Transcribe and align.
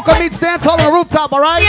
Soca 0.00 0.18
meets 0.18 0.38
dance 0.38 0.64
hall 0.64 0.80
on 0.80 0.86
the 0.86 0.90
rooftop, 0.90 1.30
alright? 1.30 1.62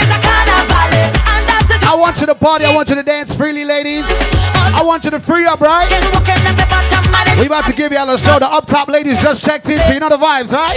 I 1.84 1.94
want 1.98 2.18
you 2.18 2.26
to 2.26 2.34
party, 2.34 2.64
I 2.64 2.74
want 2.74 2.88
you 2.88 2.94
to 2.94 3.02
dance 3.02 3.34
freely, 3.34 3.62
ladies. 3.62 4.06
I 4.08 4.82
want 4.82 5.04
you 5.04 5.10
to 5.10 5.20
free 5.20 5.44
up, 5.44 5.60
right? 5.60 5.90
We 7.38 7.46
about 7.46 7.66
to 7.66 7.74
give 7.74 7.92
you 7.92 7.98
all 7.98 8.08
a 8.08 8.18
show. 8.18 8.38
The 8.38 8.50
up 8.50 8.66
top 8.66 8.88
ladies 8.88 9.20
just 9.20 9.44
checked 9.44 9.68
in, 9.68 9.78
so 9.80 9.92
you 9.92 10.00
know 10.00 10.08
the 10.08 10.16
vibes, 10.16 10.50
right? 10.50 10.74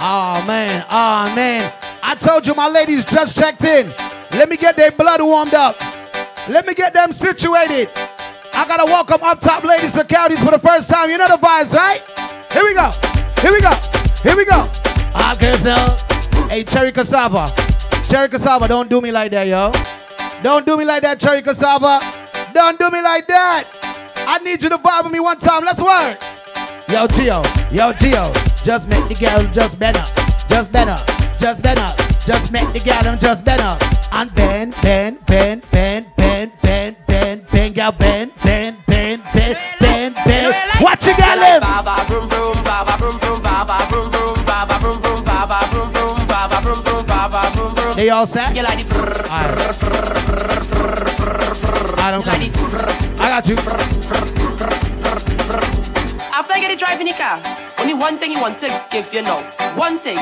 Oh 0.00 0.44
man, 0.44 0.84
oh 0.90 1.32
man. 1.36 1.72
I 2.02 2.16
told 2.16 2.44
you 2.44 2.54
my 2.54 2.68
ladies 2.68 3.04
just 3.04 3.36
checked 3.36 3.62
in. 3.62 3.92
Let 4.32 4.48
me 4.48 4.56
get 4.56 4.74
their 4.74 4.90
blood 4.90 5.22
warmed 5.22 5.54
up. 5.54 5.76
Let 6.48 6.66
me 6.66 6.74
get 6.74 6.92
them 6.92 7.12
situated. 7.12 7.92
I 8.54 8.66
gotta 8.66 8.86
welcome 8.86 9.22
up 9.22 9.40
top 9.40 9.62
ladies 9.62 9.92
to 9.92 10.02
counties 10.02 10.42
for 10.42 10.50
the 10.50 10.58
first 10.58 10.88
time. 10.90 11.10
You 11.10 11.18
know 11.18 11.28
the 11.28 11.36
vibes, 11.36 11.74
right? 11.74 12.02
Here 12.52 12.64
we 12.64 12.74
go. 12.74 12.90
Here 13.40 13.52
we 13.52 13.60
go. 13.60 13.70
Here 14.24 14.36
we 14.36 14.44
go. 14.44 14.87
Ah, 15.14 15.36
girls 15.38 15.62
Hey, 16.50 16.64
Cherry 16.64 16.92
Cassava. 16.92 17.52
Cherry 18.08 18.28
Cassava, 18.28 18.68
don't 18.68 18.88
do 18.88 19.00
me 19.00 19.10
like 19.10 19.30
that, 19.32 19.46
yo. 19.46 19.72
Don't 20.42 20.66
do 20.66 20.76
me 20.76 20.84
like 20.84 21.02
that, 21.02 21.20
Cherry 21.20 21.42
Cassava. 21.42 22.00
Don't 22.54 22.78
do 22.78 22.90
me 22.90 23.02
like 23.02 23.26
that. 23.28 23.64
I 24.26 24.38
need 24.38 24.62
you 24.62 24.68
to 24.68 24.78
vibe 24.78 25.04
with 25.04 25.12
me 25.12 25.20
one 25.20 25.38
time. 25.38 25.64
Let's 25.64 25.80
work. 25.80 26.20
Yo, 26.88 27.06
Gio. 27.06 27.44
Yo, 27.70 27.92
Gio. 27.92 28.64
Just 28.64 28.88
make 28.88 29.06
the 29.08 29.14
girl 29.14 29.42
just 29.52 29.78
better. 29.78 30.04
Just 30.48 30.72
better. 30.72 30.96
Just 31.38 31.62
better. 31.62 31.94
Just 32.24 32.52
make 32.52 32.68
the 32.72 32.80
girl 32.80 33.16
just 33.16 33.44
better. 33.44 33.76
And 34.12 34.34
bend, 34.34 34.74
bend, 34.82 35.24
bend, 35.26 35.62
bend, 35.70 36.06
bend, 36.16 36.52
bend, 36.62 36.96
bend, 37.06 37.46
bend, 37.46 37.74
girl, 37.74 37.92
bend, 37.92 38.32
bend, 38.42 38.76
bend, 38.86 39.22
bend, 39.32 39.58
bend, 39.80 40.14
bend. 40.14 40.54
Watch 40.80 41.06
your 41.06 41.16
girl 41.16 42.37
They 47.98 48.10
all 48.10 48.28
set? 48.28 48.54
You 48.54 48.62
like 48.62 48.78
the 48.86 49.26
I 51.98 52.12
don't 52.12 52.24
like 52.24 52.56
I 53.20 53.28
got 53.28 53.48
you. 53.48 53.56
After 56.32 56.52
I 56.52 56.60
get 56.60 56.70
it 56.70 56.78
driving 56.78 57.08
the 57.08 57.14
car, 57.14 57.42
only 57.80 57.94
one 57.94 58.16
thing 58.16 58.30
you 58.30 58.40
want 58.40 58.60
to 58.60 58.68
give 58.92 59.12
you 59.12 59.22
know. 59.22 59.40
One 59.74 59.98
thing. 59.98 60.14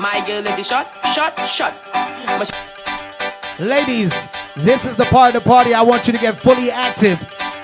My 0.00 0.24
girl 0.26 0.42
is 0.46 0.56
the 0.56 0.62
shot, 0.62 0.86
shot, 1.14 1.38
shot. 1.40 1.74
Ladies, 3.60 4.08
this 4.56 4.82
is 4.86 4.96
the 4.96 5.04
part 5.10 5.34
of 5.34 5.42
the 5.42 5.46
party 5.46 5.74
I 5.74 5.82
want 5.82 6.06
you 6.06 6.14
to 6.14 6.18
get 6.18 6.38
fully 6.38 6.70
active. 6.70 7.18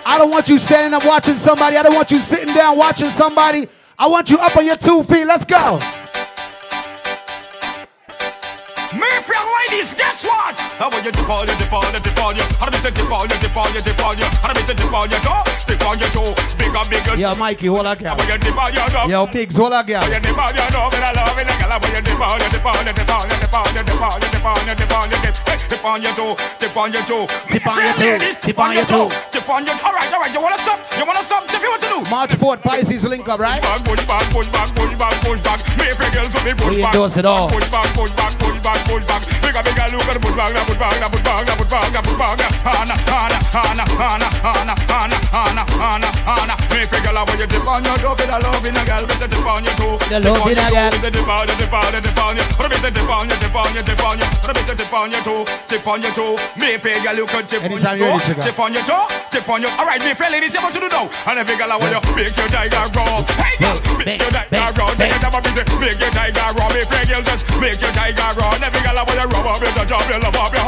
I 0.04 0.18
don't 0.18 0.30
want 0.30 0.50
you 0.50 0.58
standing 0.58 0.92
up 0.92 1.06
watching 1.06 1.36
somebody. 1.36 1.78
I 1.78 1.82
don't 1.82 1.94
want 1.94 2.10
you 2.10 2.18
sitting 2.18 2.54
down 2.54 2.76
watching 2.76 3.08
somebody. 3.08 3.70
I 3.98 4.06
want 4.06 4.28
you 4.28 4.36
up 4.36 4.54
on 4.58 4.66
your 4.66 4.76
two 4.76 5.02
feet. 5.04 5.24
Let's 5.24 5.46
go. 5.46 5.80
Me 9.00 9.08
from 9.24 9.44
why 9.52 9.66
this 9.70 9.94
how 10.80 10.88
want 10.88 11.04
you 11.04 11.12
dip 11.12 11.28
on 11.28 11.44
you, 11.44 11.52
dip 11.60 11.72
on 11.76 11.92
you, 11.92 12.00
dip 12.00 12.16
on 12.16 12.32
you. 12.32 12.44
How 12.56 12.64
do 12.64 12.72
we 12.72 12.80
say 12.80 12.88
dip 12.88 13.12
on 13.12 13.28
you, 13.28 13.36
dip 13.36 13.52
on 13.52 13.68
you, 13.76 13.84
dip 13.84 14.00
on 14.00 14.16
you? 14.16 14.24
How 14.40 14.48
do 14.48 14.56
we 14.56 14.64
say 14.64 14.72
dip 14.72 14.88
on 14.88 15.12
you, 15.12 15.20
go? 15.20 15.44
Dip 15.68 15.84
on 15.84 16.00
you, 16.00 16.08
toe. 16.08 16.32
Bigger, 16.56 16.84
bigger. 16.88 17.20
Yo, 17.20 17.36
Mikey, 17.36 17.68
hold 17.68 17.84
on, 17.84 18.00
girl. 18.00 18.16
How 18.16 18.24
you 18.24 18.40
dip 18.40 18.56
on 18.56 18.72
you, 18.72 18.88
go? 18.88 19.04
Yo, 19.04 19.26
Biggs, 19.28 19.60
hold 19.60 19.76
on, 19.76 19.84
girl. 19.84 20.00
How 20.00 20.08
you 20.08 20.24
dip 20.24 20.40
on 20.40 20.56
you, 20.56 20.64
go? 20.72 20.88
When 20.88 21.04
I 21.04 21.12
love 21.12 21.36
it, 21.36 21.52
girl. 21.52 21.68
How 21.68 21.84
you 21.84 22.00
dip 22.00 22.16
on 22.16 22.40
you, 22.40 22.48
dip 22.48 22.64
on 22.64 22.80
you, 22.80 22.96
dip 22.96 23.12
on 23.12 23.28
you, 23.28 23.36
dip 23.36 23.52
on 23.52 23.68
you, 23.76 23.84
dip 23.84 24.00
on 24.00 24.16
you, 24.24 24.28
dip 24.32 24.40
on 24.40 24.56
you, 24.64 24.72
dip 24.72 24.94
on 24.96 25.04
you, 25.12 25.18
dip. 25.20 25.36
Hey, 25.44 25.60
dip 25.68 25.84
on 25.84 26.00
your 26.00 26.16
toe, 26.16 26.32
dip 26.56 26.72
on 26.72 26.88
your 26.96 27.04
toe. 27.04 27.28
Dip 27.28 27.66
on 27.68 27.76
your 27.84 27.92
toe, 28.00 28.40
dip 28.40 28.56
on 28.56 28.72
your 28.72 28.88
toe. 28.88 29.08
Dip 29.36 29.48
on 29.52 29.60
your. 29.68 29.76
All 29.84 29.92
right, 29.92 30.08
all 30.08 30.20
right. 30.24 30.32
You 30.32 30.40
wanna 30.40 30.64
stop? 30.64 30.80
You 30.96 31.04
wanna 31.04 31.20
stop? 31.20 31.44
Tell 31.44 31.60
me 31.60 31.68
what 31.68 31.84
to 31.84 31.88
do. 31.92 32.00
March 32.08 32.32
4th, 32.40 32.64
Pisces 32.64 33.04
link 33.04 33.28
up, 33.28 33.36
right? 33.36 33.60
Push 33.84 34.00
back, 34.08 34.24
push 34.32 34.48
back, 34.48 34.72
push 34.72 34.96
back, 34.96 35.12
push 35.20 35.44
back, 35.44 35.44
push 35.44 35.44
back. 35.44 35.60
Mayfair 35.76 36.08
girls 36.08 36.32
with 36.32 36.44
me 36.48 36.56
push 36.56 36.80
back. 36.80 36.96
We 36.96 37.04
endorse 37.04 37.20
it 37.20 37.28
all. 37.28 37.52
Push 37.52 37.68
back, 37.68 37.84
push 37.92 38.12
back, 38.16 38.32
push 38.40 38.58
back, 38.64 38.80
push 38.88 39.04
back. 39.04 39.20
Bigger, 39.44 39.60
bigger 39.60 39.86
look 39.92 40.08
at 40.08 40.14
the 40.16 40.20
push 40.24 40.36
back, 40.36 40.69
push 40.70 40.78
back, 40.78 41.10
push 41.10 41.22
back, 41.22 41.46
push 41.58 41.66
back, 41.66 42.04
push 42.04 42.18
back. 42.18 42.40
Hana, 42.62 42.94
Hana, 43.08 43.38
Hana, 43.50 43.84
Hana, 43.98 44.28
Hana, 44.38 44.74
Hana, 44.86 45.16
Hana, 45.34 45.62
Hana, 45.74 46.10
Hana. 46.22 46.54
Mayfair 46.70 47.00
girl, 47.02 47.24
when 47.26 47.38
you 47.40 47.46
dip 47.46 47.66
on 47.66 47.82
your 47.84 47.98
toe, 47.98 48.14
with 48.14 48.30
a 48.30 48.38
love 48.38 48.64
in 48.64 48.76
a 48.76 48.82
girl, 48.86 49.04
a 49.04 49.28
dip 49.28 49.46
on 49.46 49.64
your 49.64 49.74
toe. 49.74 49.98
The 50.06 50.20
love 50.20 50.46
girl. 50.70 50.90
Dip 51.10 51.28
on, 51.28 51.46
on, 51.50 52.02
dip 52.02 52.18
on. 52.18 52.36
What 52.60 52.70
dip 52.70 53.10
on 53.10 53.28
you, 53.28 53.36
dip 53.40 53.54
on 53.54 53.74
you, 53.74 53.82
dip 53.82 54.04
on 54.04 54.18
you. 54.18 54.28
What 54.40 54.50
about 54.50 54.76
dip 54.76 54.92
on 54.94 55.10
your 55.10 55.22
toe, 55.22 55.44
dip 55.66 55.86
on 55.86 56.02
your 56.02 56.12
toe. 56.12 56.36
Mayfair 56.56 57.02
girl, 57.02 57.16
you 57.16 57.26
could 57.26 57.46
dip 57.46 57.64
on 57.64 57.80
your 57.82 58.18
toe, 58.18 58.40
dip 58.40 58.58
on 58.58 58.72
your 58.72 58.84
toe, 58.84 59.06
dip 59.30 59.48
on 59.48 59.62
your. 59.62 59.70
All 59.78 59.86
right, 59.86 60.00
Mayfair 60.00 60.30
ladies, 60.30 60.54
you 60.54 60.60
what 60.62 60.72
to 60.74 60.80
do 60.80 60.88
now? 60.88 61.10
And 61.26 61.38
every 61.38 61.56
girl, 61.56 61.72
I 61.72 61.76
want 61.76 61.92
you 61.92 62.02
make 62.14 62.36
your 62.36 62.48
tiger 62.48 62.84
raw. 62.94 63.22
Hey 63.36 63.56
girl, 63.58 63.76
make 63.98 64.20
your 64.22 64.30
tiger 64.30 65.40
busy, 65.42 65.62
make 65.80 66.00
your 66.00 66.12
tiger 66.14 66.48
raw. 66.54 66.68
Mayfair 66.70 67.04
girl, 67.06 67.22
just 67.22 67.44
make 67.58 67.80
your 67.80 67.92
tiger 67.92 68.30
raw. 68.38 68.54
And 68.54 68.64
every 68.64 68.80
girl, 68.80 68.98
I 68.98 69.02
want 69.02 69.18
you 69.18 69.28
rub 69.28 69.46
up, 69.46 69.60
you 69.60 69.68
up, 69.68 69.90
you 69.90 70.16
up, 70.20 70.52
you 70.54 70.59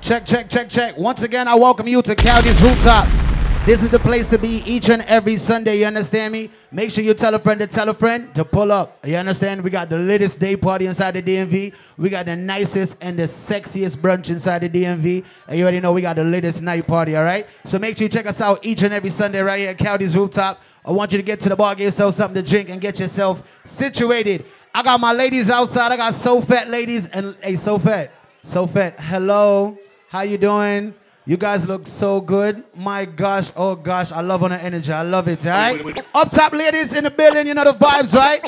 Check, 0.00 0.26
check, 0.26 0.50
check, 0.50 0.68
check. 0.68 0.98
Once 0.98 1.22
again, 1.22 1.48
I 1.48 1.54
welcome 1.54 1.88
you 1.88 2.02
to 2.02 2.14
County's 2.14 2.60
Rooftop. 2.60 3.23
This 3.66 3.82
is 3.82 3.88
the 3.88 3.98
place 3.98 4.28
to 4.28 4.36
be 4.36 4.62
each 4.66 4.90
and 4.90 5.00
every 5.04 5.38
Sunday, 5.38 5.78
you 5.78 5.86
understand 5.86 6.34
me? 6.34 6.50
Make 6.70 6.90
sure 6.90 7.02
you 7.02 7.14
tell 7.14 7.34
a 7.34 7.38
friend 7.38 7.58
to 7.60 7.66
tell 7.66 7.88
a 7.88 7.94
friend 7.94 8.34
to 8.34 8.44
pull 8.44 8.70
up. 8.70 8.98
You 9.06 9.16
understand? 9.16 9.64
We 9.64 9.70
got 9.70 9.88
the 9.88 9.96
latest 9.96 10.38
day 10.38 10.54
party 10.54 10.86
inside 10.86 11.12
the 11.12 11.22
DMV. 11.22 11.72
We 11.96 12.10
got 12.10 12.26
the 12.26 12.36
nicest 12.36 12.98
and 13.00 13.18
the 13.18 13.22
sexiest 13.22 13.96
brunch 13.96 14.28
inside 14.28 14.58
the 14.58 14.68
DMV. 14.68 15.24
And 15.48 15.56
you 15.56 15.64
already 15.64 15.80
know 15.80 15.94
we 15.94 16.02
got 16.02 16.16
the 16.16 16.24
latest 16.24 16.60
night 16.60 16.86
party, 16.86 17.16
all 17.16 17.24
right? 17.24 17.46
So 17.64 17.78
make 17.78 17.96
sure 17.96 18.04
you 18.04 18.10
check 18.10 18.26
us 18.26 18.42
out 18.42 18.62
each 18.66 18.82
and 18.82 18.92
every 18.92 19.08
Sunday 19.08 19.40
right 19.40 19.60
here 19.60 19.70
at 19.70 19.78
County's 19.78 20.14
Rooftop. 20.14 20.60
I 20.84 20.90
want 20.90 21.12
you 21.12 21.16
to 21.16 21.24
get 21.24 21.40
to 21.40 21.48
the 21.48 21.56
bar, 21.56 21.74
get 21.74 21.84
yourself 21.84 22.16
something 22.16 22.44
to 22.44 22.46
drink, 22.46 22.68
and 22.68 22.82
get 22.82 23.00
yourself 23.00 23.42
situated. 23.64 24.44
I 24.74 24.82
got 24.82 25.00
my 25.00 25.14
ladies 25.14 25.48
outside. 25.48 25.90
I 25.90 25.96
got 25.96 26.12
so 26.12 26.42
fat 26.42 26.68
ladies 26.68 27.06
and 27.06 27.34
hey, 27.40 27.56
so 27.56 27.78
fat, 27.78 28.12
so 28.42 28.66
fat. 28.66 29.00
Hello, 29.00 29.78
how 30.10 30.20
you 30.20 30.36
doing? 30.36 30.92
You 31.26 31.38
guys 31.38 31.66
look 31.66 31.86
so 31.86 32.20
good. 32.20 32.62
My 32.76 33.06
gosh, 33.06 33.50
oh 33.56 33.74
gosh, 33.76 34.12
I 34.12 34.20
love 34.20 34.42
on 34.42 34.50
the 34.50 34.62
energy. 34.62 34.92
I 34.92 35.00
love 35.00 35.26
it, 35.26 35.42
right? 35.46 36.04
Up 36.14 36.30
top 36.30 36.52
ladies 36.52 36.92
in 36.92 37.04
the 37.04 37.10
building, 37.10 37.46
you 37.46 37.54
know 37.54 37.64
the 37.64 37.72
vibes, 37.72 38.14
right? 38.14 38.42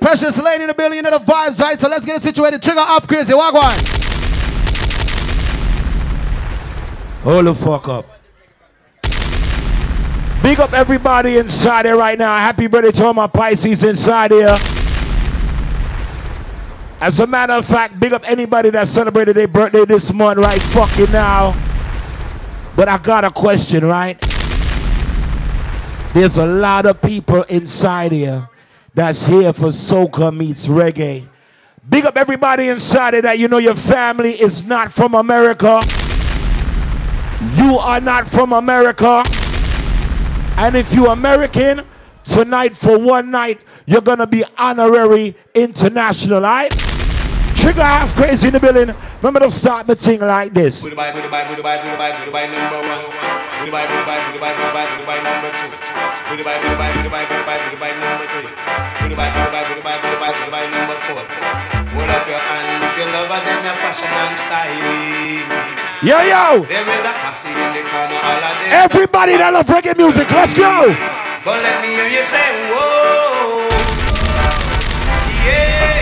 Precious 0.00 0.38
lady 0.38 0.62
in 0.62 0.68
the 0.68 0.74
building, 0.74 0.98
you 0.98 1.02
know 1.02 1.10
the 1.10 1.18
vibes, 1.18 1.58
right? 1.58 1.80
So 1.80 1.88
let's 1.88 2.06
get 2.06 2.18
it 2.18 2.22
situated. 2.22 2.62
Trigger 2.62 2.78
off, 2.78 3.08
crazy. 3.08 3.34
Walk 3.34 3.54
on. 3.54 3.72
Hold 7.24 7.46
the 7.46 7.54
fuck 7.56 7.88
up. 7.88 8.06
Big 10.40 10.60
up 10.60 10.72
everybody 10.72 11.38
inside 11.38 11.84
here 11.84 11.96
right 11.96 12.16
now. 12.16 12.38
Happy 12.38 12.68
birthday 12.68 12.92
to 12.92 13.06
all 13.06 13.14
my 13.14 13.26
Pisces 13.26 13.82
inside 13.82 14.30
here. 14.30 14.54
As 17.00 17.18
a 17.18 17.26
matter 17.26 17.54
of 17.54 17.66
fact, 17.66 17.98
big 17.98 18.12
up 18.12 18.22
anybody 18.24 18.70
that 18.70 18.86
celebrated 18.86 19.34
their 19.34 19.48
birthday 19.48 19.84
this 19.84 20.12
month 20.12 20.38
right 20.38 20.62
fucking 20.62 21.10
now. 21.10 21.56
But 22.76 22.88
I 22.88 22.98
got 22.98 23.24
a 23.24 23.30
question, 23.30 23.84
right? 23.84 24.20
There's 26.14 26.38
a 26.38 26.46
lot 26.46 26.86
of 26.86 27.00
people 27.00 27.42
inside 27.44 28.12
here 28.12 28.48
that's 28.94 29.24
here 29.26 29.52
for 29.52 29.68
soca 29.68 30.36
meets 30.36 30.66
reggae. 30.66 31.28
Big 31.88 32.04
up 32.04 32.16
everybody 32.16 32.68
inside 32.68 33.14
here 33.14 33.22
that 33.22 33.38
you 33.38 33.48
know 33.48 33.58
your 33.58 33.74
family 33.74 34.40
is 34.40 34.64
not 34.64 34.92
from 34.92 35.14
America. 35.14 35.80
You 37.56 37.78
are 37.78 38.00
not 38.00 38.28
from 38.28 38.52
America. 38.52 39.22
And 40.56 40.76
if 40.76 40.92
you're 40.92 41.10
American, 41.10 41.82
tonight 42.24 42.76
for 42.76 42.98
one 42.98 43.30
night, 43.30 43.60
you're 43.86 44.02
gonna 44.02 44.26
be 44.26 44.44
honorary 44.58 45.36
international, 45.54 46.42
right? 46.42 46.70
Trigger 47.56 47.82
half 47.82 48.14
crazy 48.14 48.48
in 48.48 48.54
the 48.54 48.60
building. 48.60 48.94
Remember 49.20 49.40
to 49.40 49.50
start 49.50 49.86
the 49.86 49.94
thing 49.94 50.18
like 50.20 50.54
this. 50.54 50.82
Yo, 66.00 66.16
yo! 66.16 66.64
Everybody 68.72 69.36
that 69.36 69.52
love 69.52 69.66
reggae 69.66 69.96
music, 69.98 70.30
let's 70.30 70.54
go! 70.54 70.96
But 71.44 71.60
let 71.60 71.82
me 71.84 71.88
hear 71.88 72.08
you 72.08 72.24
say, 72.24 72.72
whoa! 72.72 73.68
Yeah! 75.44 75.99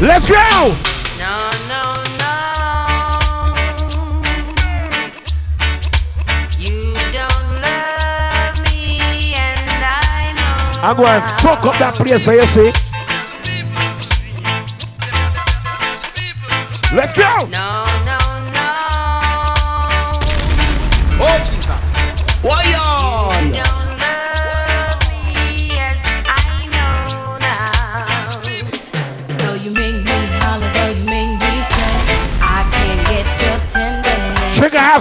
Let's 0.00 0.28
go! 0.28 0.76
No, 1.18 1.50
no, 1.66 1.94
no. 2.18 2.34
You 6.56 6.94
don't 7.10 7.50
love 7.60 8.62
me, 8.62 9.34
and 9.34 9.68
I 9.68 10.32
know. 10.36 10.86
I'm 10.86 10.96
going 10.96 11.20
to 11.20 11.28
fuck 11.42 11.64
up 11.64 11.76
that 11.80 11.94
place, 11.96 12.28
I 12.28 12.38
see. 12.44 12.72
Let's 16.94 17.12
go! 17.14 17.48
No. 17.48 17.87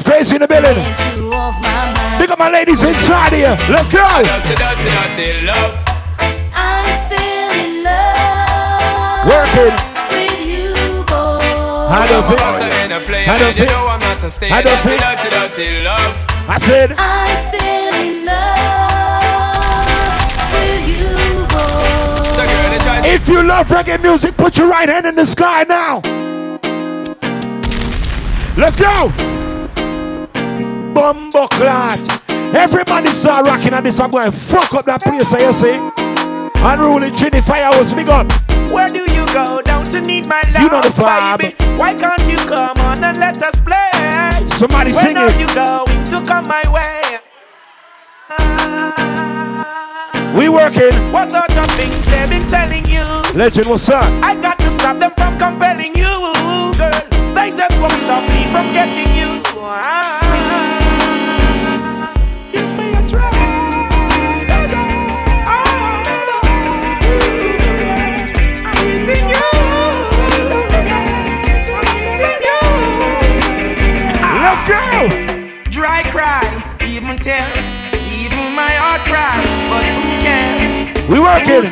Crazy 0.03 0.35
in 0.35 0.41
the 0.41 0.47
building. 0.47 0.75
Big 2.19 2.29
up 2.31 2.39
my 2.39 2.49
ladies 2.49 2.83
inside 2.83 3.33
here. 3.33 3.57
Let's 3.69 3.89
go. 3.89 4.05
Working. 9.27 9.88
not 14.17 14.21
to 14.21 14.35
stay. 14.35 14.49
How 14.49 14.61
does 14.61 14.85
it? 14.85 14.99
Dirty, 14.99 15.29
dirty 15.29 15.81
love. 15.83 16.15
I 16.50 16.57
said, 16.57 16.93
I'm 16.97 17.38
still 17.50 17.95
in 18.03 18.25
love 18.25 18.53
with 20.53 20.88
you, 20.88 21.09
boy. 21.47 23.09
If 23.09 23.27
you 23.27 23.43
love 23.43 23.67
reggae 23.67 24.01
music, 24.01 24.38
put 24.38 24.57
your 24.57 24.69
right 24.69 24.89
hand 24.89 25.05
in 25.05 25.15
the 25.15 25.25
sky 25.25 25.63
now. 25.63 26.01
Let's 28.57 28.75
go. 28.75 29.11
Bumbo 30.97 31.47
clot. 31.49 31.94
Everybody 32.57 33.09
start 33.11 33.45
rocking 33.45 33.71
at 33.71 33.83
this. 33.83 33.99
I'm 33.99 34.09
going 34.09 34.31
to 34.31 34.35
fuck 34.35 34.73
up 34.73 34.88
that 34.88 35.03
place, 35.03 35.31
you 35.31 35.53
see. 35.53 35.77
Unruly 36.57 37.11
Trinity 37.11 37.41
Firehouse, 37.41 37.94
big 37.94 38.09
up. 38.09 38.25
Where 38.73 38.88
do 38.89 39.05
you 39.13 39.23
go? 39.27 39.61
Don't 39.61 39.94
you 39.94 40.01
need 40.01 40.27
my 40.27 40.41
love? 40.49 40.63
You 40.63 40.69
know 40.71 40.81
the 40.81 40.89
vibe. 40.89 41.38
Baby? 41.38 41.77
Why 41.77 41.94
can't 41.94 42.25
you 42.25 42.35
come 42.49 42.75
on 42.81 43.03
and 43.03 43.15
let 43.19 43.38
us 43.44 43.61
play? 43.61 43.94
Somebody 44.57 44.91
When 44.91 45.05
sing 45.05 45.17
are 45.17 45.29
it. 45.29 45.38
you 45.39 45.45
going 45.53 46.03
to 46.09 46.17
come 46.25 46.45
my 46.49 46.65
way? 46.73 47.21
We 50.33 50.50
working. 50.50 50.97
What 51.13 51.29
sort 51.29 51.51
of 51.51 51.69
things 51.77 52.05
they've 52.09 52.27
been 52.27 52.50
telling 52.50 52.89
you? 52.89 53.05
Legend, 53.38 53.67
what's 53.69 53.88
up? 53.89 54.09
I 54.25 54.33
got 54.33 54.57
to 54.65 54.71
stop 54.71 54.97
them 54.97 55.13
from 55.13 55.38
compelling 55.38 55.93
you, 55.93 56.09
girl. 56.73 57.05
They 57.38 57.53
just 57.53 57.77
won't 57.77 57.93
stop 58.01 58.25
me 58.33 58.50
from 58.50 58.65
getting 58.73 59.13
you. 59.13 59.41
Ah. 59.61 60.26
We 81.09 81.19
working. 81.19 81.63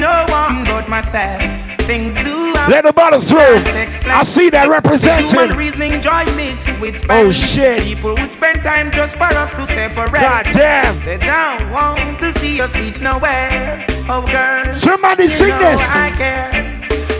No 0.00 0.24
one 0.28 0.64
but 0.64 0.88
myself. 0.88 1.42
Things 1.82 2.14
do. 2.16 2.52
Let 2.68 2.84
the 2.84 2.92
bottles 2.92 3.28
through. 3.28 3.38
I 3.40 4.22
see 4.24 4.50
that 4.50 4.64
Human 4.64 4.70
representing. 4.70 5.56
reasoning 5.56 6.00
joy 6.00 6.24
mixed 6.36 6.78
with 6.80 7.04
Oh, 7.10 7.30
shit. 7.30 7.80
People 7.82 8.14
would 8.14 8.30
spend 8.30 8.62
time 8.62 8.90
just 8.90 9.16
for 9.16 9.24
us 9.24 9.52
to 9.52 9.66
separate. 9.66 10.20
God 10.20 10.44
damn. 10.52 11.02
They 11.04 11.18
don't 11.18 11.70
want 11.70 12.20
to 12.20 12.32
see 12.38 12.60
us 12.60 12.74
reach 12.76 13.00
nowhere. 13.00 13.86
Oh, 14.08 14.22
girl. 14.26 14.74
Somebody 14.74 15.28
sing 15.28 15.56
this. 15.58 15.80
I 15.80 16.10
care. 16.16 16.50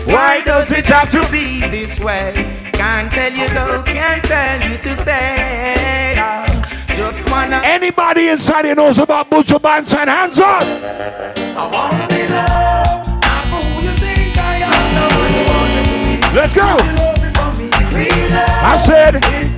Why 0.05 0.41
does 0.43 0.71
it 0.71 0.87
have 0.87 1.09
to 1.11 1.21
be 1.31 1.59
this 1.69 1.99
way? 1.99 2.33
Can't 2.73 3.11
tell 3.11 3.31
you 3.31 3.47
though, 3.49 3.83
can't 3.83 4.23
tell 4.23 4.59
you 4.71 4.77
to 4.77 4.95
say. 4.95 6.15
Oh, 6.17 6.45
just 6.99 7.31
wanna. 7.31 7.61
Anybody 7.63 8.27
inside 8.27 8.65
here 8.65 8.75
knows 8.75 8.97
about 8.97 9.29
Buju 9.29 9.57
Banton? 9.59 10.07
Hands 10.07 10.37
up. 10.39 10.63
I 10.63 11.65
wanna 11.71 12.07
be 12.11 12.27
loved. 12.27 13.07
I'm 13.23 13.47
who 13.55 13.59
you 13.85 13.93
think 14.03 14.35
I 14.37 14.67
am. 14.67 14.83
Know 14.95 15.13
you 15.35 15.43
want 15.49 15.71
to 15.77 15.83
be. 15.95 16.35
Let's 16.35 16.53
go. 16.53 16.67
You 16.67 16.93
love 16.99 17.19
me 17.23 17.29
for 17.39 17.51
me. 17.59 17.67
Real 17.95 18.29
love. 18.35 18.71
I 18.71 18.75
said, 18.75 19.13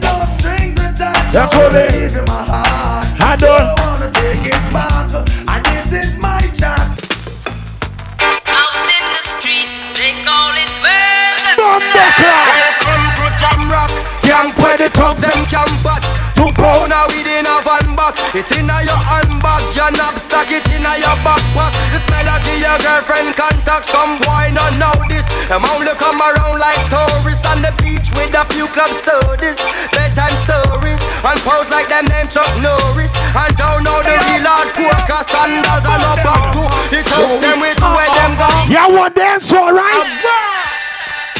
no 0.06 0.14
strings 0.38 0.78
attached. 0.86 1.34
Yeah, 1.34 1.46
I 1.46 1.52
cool, 1.52 1.64
wanna 1.64 1.88
give 1.90 2.28
my 2.28 2.44
heart. 2.52 3.06
I 3.20 3.36
done. 3.36 3.62
I 3.62 3.86
wanna 3.86 4.12
take 4.12 4.46
it 4.46 4.62
back. 4.72 5.31
Thugs 14.94 15.22
them 15.22 15.46
can 15.46 15.70
bat. 15.84 16.04
Two 16.36 16.50
pound 16.58 16.94
a 16.94 17.06
weed 17.12 17.28
in 17.28 17.46
a 17.46 17.62
van 17.62 17.96
back. 17.96 18.18
It 18.34 18.50
inna 18.52 18.82
your 18.84 18.98
handbag, 18.98 19.64
your 19.76 19.92
knapsack, 19.94 20.50
it 20.50 20.66
inna 20.72 20.94
your 20.98 21.18
backpack. 21.26 21.74
The 21.94 22.00
smell 22.02 22.28
of 22.30 22.46
your 22.48 22.78
girlfriend 22.82 23.36
contact. 23.36 23.86
Some 23.88 24.20
boy 24.20 24.52
not 24.54 24.78
know 24.78 24.96
this. 25.08 25.26
Them 25.48 25.66
only 25.66 25.94
come 26.00 26.22
around 26.22 26.60
like 26.60 26.82
tourists 26.90 27.46
on 27.46 27.62
the 27.62 27.74
beach 27.82 28.10
with 28.16 28.34
a 28.34 28.44
few 28.54 28.68
club 28.72 28.92
sodas, 28.96 29.60
bedtime 29.92 30.38
stories, 30.48 31.02
and 31.02 31.40
pose 31.44 31.70
like 31.70 31.90
them 31.90 32.06
name 32.08 32.28
Chuck 32.28 32.50
Norris. 32.62 33.12
And 33.36 33.52
don't 33.58 33.84
know 33.84 34.00
the 34.02 34.16
real 34.16 34.48
hard 34.48 34.72
poker 34.74 35.24
sandals 35.28 35.86
and 35.86 36.02
no 36.02 36.14
back 36.24 36.44
to. 36.56 36.64
The 36.90 37.00
thugs 37.04 37.38
them 37.42 37.60
with 37.60 37.82
where 37.82 38.12
them 38.16 38.34
go. 38.40 38.50
Y'all 38.72 38.94
want 38.94 39.16
dance, 39.16 39.52
all 39.52 39.76
ah! 39.76 40.61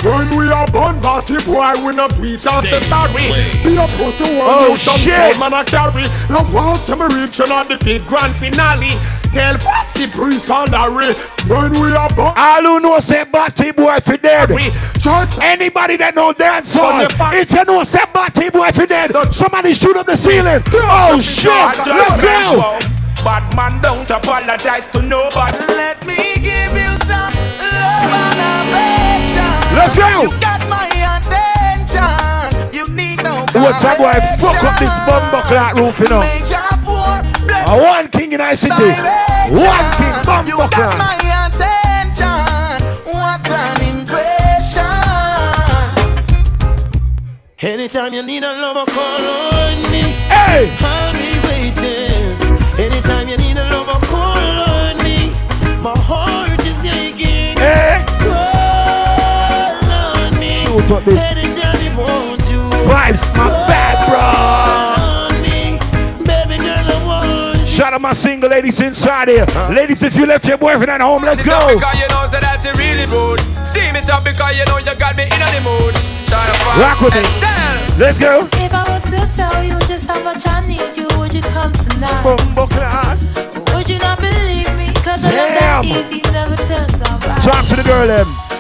Right? 0.03 0.30
When 0.30 0.38
we 0.38 0.50
are 0.51 0.68
born, 0.68 1.00
party 1.01 1.38
boy, 1.45 1.74
we 1.86 1.94
not 1.95 2.12
beat 2.21 2.45
and 2.45 2.65
say 2.68 2.80
sorry. 2.81 3.31
Be 3.63 3.77
a 3.77 3.88
pussy 3.98 4.24
one, 4.24 4.48
Oh, 4.50 4.68
you 4.71 4.77
some 4.77 4.98
shit. 4.98 5.13
soul 5.13 5.39
man 5.39 5.53
I 5.53 5.63
carry. 5.63 6.03
Now 6.30 6.50
once 6.51 6.89
I'm 6.89 7.01
reaching 7.01 7.51
on 7.51 7.68
the 7.68 7.77
big 7.77 8.06
grand 8.07 8.36
finale. 8.36 9.00
Tell 9.31 9.57
pussy 9.59 10.07
priest 10.07 10.50
on 10.50 10.69
the 10.71 10.92
way. 10.92 11.13
When 11.48 11.71
we 11.81 11.94
are 11.95 12.09
born, 12.13 12.33
All 12.36 12.62
who 12.62 12.80
know 12.81 13.00
say 13.00 13.24
Batty 13.24 13.71
boy 13.71 14.00
for 14.01 14.18
dead. 14.18 14.50
we 14.50 14.71
just 15.00 15.39
Anybody 15.39 15.95
that 15.98 16.15
know 16.15 16.33
dance 16.33 16.74
hall, 16.74 16.92
From 17.00 17.07
the 17.07 17.18
back. 17.18 17.33
if 17.36 17.51
you 17.51 17.63
know 17.63 17.83
say 17.83 18.03
Batty 18.13 18.50
boy 18.50 18.71
for 18.71 18.86
dead, 18.86 19.12
somebody 19.33 19.74
shoot 19.74 19.95
up 19.95 20.06
the 20.07 20.18
ceiling. 20.18 20.62
Oh 20.74 21.19
shit, 21.21 21.48
let's 21.88 22.19
go. 22.19 22.77
Bad 23.24 23.56
man 23.56 23.80
don't 23.81 24.09
apologize 24.09 24.88
to 24.92 25.01
nobody. 25.01 25.57
Let 25.69 26.06
me 26.07 26.30
Let's 29.73 29.95
go. 29.95 30.23
You 30.23 30.29
got 30.39 30.61
my 30.69 30.87
attention. 31.17 32.03
You 32.73 32.87
need 32.95 33.23
no 33.23 33.45
What's 33.53 33.83
up, 33.83 33.97
boy? 33.97 34.13
Fuck 34.39 34.63
up 34.63 34.79
this 34.79 34.93
bumbo 35.07 35.41
clock 35.47 35.75
roof, 35.75 35.99
you 35.99 36.09
know. 36.09 36.23
One 37.81 38.07
king 38.09 38.33
in 38.33 38.41
our 38.41 38.55
city, 38.55 38.73
one 38.73 39.85
king 39.97 40.13
You 40.13 40.25
bumbo 40.25 40.57
got 40.57 40.71
clock. 40.71 40.97
my 40.97 41.15
attention. 41.47 42.27
What 43.05 43.47
an 43.47 43.81
impression. 43.99 44.85
Anytime 47.61 48.13
you 48.13 48.23
need 48.23 48.43
a 48.43 48.51
lover, 48.61 48.85
call 48.91 49.21
on 49.21 49.91
me. 49.91 50.01
Hey, 50.27 50.69
I'll 50.81 51.13
be 51.13 51.39
waiting. 51.47 52.35
Anytime 52.79 53.27
you 53.29 53.37
need 53.37 53.57
a 53.57 53.69
lover, 53.69 53.99
on 60.89 61.05
me. 61.05 61.13
this 61.13 61.19
Anytime 61.19 61.81
you 61.83 61.91
want 61.97 62.39
to. 62.50 62.59
vibes, 62.88 63.21
my 63.35 63.50
bad 63.67 63.97
bro. 64.07 64.19
On 65.29 65.41
me. 65.43 65.77
Baby 66.25 66.57
girl, 66.63 66.88
I 66.88 67.05
want 67.05 67.59
you. 67.61 67.67
Shout 67.67 67.93
out 67.93 68.01
my 68.01 68.13
single 68.13 68.50
ladies 68.50 68.79
inside 68.79 69.27
here. 69.29 69.45
Ladies, 69.69 70.01
if 70.03 70.15
you 70.15 70.25
left 70.25 70.45
your 70.45 70.57
boyfriend 70.57 70.89
at 70.91 71.01
home, 71.01 71.23
let's 71.23 71.43
go. 71.43 71.75
Because 71.75 72.00
you 72.00 72.07
know 72.09 72.27
so 72.31 72.39
that's 72.39 72.65
really 72.77 73.05
rude. 73.07 73.39
Steam 73.67 73.95
it 73.95 74.09
up 74.09 74.23
because 74.23 74.55
you 74.57 74.65
know 74.65 74.77
you 74.77 74.95
got 74.95 75.15
me 75.15 75.23
in 75.23 75.29
the 75.39 75.61
mood. 75.63 75.93
Try 76.31 76.45
to 76.47 76.53
find 76.63 76.79
Rock 76.81 77.01
with 77.01 77.15
me. 77.15 77.23
Let's 78.00 78.17
go. 78.17 78.47
If 78.53 78.73
I 78.73 78.83
was 78.89 79.03
to 79.11 79.19
tell 79.35 79.63
you 79.63 79.77
just 79.88 80.07
how 80.07 80.21
much 80.23 80.47
I 80.47 80.61
need 80.65 80.95
you, 80.95 81.07
would 81.19 81.33
you 81.33 81.41
come 81.41 81.73
tonight? 81.73 82.23
Bumbo 82.23 82.67
clock. 82.67 83.19
Would 83.75 83.89
you 83.89 84.00
not 84.00 84.19
believe 84.19 84.71
me? 84.77 84.93
Cause 85.03 85.25
I 85.25 85.35
love 85.35 85.53
that 85.59 85.85
easy 85.85 86.21
never 86.31 86.55
turns 86.55 87.01
out 87.01 87.25
right. 87.27 87.41
Talk 87.41 87.65
to 87.67 87.75
the 87.75 87.83
girl, 87.83 88.07
them. 88.07 88.50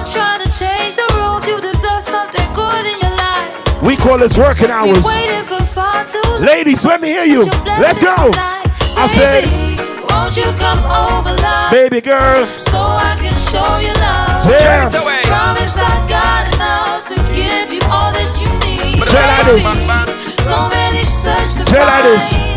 I'm 0.00 0.06
trying 0.06 0.40
to 0.40 0.48
change 0.58 0.96
the 0.96 1.04
rules. 1.14 1.46
You 1.46 1.60
deserve 1.60 2.00
something 2.00 2.50
good 2.54 2.86
in 2.86 2.98
your 3.00 3.14
life. 3.16 3.82
We 3.82 3.96
call 3.96 4.16
this 4.16 4.38
working 4.38 4.68
We 4.68 4.72
hours. 4.72 5.04
waited 5.04 5.44
for 5.46 5.60
far 5.76 6.04
too 6.06 6.22
long. 6.24 6.40
Ladies, 6.40 6.86
let 6.86 7.02
me 7.02 7.08
hear 7.08 7.24
you. 7.24 7.42
Let's 7.66 7.98
go. 8.00 8.16
tonight. 8.30 8.64
I 8.96 9.06
said- 9.12 9.44
Baby, 9.44 9.76
won't 10.08 10.34
you 10.38 10.48
come 10.56 10.78
over, 10.88 11.36
love? 11.36 11.70
Baby 11.70 12.00
girl. 12.00 12.46
So 12.56 12.78
I 12.80 13.14
can 13.20 13.34
show 13.52 13.76
you 13.76 13.92
love. 14.00 14.48
Damn. 14.48 14.90
Straight 14.90 15.02
away. 15.02 15.22
Promise 15.24 15.76
I 15.76 15.92
got 16.08 16.54
enough 16.54 17.06
to 17.08 17.16
give 17.36 17.70
you 17.70 17.80
all 17.92 18.10
that 18.12 18.32
you 18.40 18.48
need. 18.64 19.04
Tell 19.06 19.30
her 19.36 19.52
this. 19.52 19.64
Baby, 19.64 20.30
So 20.48 20.68
many 20.70 21.04
search 21.04 21.54
to 21.56 21.64
Tell 21.64 21.86
her 21.86 22.02
this. 22.08 22.22
find 22.32 22.49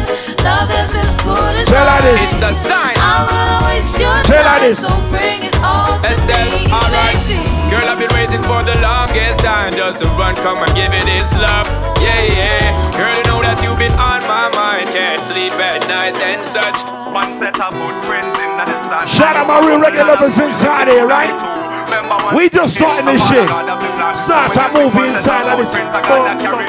love 0.44 0.68
that's 0.70 0.94
as 0.94 1.16
good 1.24 1.54
as 1.56 1.68
Tell 1.68 1.88
her 1.88 2.02
this. 2.04 2.20
mine. 2.20 2.28
It's 2.30 2.42
a 2.44 2.52
sign. 2.68 2.96
I 3.00 3.16
will 3.28 3.58
waste 3.68 3.96
your 4.00 4.14
Tell 4.28 4.44
her 4.44 4.60
time, 4.60 4.64
this. 4.68 4.80
so 4.84 4.92
bring 5.10 5.42
it 5.48 5.56
all 5.64 5.96
to 6.04 6.12
Estelle, 6.14 6.52
me, 6.52 6.68
alright. 6.72 7.18
baby. 7.28 7.42
Girl, 7.72 7.86
I've 7.90 7.98
been 7.98 8.12
waiting 8.14 8.24
waiting 8.34 8.44
for 8.50 8.64
the 8.64 8.74
longest 8.82 9.44
time 9.46 9.72
just 9.74 10.02
to 10.02 10.08
run, 10.18 10.34
come 10.36 10.58
and 10.62 10.72
give 10.74 10.94
it 10.94 11.06
its 11.06 11.34
love. 11.38 11.66
Yeah, 12.02 12.22
yeah. 12.26 12.92
Girl, 12.98 13.14
you 13.14 13.24
know 13.30 13.42
that 13.46 13.62
you've 13.62 13.78
been 13.78 13.94
on 13.94 14.22
my 14.26 14.50
mind. 14.58 14.90
Can't 14.90 15.22
sleep 15.22 15.54
at 15.62 15.86
night 15.88 16.18
and 16.18 16.42
such. 16.46 16.74
One 17.14 17.38
set 17.38 17.54
of 17.62 17.74
footprints 17.78 18.34
in 18.42 18.52
the 18.58 18.66
sun. 18.90 19.06
Shout 19.08 19.36
out 19.38 19.46
my 19.46 19.62
real 19.62 19.78
regular 19.80 20.18
lovers 20.18 20.38
inside 20.40 20.88
here, 20.88 21.06
right? 21.06 21.34
We 22.34 22.50
just 22.50 22.74
starting 22.74 23.06
this 23.06 23.22
shit. 23.30 23.46
Start 23.48 24.58
a 24.58 24.66
movie 24.74 25.10
inside 25.14 25.46
of 25.54 25.60
this. 25.62 25.74
Hurry 25.74 26.66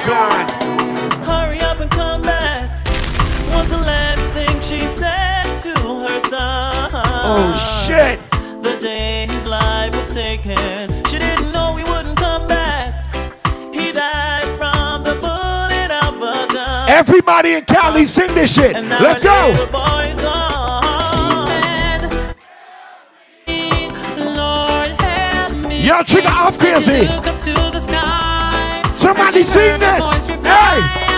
Oh 7.27 7.87
shit. 7.87 8.21
The 8.63 8.77
day 8.81 9.27
his 9.27 9.47
life 9.47 9.95
was 9.95 10.09
taken, 10.13 10.89
she 11.07 11.19
didn't 11.19 11.53
know 11.53 11.75
he 11.75 11.83
wouldn't 11.85 12.19
come 12.19 12.47
back. 12.47 13.15
He 13.73 13.93
died 13.93 14.45
from 14.59 15.05
the 15.05 15.15
bullet 15.15 15.91
of 16.05 16.17
a 16.17 16.53
gun. 16.53 16.91
Everybody 16.91 17.55
in 17.55 17.65
Cali 17.65 18.07
sing 18.07 18.35
this 18.35 18.53
shit. 18.55 18.75
Let's 18.75 19.21
go. 19.21 19.53
little 19.53 19.67
boy's 19.69 20.15
gone. 20.21 20.75
Lord 24.37 25.01
help 25.01 25.53
me. 25.67 25.81
Yo, 25.83 26.03
trigger 26.03 26.29
off 26.29 26.59
crazy. 26.59 27.09
Look 27.09 27.27
up 27.27 27.41
to 27.41 27.55
the 27.55 27.81
sky. 27.81 28.83
Somebody 28.97 29.45
sing 29.45 29.81
this. 29.81 30.05
Hey. 30.45 31.14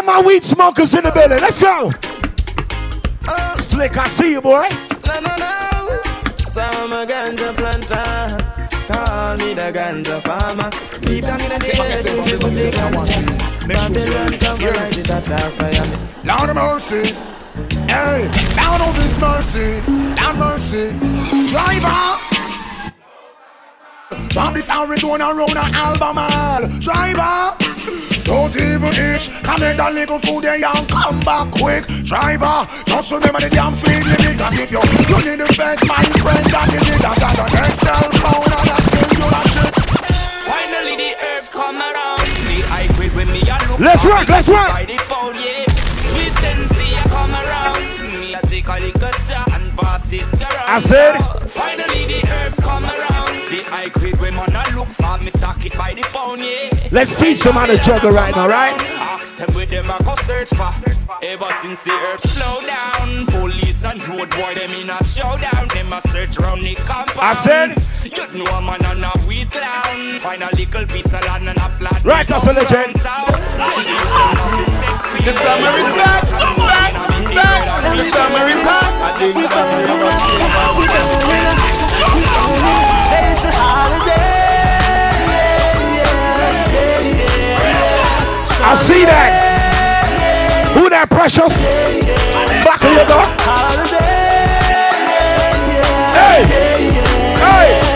Where 0.00 0.16
my 0.16 0.26
weed 0.26 0.42
smokers 0.42 0.94
in 0.94 1.04
the 1.04 1.12
building? 1.12 1.40
Let's 1.40 1.58
go. 1.58 1.92
Uh. 3.28 3.56
Slick, 3.58 3.98
I 3.98 4.08
see 4.08 4.30
you, 4.32 4.40
boy. 4.40 4.66
No, 5.06 5.20
no, 5.20 5.36
no. 5.36 6.00
So 6.48 6.62
I'm 6.62 6.90
a 6.90 7.04
ganja 7.04 7.54
planter. 7.54 8.38
Call 8.88 9.36
me 9.36 9.52
the 9.52 9.70
ganja 9.70 10.22
farmer. 10.22 10.70
Deep 11.00 11.24
down 11.24 11.42
in 11.42 11.50
the 11.50 11.58
day, 11.58 11.76
Babylon 13.68 14.38
come 14.38 14.62
and 14.62 14.76
light 14.76 14.96
it 14.96 15.10
at 15.10 15.30
our 15.30 15.50
fire. 15.50 15.86
Lord 16.24 16.48
of 16.48 16.56
mercy. 16.56 17.12
Hey, 17.86 18.30
down 18.56 18.80
on 18.80 18.94
this 18.94 19.18
mercy. 19.20 19.82
Down 20.16 20.38
mercy. 20.38 20.92
Driver. 21.50 22.39
Drop 24.28 24.54
this 24.54 24.68
Arizona 24.68 25.32
round 25.32 25.50
an 25.56 25.74
Albemarle. 25.74 26.66
Driver. 26.80 27.54
Don't 28.24 28.54
even 28.56 28.90
itch. 28.94 29.30
Collect 29.42 29.78
that 29.78 29.94
little 29.94 30.18
food 30.18 30.42
there 30.44 30.54
and 30.58 30.88
come 30.88 31.20
back 31.20 31.50
quick. 31.54 31.86
Driver, 32.02 32.66
just 32.86 33.10
remember 33.10 33.40
the 33.40 33.50
damn 33.50 33.74
speed 33.74 34.02
limit. 34.06 34.38
Cause 34.38 34.58
if 34.58 34.70
you're 34.70 34.82
running 35.14 35.38
the 35.38 35.46
fence, 35.54 35.82
my 35.86 36.02
friend, 36.22 36.42
that 36.50 36.70
is 36.74 36.86
it. 36.90 37.02
I 37.06 37.14
got 37.22 37.38
an 37.38 37.54
Excel 37.54 38.06
phone 38.18 38.50
and 38.50 38.70
I 38.70 38.78
still 38.82 39.08
do 39.14 39.22
that 39.30 39.46
shit. 39.50 39.74
Finally, 40.46 40.94
the 40.98 41.10
herbs 41.30 41.50
come 41.54 41.78
around. 41.78 42.26
The 42.50 42.58
I 42.70 42.86
quit 42.98 43.14
with 43.14 43.30
me. 43.30 43.42
I 43.46 43.58
look 43.70 43.78
Let's 43.78 44.02
for 44.02 44.10
work, 44.10 44.26
the 44.26 44.32
let's 44.32 44.48
work. 44.50 44.70
by 44.74 44.84
the 44.90 44.98
phone, 45.06 45.34
yeah. 45.38 45.66
Sweet 46.10 46.34
sensei, 46.42 46.98
I 46.98 47.02
come 47.14 47.30
around. 47.34 47.78
Me, 48.10 48.34
I 48.34 48.40
take 48.42 48.66
a 48.66 48.78
little 48.78 49.54
and 49.54 49.64
pass 49.78 50.10
it 50.12 50.26
around. 50.34 50.66
I 50.66 50.78
said- 50.78 51.18
Finally, 51.50 52.06
the 52.10 52.20
herbs 52.26 52.58
come 52.58 52.84
around. 52.84 53.09
The 53.50 53.66
I 53.72 53.88
quit 53.88 54.20
when 54.20 54.34
man, 54.36 54.54
I 54.54 54.72
look 54.76 54.86
for 54.88 55.18
me, 55.18 55.28
stock 55.30 55.64
it 55.66 55.76
by 55.76 55.92
the 55.92 56.04
phone, 56.04 56.38
yeah. 56.38 56.70
Let's 56.92 57.16
teach 57.18 57.40
them 57.40 57.54
how 57.54 57.66
to 57.66 57.76
juggle 57.78 58.12
right 58.12 58.32
now, 58.32 58.46
right? 58.46 58.80
Ask 58.94 59.38
them 59.38 59.52
with 59.56 59.70
them, 59.70 59.90
I 59.90 59.98
go 60.04 60.14
search 60.22 60.50
for. 60.50 60.70
Ever 61.20 61.48
since 61.60 61.82
the 61.82 61.90
earth 61.90 62.24
slow 62.30 62.60
down, 62.64 63.26
police 63.26 63.82
and 63.84 63.98
road 64.06 64.30
boy, 64.30 64.54
them 64.54 64.70
in 64.70 64.88
a 64.88 65.02
showdown. 65.02 65.66
Them 65.74 65.92
a 65.92 66.00
search 66.08 66.38
round 66.38 66.62
the 66.62 66.76
compound. 66.76 67.18
I 67.20 67.32
said- 67.34 67.74
You 68.04 68.28
know 68.38 68.46
a 68.46 68.60
man 68.62 68.84
and 68.86 69.04
a 69.04 69.10
weed 69.26 69.50
clown. 69.50 70.20
Find 70.20 70.42
a 70.44 70.50
little 70.54 70.86
piece 70.86 71.12
of 71.12 71.24
land 71.26 71.48
and 71.48 71.58
a 71.58 71.68
plant. 71.76 72.04
Right, 72.04 72.24
that's 72.26 72.46
a 72.46 72.52
legend. 72.52 72.94
The 72.94 73.00
summer 75.42 75.74
is 75.74 75.92
back, 75.98 76.22
back, 76.70 76.94
back. 77.34 77.66
The 77.98 78.04
summer 78.14 78.46
is 78.48 78.62
hot. 78.62 78.94
I 79.02 79.10
think 79.18 79.34
the 79.34 79.48
summer 79.50 79.90
It's 83.40 83.48
a 83.48 83.52
holiday. 83.56 84.20
I 88.62 88.74
see 88.84 89.04
that. 89.06 89.32
Who 90.76 90.90
that 90.90 91.08
precious? 91.08 91.56
Back 92.60 92.84
of 92.84 92.92
your 92.92 93.06
door. 93.08 93.24
Hey, 96.12 96.44
hey. 97.40 97.90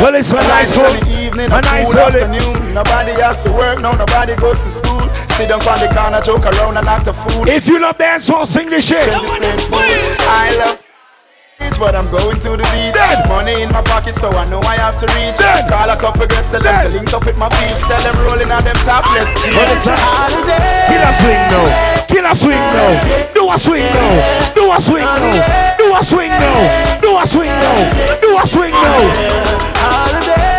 Well, 0.00 0.14
it's 0.16 0.32
a 0.32 0.36
nice 0.36 0.76
one. 0.76 0.96
evening, 1.20 1.46
A 1.52 1.60
nice 1.60 1.86
one. 1.88 1.98
afternoon. 1.98 2.74
Nobody 2.74 3.12
has 3.20 3.38
to 3.42 3.52
work, 3.52 3.80
no, 3.80 3.92
nobody 3.92 4.34
goes 4.36 4.58
to 4.64 4.68
school. 4.70 5.00
Sit 5.34 5.48
down 5.48 5.66
on 5.66 5.80
the 5.82 5.90
corner, 5.90 6.20
joke 6.22 6.46
around 6.46 6.78
and 6.78 6.86
act 6.86 7.08
a 7.08 7.12
fool. 7.12 7.42
If 7.48 7.66
you 7.66 7.80
love 7.80 7.98
dancehall, 7.98 8.46
sing 8.46 8.70
this 8.70 8.86
shit. 8.86 9.02
Change 9.02 9.18
the 9.18 9.28
screen 9.34 9.58
fool. 9.66 9.82
I 10.30 10.54
love 10.62 10.78
beach, 11.58 11.74
but 11.74 11.94
I'm 11.98 12.06
going 12.06 12.38
to 12.38 12.50
the 12.54 12.62
beach. 12.70 12.94
Dead. 12.94 13.26
Money 13.26 13.66
in 13.66 13.70
my 13.74 13.82
pocket, 13.82 14.14
so 14.14 14.30
I 14.30 14.46
know 14.46 14.62
I 14.62 14.78
have 14.78 14.94
to 15.02 15.10
reach. 15.10 15.34
Dead. 15.34 15.66
Call 15.66 15.90
a 15.90 15.98
couple 15.98 16.30
girls, 16.30 16.46
tell 16.46 16.62
them 16.62 16.86
to 16.86 16.88
link 16.94 17.10
up 17.12 17.26
with 17.26 17.34
my 17.34 17.50
peeps. 17.50 17.82
Tell 17.82 17.98
them 18.06 18.14
rolling 18.22 18.46
on 18.46 18.62
them 18.62 18.78
topless. 18.86 19.26
But 19.50 19.74
it's 19.74 19.90
a 19.90 19.98
holiday. 19.98 20.86
Killer 20.86 21.14
swing 21.18 21.42
now. 21.50 21.66
Killer 22.06 22.34
swing 22.38 22.64
now. 22.70 22.94
Do 23.34 23.50
a 23.50 23.58
swing 23.58 23.90
now. 23.90 24.54
Do 24.54 24.70
a 24.70 24.78
swing 24.78 25.02
now. 25.02 25.74
Do 25.82 25.90
a 25.90 26.00
swing 26.06 26.30
now. 26.30 27.02
Do 27.02 27.10
a 27.18 27.26
swing 27.26 27.50
now. 27.50 28.22
Do 28.22 28.38
a 28.38 28.46
swing 28.46 28.70
now. 28.70 30.53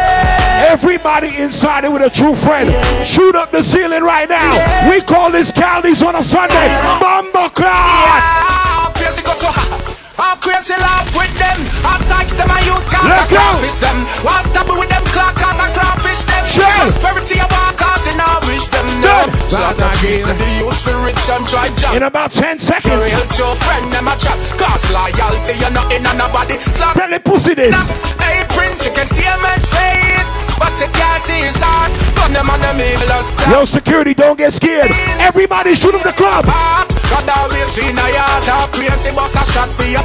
Everybody 0.66 1.38
inside 1.38 1.86
it 1.86 1.92
with 1.92 2.02
a 2.02 2.10
true 2.10 2.36
friend. 2.36 2.68
Shoot 3.06 3.36
up 3.36 3.52
the 3.52 3.62
ceiling 3.62 4.04
right 4.04 4.28
now. 4.28 4.90
We 4.90 5.00
call 5.02 5.32
this 5.32 5.52
Cali's 5.52 6.02
on 6.02 6.16
a 6.16 6.24
Sunday. 6.24 6.68
Bumble 7.00 7.50
cloud. 7.54 8.92
Crazy 8.98 9.22
go 9.22 9.34
so 9.38 9.54
hot. 9.54 9.70
I'm 10.18 10.40
crazy 10.40 10.74
love 10.74 11.06
with 11.14 11.32
them. 11.38 11.60
I 11.86 12.00
sex 12.02 12.36
them, 12.36 12.50
I 12.50 12.64
use 12.66 12.88
cars, 12.88 13.08
Let's 13.08 13.30
I 13.30 13.36
crawfish 13.36 13.78
them. 13.84 13.98
Why 14.24 14.42
stop 14.48 14.68
with 14.72 14.90
them 14.90 15.04
clock 15.12 15.36
cars, 15.36 15.60
I 15.60 15.70
crawfish 15.76 16.24
them. 16.24 16.44
Sure. 16.48 16.66
Prosperity 16.66 17.38
of 17.44 17.52
our 17.52 17.74
cars, 17.76 18.08
and 18.08 18.20
I 18.20 18.40
wish 18.48 18.66
them 18.72 18.88
no. 19.04 19.28
A 19.56 19.92
kiss 20.00 20.28
and 20.28 20.40
the 20.40 20.50
youth 20.60 20.80
for 20.82 20.96
rich 21.04 21.20
and 21.30 21.48
try 21.48 21.70
job. 21.76 21.96
In 21.96 22.04
about 22.04 22.32
10 22.32 22.60
seconds. 22.60 23.06
Real 23.06 23.28
true 23.32 23.56
friend, 23.64 23.92
them 23.92 24.08
a 24.08 24.16
chat. 24.18 24.40
Cause 24.58 24.84
loyalty, 24.92 25.60
you're 25.60 25.72
not 25.72 25.92
in 25.92 26.06
on 26.08 26.18
nobody. 26.18 26.60
Slap 26.60 26.96
Tell 26.96 27.10
the 27.10 27.20
pussy 27.20 27.54
this. 27.54 27.76
Hey 28.20 28.44
Prince, 28.56 28.84
you 28.84 28.92
can 28.92 29.08
see 29.08 29.24
him 29.24 29.44
at 29.44 29.64
face, 29.68 30.32
but 30.60 30.74
you 30.80 30.88
can't 30.92 31.22
see 31.24 31.42
his 31.46 31.58
heart. 31.60 31.92
Gun 32.16 32.34
them 32.34 32.50
on 32.50 32.60
the 32.60 32.74
middle 32.74 33.12
of 33.12 33.26
step. 33.26 33.48
Yo, 33.50 33.66
security, 33.66 34.14
don't 34.14 34.38
get 34.38 34.54
scared. 34.54 34.92
Everybody 35.20 35.76
shoot 35.76 35.96
up 35.96 36.04
the 36.04 36.14
club. 36.14 36.46
God 36.46 37.30
always 37.30 37.78
in 37.78 37.98
a 37.98 38.08
yard, 38.14 38.48
a 38.48 38.68
crazy 38.72 39.12
bus 39.12 39.36
a 39.36 39.44
shot 39.52 39.70
for 39.70 39.84
you. 39.84 40.04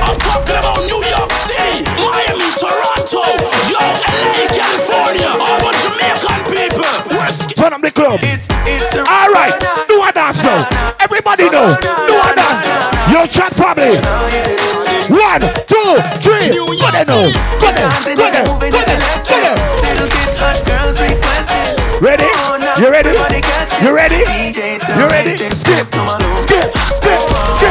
I'm 0.00 0.18
talking 0.18 0.56
about 0.56 0.84
New 0.88 1.02
York 1.04 1.32
City, 1.44 1.84
Miami, 2.00 2.48
Toronto, 2.56 3.22
yo, 3.68 3.76
LA, 3.76 4.48
California, 4.48 5.28
all 5.28 5.60
the 5.60 5.72
Jamaican 5.84 6.40
people. 6.48 6.96
We're 7.12 7.28
Turn 7.56 7.72
up 7.72 7.82
the 7.82 7.90
club. 7.90 8.20
It's, 8.22 8.48
it's 8.64 8.94
a 8.94 9.00
All 9.04 9.30
right, 9.32 9.52
do 10.56 10.64
a 10.64 10.64
dance 10.64 10.70
now. 10.70 10.92
Everybody 11.00 11.44
know. 11.50 11.76
Do 11.80 12.14
a 12.16 12.34
dance. 12.34 12.64
Yo, 13.12 13.26
chat 13.26 13.52
family. 13.54 13.98
One, 15.12 15.40
two, 15.68 16.00
three. 16.20 16.50
Go 16.56 16.90
there 16.90 17.04
now. 17.04 17.28
Go 17.60 17.72
there. 17.72 17.88
Go 18.16 18.30
there. 18.30 18.44
Go 18.44 18.70
there. 18.70 18.96
Go 19.24 19.36
there. 19.42 19.56
Ready? 22.00 22.28
You 22.80 22.90
ready? 22.90 23.10
You 23.82 23.94
ready? 23.94 24.16
You 24.16 25.06
ready? 25.08 25.36
Skip, 25.36 25.86
skip, 26.42 26.72
skip, 26.96 27.20
skip. 27.56 27.65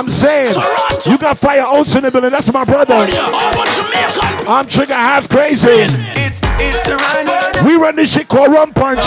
I'm 0.00 0.08
saying, 0.08 0.56
you 1.04 1.18
got 1.18 1.36
fire 1.36 1.68
oats 1.68 1.94
in 1.94 2.00
the 2.00 2.10
building. 2.10 2.32
That's 2.32 2.50
my 2.50 2.64
brother. 2.64 2.96
all 2.96 3.04
the 3.04 4.48
I'm 4.48 4.64
trigger 4.64 4.96
half 4.96 5.28
crazy. 5.28 5.84
It's, 6.16 6.40
it's 6.56 6.88
run. 6.88 7.28
We 7.68 7.76
run 7.76 7.96
this 8.00 8.08
shit 8.08 8.24
called 8.24 8.48
rum 8.48 8.72
punch. 8.72 9.04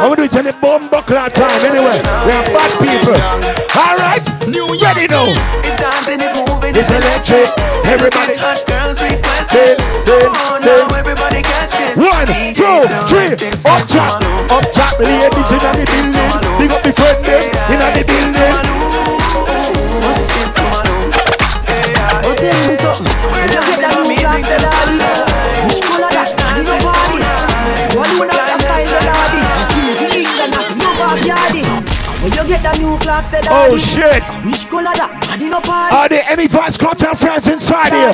I'm 0.00 0.16
gonna 0.16 0.24
in 0.24 0.48
the 0.48 0.56
bomb 0.64 0.88
buckler 0.88 1.28
time 1.28 1.60
anyway. 1.60 2.00
We 2.24 2.32
are 2.32 2.48
bad 2.56 2.72
people. 2.80 3.20
Alright? 3.76 4.24
Ready 4.80 5.12
now. 5.12 5.28
It's 5.60 5.76
dancing, 5.76 6.24
it's 6.24 6.32
moving, 6.40 6.72
It's 6.72 6.88
electric. 6.88 7.52
Everybody. 7.84 8.40
Hot 8.40 8.64
girls 8.64 9.04
request 9.04 9.52
this. 9.52 9.76
Oh, 10.08 10.56
now 10.56 10.88
everybody 10.96 11.44
catch 11.44 11.76
this. 11.76 12.00
One, 12.00 12.24
two, 12.56 12.80
three. 13.12 13.36
Up 13.68 13.84
top. 13.84 14.24
Up 14.56 14.64
top. 14.72 14.96
Ladies 15.04 15.52
in 15.52 15.60
the 15.60 15.84
building. 15.84 16.32
Big 16.56 16.72
up 16.72 16.80
the 16.80 16.96
friend 16.96 17.20
them 17.28 17.44
in 17.44 17.92
the 17.92 18.04
building. 18.08 18.87
Oh 33.50 33.76
shit! 33.76 34.22
Are 35.90 36.08
there 36.08 36.24
any 36.28 36.48
fans, 36.48 36.78
Kartel 36.78 37.16
fans 37.16 37.48
inside 37.48 37.92
here? 37.92 38.12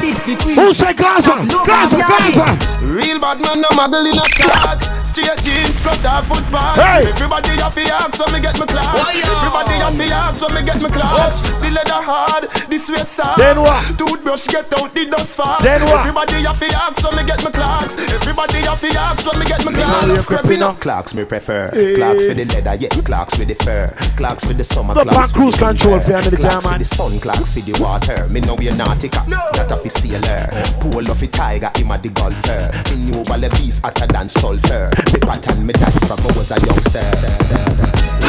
Who 0.54 0.72
say 0.72 0.94
Gaza? 0.94 1.44
Gaza, 1.66 1.96
Gaza! 1.98 2.80
Real 2.82 3.18
bad 3.18 3.40
man, 3.40 3.60
no 3.60 3.68
muggle 3.68 4.10
in 4.10 4.18
a 4.18 4.28
shot. 4.28 5.03
Straight 5.14 5.38
jeans, 5.46 5.80
cut 5.80 6.04
off 6.06 6.26
footpaths. 6.26 6.74
Hey. 6.74 7.06
Everybody 7.06 7.50
have 7.62 7.72
the 7.72 7.86
axe 7.86 8.18
when 8.18 8.32
me 8.32 8.40
get 8.40 8.58
my 8.58 8.66
Clarks. 8.66 9.14
Everybody 9.14 9.74
have 9.78 9.96
the 9.96 10.10
axe 10.10 10.40
when 10.42 10.54
me 10.54 10.62
get 10.62 10.82
my 10.82 10.90
Clarks. 10.90 11.40
The 11.62 11.70
leather 11.70 12.02
hard, 12.02 12.50
the 12.68 12.78
sweat 12.78 13.08
soft. 13.08 13.38
Then 13.38 13.60
what? 13.60 13.96
Toothbrush 13.96 14.48
get 14.48 14.66
out 14.74 14.92
the 14.92 15.06
dust 15.06 15.36
fast. 15.36 15.62
Then 15.62 15.82
what? 15.84 16.00
Everybody 16.00 16.42
have 16.42 16.58
the 16.58 16.66
axe 16.74 17.04
when 17.04 17.14
me 17.14 17.22
get 17.22 17.44
my 17.44 17.50
Clarks. 17.52 17.96
Everybody 17.96 18.58
have 18.66 18.80
the 18.80 18.90
axe 18.98 19.24
when 19.24 19.38
me 19.38 19.46
get 19.46 19.64
my 19.64 19.72
Clarks. 19.72 20.26
Creeping 20.26 20.62
up. 20.64 20.80
Clarks 20.80 21.14
me 21.14 21.24
prefer. 21.24 21.70
Clarks 21.70 22.26
for 22.26 22.34
the 22.34 22.44
leather, 22.46 22.74
yeah. 22.74 22.88
Clarks 22.88 23.34
for 23.36 23.44
the 23.44 23.54
fur. 23.54 23.94
Clarks 24.16 24.44
for 24.44 24.52
the 24.52 24.64
summer. 24.64 24.94
Look, 24.94 25.06
Clarks 25.06 25.30
on 25.30 25.38
cruise 25.38 25.54
for 25.54 25.60
the 25.60 25.66
control 25.78 25.94
winter. 25.94 26.10
for 26.10 26.18
another 26.18 26.36
time, 26.36 26.50
Clarks 26.50 26.64
for 26.64 26.70
man. 26.70 26.78
the 26.80 26.84
sun, 26.84 27.20
Clarks 27.20 27.54
for 27.54 27.60
the 27.60 27.80
water. 27.80 28.26
Me 28.26 28.40
know 28.40 28.58
you're 28.58 28.72
nautica, 28.72 29.28
not 29.28 29.70
a 29.70 29.76
fi 29.76 29.88
sailor. 29.88 30.50
Pool 30.82 31.08
of 31.08 31.22
a 31.22 31.26
tiger, 31.28 31.70
him 31.76 31.92
a 31.92 31.98
the 32.02 32.08
golfer. 32.08 32.66
Me 32.90 33.12
knew 33.12 33.22
all 33.30 33.38
the 33.38 33.48
beast 33.50 33.80
hotter 33.84 34.08
than 34.08 34.28
sulfur. 34.28 34.90
Me 35.14 35.20
pattern 35.20 35.64
me 35.64 35.72
that 35.74 35.94
from 36.10 36.18
I 36.18 36.26
was 36.34 36.50
a 36.50 36.58
youngster. 36.66 36.98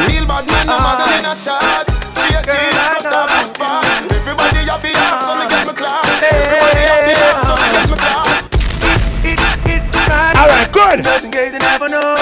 Real 0.05 0.29
bad 0.29 0.45
man, 0.45 0.69
no 0.69 0.77
muggle 0.77 1.17
in 1.17 1.25
a 1.25 1.33
shots. 1.33 1.97
Straight 2.13 2.45
jeans, 2.45 2.77
cut 2.77 3.09
off 3.09 3.25
footpaths. 3.41 4.05
Everybody 4.13 4.69
have 4.69 4.85
the 4.85 4.93
axe 4.93 5.25
when 5.25 5.41
me 5.41 5.49
get 5.49 5.65
my 5.65 5.73
Clarks. 5.73 6.13
Everybody 6.21 6.85
have 6.85 7.09
the 7.09 7.17
axe 7.25 7.41
when 7.49 7.57
me 7.57 7.73
get 7.73 7.89
my 7.89 7.97
Clarks. 8.05 8.53
All 10.37 10.45
right, 10.45 10.69
good. 10.69 11.01
Just 11.01 11.25
in 11.25 11.31
case 11.33 11.53
you 11.53 11.59
never 11.65 11.89
know. 11.89 12.13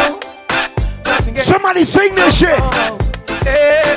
Just 1.03 1.27
in 1.27 1.35
case 1.35 1.43
Somebody 1.43 1.83
sing 1.83 2.15
this 2.15 2.31
shit. 2.39 2.55
Hey, 3.43 3.92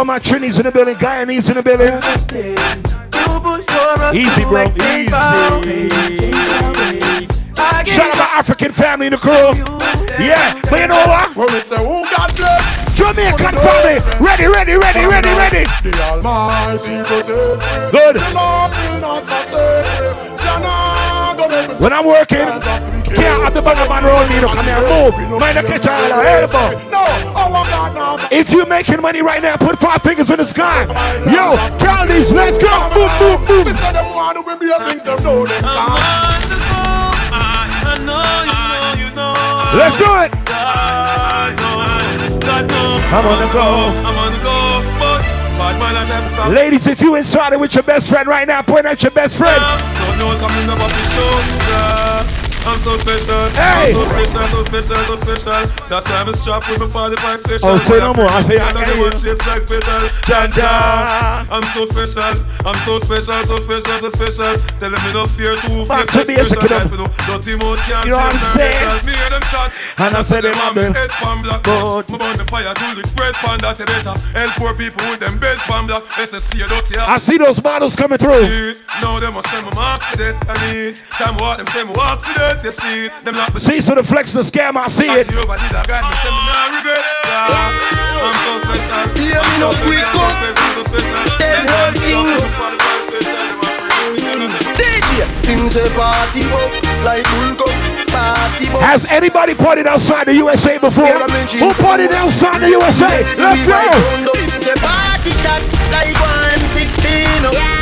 all 0.00 0.06
my 0.06 0.18
Trinis 0.18 0.56
in 0.56 0.64
the 0.64 0.72
building, 0.72 0.94
Guyanese 0.94 1.50
in 1.50 1.56
the 1.56 1.62
building. 1.62 1.92
You 1.92 3.40
push 3.44 3.66
for 3.66 4.00
us 4.00 4.16
Easy, 4.16 4.44
bro. 4.44 4.64
escape 4.64 5.12
our 5.12 5.60
pain. 5.60 5.90
I 7.58 7.82
gave 7.84 7.92
Shout 7.92 8.06
out 8.08 8.16
my 8.16 8.24
African 8.32 8.72
family 8.72 9.08
in 9.08 9.12
the 9.12 9.18
crew. 9.18 9.52
Yeah, 10.18 10.58
but 10.70 10.80
you 10.80 10.88
know 10.88 11.04
what? 11.04 11.36
When 11.36 11.52
we 11.52 11.60
say 11.60 11.76
who 11.76 12.08
Jamaican 12.96 13.60
family. 13.60 14.00
Ready, 14.24 14.46
ready, 14.46 14.76
ready, 14.80 15.04
ready, 15.04 15.28
ready. 15.36 15.64
the 15.84 15.92
Almighty. 16.00 17.04
Good. 17.92 18.16
When 21.80 21.94
I'm 21.94 22.04
working, 22.04 22.44
can't 23.16 23.40
have 23.40 23.54
the 23.54 23.62
bag 23.62 23.78
of 23.78 23.88
man 23.88 24.04
roll 24.04 24.20
me. 24.28 24.38
Look, 24.40 24.52
come 24.52 24.66
here, 24.66 24.84
move. 24.84 25.40
Mind 25.40 25.56
the 25.56 25.62
catch 25.62 25.86
all 25.86 26.12
our 26.12 26.22
elbow. 26.22 26.76
No, 26.90 27.00
our 27.32 27.64
God 27.64 27.94
now. 27.94 28.28
If 28.30 28.52
you 28.52 28.66
making 28.66 29.00
money 29.00 29.22
right 29.22 29.40
now, 29.42 29.56
put 29.56 29.78
five 29.78 30.02
fingers 30.02 30.28
in 30.30 30.36
the 30.36 30.44
sky. 30.44 30.84
Yo, 31.24 31.56
count 31.78 32.10
these. 32.10 32.32
Let's 32.32 32.58
go. 32.58 32.68
Boom, 32.92 33.08
boom, 33.18 33.46
boom. 33.46 33.64
We 33.64 33.72
say 33.72 33.92
them 33.94 34.12
want 34.12 34.36
to 34.36 34.56
be 34.58 34.68
a 34.68 34.78
things 34.84 35.02
them 35.04 35.22
know 35.22 35.46
them 35.46 35.62
can't. 35.64 35.96
I 37.32 37.96
know, 38.04 38.20
you 38.44 38.60
know, 38.60 39.08
you 39.08 39.16
know. 39.16 39.32
Let's 39.72 39.96
do 39.96 40.04
it. 40.20 40.36
I 40.52 41.56
know, 41.56 41.80
God 42.44 42.60
know. 42.68 43.00
I'm 43.08 43.24
on 43.24 43.38
the 43.40 43.48
go. 43.56 43.64
I'm 43.64 44.04
on 44.04 44.12
the 44.12 44.19
go, 44.19 44.19
Ladies, 46.54 46.86
if 46.86 47.00
you 47.00 47.16
inside 47.16 47.52
it 47.52 47.60
with 47.60 47.74
your 47.74 47.82
best 47.82 48.08
friend 48.08 48.26
right 48.26 48.46
now, 48.48 48.62
point 48.62 48.86
at 48.86 49.02
your 49.02 49.12
best 49.12 49.36
friend. 49.36 49.60
Don't 52.64 52.76
know 52.76 52.76
coming 52.76 52.76
up 52.76 52.76
off 52.76 52.76
the 52.76 52.76
shoulder. 52.76 52.76
I'm 52.76 52.78
so 52.78 52.96
special. 52.96 53.50
Hey. 53.50 53.88
I'm 53.88 53.92
so 53.92 54.04
special, 54.04 54.46
so 54.48 54.62
special, 54.64 54.96
so 54.96 55.16
special. 55.16 55.88
That's 55.88 56.08
why 56.08 56.16
I'm 56.20 56.28
a 56.28 56.36
strap 56.36 56.68
with 56.68 56.80
my 56.80 56.88
45 56.88 57.40
special. 57.40 57.68
Oh, 57.68 57.78
say 57.78 57.98
no 57.98 58.14
more. 58.14 58.28
I 58.28 58.42
say 58.42 58.58
I 58.58 58.68
Under 58.68 58.84
can 58.84 58.96
the 58.96 59.02
one 59.02 59.16
shapes 59.16 59.46
like 59.46 59.66
petal. 59.66 60.08
Da-da. 60.26 61.46
I'm 61.50 61.64
so 61.74 61.84
special. 61.84 62.34
I'm 62.66 62.78
so 62.84 62.98
special, 62.98 63.40
so 63.46 63.56
special, 63.58 63.98
so 64.00 64.08
special. 64.08 64.54
Tell 64.78 64.90
them 64.90 65.02
me 65.04 65.12
no 65.12 65.26
fear 65.26 65.56
to 65.56 65.86
face 65.86 66.06
to 66.12 66.26
be 66.26 66.34
a 66.34 66.44
special 66.44 66.60
second 66.60 66.70
life, 66.70 66.90
you 66.90 66.98
know. 66.98 67.08
Dirty 67.26 67.56
mouth 67.56 67.80
can't 67.84 68.04
You 68.04 68.10
know 68.12 68.18
what 68.18 68.34
I'm 68.34 68.40
chase 68.40 68.52
saying? 68.54 69.06
Me 69.06 69.12
hear 69.12 69.30
them 69.30 69.44
shot. 69.48 69.72
And 69.98 70.14
I 70.16 70.22
say 70.22 70.40
them 70.40 70.54
I'm 70.56 70.76
a 70.76 70.92
head 70.92 71.10
pan 71.10 71.42
black. 71.42 71.66
Me 72.08 72.18
burn 72.18 72.36
the 72.36 72.44
fire 72.44 72.74
to 72.74 72.86
the 72.94 73.04
spread 73.08 73.34
pan 73.40 73.58
that 73.64 73.78
better. 73.78 74.14
Help 74.36 74.52
poor 74.56 74.74
people 74.74 75.02
with 75.10 75.20
them 75.20 75.38
bed 75.38 75.58
pan 75.64 75.86
black. 75.86 76.04
SSC 76.20 76.68
dirty. 76.68 76.96
I 76.98 77.18
see 77.18 77.38
those 77.38 77.62
models 77.62 77.96
coming 77.96 78.18
through. 78.18 78.76
Now 79.00 79.18
them 79.18 79.34
must 79.34 79.48
say 79.48 79.62
me 79.62 79.70
mark 79.74 80.02
for 80.02 80.16
that 80.18 80.36
and 80.48 80.76
it. 80.76 81.04
Time 81.16 81.36
what 81.36 81.58
them 81.58 81.66
say 81.68 81.84
me 81.84 81.92
walk 81.92 82.20
for 82.20 82.34
that, 82.38 82.49
you 82.58 82.72
see 82.72 83.06
it. 83.06 83.12
Them 83.24 83.36
lock 83.36 83.54
me 83.54 83.60
See, 83.60 83.80
so 83.80 83.94
the 83.94 84.02
flex 84.02 84.32
the 84.32 84.42
scam, 84.42 84.76
I 84.76 84.88
see 84.88 85.06
it. 85.06 85.30
Over 85.34 85.54
I 85.54 85.84
got 85.86 86.02
me 86.02 86.14
say 86.18 86.30
me 86.34 86.42
nah 86.50 86.74
regret. 86.74 87.04
Yeah. 87.24 88.26
I'm 88.26 88.34
so 88.42 88.52
special. 88.66 88.98
Yeah, 89.22 89.40
me 89.40 89.56
no 89.62 89.70
quick 89.86 90.02
up. 90.02 90.18
so 90.18 90.50
special, 90.52 90.70
so 90.74 90.82
special. 90.90 91.14
Them 91.38 91.62
Let's 91.62 91.70
whole 91.70 91.94
go, 91.94 92.02
thing. 92.02 92.26
let's 92.26 92.50
go, 92.50 92.66
let's 92.68 92.82
go, 92.82 92.90
special. 93.06 93.38
Them 94.34 94.50
a 94.50 94.60
free. 94.60 94.82
DJ, 94.82 95.22
him 95.48 95.62
say 95.70 95.88
party 95.94 96.42
up 96.50 96.70
like 97.06 97.24
Hulk 97.24 97.62
party 98.10 98.66
up. 98.68 98.82
Has 98.82 99.06
anybody 99.06 99.54
partied 99.54 99.86
outside 99.86 100.26
the 100.26 100.34
USA 100.34 100.76
before? 100.78 101.06
Who 101.06 101.70
partied 101.80 102.12
outside 102.12 102.60
the 102.60 102.68
USA? 102.70 103.24
Let's 103.38 103.62
go. 103.64 103.80
Say 104.60 104.74
party 104.76 105.30
shot 105.40 105.62
like 105.94 106.12
116 106.18 107.46
up. 107.46 107.52
Yeah, 107.54 107.79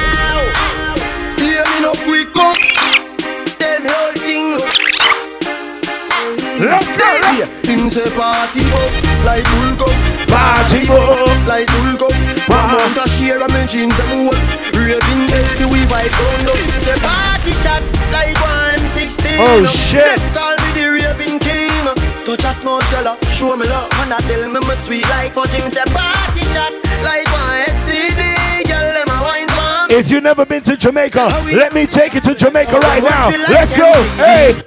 Let's 6.59 6.91
go. 6.91 7.07
DJ, 7.23 7.47
him 7.67 7.89
say 7.89 8.11
party 8.19 8.67
up 8.67 8.91
like 9.23 9.47
Hulk 9.47 9.87
up, 9.87 9.95
Party 10.27 10.91
oh. 10.91 10.99
up. 10.99 11.31
Oh, 11.31 11.47
like 11.47 11.71
Hulk 11.71 12.03
up. 12.03 12.15
One 12.51 12.67
month 12.75 12.99
a 12.99 13.07
share 13.15 13.39
of 13.39 13.51
me 13.55 13.63
jeans 13.71 13.95
them 13.95 14.27
whole. 14.27 14.35
Raving 14.75 15.31
healthy 15.31 15.67
we 15.71 15.87
vibe 15.87 16.11
round 16.19 16.51
up. 16.51 16.59
Say 16.83 16.99
party 16.99 17.53
shot 17.63 17.83
like 18.11 18.35
116 18.91 19.39
Oh, 19.39 19.63
shit. 19.71 20.03
Them 20.03 20.35
call 20.35 20.57
me 20.59 20.69
the 20.75 20.87
raving 20.99 21.39
king. 21.39 21.87
Touch 22.27 22.43
a 22.43 22.53
small 22.59 22.83
girl, 22.91 23.15
show 23.39 23.55
me 23.55 23.67
love. 23.71 23.87
And 24.03 24.13
I 24.13 24.19
tell 24.27 24.51
me 24.51 24.59
me 24.59 24.75
sweet 24.83 25.07
like 25.15 25.31
fudging. 25.33 25.71
Say 25.71 25.87
party 25.95 26.43
shot 26.51 26.75
like 27.07 27.27
one 27.31 27.71
STD. 27.87 28.67
Girl, 28.67 28.89
them 28.99 29.09
a 29.15 29.19
wine 29.23 29.47
for. 29.47 29.95
If 29.95 30.11
you've 30.11 30.27
never 30.27 30.45
been 30.45 30.63
to 30.65 30.77
Jamaica, 30.77 31.23
let 31.55 31.73
me 31.73 31.87
take 31.87 32.15
you 32.15 32.21
to 32.23 32.35
Jamaica 32.35 32.83
right 32.83 33.03
now. 33.03 33.31
Let's 33.47 33.71
go. 33.79 33.87
Hey, 34.19 34.59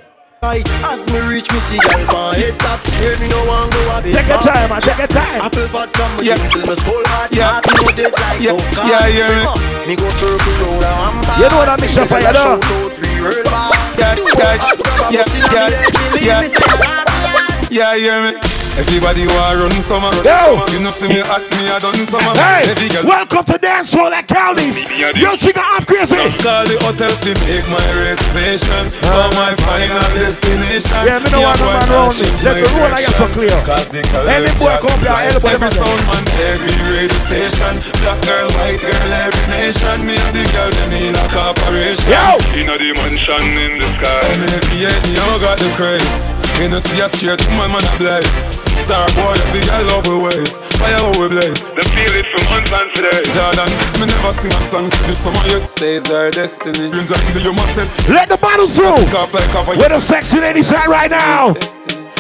Aye, 0.43 0.63
As 0.89 1.06
me 1.13 1.19
reach 1.30 1.45
me 1.54 1.60
see 1.69 1.77
girl 1.77 2.01
pan 2.10 2.34
head 2.34 2.58
top 2.58 2.82
Hear 2.97 3.13
me 3.21 3.30
no 3.30 3.45
one 3.45 3.69
go 3.69 3.77
a 3.93 4.01
bit 4.01 4.15
take 4.17 4.25
your 4.25 4.41
time, 4.41 4.69
man. 4.73 4.82
Take 4.82 4.97
your 4.97 5.06
time. 5.06 5.38
Apple 5.38 5.67
fat 5.69 5.93
from 5.93 6.17
me 6.17 6.25
Yeah. 6.25 6.34
yeah. 6.34 6.49
till 6.49 6.65
me 6.65 6.73
skull 6.82 7.04
hot 7.13 7.30
Yeah. 7.30 7.62
Heart 7.62 7.69
no 7.77 7.86
dead 7.93 8.10
like 8.17 8.41
Yeah. 8.41 8.58
tough 8.73 8.89
Yeah, 8.89 9.06
cards. 9.06 9.21
yeah. 9.21 9.86
Me 9.86 9.93
go 10.01 10.10
circle 10.17 10.54
round 10.82 10.82
a 10.82 10.91
one 10.97 11.17
bar 11.30 11.38
You 11.38 11.45
know 11.45 11.58
what 11.62 11.69
I 11.69 11.77
mix 11.77 11.93
up 11.95 12.08
for 12.10 12.17
you, 12.17 12.21
Shout 12.25 12.34
though? 12.34 12.58
out 12.58 12.91
three 12.97 13.21
real 13.21 13.43
bars 13.54 13.86
Yeah, 14.01 14.15
Do 14.17 14.21
yeah, 14.25 14.58
hot 14.58 14.77
grab 14.82 14.97
a 14.97 15.13
yeah, 15.13 15.21
bus 15.21 15.36
in 15.38 15.41
a 15.41 15.45
yeah, 15.45 15.62
me 15.62 15.77
head. 15.77 15.93
Believe 16.10 16.25
yeah. 16.25 16.41
me, 16.41 16.47
say 16.49 16.65
the 16.65 16.77
last 16.82 17.06
last. 17.06 17.69
Yeah, 17.71 17.93
hear 18.01 18.17
me. 18.25 18.50
Everybody 18.79 19.27
want 19.27 19.60
run 19.60 19.75
summer. 19.84 20.10
Yo. 20.23 20.63
You 20.71 20.79
know 20.79 20.95
see 20.95 21.12
me 21.12 21.19
at 21.19 21.43
me 21.60 21.67
I 21.67 21.77
done 21.77 22.01
summer. 22.07 22.31
Hey, 22.39 22.71
Every 22.71 22.88
girl 22.88 23.03
welcome 23.03 23.43
to 23.51 23.57
Dance 23.60 23.91
Hall 23.91 24.10
at 24.15 24.25
Cowley's. 24.31 24.79
Yo, 24.95 25.36
chica, 25.36 25.60
I'm 25.60 25.84
crazy. 25.84 26.15
Call 26.39 26.63
the 26.65 26.79
hotel 26.79 27.12
to 27.12 27.31
make 27.45 27.67
my 27.67 27.84
reservation 27.99 28.88
for 29.03 29.12
uh. 29.12 29.36
my 29.36 29.51
final 29.67 30.01
destination. 30.15 31.03
Yeah, 31.03 31.19
me 31.19 31.27
know 31.36 31.43
Yeah, 31.43 31.51
what 31.51 31.60
the 31.60 31.67
boy, 31.67 31.75
man 31.75 31.84
can't 31.84 31.91
round. 31.91 32.13
change 32.15 32.39
Let 32.41 32.55
my 32.55 32.63
the 32.63 32.69
road 32.71 32.91
I 32.95 32.99
get 33.03 33.12
so 33.12 33.27
direction. 33.27 33.36
clear. 33.36 33.57
Cause 33.67 33.88
the 33.91 34.01
Any 34.01 34.07
color 34.07 34.55
boy 34.55 34.71
just 34.71 34.81
come 34.88 34.99
here, 35.03 35.12
fly. 35.12 35.23
anybody 35.29 35.51
Every 35.51 35.62
man 35.62 35.71
there. 35.71 35.84
sound 35.84 36.01
man, 36.07 36.23
every 36.41 36.75
radio 36.95 37.19
station. 37.27 37.73
Black 38.01 38.19
girl, 38.23 38.47
white 38.55 38.81
girl, 38.81 39.10
every 39.19 39.45
nation. 39.51 39.97
Me 40.07 40.15
and 40.15 40.31
the 40.34 40.43
girl, 40.55 40.71
them 40.71 40.91
in 40.95 41.13
a 41.19 41.25
corporation. 41.27 42.07
Yo. 42.07 42.39
In 42.55 42.71
a 42.71 42.75
dimension 42.79 43.43
in 43.62 43.71
the 43.84 43.88
sky. 43.99 44.25
I'm 44.31 44.41
heavy, 44.47 44.79
you 45.12 45.27
got 45.43 45.60
the 45.60 45.69
craze. 45.75 46.31
You 46.62 46.69
know 46.69 46.78
see 46.78 47.02
a 47.02 47.10
straight 47.10 47.41
man, 47.58 47.74
man 47.74 47.82
a 47.82 47.97
blaze. 47.97 48.54
Star 48.86 49.10
boy, 49.17 49.34
every 49.50 49.65
girl 49.65 49.97
over 49.97 50.30
waist. 50.30 50.69
Fire 50.78 50.93
how 50.93 51.10
we 51.17 51.28
blaze. 51.28 51.58
Them 51.63 51.89
feel 51.89 52.13
it 52.13 52.28
from 52.30 52.54
unplanned 52.54 52.91
for 52.91 53.02
days. 53.02 53.34
Jordan, 53.34 53.65
me 53.97 54.06
never 54.06 54.32
sing 54.32 54.54
a 54.54 54.62
song 54.69 54.91
for 54.91 55.02
this 55.10 55.24
summer 55.24 55.41
yet. 55.47 55.63
Says 55.63 56.12
our 56.12 56.30
destiny. 56.30 56.91
Dreams 56.91 57.12
are 57.12 57.17
in 57.26 57.34
the 57.34 57.39
human 57.39 57.65
set. 57.74 57.89
Let 58.08 58.30
the 58.30 58.38
bottles 58.38 58.76
through. 58.76 58.93
Off 59.17 59.34
like 59.34 59.50
cover. 59.50 59.74
Where 59.74 59.89
the 59.89 60.00
sexy 60.00 60.39
ladies 60.39 60.71
at 60.71 60.86
right 60.86 61.10
now? 61.10 61.56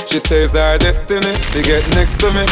She 0.07 0.17
says 0.17 0.55
our 0.55 0.79
destiny. 0.79 1.37
They 1.53 1.61
get 1.61 1.87
next 1.93 2.19
to 2.21 2.33
me. 2.33 2.47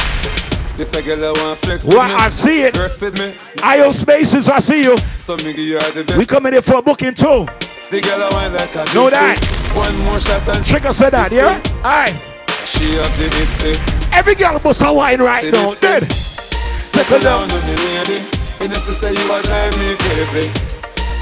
This 0.78 0.94
a 0.94 1.02
girl 1.02 1.26
I 1.26 1.42
want 1.42 1.58
flex 1.58 1.86
with 1.86 1.96
What 1.96 2.10
me. 2.10 2.14
I 2.14 2.30
see 2.30 2.62
it. 2.66 2.78
Verse 2.78 3.02
with 3.02 3.18
me. 3.18 3.36
IO 3.64 3.92
Spaces, 3.94 4.48
I 4.48 4.60
see 4.60 4.84
you. 4.84 4.96
So 5.18 5.38
me 5.38 5.54
give 5.54 5.66
you 5.66 5.80
all 5.80 5.92
the 5.92 6.04
best. 6.04 6.20
We 6.20 6.28
coming 6.28 6.54
in 6.54 6.62
for 6.62 6.76
a 6.76 6.82
booking 6.84 7.16
too. 7.16 7.48
The 7.90 8.02
girl 8.02 8.22
I 8.22 8.30
want 8.32 8.54
like 8.54 8.76
a 8.76 8.94
Know 8.94 9.10
that. 9.10 9.59
One 9.76 9.98
more 10.06 10.20
shot 10.20 10.48
and 10.48 10.66
said 10.96 11.12
that, 11.12 11.32
yeah? 11.32 11.62
Aye. 11.84 12.12
She 12.66 12.96
have 12.98 13.14
the 13.18 13.30
bit 13.30 13.50
sick. 13.50 13.78
Every 14.12 14.36
girl 14.36 14.60
must 14.64 14.82
have 14.82 14.96
wine 14.96 15.22
right 15.22 15.44
Say 15.44 15.52
now. 15.52 15.74
Dead. 15.76 16.04
Settle 16.84 17.20
down 17.20 17.44
on 17.44 17.62
the 17.62 17.76
lady. 17.78 18.26
You 18.62 18.68
know, 18.68 18.76
she 18.76 18.92
say 18.98 19.14
you 19.14 19.32
are 19.32 19.42
driving 19.42 19.80
me 19.80 19.96
crazy. 19.98 20.52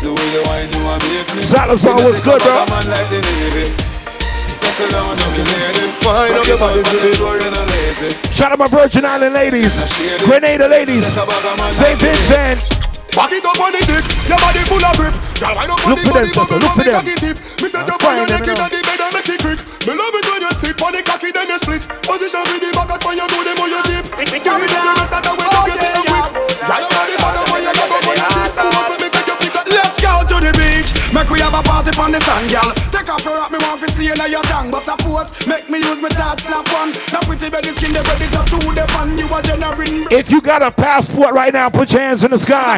The 0.01 0.13
way 0.13 0.27
you 0.31 0.41
wine, 0.47 0.69
you 0.71 0.81
amaze 0.87 1.35
me. 1.35 1.41
Salazar 1.43 1.95
was 2.03 2.21
good, 2.21 2.41
a 2.41 2.45
bro. 2.45 2.65
man 2.71 2.87
like 2.89 3.09
the 3.09 3.19
Navy. 3.21 3.73
Settle 4.55 4.89
down 4.89 5.11
on 5.11 5.17
the 5.17 5.43
lady. 5.43 5.85
Wine 6.07 6.33
up 6.33 6.47
your 6.47 6.57
body, 6.57 6.83
baby. 6.83 7.13
Sure 7.13 7.35
you're 7.39 7.51
not 7.51 7.67
lazy. 7.69 8.15
Shout 8.31 8.51
out 8.51 8.59
my 8.59 8.67
Virgin 8.67 9.05
Island 9.05 9.33
ladies. 9.33 9.75
Grenada 10.23 10.67
ladies. 10.67 11.05
St. 11.75 11.99
Vincent. 11.99 12.86
Back 13.17 13.33
it 13.33 13.41
up 13.41 13.57
on 13.57 13.73
the 13.73 13.81
dick, 13.81 14.05
your 14.29 14.37
body 14.37 14.61
full 14.69 14.77
of 14.77 14.93
grip. 14.93 15.15
Girl, 15.41 15.57
wind 15.57 15.73
up 15.73 15.81
on 15.81 15.89
Look 15.89 16.05
the 16.05 16.05
for 16.05 16.13
them, 16.13 16.29
body, 16.29 16.37
sister, 16.37 16.57
look 16.61 16.73
for 16.77 16.85
them. 16.85 17.01
cocky. 17.01 17.33
Me 17.65 17.67
set 17.67 17.89
up 17.89 18.03
on 18.05 18.13
your 18.13 18.27
let 18.29 18.37
neck 18.37 18.45
me 18.45 18.53
inna 18.53 18.67
the 18.69 18.79
bed 18.85 19.01
and 19.01 19.13
make 19.17 19.29
it 19.33 19.41
quick. 19.41 19.59
Me 19.89 19.93
love 19.97 20.13
it 20.13 20.25
when 20.29 20.41
you 20.45 20.53
sit 20.53 20.77
on 20.77 20.91
the 20.93 21.01
cocky, 21.01 21.33
then 21.33 21.49
you 21.49 21.57
split. 21.57 21.81
Position 22.05 22.45
with 22.45 22.61
the 22.61 22.69
back 22.77 22.93
as 22.93 23.01
when 23.01 23.17
you 23.17 23.25
do 23.25 23.41
them 23.41 23.57
on 23.57 23.69
your 23.73 23.81
dip. 23.89 24.05
Squeeze 24.21 24.45
up 24.45 24.61
your 24.61 24.93
wrist 25.01 25.13
and 25.17 25.33
wet 25.33 25.49
up 25.49 25.56
Make 31.17 31.33
we 31.33 31.39
have 31.39 31.57
a 31.57 31.63
party 31.65 31.89
on 31.97 32.11
the 32.13 32.21
sand, 32.21 32.45
girl. 32.53 32.69
Take 32.93 33.09
off 33.09 33.25
your 33.25 33.41
hat, 33.41 33.49
me 33.49 33.57
want 33.65 33.81
to 33.81 33.89
see 33.89 34.05
you 34.05 34.13
now 34.13 34.29
your 34.29 34.43
tongue. 34.43 34.69
But 34.69 34.85
suppose, 34.85 35.33
make 35.47 35.67
me 35.67 35.79
use 35.81 35.97
my 35.97 36.09
touch, 36.09 36.45
snap 36.45 36.69
one. 36.69 36.93
Now 37.09 37.25
pretty 37.25 37.49
belly 37.49 37.73
skin, 37.73 37.89
they 37.89 38.05
ready 38.05 38.29
to 38.29 38.41
do 38.53 38.61
the 38.69 38.85
pan. 38.93 39.17
You 39.17 39.25
are 39.33 39.41
generating. 39.41 40.05
If 40.13 40.29
you 40.29 40.41
got 40.41 40.61
a 40.61 40.69
passport 40.69 41.33
right 41.33 41.51
now, 41.51 41.71
put 41.71 41.91
your 41.91 42.01
hands 42.01 42.23
in 42.23 42.29
the 42.29 42.37
sky. 42.37 42.77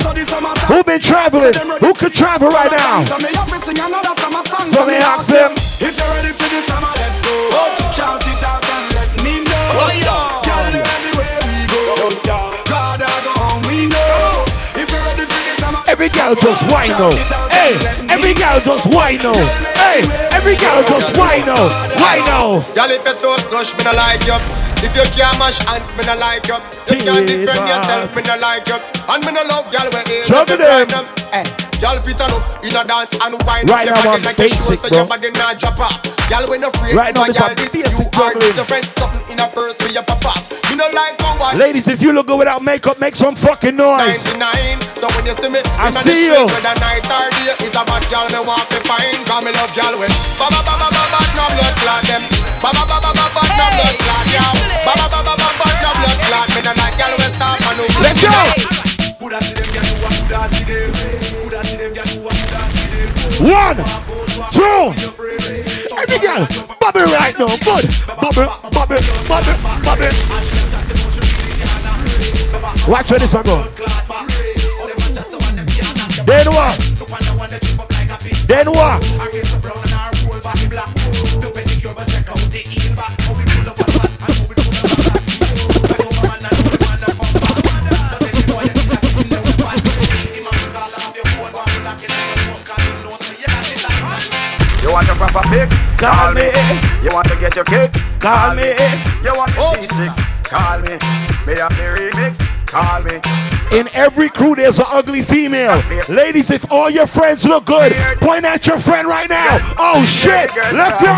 Who 0.71 0.84
been 0.86 1.02
traveling? 1.02 1.52
Who 1.84 1.93
could 1.93 2.13
travel 2.13 2.47
right 2.47 2.71
now? 2.71 3.04
So 3.04 3.17
me 3.19 3.28
have 3.36 3.52
sing 3.62 3.78
another 3.78 4.15
summer 4.15 4.43
song. 4.47 4.67
So 4.71 4.88
me 4.88 4.95
ask 4.95 5.28
them. 5.28 5.52
If 5.84 5.99
you're 5.99 6.08
ready 6.08 6.32
for 6.32 6.47
the 6.47 6.63
summer, 6.63 6.95
let's 6.95 7.19
go. 7.19 7.36
Oh. 7.60 7.91
Shout 7.91 8.23
it 8.23 8.39
out 8.39 8.63
and 8.63 8.95
let 8.95 9.12
me 9.19 9.43
know. 9.43 9.84
Oh, 9.84 9.91
yeah. 9.99 10.47
Girl, 10.47 10.80
everywhere 10.80 11.43
we 11.43 11.67
go. 11.67 12.23
Oh, 12.23 12.48
Every 15.99 16.15
girl 16.15 16.33
just 16.33 16.63
whine 16.71 16.88
now. 16.95 17.12
Hey, 17.51 17.75
every 18.07 18.33
girl 18.33 18.62
just 18.62 18.88
whine 18.95 19.17
now. 19.17 19.35
Hey, 19.75 19.99
every 20.31 20.55
girl 20.55 20.81
just 20.88 21.12
whine 21.17 21.45
now. 21.45 21.67
Whine 21.99 22.23
now. 22.23 22.63
Girl, 22.71 22.88
if 22.88 23.03
you 23.03 23.13
toast 23.19 23.51
touch, 23.51 23.75
me 23.75 23.83
no 23.83 23.91
like 23.91 24.23
you. 24.23 24.39
If 24.79 24.95
you 24.95 25.03
can't 25.12 25.38
mash 25.38 25.59
hands, 25.67 25.91
me 25.99 26.05
no 26.07 26.15
like 26.15 26.47
you. 26.47 26.55
You 26.88 27.03
can't 27.03 27.27
defend 27.27 27.67
yourself, 27.67 28.15
me 28.15 28.21
no 28.21 28.38
like 28.39 28.65
you. 28.69 28.79
And 29.12 29.25
me 29.25 29.31
no 29.33 29.43
love 29.43 29.69
girl 29.73 29.91
where 29.91 30.07
is 30.07 30.29
Juggle 30.29 30.55
them. 30.55 30.88
Hey, 31.35 31.43
girl 31.79 31.97
fit 32.03 32.19
on 32.21 32.31
up 32.35 32.43
in 32.63 32.75
a 32.75 32.83
dance 32.83 33.13
and 33.19 33.33
wine 33.47 33.65
Right 33.67 33.87
up 33.87 33.95
now 33.95 34.03
your 34.03 34.13
I'm 34.19 34.21
body 34.21 34.35
like 34.35 34.39
a 34.39 34.47
show, 34.55 34.69
basic, 34.69 34.79
so 34.79 34.89
bro. 34.89 34.97
your 34.99 35.07
body 35.07 35.29
not 35.31 35.59
drop 35.59 35.79
off. 35.79 35.99
Girl, 36.29 36.45
when 36.49 36.61
you 36.61 36.69
afraid, 36.69 36.93
Right 36.95 37.13
now 37.15 37.25
no 37.25 37.31
this 37.31 37.39
girl, 37.39 37.49
a 37.49 37.55
this 37.55 37.73
you 37.73 37.83
basic 37.83 38.07
are 38.07 38.11
juggling. 38.33 38.53
different. 38.53 38.85
Something 38.95 39.23
in 39.31 39.39
a 39.39 39.47
purse 39.49 39.77
for 39.81 39.89
your 39.89 40.03
pop 40.03 40.25
off. 40.29 40.43
Me 40.69 40.75
no 40.77 40.85
like 40.93 41.17
no 41.23 41.33
one. 41.41 41.57
Ladies, 41.57 41.87
if 41.87 42.01
you 42.01 42.13
look 42.13 42.27
good 42.27 42.37
without 42.37 42.61
makeup, 42.61 42.99
make 42.99 43.15
some 43.15 43.33
fucking 43.35 43.75
noise. 43.75 44.21
99. 44.37 44.81
So 45.01 45.07
when 45.17 45.25
you 45.25 45.33
see 45.33 45.49
me 45.49 45.59
I 45.79 45.87
in 45.89 45.93
the 45.95 46.01
see 46.05 46.29
street, 46.29 46.37
you. 46.37 46.45
whether 46.45 46.75
night 46.83 47.07
or 47.09 47.27
day, 47.33 47.55
is 47.65 47.73
a 47.73 47.81
bad 47.87 48.03
girl 48.13 48.27
me 48.29 48.39
want 48.45 48.67
to 48.69 48.77
find. 48.85 49.17
Cause 49.25 49.41
me 49.41 49.51
love 49.55 49.71
girl 49.73 49.95
with 49.97 50.13
ba 50.37 50.45
ba 50.53 50.59
ba 50.61 50.73
ba 50.77 50.87
ba 50.93 51.03
ba 51.09 51.19
no 51.33 51.43
blood 51.57 51.75
clot 51.81 52.01
them. 52.05 52.23
Ba 52.61 52.69
ba 52.75 52.83
ba 52.85 52.97
ba 53.01 53.09
ba 53.15 53.25
ba 53.33 53.41
no 53.49 53.65
blood 53.73 53.95
clot 54.03 54.25
yeah. 54.29 54.51
Ba 54.85 54.93
ba 54.99 55.05
ba 55.09 55.19
ba 55.25 55.33
ba 55.33 55.49
ba 55.57 55.67
no 55.81 55.89
blood 55.97 56.17
clot. 56.27 56.47
Me 56.53 56.61
no 56.61 56.71
like 56.77 56.95
girl 56.99 57.13
with 57.17 57.33
stop 57.33 57.57
and 57.65 57.77
no. 57.79 57.85
Let's 58.03 58.21
go. 58.21 58.37
One, 61.59 61.67
two. 64.53 64.93
Every 65.97 66.19
girl, 66.19 66.47
bubble 66.79 67.01
right 67.11 67.35
now. 67.37 67.57
Good. 67.57 67.85
Bubble, 68.07 68.47
bubble, 68.71 69.01
bubble, 69.27 69.57
bubble. 69.83 70.09
Watch 72.87 73.11
where 73.11 73.19
this 73.19 73.33
one 73.33 73.43
go. 73.43 73.63
Then 76.25 76.47
what? 76.47 76.79
Then 78.47 78.67
what? 78.71 79.03
You 94.89 94.95
want 94.95 95.10
a 95.10 95.13
proper 95.13 95.47
fix? 95.49 95.69
Call 96.02 96.34
me. 96.34 96.49
You 97.06 97.13
want 97.13 97.28
to 97.28 97.36
get 97.36 97.56
your 97.56 97.63
kicks? 97.63 98.10
Call 98.17 98.56
me. 98.56 98.73
You 99.21 99.38
want 99.38 99.54
the 99.54 99.78
cheese 99.78 99.86
sticks? 99.93 100.17
Call 100.41 100.80
me. 100.80 100.97
May 101.45 101.62
have 101.62 101.78
the 101.78 101.86
remix? 101.93 102.41
Call 102.65 103.04
me. 103.04 103.21
In 103.78 103.88
every 103.93 104.32
crew, 104.32 104.56
there's 104.56 104.80
an 104.80 104.88
ugly 104.88 105.21
female. 105.21 105.84
Ladies, 106.10 106.49
if 106.49 106.65
all 106.71 106.89
your 106.89 107.06
friends 107.06 107.45
look 107.45 107.65
good, 107.65 107.93
point 108.17 108.45
at 108.45 108.65
your 108.65 108.80
friend 108.80 109.08
right 109.08 109.30
now. 109.30 109.60
Oh 109.78 110.04
shit, 110.06 110.49
let's 110.73 110.97
go. 110.97 111.13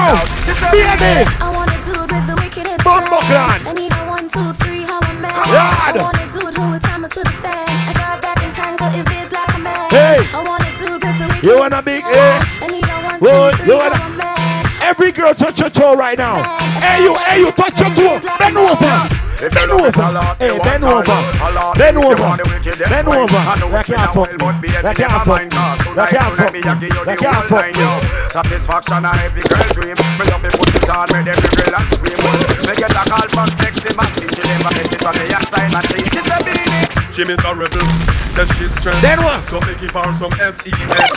Baby. 0.69 1.31
I 1.39 1.49
wanna 1.55 1.79
do 1.85 2.03
it 2.03 2.11
with 2.11 2.27
the 2.27 2.35
wickedest 2.43 2.83
Bumbo 2.83 3.19
I 3.23 3.71
need 3.73 3.93
a 3.93 4.05
one, 4.05 4.27
two, 4.27 4.51
three, 4.51 4.83
how 4.83 4.99
I'm 5.01 5.21
mad. 5.21 5.95
I 5.95 6.03
wanna 6.03 6.27
do 6.27 6.45
it 6.45 6.57
who 6.57 6.77
time 6.77 7.03
to 7.03 7.23
the 7.23 7.31
fan. 7.39 7.69
I 7.87 7.93
got 7.93 8.21
that 8.21 8.43
in 8.43 8.51
hand, 8.51 8.79
got 8.79 8.91
biz 8.91 9.31
like 9.31 9.55
a 9.55 9.59
man. 9.59 9.89
Hey. 9.89 10.27
I 10.35 10.43
wanna 10.43 10.77
do 10.77 10.95
it 10.95 11.03
with 11.05 11.17
the 11.19 11.23
wickedest 11.23 11.43
You 11.45 11.57
want 11.57 11.73
a 11.73 11.81
big 11.81 12.03
A? 12.03 12.80
I 13.21 13.25
need 13.25 13.31
Whoa, 13.31 13.51
two, 13.51 13.57
three, 13.57 13.67
you 13.67 13.77
want 13.77 13.93
how 13.93 14.07
I'm 14.07 14.17
mad. 14.17 14.81
Every 14.81 15.11
girl 15.11 15.33
touch 15.33 15.59
your 15.59 15.69
toe 15.69 15.95
right 15.95 16.17
now. 16.17 16.41
Hey 16.81 17.03
you, 17.03 17.15
hey 17.15 17.39
you, 17.39 17.51
touch 17.51 17.79
your 17.79 17.93
toe. 17.93 18.19
Bend 18.39 18.57
over. 18.57 19.09
Bend 19.41 19.71
over. 19.71 20.05
Hey, 20.37 20.57
bend 20.57 20.83
over. 20.83 21.17
Bend 21.77 21.97
over. 21.97 22.37
Bend 22.89 23.07
over. 23.07 23.41
That 23.69 23.85
can't 23.85 24.13
fuck 24.13 24.31
me. 24.33 24.69
That 24.81 24.95
can't 24.97 25.23
fuck 25.23 25.41
me. 25.41 25.49
That 25.95 26.09
can't 26.09 26.33
fuck 26.35 26.53
me. 26.53 26.61
That 26.61 27.17
can't 27.17 27.45
fuck 27.45 27.69
me. 27.73 27.85
Satisfaction 28.31 29.05
and 29.05 29.19
every 29.21 29.43
girl 29.43 29.69
dream. 29.69 29.97
Me 30.17 30.25
love 30.25 30.41
to 30.41 30.49
put 30.57 30.73
it 30.73 30.89
on, 30.89 31.05
make 31.13 31.29
every 31.29 31.49
girl 31.61 31.75
and 31.77 31.89
scream. 31.93 32.17
Me 32.65 32.73
get 32.73 32.91
a 32.91 33.03
call 33.05 33.27
from 33.29 33.49
sexy 33.57 33.93
Maxine. 33.95 34.29
She 34.33 34.41
never 34.41 34.71
miss 34.73 34.93
it 34.93 35.01
from 35.01 35.13
the 35.13 35.33
outside 35.33 35.71
machine. 35.71 36.05
She 36.09 36.21
said, 36.25 36.41
"Beanie." 36.41 36.70
She 37.11 37.25
miss 37.25 37.43
a 37.43 37.53
rebel, 37.53 37.81
says 38.31 38.47
she's 38.57 38.71
stressed. 38.79 39.01
Then 39.01 39.21
what? 39.23 39.43
So 39.43 39.59
me 39.61 39.75
give 39.75 39.91
her 39.91 40.13
some 40.13 40.31
S-E-S. 40.39 41.11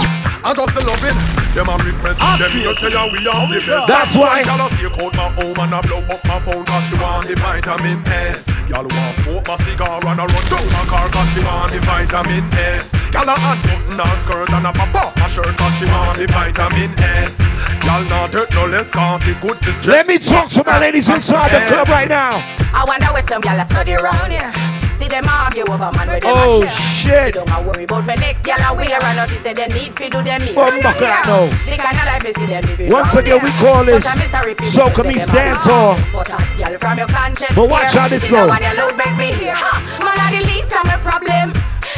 I 0.44 0.52
just 0.52 0.74
love 0.76 1.04
it. 1.06 1.16
Them 1.54 1.68
a 1.70 1.76
request. 1.80 2.18
Them 2.20 2.50
you 2.58 2.74
say 2.74 2.90
yeah, 2.90 3.06
we 3.10 3.24
are 3.28 3.46
the 3.48 3.62
best. 3.64 3.86
That's 3.88 4.14
why- 4.16 4.42
Girl 4.42 4.66
a 4.66 4.68
stay 4.74 4.84
out 4.90 5.14
my 5.16 5.28
home 5.38 5.56
and 5.58 5.74
I 5.74 5.80
blow 5.80 6.02
up 6.10 6.24
my 6.26 6.40
phone 6.40 6.64
cause 6.66 6.84
she 6.88 6.98
want 6.98 7.28
the 7.28 7.34
vitamin 7.36 8.02
S. 8.08 8.44
Girl 8.66 8.84
want 8.90 9.16
smoke 9.22 9.46
my 9.46 9.56
cigar 9.62 10.04
and 10.04 10.20
I 10.20 10.26
run 10.26 10.44
down 10.50 10.66
my 10.74 10.84
car 10.90 11.08
cause 11.08 11.28
she 11.32 11.40
want 11.44 11.72
the 11.72 11.78
vitamin 11.80 12.44
S. 12.52 12.92
Girl 13.10 13.28
a 13.30 13.34
unbutton 13.38 13.98
her 14.04 14.16
skirt 14.18 14.50
and 14.50 14.66
I 14.66 14.72
pop 14.72 14.94
off 14.96 15.16
my 15.16 15.26
shirt 15.28 15.56
cause 15.56 15.74
she 15.78 15.84
want 15.86 16.18
the 16.18 16.26
vitamin 16.26 16.92
S. 16.98 17.38
Girl 17.80 18.02
not 18.10 18.32
dirt 18.32 18.52
no 18.52 18.66
less 18.66 18.90
cause 18.90 19.26
it 19.28 19.40
good 19.40 19.56
to 19.62 19.72
stress. 19.72 19.86
Let 19.86 20.06
me 20.08 20.18
talk 20.18 20.48
to 20.50 20.64
my 20.64 20.78
ladies 20.80 21.08
inside 21.08 21.48
the 21.54 21.64
club 21.72 21.88
right 21.88 22.08
now. 22.08 22.42
I 22.74 22.84
wonder 22.84 23.06
where 23.14 23.22
some 23.22 23.40
gyal 23.40 23.62
a 23.62 23.64
study 23.64 23.94
round 23.94 24.32
here. 24.32 24.52
See 24.94 25.08
them 25.08 25.24
argue 25.28 25.64
over 25.66 25.90
man 25.96 26.06
where 26.08 26.20
them 26.20 26.32
Oh, 26.34 26.60
share. 26.66 26.70
shit. 26.70 27.34
See 27.34 27.44
don't 27.44 27.66
worry 27.66 27.84
about 27.84 28.06
when 28.06 28.20
next 28.20 28.42
gyal 28.44 28.62
a 28.70 28.74
wear 28.74 29.02
and 29.02 29.18
us 29.18 29.30
he 29.30 29.38
say 29.38 29.52
they 29.52 29.66
need 29.68 29.96
fi 29.98 30.08
do 30.08 30.22
them 30.22 30.40
here. 30.40 30.54
Well, 30.54 30.70
knock 30.80 30.98
that 30.98 31.26
now. 31.26 31.46
The 31.66 31.76
kind 31.76 31.98
of 31.98 32.04
life 32.06 32.22
see 32.32 32.46
them 32.46 32.62
living 32.64 32.90
Once 32.92 33.14
again, 33.14 33.42
we 33.42 33.50
call 33.58 33.84
this 33.84 34.04
But 34.04 34.14
a 34.14 34.18
misery 34.18 34.54
Soca 34.54 35.02
say 35.02 35.08
Meets 35.08 35.26
Dance. 35.26 35.64
Hall. 35.64 35.96
But 36.12 36.30
a 36.30 36.36
gyal 36.56 36.78
from 36.78 36.98
your 36.98 37.08
conscience 37.08 37.54
But 37.54 37.68
watch 37.68 37.92
how 37.92 38.06
this 38.08 38.26
go. 38.28 38.46
that 38.46 38.54
one 38.54 38.62
you 38.62 38.74
make 38.96 39.16
me 39.18 39.28
hear. 39.34 39.54
Man 39.98 40.14
a 40.14 40.26
the 40.30 40.46
least 40.46 40.70
of 40.72 40.84
my 40.86 40.96
problem. 41.02 41.50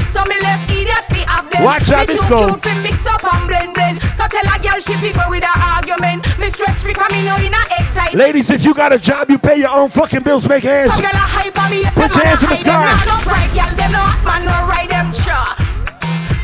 So 0.09 0.24
me 0.24 0.40
left 0.40 0.70
idiot 0.70 1.04
fi 1.12 1.20
have 1.28 1.50
them. 1.52 1.62
Watch 1.64 1.88
how 1.92 2.00
Me 2.00 2.06
this 2.06 2.24
go. 2.24 2.56
mix 2.82 3.04
up 3.04 3.22
and 3.28 3.44
blend 3.76 4.00
blend. 4.00 4.16
So 4.16 4.24
tell 4.26 4.46
a 4.48 4.56
gyal 4.58 4.80
she 4.80 4.94
fi 5.02 5.12
go 5.12 5.28
with 5.30 5.44
her 5.44 5.58
argument. 5.60 6.26
Me 6.38 6.50
stress 6.50 6.82
free 6.82 6.94
'cause 6.94 7.10
me 7.12 7.22
know 7.24 7.36
oh, 7.38 7.44
in 7.44 7.54
a 7.54 7.62
excitement. 7.78 8.16
Ladies, 8.16 8.50
if 8.50 8.64
you 8.64 8.74
got 8.74 8.92
a 8.92 8.98
job, 8.98 9.30
you 9.30 9.38
pay 9.38 9.56
your 9.58 9.70
own 9.70 9.88
fucking 9.90 10.22
bills. 10.22 10.48
Make 10.48 10.64
hands. 10.64 10.94
Some 10.94 11.04
gyal 11.04 11.14
a 11.14 11.26
hype 11.36 11.58
on 11.62 11.70
me, 11.70 11.82
yes, 11.82 11.94
Put 11.94 12.14
your 12.14 12.24
hands 12.24 12.42
in 12.42 12.48
the 12.48 12.54
a 12.54 12.58
hide 12.58 12.66
them. 12.66 12.98
sky. 12.98 13.06
No 13.10 13.16
pride, 13.28 13.50
gyal, 13.58 13.76
them 13.76 13.92
no 13.92 13.98
hot 13.98 14.24
man, 14.24 14.44
no 14.44 14.56
ride 14.72 14.90
them 14.90 15.08
sure. 15.14 15.50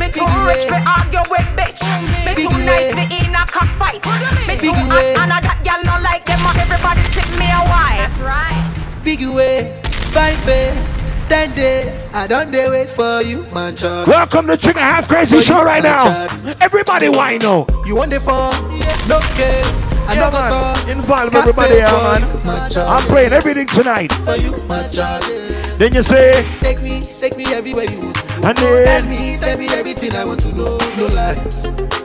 Me 0.01 0.07
too 0.11 0.27
rich 0.49 0.65
fi 0.69 0.79
argue 0.97 1.25
with 1.31 1.49
bitch. 1.59 1.81
Me 2.27 2.33
too 2.35 2.59
nice 2.65 2.93
fi 2.93 3.05
in 3.25 3.35
a 3.35 3.45
cockfight. 3.47 4.03
Me 4.47 4.57
too 4.57 4.73
hot 4.73 5.05
and 5.23 5.33
a 5.33 5.39
that 5.47 5.59
gyal 5.65 5.81
no 5.85 5.95
like 6.03 6.25
them. 6.27 6.41
Everybody 6.65 7.03
sick 7.15 7.29
me 7.39 7.47
a 7.51 7.63
wife. 7.73 7.99
That's 8.03 8.21
right. 8.21 8.61
Biggie 9.05 9.33
ways, 9.35 9.83
fine 10.15 10.37
face, 10.47 10.95
ten 11.33 11.55
days. 11.55 12.07
I 12.13 12.27
don't 12.27 12.51
dare 12.51 12.71
wait 12.71 12.91
for 12.91 13.23
you, 13.23 13.41
man. 13.55 13.75
Child. 13.75 14.07
Welcome 14.07 14.47
to 14.49 14.57
Trigger 14.59 14.81
Half 14.81 15.09
Crazy 15.09 15.41
Show 15.41 15.65
right 15.65 15.83
now. 15.83 16.29
Everybody 16.61 17.09
whine 17.09 17.39
now. 17.39 17.65
You 17.87 17.97
want 17.97 18.11
the 18.11 18.21
phone? 18.21 18.53
No 19.09 19.19
case. 19.33 19.65
I 20.05 20.13
Yeah, 20.13 20.29
man. 20.29 20.91
Involve 20.91 21.35
everybody 21.35 21.77
here, 21.77 21.89
for 21.89 22.03
man. 22.05 22.21
you, 22.21 22.45
my 22.45 22.69
child. 22.69 22.89
I'm 22.89 23.03
playing 23.09 23.33
everything 23.33 23.67
tonight. 23.67 24.13
For 24.13 24.37
you, 24.37 24.59
my 24.69 24.83
child. 24.93 25.25
Then 25.79 25.95
you 25.95 26.03
say, 26.03 26.45
Take 26.61 26.83
me, 26.83 27.01
take 27.01 27.39
me 27.39 27.47
everywhere 27.55 27.87
you 27.89 28.03
want 28.03 28.17
to 28.17 28.29
go. 28.29 28.45
And 28.45 28.59
Tell 28.59 29.03
me, 29.07 29.37
tell 29.39 29.57
me 29.57 29.69
everything 29.69 30.13
I 30.13 30.27
want 30.27 30.41
to 30.41 30.55
know. 30.55 30.77
No 30.99 31.07
lie. 31.17 31.41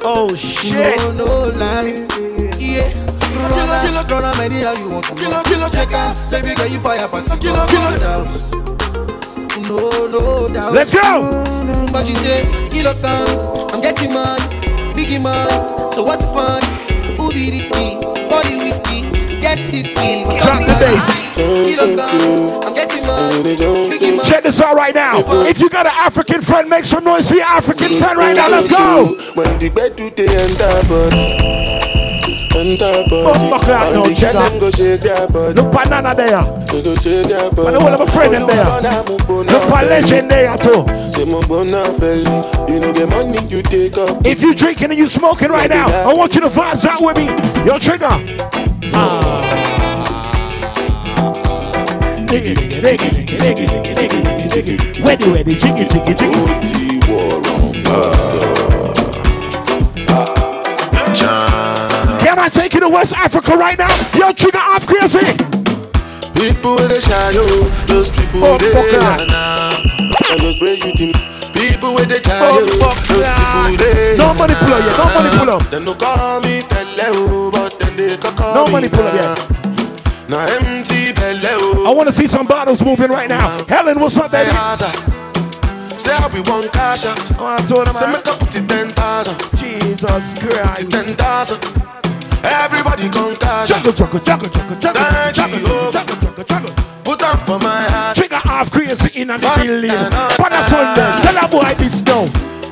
Oh 0.08 0.34
shit. 0.36 0.98
No, 1.00 1.12
no 1.12 1.50
lie. 1.52 2.00
Yeah. 2.56 2.88
Run, 3.36 3.52
killer, 3.52 4.04
run, 4.08 4.24
I'm 4.24 4.40
ready 4.40 4.62
how 4.62 4.74
you 4.74 4.90
want 4.90 5.06
to 5.06 5.16
Killer, 5.16 5.44
killer, 5.44 5.70
check 5.70 5.92
out 5.92 6.18
Baby 6.32 6.56
girl, 6.56 6.66
you 6.68 6.80
fire 6.80 7.08
pass 7.08 7.38
Killer, 7.38 7.68
killer, 7.68 7.98
doubt 8.00 8.67
No, 9.68 10.08
no 10.08 10.48
doubt 10.48 10.74
Let's 10.74 10.94
go! 10.94 11.30
But 11.92 12.08
you 12.08 12.16
say, 12.16 12.70
killer 12.70 12.94
town 12.94 13.28
I'm 13.72 13.82
getting 13.82 14.14
mad 14.14 14.40
Biggie 14.96 15.22
man 15.22 15.50
So 15.92 16.04
what's 16.06 16.26
the 16.26 16.34
fun? 16.34 16.64
Who 17.18 17.32
be 17.34 17.52
risky? 17.52 18.00
Body 18.30 18.58
whiskey 18.58 19.10
Get 19.42 19.58
tipsy 19.58 20.24
Drop 20.40 20.66
the 20.66 20.76
bass. 20.80 21.36
Killer 21.36 21.96
town 21.98 22.64
I'm 22.64 22.74
getting 22.74 23.06
mad 23.06 23.46
Biggie 23.46 24.16
man 24.16 24.26
Check 24.26 24.44
this 24.44 24.62
out 24.62 24.76
right 24.76 24.96
now. 24.96 25.20
If 25.46 25.60
you 25.60 25.70
got 25.70 25.86
an 25.86 25.94
African 25.96 26.42
friend, 26.42 26.70
make 26.70 26.86
some 26.86 27.04
noise 27.04 27.28
for 27.28 27.36
your 27.36 27.46
African 27.46 27.98
friend 27.98 28.18
right 28.18 28.36
now. 28.36 28.50
Let's 28.50 28.68
go. 28.68 29.18
When 29.34 29.60
the 29.60 29.70
bed 29.70 29.96
do 29.96 30.10
they 30.10 30.28
enter 30.28 30.88
body 30.88 31.77
Enter 32.58 33.04
body 33.08 34.14
them 34.16 34.60
go 34.60 34.72
shake 34.72 35.02
their 35.02 35.28
body 35.28 35.54
Look 35.54 35.72
banana 35.72 36.16
there. 36.16 36.42
They 36.66 36.82
go 36.82 36.96
shake 36.96 37.28
their 37.28 37.52
body 37.52 37.76
of 37.76 38.00
a 38.02 38.08
friend 38.08 38.34
them 38.34 38.48
there. 38.48 39.04
Look 39.04 39.70
a 39.70 39.86
legend 39.86 40.32
there 40.32 40.58
too. 40.58 40.84
You 41.20 41.26
know 42.80 42.92
the 42.92 43.06
money 43.08 43.48
you 43.48 43.62
take 43.62 43.98
up 43.98 44.26
If 44.26 44.42
you 44.42 44.56
drinking 44.56 44.90
and 44.90 44.98
you're 44.98 45.08
smoking 45.08 45.50
right 45.50 45.70
now, 45.70 45.86
I 46.10 46.14
want 46.14 46.34
you 46.34 46.42
to 46.42 46.48
vibes 46.48 46.84
out 46.86 47.02
with 47.02 47.18
me. 47.18 47.28
Yo, 47.64 47.78
trigger. 47.78 48.08
Ah. 48.94 49.38
Can 52.28 52.46
I 62.48 62.50
take 62.50 62.74
you 62.76 62.80
to 62.80 62.88
West 62.88 63.12
Africa 63.12 63.58
right 63.58 63.78
now? 63.78 63.92
Yo, 64.16 64.32
trigger 64.32 64.64
off 64.64 64.88
crazy. 64.88 65.20
People 66.32 66.80
with 66.80 66.96
a 66.96 67.02
shadow 67.04 67.44
Those 67.92 68.08
people 68.08 68.40
Oh, 68.40 68.56
with 68.56 68.72
a 68.72 68.88
fuck 68.88 70.32
And 70.32 70.40
those 70.40 70.62
way 70.62 70.80
you 70.80 70.96
think 70.96 71.20
People 71.52 71.92
with 71.94 72.08
a 72.08 72.24
shadow 72.24 72.64
Oh, 72.64 72.96
Those 73.04 73.28
people 73.28 73.76
a 73.76 74.16
No 74.16 74.32
money 74.32 74.56
pull 74.56 74.72
up 74.72 74.80
yet, 74.80 74.96
no 74.96 75.06
money 75.12 75.32
pull 75.36 75.50
up. 75.50 75.64
They 75.68 75.84
no 75.84 75.94
call 75.94 76.40
me 76.40 76.64
Pele 76.64 77.12
oh, 77.20 77.52
But 77.52 77.78
then 77.80 77.98
they 77.98 78.16
call 78.16 78.64
No 78.64 78.72
money 78.72 78.88
pull 78.88 79.04
up 79.04 79.14
yet. 79.14 80.30
Now 80.30 80.48
empty 80.48 81.12
Pele 81.12 81.52
oh. 81.52 81.84
I 81.86 81.94
want 81.94 82.08
to 82.08 82.16
see 82.16 82.28
some 82.28 82.48
bottles 82.48 82.82
moving 82.82 83.12
right 83.12 83.28
now. 83.28 83.66
Helen, 83.68 84.00
what's 84.00 84.16
up, 84.16 84.32
baby? 84.32 84.48
Say 86.00 86.16
how 86.16 86.30
we 86.32 86.40
want 86.48 86.72
cash 86.72 87.04
out 87.04 87.20
Oh, 87.42 87.46
I 87.46 87.58
told 87.68 87.90
him, 87.90 87.94
Say 87.94 88.08
make 88.08 88.26
up 88.26 88.42
it 88.42 88.70
ten 88.70 88.88
thousand 88.96 89.36
Jesus 89.60 90.34
Christ. 90.40 90.90
To 90.92 91.04
Ten 91.04 91.14
thousand 91.16 91.97
Everybody 92.44 93.10
come 93.10 93.36
cash 93.36 93.72
out 93.72 93.84
Juggle, 93.84 93.94
juggle, 93.94 94.20
juggle, 94.20 94.50
juggle, 94.50 95.02
Thank 95.04 95.36
juggle, 95.36 95.60
you. 95.60 95.66
Oh. 95.68 95.92
juggle, 95.92 96.16
juggle, 96.22 96.44
juggle. 96.44 96.74
Put 97.04 97.22
up 97.24 97.40
for 97.46 97.60
my 97.60 97.84
heart 97.90 98.16
Trigger 98.18 98.42
off 98.46 98.72
crazy 98.72 99.10
in 99.20 99.28
the 99.30 99.38
Fuck 99.40 99.58
building. 99.64 99.90
nah, 99.90 100.10
nah, 100.10 100.32
But 100.38 100.52
that's 100.52 100.72
nah. 100.72 100.78
on 100.80 100.96
them. 100.96 101.12
Tell 101.24 101.34
that 101.36 101.50
boy 101.52 101.74
this 101.82 102.04
now. 102.04 102.26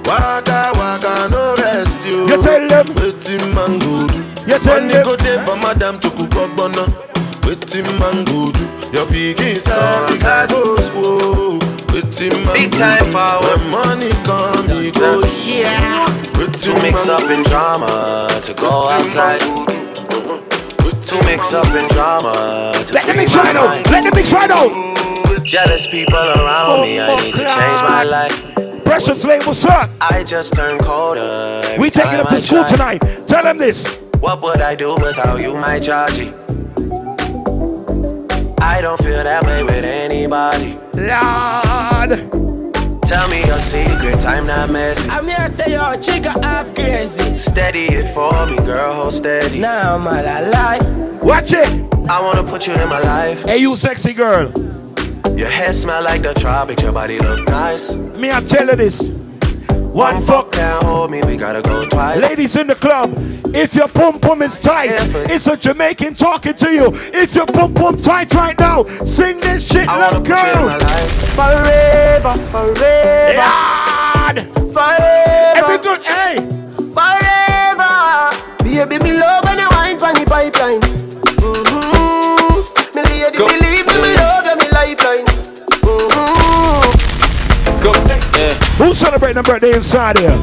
Waka 0.05 0.69
waka 0.77 1.29
no 1.31 1.55
rest 1.57 2.05
you. 2.05 2.27
You 2.29 2.37
tell 2.43 2.67
them. 2.67 2.85
Wetin 2.99 3.41
man 3.55 3.79
go 3.79 4.05
do? 4.07 4.19
You 4.45 4.59
tell 4.59 4.79
Money 4.79 4.93
them. 4.93 5.03
go 5.03 5.15
dey 5.17 5.37
for 5.45 5.55
madam 5.57 5.99
to 5.99 6.09
cook 6.11 6.35
up 6.35 6.55
bono. 6.55 6.85
Wetin 7.47 7.87
man 7.99 8.23
go 8.25 8.51
do? 8.53 8.63
Your 8.93 9.05
pikin 9.09 9.57
self 9.57 10.11
is 10.11 10.21
a 10.23 10.45
go 10.47 10.77
school. 10.77 11.59
Wetin 11.89 12.37
man 12.45 12.53
Big 12.53 12.71
go 12.71 12.77
time 12.77 13.05
do? 13.05 13.11
forward. 13.11 13.57
When 13.57 13.71
money 13.71 14.11
come, 14.23 14.69
he 14.77 14.91
go 14.91 15.23
yeah. 15.41 16.05
To 16.55 16.73
mix 16.81 17.09
up 17.09 17.29
in 17.29 17.43
drama, 17.43 18.29
to 18.41 18.53
go 18.53 18.87
outside. 18.87 19.41
To 19.41 21.25
mix 21.25 21.53
up 21.53 21.67
in 21.75 21.85
drama, 21.89 22.73
to 22.87 22.93
Let 22.93 23.05
the 23.05 23.13
mix 23.13 23.35
right. 23.35 23.53
Let 23.91 24.03
the 24.05 24.11
mix 24.15 24.31
right. 24.31 25.43
Jealous 25.43 25.85
people 25.85 26.15
around 26.15 26.81
me, 26.81 27.01
I 27.01 27.15
need 27.17 27.33
to 27.33 27.39
change 27.39 27.81
my 27.81 28.03
life. 28.03 28.83
Precious 28.85 29.25
what's 29.25 29.65
up? 29.65 29.89
I 29.99 30.23
just 30.23 30.55
turned 30.55 30.79
colder. 30.79 31.61
We 31.77 31.89
taking 31.89 32.21
up 32.21 32.29
to 32.29 32.39
school 32.39 32.63
tonight. 32.63 32.99
Tell 33.27 33.43
them 33.43 33.57
this. 33.57 33.85
What 34.19 34.41
would 34.41 34.61
I 34.61 34.75
do 34.75 34.95
without 34.95 35.41
you, 35.41 35.55
my 35.57 35.77
Georgie? 35.77 36.33
I 38.61 38.79
don't 38.81 38.97
feel 39.03 39.23
that 39.23 39.43
way 39.43 39.61
with 39.61 39.83
anybody. 39.83 40.79
Lord. 40.93 42.44
Tell 43.07 43.29
me 43.29 43.45
your 43.45 43.59
secrets, 43.59 44.25
I'm 44.25 44.47
not 44.47 44.71
messy. 44.71 45.07
I'm 45.09 45.27
here 45.27 45.37
to 45.37 45.51
say 45.51 45.71
your 45.71 45.95
chica 45.97 46.31
half 46.41 46.73
crazy. 46.73 47.37
Steady 47.37 47.85
it 47.85 48.07
for 48.07 48.47
me, 48.47 48.57
girl, 48.57 48.95
hold 48.95 49.13
steady. 49.13 49.59
Now 49.59 49.97
nah, 49.97 50.11
man, 50.11 50.25
I 50.27 50.49
lie. 50.49 51.19
Watch 51.19 51.51
it. 51.51 51.69
I 52.09 52.19
wanna 52.19 52.43
put 52.43 52.65
you 52.65 52.73
in 52.73 52.89
my 52.89 52.99
life. 52.99 53.43
Hey, 53.43 53.57
you 53.57 53.75
sexy 53.75 54.13
girl. 54.13 54.51
Your 55.37 55.49
hair 55.49 55.71
smell 55.73 56.03
like 56.03 56.23
the 56.23 56.33
tropics, 56.33 56.81
your 56.81 56.93
body 56.93 57.19
look 57.19 57.47
nice. 57.47 57.95
Me, 57.95 58.31
I 58.31 58.41
tell 58.41 58.67
you 58.67 58.75
this. 58.75 59.11
One 59.95 60.21
fuck. 60.21 60.51
Can't 60.51 61.09
we 61.25 61.37
gotta 61.37 61.61
go 61.61 61.87
twice. 61.87 62.19
Ladies 62.19 62.57
in 62.57 62.67
the 62.67 62.75
club, 62.75 63.13
if 63.55 63.73
your 63.73 63.87
pum 63.87 64.19
pum 64.19 64.41
is 64.41 64.59
tight, 64.59 64.89
it's 65.31 65.47
a 65.47 65.55
Jamaican 65.55 66.15
talking 66.15 66.53
to 66.55 66.69
you. 66.69 66.89
If 67.13 67.33
your 67.33 67.45
pum 67.45 67.73
pum 67.73 67.95
tight 67.95 68.33
right 68.33 68.59
now, 68.59 68.83
sing 69.05 69.39
this 69.39 69.65
shit. 69.65 69.87
Let's 69.87 70.19
go. 70.19 70.35
Forever, 71.39 72.35
forever. 72.51 73.39
Lord. 73.39 74.73
Forever. 74.73 75.55
Every 75.55 75.77
good, 75.77 76.03
hey. 76.03 76.45
Forever. 76.93 78.35
Baby, 78.65 79.01
me 79.01 79.17
love 79.17 79.45
when 79.45 79.59
you 79.59 79.69
wine 79.71 79.97
from 79.97 80.15
the 80.15 80.25
pipeline. 80.25 80.84
Who's 88.85 88.99
celebrating 88.99 89.37
a 89.37 89.41
birthday 89.41 89.73
inside 89.73 90.19
here? 90.19 90.37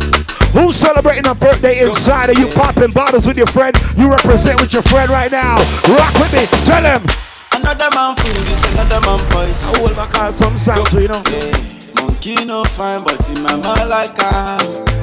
Who's 0.50 0.74
celebrating 0.74 1.28
a 1.28 1.34
birthday 1.34 1.86
inside 1.86 2.30
here? 2.30 2.44
You 2.44 2.52
popping 2.52 2.90
bottles 2.90 3.24
with 3.24 3.38
your 3.38 3.46
friend. 3.46 3.72
You 3.96 4.10
represent 4.10 4.60
with 4.60 4.72
your 4.72 4.82
friend 4.82 5.08
right 5.10 5.30
now. 5.30 5.54
Rock 5.86 6.12
with 6.18 6.32
me. 6.32 6.46
Tell 6.66 6.82
them. 6.82 7.06
Another 7.52 7.88
man 7.94 8.16
food 8.16 8.34
is 8.50 8.72
another 8.72 9.00
man 9.06 9.20
poison. 9.30 9.70
I 9.70 9.78
hold 9.78 9.96
my 9.96 10.06
car 10.06 10.32
some 10.32 10.58
sound 10.58 10.88
so 10.88 10.98
you 10.98 11.06
know. 11.06 11.22
Yeah. 11.30 11.94
Monkey 11.94 12.44
no 12.44 12.64
fine, 12.64 13.04
but 13.04 13.16
in 13.28 13.44
my 13.44 13.54
mind 13.54 13.88
like 13.88 14.10
I'm. 14.18 14.58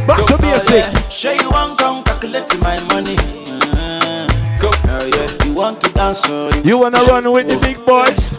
Back 0.05 0.27
to 0.27 0.37
basic. 0.37 1.09
Show 1.09 1.31
you 1.31 1.49
one 1.49 1.77
come 1.77 2.03
calculate 2.03 2.59
my 2.59 2.77
money. 2.87 3.15
Mm-hmm. 3.15 4.61
Go. 4.61 4.69
Oh 4.73 5.05
yeah. 5.05 5.45
You 5.45 5.53
want 5.53 5.79
to 5.79 5.93
dance 5.93 6.19
so 6.19 6.49
You 6.65 6.77
wanna 6.77 6.99
run 7.05 7.31
with 7.31 7.47
the 7.47 7.57
big 7.65 7.85
boys? 7.85 8.35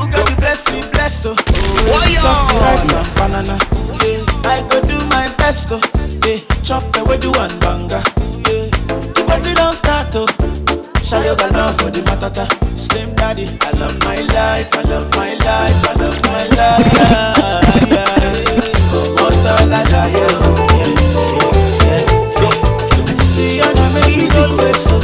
Who 0.00 0.08
got 0.08 0.26
the 0.26 0.36
bless 0.38 0.64
me, 0.72 0.80
bless 0.90 1.26
oh. 1.26 1.34
Chop 1.34 2.48
the 2.48 2.58
rice 2.60 2.90
and 2.94 3.14
banana. 3.14 3.87
I 4.44 4.60
go 4.70 4.80
do 4.86 4.98
my 5.08 5.26
best 5.38 5.68
oh. 5.70 5.80
Yeah. 6.26 6.38
Chop 6.62 6.82
the 6.92 7.04
way 7.04 7.16
do 7.18 7.30
one 7.32 7.52
banga. 7.60 8.02
Yeah. 8.46 8.68
The 9.14 9.24
party 9.26 9.54
don't 9.54 9.74
start 9.74 10.14
oh. 10.14 10.26
You 11.24 11.34
got 11.36 11.52
love 11.52 11.76
for 11.80 11.90
the 11.90 12.00
matata. 12.02 12.46
Slim 12.76 13.14
daddy, 13.14 13.46
I 13.62 13.70
love 13.72 13.98
my 14.04 14.16
life, 14.16 14.68
I 14.74 14.82
love 14.82 15.10
my 15.16 15.32
life, 15.34 15.84
I 15.88 15.94
love 15.94 16.22
my 16.22 16.44
life. 16.58 16.84
Yeah, 17.88 18.12
yeah. 18.28 18.60
Motola 19.16 19.80
Jaya, 19.88 20.12
yeah, 20.12 20.28
yeah, 20.76 21.42
yeah. 21.88 22.04
Go. 22.38 22.48
The 23.36 23.46
other 23.64 23.88
way 23.94 24.28
always 24.36 24.80
so. 24.84 24.96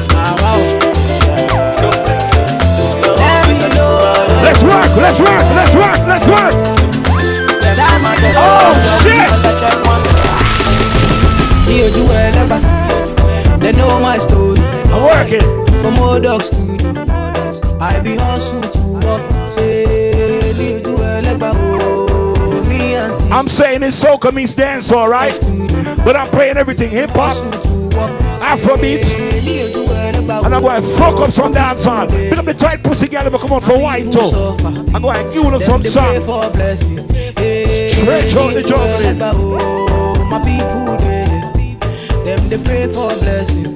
Let's 4.44 4.62
work, 4.62 4.90
let's 4.97 5.18
work, 5.18 5.47
let's 5.57 5.75
work, 5.75 5.99
let's 6.07 6.27
work. 6.27 6.55
Oh 8.37 8.73
shit! 9.03 9.24
Ever. 11.77 12.61
They 13.59 13.73
know 13.73 13.99
my 14.01 14.17
story. 14.17 14.61
I'm 14.93 15.03
working. 15.03 15.41
From 15.83 15.99
old 15.99 16.23
dogs 16.23 16.49
to 16.51 16.57
you. 16.57 16.95
I 17.81 17.99
be 18.01 18.17
hustle 18.17 18.61
to 18.61 19.07
work. 19.07 19.23
Eh, 19.59 19.85
hey, 19.85 20.53
here 20.53 20.79
you 20.79 20.97
ever. 20.99 21.53
Me 22.69 22.95
and 22.95 23.13
see. 23.13 23.29
I'm 23.29 23.49
saying 23.49 23.81
this 23.81 24.01
soca 24.03 24.33
means 24.33 24.55
dance, 24.55 24.93
alright? 24.93 25.37
But 26.05 26.17
I'm 26.17 26.29
playing 26.29 26.59
everything 26.59 26.91
hip 26.91 27.11
hop, 27.11 27.37
Afro 28.41 28.77
beats, 28.77 29.11
eh, 29.11 29.73
and 30.45 30.55
I'm 30.55 30.63
going 30.63 30.81
to 30.81 30.89
fuck 30.97 31.19
up 31.21 31.33
some 31.33 31.51
dance 31.53 31.87
on. 31.87 32.07
Pick 32.09 32.39
up 32.39 32.45
the 32.45 32.55
tight 32.55 32.85
pussy 32.85 33.09
girl 33.09 33.27
if 33.27 33.35
I 33.35 33.39
come 33.39 33.53
on 33.53 33.61
for 33.61 33.79
white 33.81 34.13
too. 34.13 34.31
I'm 34.95 35.03
going 35.03 35.17
to 35.17 35.35
give 35.35 35.63
some 35.63 35.83
song. 35.83 36.15
Eh, 36.15 37.89
Stretch 37.89 38.37
out 38.37 38.53
the 38.53 38.63
juggling. 38.63 39.19
My 40.29 40.39
people, 40.41 41.04
they 42.57 42.64
pray 42.64 42.87
for 42.93 43.09
blessing, 43.19 43.75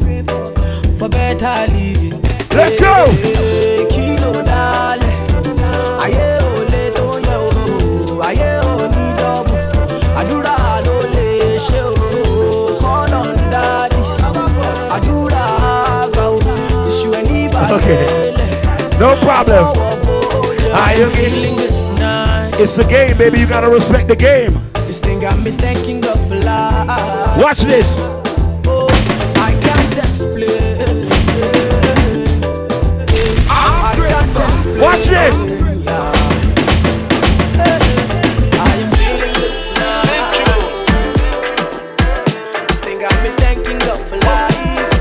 for 0.99 1.09
better 1.09 1.73
living. 1.73 2.21
Let's 2.55 2.77
go. 2.77 3.07
Hey, 3.11 3.87
kilo 3.91 4.33
dale, 4.43 5.11
ayé 6.05 6.29
ò 6.39 6.53
lè 6.71 6.85
tó 6.97 7.07
yẹ 7.27 7.37
o, 7.39 8.21
ayé 8.29 8.51
ò 8.63 8.75
ní 8.95 9.07
dọ́bù, 9.21 9.59
àdúrà 10.21 10.57
ló 10.87 10.97
lè 11.15 11.29
ṣe 11.67 11.81
o, 11.83 11.93
kọ́nà 12.83 13.21
ń 13.27 13.39
dádì, 13.53 14.03
àdúrà 14.97 15.45
àgbà 16.03 16.25
o, 16.29 16.39
No 19.01 19.15
problem. 19.23 19.65
Are 20.75 20.95
you 20.99 21.07
feeling 21.17 21.59
it 21.59 21.71
tonight? 21.89 22.55
It's 22.61 22.75
the 22.75 22.85
game, 22.85 23.17
baby. 23.17 23.41
You 23.41 23.47
gotta 23.47 23.71
respect 23.71 24.09
the 24.09 24.17
game. 24.17 24.53
This 24.87 25.01
thing 25.01 25.21
got 25.21 25.39
me 25.39 25.53
for 26.29 26.35
life. 26.35 27.39
Watch 27.39 27.61
this. 27.61 28.18
For 34.79 34.95
this. 35.11 35.35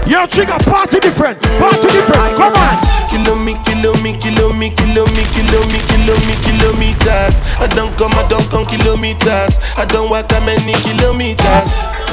Yo, 0.08 0.26
trigger 0.26 0.58
party 0.66 1.00
different. 1.00 1.40
Party 1.60 1.88
different. 1.94 2.34
Come 2.38 2.54
on. 2.58 2.78
Kilo 3.12 3.36
me, 3.36 3.54
kilo 3.64 3.94
me, 4.02 4.18
kilo 4.18 4.50
me, 4.54 4.72
kilo 4.74 5.06
me, 5.14 5.24
kilo 5.36 5.62
me, 5.70 5.80
kilo 5.86 6.16
me, 6.26 6.36
kilometers. 6.42 7.36
I 7.60 7.68
don't 7.76 7.96
come, 7.98 8.14
I 8.14 8.26
don't 8.28 8.50
come 8.50 8.66
kilometers. 8.66 9.58
I 9.78 9.86
don't 9.86 10.10
walk 10.10 10.28
that 10.30 10.42
many 10.42 10.74
kilometers. 10.82 12.07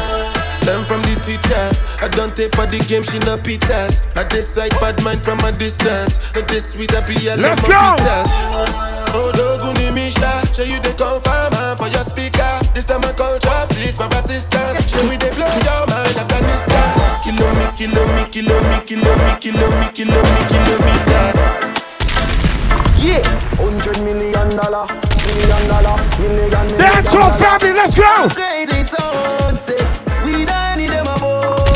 Learn 0.65 0.85
from 0.85 1.01
the 1.03 1.15
teacher. 1.21 1.65
I 2.01 2.09
don't 2.09 2.35
take 2.35 2.55
for 2.55 2.65
the 2.67 2.79
game, 2.89 3.03
she 3.05 3.19
no 3.29 3.37
pitas. 3.37 4.01
I 4.17 4.25
decide 4.29 4.73
bad 4.81 4.97
mind 5.05 5.23
from 5.23 5.39
a 5.41 5.53
distance. 5.53 6.19
But 6.33 6.49
this 6.49 6.73
sweet 6.73 6.91
happy, 6.91 7.17
I 7.29 7.37
Let's 7.37 7.61
love 7.63 7.69
go. 7.69 7.77
my 7.77 7.97
pitas. 8.01 8.95
Oh, 9.17 9.31
Doguni 9.31 9.95
Misha, 9.95 10.43
show 10.57 10.65
you 10.65 10.81
the 10.81 10.91
confirm 10.99 11.53
uh, 11.55 11.77
for 11.77 11.87
your 11.89 12.03
speaker. 12.03 12.51
This 12.75 12.87
time 12.87 13.05
I 13.05 13.13
call 13.13 13.39
chopsticks 13.39 13.97
for 13.97 14.09
assistance. 14.17 14.81
Show 14.91 15.05
me 15.07 15.17
they 15.21 15.31
blow 15.37 15.47
your 15.47 15.85
mind, 15.87 16.17
Afghanistan. 16.19 16.91
Kilo 17.23 17.47
me, 17.55 17.67
kilo 17.79 18.03
me, 18.17 18.23
kilo 18.33 18.57
me, 18.59 18.79
kilo 18.89 19.13
me, 19.15 19.31
kilo 19.39 19.67
me, 19.69 19.87
kilo 19.95 20.19
me, 20.19 20.41
kilometer. 20.51 21.25
Yeah, 22.99 23.23
hundred 23.61 24.01
million 24.03 24.49
dollar, 24.57 24.89
million 25.29 25.63
dollar, 25.69 25.95
million, 26.19 26.67
million 26.73 26.79
Dance 26.81 27.11
floor 27.13 27.31
family, 27.37 27.73
let's 27.77 27.95
go. 27.95 28.29
Crazy 28.33 28.83
sound, 28.83 29.59
say 29.61 29.77
we 30.25 30.45
don't 30.45 30.79
need 30.79 30.91
them 30.91 31.07
about. 31.07 31.69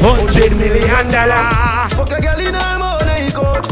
Hundred 0.00 0.56
million 0.56 1.06
dollar. 1.12 1.88
Fuck 1.94 2.12
a 2.12 2.20
girl 2.20 2.40
in 2.40 2.54
her. 2.54 2.80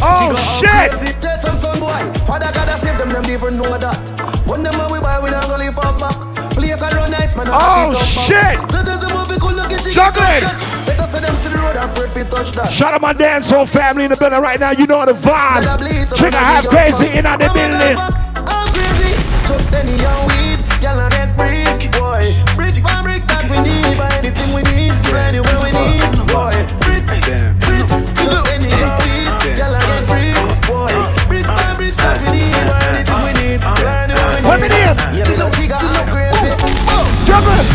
Oh, 0.01 0.15
she 0.15 0.31
go 0.31 0.39
all 0.39 0.61
shit. 0.61 0.93
Crazy, 0.93 1.13
tell 1.21 1.39
some 1.39 1.57
son 1.57 1.81
boy. 1.81 1.99
Father 2.25 2.51
gotta 2.55 2.79
save 2.79 2.99
them, 2.99 3.09
them 3.09 3.25
even 3.31 3.57
know 3.57 3.77
that. 3.79 3.99
One 4.47 4.63
them 4.63 4.79
we 4.93 5.01
buy, 5.01 5.19
we 5.19 5.31
not 5.31 5.45
gonna 5.45 5.65
live 5.65 5.79
up 5.79 5.99
back. 5.99 6.15
Place 6.55 6.81
I 6.81 6.95
run 6.95 7.11
nice, 7.11 7.35
man. 7.35 7.47
Oh, 7.51 7.91
shit. 7.99 8.55
So 8.71 8.83
there's 8.83 9.03
a 9.03 9.11
movie 9.11 9.41
cool 9.41 9.55
looking 9.55 9.79
chick. 9.79 9.93
Juggling. 9.93 10.47
Better 10.87 11.07
say 11.11 11.21
them 11.21 11.35
see 11.35 11.51
the 11.51 11.59
road 11.59 11.77
and 11.77 11.91
afraid 11.91 12.13
to 12.15 12.25
touch 12.31 12.53
that. 12.53 12.73
Shout 12.73 12.95
out 12.95 13.01
my 13.03 13.13
dance 13.13 13.51
hall 13.51 13.67
family 13.67 14.05
in 14.05 14.11
the 14.11 14.17
building 14.17 14.41
right 14.41 14.61
now. 14.61 14.71
You 14.71 14.87
know 14.87 15.05
the 15.05 15.15
vibes. 15.15 15.67
Trigger 16.15 16.37
have 16.39 16.69
crazy 16.69 17.09
in 17.11 17.25
the 17.25 17.37
building. 17.39 17.99
I'm 17.99 18.69
crazy. 18.71 19.19
Just 19.51 19.75
any 19.75 19.97
young 19.99 20.29
weed, 20.31 20.63
y'all 20.83 21.11
get 21.11 21.35
brick, 21.37 21.91
boy. 22.19 22.55
Brick 22.57 22.75
from 22.75 23.05
bricks 23.05 23.25
that 23.27 23.47
we 23.51 23.59
need, 23.63 23.97
buy 23.99 24.11
anything 24.19 24.51
we 24.55 24.63
need, 24.67 24.93
anywhere 25.15 25.59
we 25.63 25.71
need, 25.71 26.03
boy. 26.31 26.55
Brick, 26.83 27.07
brick, 27.07 27.87
just 28.19 28.49
any 28.51 28.69
young 28.69 28.99
weed, 29.07 29.31
y'all 29.59 29.75
a 29.75 29.79
get 29.79 30.03
brick, 30.11 30.35
boy. 30.67 30.91
Brick 31.31 31.47
from 31.47 31.77
bricks 31.79 31.97
that 31.97 32.19
we 32.23 32.29
need, 32.35 32.55
buy 32.67 32.83
anything 32.91 33.23
we 33.23 33.33
need, 33.39 33.61
anywhere 33.63 34.31
we 34.35 34.41
need. 34.43 34.49
What 34.49 34.59
me 34.61 34.69
name? 34.69 34.99
Yeah, 35.15 35.31
look, 35.39 35.53
trigger, 35.55 35.79
look 35.79 36.07
crazy. 36.11 36.53
Juggling. 37.27 37.69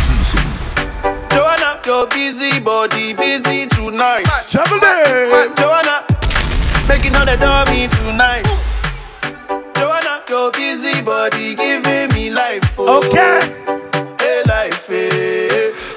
Joanna, 1.32 1.80
your 1.86 2.08
busy 2.08 2.60
body 2.60 3.14
busy 3.14 3.68
tonight. 3.68 4.28
Juggling. 4.50 5.56
Joanna, 5.56 6.04
making 6.88 7.16
all 7.16 7.26
the 7.26 7.38
dummy 7.40 7.88
tonight. 7.88 8.44
Joanna, 9.78 10.24
your 10.28 10.52
busy 10.52 11.02
body 11.02 11.56
giving 11.56 12.10
me 12.14 12.30
life. 12.30 12.76
Oh. 12.78 13.08
Okay. 13.08 13.63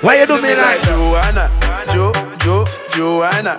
Hey, 0.01 0.03
hey. 0.03 0.07
Why 0.07 0.21
you 0.21 0.27
do 0.27 0.43
me 0.43 0.55
like 0.55 0.83
Joanna? 0.83 1.51
Jo, 1.93 2.13
Jo, 2.41 2.65
Joanna. 2.91 3.59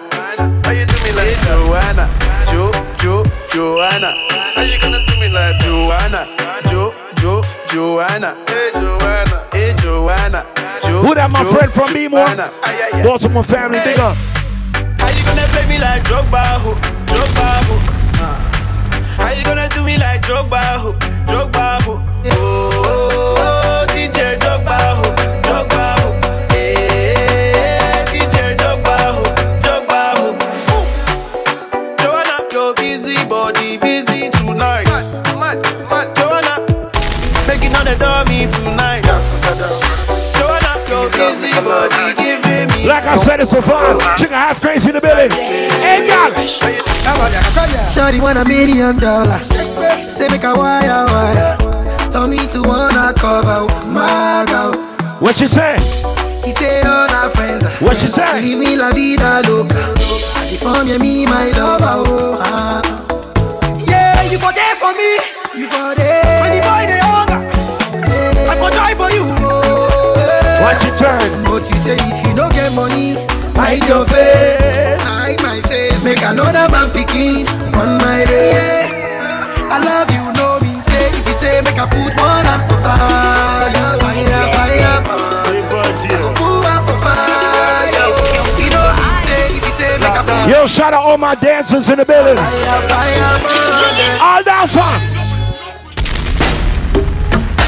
Why 0.64 0.74
you 0.74 0.86
do 0.86 0.96
me 1.04 1.12
like 1.14 1.38
Joanna? 1.42 2.10
Jo, 2.52 2.72
Jo, 3.00 3.24
Joanna. 3.50 4.12
How 4.56 4.62
you 4.62 4.80
gonna 4.80 5.00
do 5.06 5.20
me 5.20 5.30
like 5.30 5.58
Joanna? 5.60 6.28
Jo, 6.70 6.94
Jo, 7.18 7.42
Joanna. 7.68 8.36
Hey, 8.48 8.72
Joanna. 8.74 9.48
Hey, 9.52 9.74
Joanna. 9.78 10.46
Jo, 10.84 11.02
Who 11.02 11.16
that 11.16 11.30
my 11.32 11.44
Jo, 11.44 11.52
friend 11.52 11.72
from? 11.74 11.88
Joanna. 11.94 12.52
Ay, 12.64 12.76
ay, 12.94 13.00
ay. 13.00 13.04
Baltimore 13.04 13.44
family, 13.44 13.80
big 13.84 14.00
up. 14.00 14.16
How 15.00 15.10
you 15.10 15.24
gonna 15.26 15.48
play 15.54 15.66
me 15.68 15.80
like 15.80 16.04
Drogba, 16.04 16.44
ho? 16.62 16.74
Drogba, 17.06 17.50
ho? 17.66 17.76
Uh. 18.22 18.36
How 19.18 19.32
you 19.34 19.44
gonna 19.44 19.68
do 19.70 19.84
me 19.84 19.98
like 19.98 20.22
Drogba, 20.22 20.62
ho? 20.82 20.94
Drogba, 21.26 21.82
ho? 21.84 22.02
Oh, 22.32 23.86
DJ 23.90 24.38
Drogba, 24.40 24.47
making 37.88 38.04
all 38.04 38.26
the 38.26 38.28
dummy 38.28 38.48
tonight. 38.48 39.04
Joanna, 40.36 40.90
your 40.90 41.10
busy 41.12 41.52
body 41.62 42.14
giving 42.16 42.68
me. 42.76 42.88
Like 42.88 43.04
I 43.04 43.16
said, 43.18 43.40
it's 43.40 43.54
a 43.54 43.62
fun. 43.62 44.00
Trigger 44.18 44.36
half 44.36 44.62
crazy 44.62 44.90
in 44.90 44.96
the 44.96 45.02
building. 45.02 45.32
Hey, 45.32 46.08
y'all. 46.08 46.32
Shawty 47.92 48.22
want 48.22 48.38
a 48.38 48.46
million 48.46 48.98
dollars. 48.98 49.48
Say 50.14 50.28
make 50.30 50.44
a 50.44 50.54
wire 50.56 51.06
wire. 51.06 51.58
Tell 52.12 52.28
me 52.28 52.38
to 52.38 52.62
wanna 52.64 53.14
cover 53.14 53.66
my 53.88 54.46
girl. 54.48 54.74
What 55.20 55.40
you 55.40 55.48
say? 55.48 55.78
He 56.46 56.54
say 56.56 56.82
all 56.82 57.10
our 57.12 57.30
friends. 57.30 57.64
What 57.82 58.02
you 58.02 58.08
say? 58.10 58.42
Leave 58.42 58.60
me 58.60 58.76
la 58.76 58.92
vida 58.92 59.42
loca. 59.48 59.94
And 60.48 60.60
from 60.60 60.88
you, 60.88 61.00
me 61.00 61.26
my 61.26 61.52
lover. 61.52 62.04
Oh, 62.08 62.38
ah. 62.40 62.82
Yeah, 63.88 64.22
you 64.24 64.38
for 64.38 64.54
there 64.54 64.76
for 64.76 64.94
me. 64.94 65.20
You 65.60 65.70
for 65.70 65.96
there. 65.96 66.27
Oh, 70.78 70.86
Watch 70.86 71.00
turn. 71.00 71.44
But 71.44 71.64
you 71.74 71.80
say 71.82 71.98
if 71.98 72.28
you 72.28 72.36
don't 72.36 72.52
get 72.54 72.72
money, 72.74 73.16
hide 73.56 73.84
your 73.88 74.06
face. 74.06 75.02
Hide 75.02 75.42
my 75.42 75.62
face. 75.68 76.04
Make 76.04 76.22
another 76.22 76.70
man 76.72 76.92
picking 76.92 77.48
on 77.74 77.98
my 77.98 78.24
race. 78.30 78.92
I 79.70 79.78
love 79.84 80.10
you, 80.12 80.24
no 80.38 80.60
mean 80.62 80.82
say. 80.84 81.08
If 81.18 81.28
you 81.28 81.36
say 81.42 81.62
make 81.62 81.78
I 81.80 81.86
put 81.90 82.14
one 82.16 82.46
hand 82.46 82.64
for 82.70 82.78
fire, 82.86 84.00
fire, 84.00 84.46
fire, 84.54 85.02
fire. 85.04 85.38
Put 85.42 85.66
one 85.74 86.82
for 86.86 86.98
fire. 87.02 88.10
You 88.62 88.70
know 88.70 88.86
I 88.86 89.24
say 89.26 89.58
if 89.58 89.64
you 89.66 89.74
say 89.82 89.98
make 89.98 90.14
I 90.14 90.22
put 90.24 90.50
Yo, 90.50 90.68
shout 90.68 90.94
out 90.94 91.02
all 91.04 91.18
my 91.18 91.36
dancers 91.36 91.90
in 91.90 91.98
the 91.98 92.06
building. 92.06 92.38
fire, 92.38 92.82
fire, 92.88 93.40
fire. 93.42 94.18
All 94.22 94.44
dancer. 94.44 94.94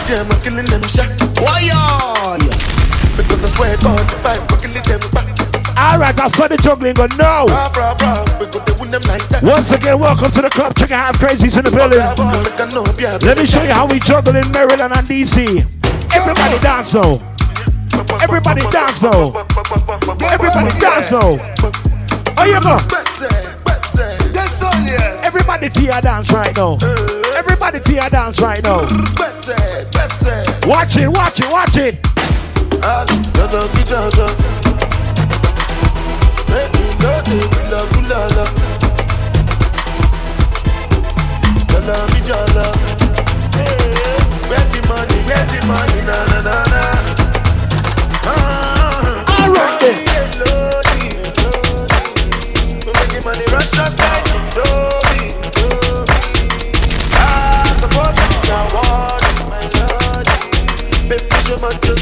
See, 0.05 0.15
I'm 0.15 0.27
not 0.27 0.41
killing 0.43 0.65
them 0.65 0.83
shot. 0.83 1.09
Why 1.41 1.69
are 1.73 2.58
Because 3.39 3.53
I 3.53 3.55
swear 3.55 3.77
God, 3.77 4.01
if 4.01 4.25
I'm 4.25 4.35
not 4.35 4.61
killing 4.61 4.99
them 4.99 5.11
back. 5.11 5.79
All 5.79 5.97
right, 5.97 6.19
I 6.19 6.27
saw 6.27 6.49
the 6.49 6.57
juggling, 6.57 6.93
no. 6.93 7.07
Go 7.07 7.15
like. 7.47 9.41
Once 9.41 9.71
again, 9.71 9.97
welcome 9.97 10.29
to 10.31 10.41
the 10.41 10.49
club. 10.49 10.75
Trigger 10.75 10.95
half 10.95 11.17
crazies 11.17 11.57
in 11.57 11.63
the 11.63 11.71
building. 11.71 11.99
Make 12.03 12.59
a 12.59 12.67
no, 12.75 12.83
yeah, 12.99 13.17
Let 13.21 13.37
me 13.37 13.45
show 13.45 13.63
you 13.63 13.71
how 13.71 13.87
we 13.87 13.99
juggle 13.99 14.35
in 14.35 14.51
Maryland 14.51 14.91
and 14.91 15.07
DC. 15.07 15.63
Everybody 16.11 16.59
dance 16.59 16.91
though. 16.91 17.21
Everybody 18.19 18.61
dance 18.71 18.99
though. 18.99 19.31
Everybody 20.27 20.79
dance 20.81 21.07
though. 21.07 21.39
Oh 22.35 22.43
yeah, 22.43 22.59
go. 22.59 22.75
Everybody 25.23 25.69
fear 25.69 26.01
dance 26.01 26.29
right 26.33 26.53
now. 26.57 26.77
Everybody 27.37 27.79
fear 27.79 28.09
dance 28.09 28.41
right 28.41 28.61
now. 28.61 28.81
Watch 30.67 30.97
it, 30.97 31.07
watch 31.07 31.39
it, 31.39 31.49
watch 31.49 31.77
it. 31.77 32.18
Ali, 32.83 33.17
dodo 33.33 33.67
ki 33.73 33.83
dodo. 33.83 34.27
Make. 36.49 36.79
Jala 41.69 41.97
mi 42.13 42.19
jala. 42.27 42.65
Where 44.49 44.65
the 44.71 44.79
money, 44.87 45.17
where 45.27 45.45
the 45.51 45.59
money, 45.67 46.01
na 46.07 46.17
na 46.31 46.39
na 46.47 46.55
na. 46.73 46.81
Ah, 48.25 49.23
I 49.27 49.47
rock 49.49 49.81
it. 49.83 49.97
Money, 53.25 53.45
All 61.61 61.69
right 61.69 61.81
then. 61.81 61.99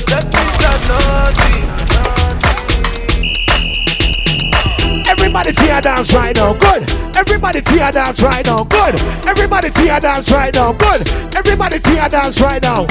Everybody 5.08 5.52
fear 5.54 5.82
dance 5.82 6.14
right 6.14 6.36
now. 6.36 6.54
Good. 6.54 6.90
Everybody 7.16 7.62
fear 7.62 7.92
dance 7.92 8.22
right 8.22 8.46
now. 8.46 8.64
Good. 8.64 9.00
Everybody 9.26 9.70
fear 9.72 10.00
dance 10.00 10.32
right 10.32 10.54
now. 10.54 10.74
Good. 10.74 11.10
Everybody 11.36 11.80
fear 11.80 12.08
dance 12.08 12.40
right 12.40 12.62
now. 12.62 12.86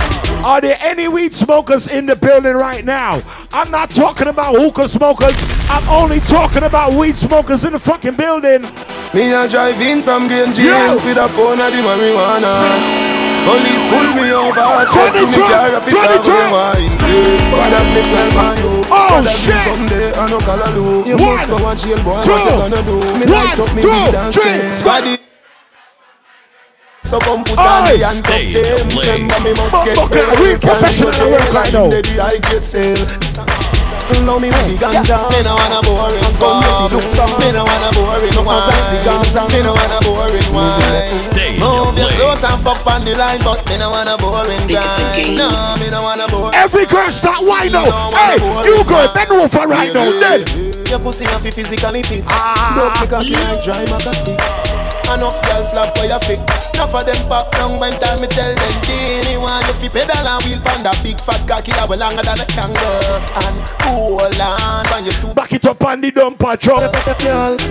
Are 0.45 0.61
there 0.61 0.77
any 0.81 1.09
weed 1.09 1.35
smokers 1.35 1.87
in 1.87 2.07
the 2.07 2.17
building 2.17 2.55
right 2.55 2.85
now? 2.85 3.23
I'm 3.53 3.71
not 3.71 3.91
talking 3.91 4.27
about 4.29 4.57
hookah 4.57 4.89
smokers. 4.89 5.37
I'm 5.71 5.89
only 5.89 6.21
talking 6.21 6.65
about 6.65 6.95
weed 6.95 7.17
smokers 7.17 7.65
in 7.65 7.75
the 7.75 7.79
fucking 7.79 8.17
building. 8.17 8.63
Me 9.15 9.33
a 9.33 9.49
drive 9.49 9.81
in 9.81 10.03
from 10.03 10.27
Green 10.27 10.53
Jail 10.53 10.97
with 10.97 11.17
a 11.17 11.29
pound 11.29 11.61
of 11.61 11.73
the 11.73 11.79
marijuana. 11.79 13.26
Police 13.47 13.85
pull 13.87 14.11
me 14.19 14.35
over, 14.35 14.59
said 14.91 15.15
to 15.15 15.23
me 15.23 15.39
car 15.47 15.71
officer 15.79 16.19
where 16.27 16.51
mine 16.51 16.91
What 17.55 17.71
a 17.71 17.81
place 17.95 18.11
well 18.11 18.31
man 18.35 18.59
Oh 18.91 19.23
shit. 19.23 19.61
Someday 19.63 20.13
I 20.15 20.29
no 20.29 20.39
call 20.41 20.59
a 20.59 20.69
do 20.75 21.09
You 21.09 21.17
must 21.17 21.47
go 21.47 21.57
and 21.63 21.79
jail 21.79 22.03
boy 22.03 22.19
what 22.27 22.27
you 22.27 22.59
gonna 22.59 22.83
do? 22.83 22.99
Me 23.19 23.27
light 23.27 23.59
up 23.59 23.71
me 23.75 23.83
weed 23.87 24.15
and 24.15 24.35
say 24.35 24.69
Squaddy 24.75 25.19
so 27.07 27.21
come 27.21 27.45
put 27.45 27.57
on 27.57 27.85
the 27.87 28.03
handcuff 28.03 28.51
them 28.51 28.89
Remember 28.99 29.39
me 29.47 29.55
must 29.55 29.79
get 29.85 29.95
paid. 30.11 30.27
Real 30.43 30.59
professional 30.59 31.31
work 31.31 31.53
right 31.53 31.73
now 31.73 31.87
I 31.87 32.39
get 32.51 32.65
sale 32.65 32.99
Know 34.27 34.39
me 34.41 34.49
with 34.51 34.67
the 34.67 34.75
ganja 34.75 35.23
Me 35.31 35.43
no 35.43 35.55
wanna 35.55 35.81
boring. 35.87 36.19
Come 36.39 36.63
if 36.63 36.93
you 36.93 36.99
look 36.99 37.15
some 37.15 37.31
Me 37.39 37.53
no 37.53 37.63
wanna 37.63 37.91
boring 37.95 38.35
wine. 38.45 38.63
Press 38.67 38.87
the 38.91 38.99
Gaza 39.07 39.43
Me 39.55 39.63
no 39.63 39.71
wanna 39.75 39.99
boring 40.03 40.51
wine. 40.51 41.59
Move 41.59 41.99
your 41.99 42.11
clothes 42.19 42.43
and 42.43 42.61
fuck 42.63 42.85
on 42.87 43.05
the 43.05 43.15
line 43.15 43.39
But 43.45 43.67
me 43.69 43.79
no 43.79 43.91
wanna 43.91 44.17
boring 44.17 44.67
grind 44.67 45.37
No, 45.39 45.77
me 45.79 45.91
no 45.91 46.03
wanna 46.03 46.27
boring 46.29 46.55
Every 46.55 46.87
girl. 46.87 47.11
start 47.11 47.45
wine 47.45 47.73
now. 47.73 48.11
Hey, 48.11 48.39
you 48.67 48.83
girl, 48.85 49.13
bend 49.15 49.31
over 49.31 49.67
right 49.67 49.93
now 49.95 50.11
Dead 50.21 50.49
Your 50.89 50.99
pussy 50.99 51.25
have 51.27 51.43
to 51.43 51.53
physically 51.53 52.03
fit. 52.03 52.25
Ah. 52.27 52.75
Don't 52.75 53.11
make 53.11 53.13
a 53.13 53.23
can't 53.23 53.63
dry 53.63 53.85
maca 53.87 54.15
stick 54.15 54.66
Enough 55.15 55.39
girl 55.47 55.65
flap 55.71 55.97
for 55.97 56.05
your 56.05 56.21
feet 56.21 56.43
Enough 56.75 56.95
of 56.95 57.07
them 57.07 57.29
pop 57.29 57.51
down 57.53 57.79
when 57.79 57.93
time 58.01 58.21
me 58.21 58.29
tell 58.29 58.53
them 58.53 58.75
Dini 58.85 59.37
want 59.41 59.67
you 59.67 59.75
fi 59.75 59.89
pedal 59.89 60.29
and 60.29 60.45
wheel 60.45 60.61
pan 60.61 60.83
that 60.83 60.99
big 61.03 61.19
fat 61.21 61.41
cocky 61.49 61.73
that 61.73 61.89
way 61.89 61.97
longer 61.97 62.23
than 62.23 62.37
a 62.37 62.47
kangaroo. 62.53 63.17
And 63.47 63.57
hold 63.81 64.37
on 64.37 64.85
when 64.93 65.07
you 65.07 65.15
two 65.17 65.33
Back 65.33 65.53
it 65.53 65.65
up 65.65 65.83
on 65.85 66.01
the 66.01 66.11
dumper 66.13 66.59
truck. 66.59 66.93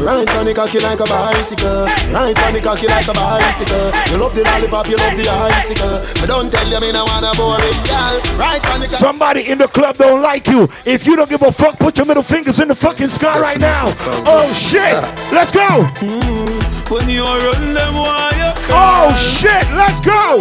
Right 0.02 0.30
on 0.38 0.46
the 0.46 0.54
cocky 0.56 0.80
like 0.80 1.00
a 1.00 1.06
bicycle. 1.06 1.86
Right 2.10 2.38
on 2.46 2.54
the 2.54 2.62
cocky 2.62 2.88
like 2.88 3.08
a 3.08 3.14
bicycle. 3.14 3.94
You 4.10 4.18
love 4.18 4.34
the 4.34 4.44
lollipop, 4.44 4.88
you 4.90 4.98
love 4.98 5.18
the 5.18 5.30
icicle. 5.30 6.02
But 6.20 6.28
don't 6.28 6.52
tell 6.52 6.68
you 6.68 6.80
me 6.80 6.92
no 6.92 7.06
wanna 7.06 7.32
boring 7.38 7.80
girl. 7.86 8.16
Right 8.40 8.64
on 8.74 8.82
the 8.82 8.88
Somebody 8.88 9.50
in 9.50 9.58
the 9.58 9.68
club 9.68 9.98
don't 9.98 10.22
like 10.22 10.48
you. 10.48 10.68
If 10.86 11.06
you 11.06 11.16
don't 11.16 11.30
give 11.30 11.42
a 11.42 11.52
fuck, 11.52 11.78
put 11.78 11.98
your 11.98 12.06
middle 12.06 12.24
fingers 12.24 12.60
in 12.60 12.70
the 12.70 12.76
fucking 12.76 13.10
sky 13.10 13.40
right 13.40 13.60
now. 13.60 13.94
Oh 14.26 14.52
shit, 14.54 14.98
let's 15.32 15.52
go 15.52 15.86
mm-hmm. 16.02 16.85
When 16.90 17.10
you 17.10 17.24
run 17.24 17.74
them 17.74 17.96
why 17.96 18.30
you 18.38 18.54
Oh 18.70 19.10
shit, 19.18 19.66
let's 19.74 20.00
go! 20.00 20.38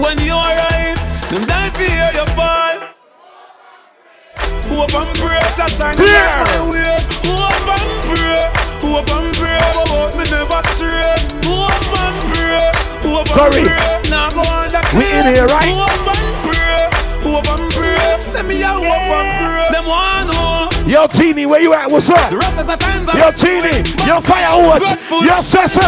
When 0.00 0.18
you 0.18 0.32
rise, 0.32 1.04
them 1.28 1.44
die 1.44 1.68
fear 1.76 2.08
you 2.16 2.24
fall. 2.32 2.80
Hope 4.72 4.94
and 4.94 5.18
pray 5.18 5.44
to 5.60 5.68
shine 5.68 5.94
Clear. 5.94 6.08
my 6.08 6.70
way. 6.72 6.96
Hope 7.28 7.68
and 7.68 7.92
pray 8.08 8.48
Hope 8.80 9.12
and 9.12 9.36
pray 9.36 9.60
About 9.60 10.16
me 10.16 10.24
never 10.32 10.62
stray. 10.72 11.20
Hope 11.44 11.92
and 12.00 12.16
pray 12.32 12.72
Hope 13.04 13.28
and 13.36 13.52
pray. 13.52 14.10
Now 14.10 14.30
go 14.30 14.40
on 14.40 14.72
the 14.72 14.80
We 14.96 15.04
in 15.04 15.34
here, 15.36 15.46
right? 15.46 15.68
Hope 15.68 16.16
and 16.16 16.32
pray 16.48 16.88
Hope 17.28 17.46
and 17.46 17.72
pray. 17.74 18.16
Send 18.18 18.48
me 18.48 18.62
a 18.62 18.68
hope 18.68 18.88
and 18.88 19.30
pray. 19.44 19.68
Them 19.70 19.84
want 19.86 20.32
know 20.32 20.63
Yo, 20.86 21.06
Teeny, 21.06 21.46
where 21.46 21.62
you 21.62 21.72
at? 21.72 21.90
What's 21.90 22.10
up? 22.10 22.28
The 22.30 22.36
rappers 22.36 22.68
at 22.68 22.78
times 22.78 23.08
are 23.08 23.16
Yo, 23.16 23.32
Teeny, 23.32 23.78
yo, 24.04 24.20
Firehorse, 24.20 24.84
yo, 25.24 25.40
Cecil, 25.40 25.80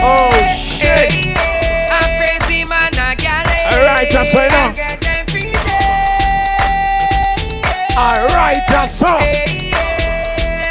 Oh, 0.00 0.30
shit. 0.56 1.34
Alright, 3.66 4.08
that's 4.12 4.32
right 4.32 4.48
now. 4.48 4.68
Alright, 7.98 8.62
that's 8.68 9.02
up. 9.02 9.20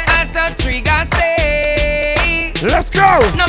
As 0.08 0.34
a 0.34 0.54
trigger 0.56 1.06
say 1.12 2.54
Let's 2.62 2.88
go. 2.88 3.18
No 3.36 3.46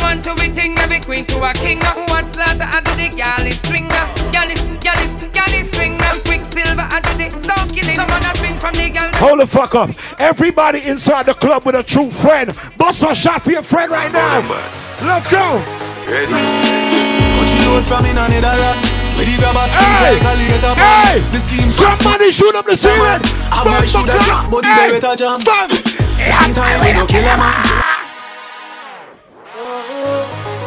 queen 1.09 1.25
to 1.25 1.41
a 1.41 1.53
king 1.53 1.81
Who 1.81 2.05
wants 2.05 2.33
slaughter 2.37 2.69
I 2.69 2.81
do 2.85 2.93
the 2.93 3.09
gal 3.17 3.41
is 3.41 3.57
swinger 3.65 4.05
Gal 4.29 4.45
is, 4.45 4.61
gal 4.77 4.99
is, 5.01 5.09
gal 5.33 5.49
is 5.57 5.65
swing 5.73 5.97
Them 5.97 6.15
quicksilver 6.21 6.85
I 6.85 7.01
do 7.01 7.11
the 7.17 7.27
stone 7.41 7.67
killing 7.73 7.97
Someone 7.97 8.21
a 8.21 8.31
swing 8.37 8.59
from 8.61 8.73
the 8.77 8.89
gal 8.93 9.09
Hold 9.17 9.39
the 9.41 9.47
fuck 9.47 9.73
up. 9.73 9.89
Everybody 10.19 10.83
inside 10.85 11.25
the 11.25 11.33
club 11.33 11.65
with 11.65 11.75
a 11.75 11.83
true 11.83 12.09
friend. 12.09 12.55
Bust 12.77 13.03
a 13.03 13.13
shot 13.13 13.41
for 13.41 13.51
your 13.51 13.63
friend 13.63 13.91
right 13.91 14.09
now. 14.13 14.39
Let's 15.03 15.27
go. 15.27 15.59
Cut 16.05 16.29
you 17.51 17.59
load 17.67 17.83
from 17.83 18.05
in 18.05 18.17
a 18.17 18.29
Netherland 18.29 18.79
Where 19.17 19.25
the 19.25 19.35
grabbers 19.41 19.71
think 19.75 19.97
Hey! 19.99 20.13
like 20.13 20.23
a 20.23 20.33
later 20.37 20.73
Hey! 20.77 21.19
The 21.33 21.39
scheme 21.39 21.69
Somebody 21.69 22.31
shoot 22.31 22.55
up 22.55 22.65
the 22.65 22.77
ceiling. 22.77 23.21
I 23.51 23.63
boy 23.65 23.85
should 23.87 24.07
have 24.07 24.25
drop 24.25 24.51
but 24.51 24.61
the 24.61 24.99
better 24.99 25.15
jump 25.15 25.43
Bam! 25.43 25.69
Long 25.69 26.53
time 26.53 26.85
we 26.85 26.93
no 26.93 27.05
kill 27.07 27.25
a 27.25 27.37
man 27.37 27.88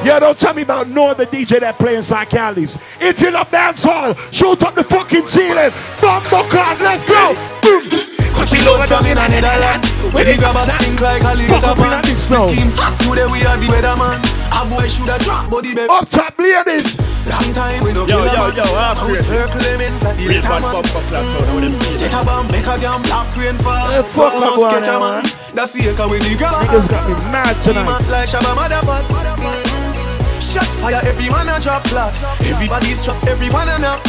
Yo, 0.04 0.18
don't 0.18 0.36
tell 0.36 0.52
me 0.52 0.62
about 0.62 0.88
no 0.88 1.08
other 1.10 1.24
DJ 1.26 1.60
that 1.60 1.78
play 1.78 1.94
inside 1.94 2.28
Cali's. 2.28 2.76
If 3.00 3.20
you 3.20 3.30
love 3.30 3.48
dancehall, 3.50 4.18
shoot 4.32 4.60
up 4.62 4.74
the 4.74 4.82
fucking 4.82 5.26
ceiling. 5.26 5.70
Bumbo 6.00 6.42
clock, 6.50 6.80
let's 6.80 7.04
go. 7.04 7.34
Boom. 7.62 7.86
Cut 8.34 8.50
you 8.50 8.58
from 8.90 9.06
in 9.06 9.18
a 9.18 9.28
Netherland 9.28 9.86
Where 10.10 10.24
the 10.24 10.34
grabbers 10.34 10.72
think 10.82 10.98
like 11.00 11.22
a 11.22 11.30
Fuck 11.46 11.62
later 11.62 11.66
up 11.68 11.78
man 11.78 12.02
the 12.02 12.10
The 12.10 12.40
scheme 12.50 12.72
hot 12.74 12.98
today 12.98 13.28
we 13.30 13.44
are 13.46 13.54
the 13.60 13.68
weatherman 13.70 14.18
A 14.50 14.66
boy 14.66 14.88
should 14.88 15.06
have 15.06 15.20
drop 15.22 15.46
but 15.52 15.62
the 15.62 15.76
better 15.76 15.92
Up 15.92 16.08
top, 16.10 16.34
ladies. 16.40 16.98
Long 17.28 17.52
time 17.54 17.84
we 17.84 17.92
no 17.92 18.02
Yo, 18.08 18.18
kill 18.18 18.26
a 18.26 18.34
yo, 18.34 18.42
man 18.50 18.56
yo, 18.56 18.66
I'm 18.74 18.96
So 18.98 19.06
we 19.06 19.14
crazy. 19.14 19.28
circle 19.30 19.60
them 19.62 19.80
inside 19.84 20.16
the 20.18 20.26
Real 20.26 20.42
bad 20.42 20.58
man 20.64 20.72
pop 20.74 20.84
pop 20.90 21.02
flat 21.06 21.22
sound, 21.22 21.46
how 21.46 21.60
them 21.60 21.72
feel 21.78 21.92
Set 21.92 22.14
a 22.18 22.20
bomb, 22.26 22.46
make 22.50 22.66
a 22.66 22.74
damn 22.82 23.02
black 23.06 23.30
rain 23.36 23.56
fall 23.62 23.86
Hey, 23.92 24.02
fuck 24.02 24.34
my 24.34 24.40
must 24.50 24.56
boy, 24.56 24.70
catch 24.74 24.88
a 24.88 24.90
eh, 24.90 24.98
man. 24.98 25.22
man 25.22 25.24
That's 25.54 25.72
the 25.76 25.82
echo 25.86 26.08
with 26.10 26.24
the 26.26 26.34
grabber 26.34 26.66
Niggas 26.66 26.88
got 26.90 27.04
me 27.06 27.14
mad 27.30 27.54
Scheme 27.62 27.78
tonight. 27.78 27.86
hot 27.94 28.04
like 28.10 28.26
Shabba 28.26 28.52
Motherfucker 28.58 29.81
Shot 30.52 30.66
fire, 30.84 31.00
every 31.06 31.30
man 31.30 31.48
a 31.48 31.58
drop 31.58 31.82
flat 31.86 32.12
Everybody's 32.44 33.02
trapped, 33.02 33.26
everyone 33.26 33.70
a 33.70 33.78
knock 33.78 34.04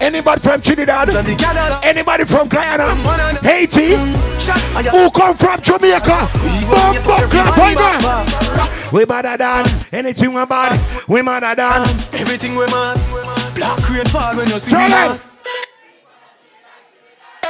Anybody 0.00 0.40
from 0.40 0.60
Trinidad? 0.60 1.10
So 1.10 1.22
the 1.22 1.34
gather 1.34 1.84
Anybody 1.84 2.24
from 2.24 2.46
Guyana? 2.46 2.94
Haiti? 3.42 3.96
Shot 4.38 4.60
fire 4.70 4.90
Who 4.90 5.10
come 5.10 5.36
from 5.36 5.60
Jamaica? 5.60 6.28
Bumbo 6.70 6.92
yes, 6.94 7.02
clock, 7.04 7.22
everybody 7.22 7.74
boy, 7.74 7.74
girl. 7.74 8.00
back, 8.00 8.92
We 8.92 9.04
better 9.06 9.36
than 9.36 9.66
anything 9.92 10.32
we 10.34 10.46
bad. 10.46 10.78
We 11.08 11.22
better 11.22 11.54
than. 11.56 11.82
Everything 12.14 12.54
we 12.54 12.66
mad 12.66 12.94
Black 13.56 13.90
rain 13.90 14.06
fall 14.06 14.36
when 14.36 14.48
you 14.48 14.60
see 14.60 14.70
me 14.70 14.86
Charlie. 14.88 15.18
mad 15.18 15.20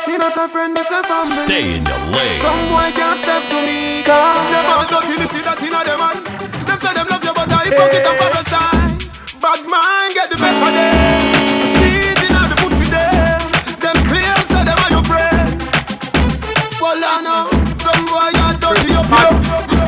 Me 0.09 0.17
not 0.17 0.37
a 0.37 0.49
friend, 0.49 0.75
that's 0.75 0.91
a 0.91 1.03
family 1.05 1.45
Stay 1.45 1.77
in 1.77 1.85
your 1.85 1.99
lane. 2.17 2.41
Some 2.41 2.61
boy 2.73 2.89
can't 2.97 3.19
step 3.21 3.43
to 3.53 3.59
me 3.61 4.03
Cause 4.09 4.49
them 4.49 4.65
all 4.73 4.89
dirty, 4.89 5.21
me 5.21 5.27
see 5.29 5.43
that 5.45 5.61
inna 5.61 5.85
them 5.85 6.01
man 6.01 6.17
Them 6.65 6.79
say 6.79 6.95
them 6.95 7.07
love 7.11 7.26
you 7.67 7.73
but 7.73 7.81
I 7.81 7.91
hypocrite 7.91 8.07
and 8.07 8.19
parasite 8.19 9.41
Bad 9.43 9.61
man 9.67 10.15
get 10.15 10.31
the 10.31 10.37
best 10.37 10.63
of 10.63 10.71
them. 10.73 11.23
See 11.75 12.11
it 12.11 12.23
inna 12.27 12.43
the 12.51 12.57
pussy 12.63 12.87
them. 12.91 13.43
Them 13.83 13.97
claim 14.07 14.39
say 14.47 14.63
them 14.65 14.79
are 14.79 14.91
your 14.91 15.05
friend. 15.05 15.59
Well 16.81 17.03
I 17.03 17.21
know 17.27 17.51
Some 17.75 18.03
boy 18.07 18.33
are 18.39 18.57
dirty 18.63 18.95
up 18.95 19.11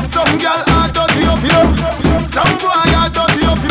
Some 0.05 0.37
girl 0.37 0.63
are 0.67 0.89
dirty 0.91 1.23
up 1.23 1.43
Some 2.21 2.53
boy 2.59 2.91
are 2.99 3.09
dirty 3.09 3.43
up 3.47 3.63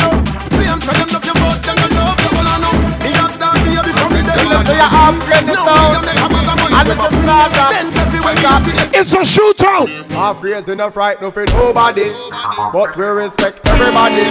Claim 0.57 0.81
say 0.81 0.95
them 0.97 1.09
love 1.13 1.25
you 1.25 1.35
but 1.37 1.61
them 1.63 1.77
don't 1.77 1.93
love 1.93 2.19
you 2.21 2.31
Well 2.33 2.49
I 2.49 2.57
know. 2.65 2.75
Me 3.05 3.11
a 3.13 3.27
star 3.29 3.55
baby 3.61 3.93
from 3.93 4.13
the 4.13 4.23
day 4.25 4.41
you 4.43 4.49
have 4.49 4.67
sound 5.55 6.38
And 6.79 6.89
it's 6.89 7.01
a 7.03 7.11
slaughter 7.11 7.69
It's 8.95 9.13
a 9.13 9.23
shootout. 9.27 9.89
Half 10.11 10.43
raised 10.43 10.69
enough 10.69 10.97
right 10.97 11.21
no 11.21 11.31
for 11.31 11.45
nobody 11.47 12.11
But 12.73 12.97
we 12.97 13.05
respect 13.05 13.61
everybody 13.67 14.23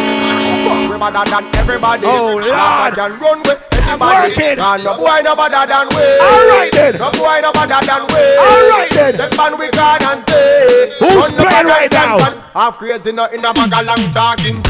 But 0.64 0.89
we 0.89 0.98
better 0.98 1.30
than 1.30 1.56
everybody 1.56 2.06
Oh, 2.08 2.36
Lord. 2.39 2.45
I 2.48 2.91
can 2.95 3.20
run 3.20 3.39
with 3.43 3.68
anybody 3.74 4.32
working. 4.32 4.60
And 4.60 4.84
no 4.84 4.98
boy 4.98 5.22
no 5.24 5.36
better 5.36 5.68
than 5.68 5.88
we 5.91 6.04
Alright 6.24 6.72
then. 6.72 6.93
No 6.98 7.12
boy 7.12 7.39
no 7.43 7.52
better 7.52 7.82
than 7.86 8.02
we 8.16 8.24
Alright 8.39 8.91
then. 8.91 9.18
Them 9.18 9.32
man 9.36 9.60
we 9.60 9.68
can 9.70 10.00
and 10.08 10.24
say 10.30 10.91
Who's 11.00 11.16
Run 11.16 11.32
the 11.36 11.43
playing 11.43 11.52
bag 11.52 11.66
right 11.68 11.84
and 11.84 11.93
now? 11.93 12.18
send 12.20 12.36
man. 12.36 12.43
Half 12.54 12.78
crazy 12.78 13.12
no 13.12 13.26
in 13.26 13.43
a 13.43 13.54
bag 13.54 13.74
of 13.74 13.86
long 13.86 14.12
talking 14.16 14.64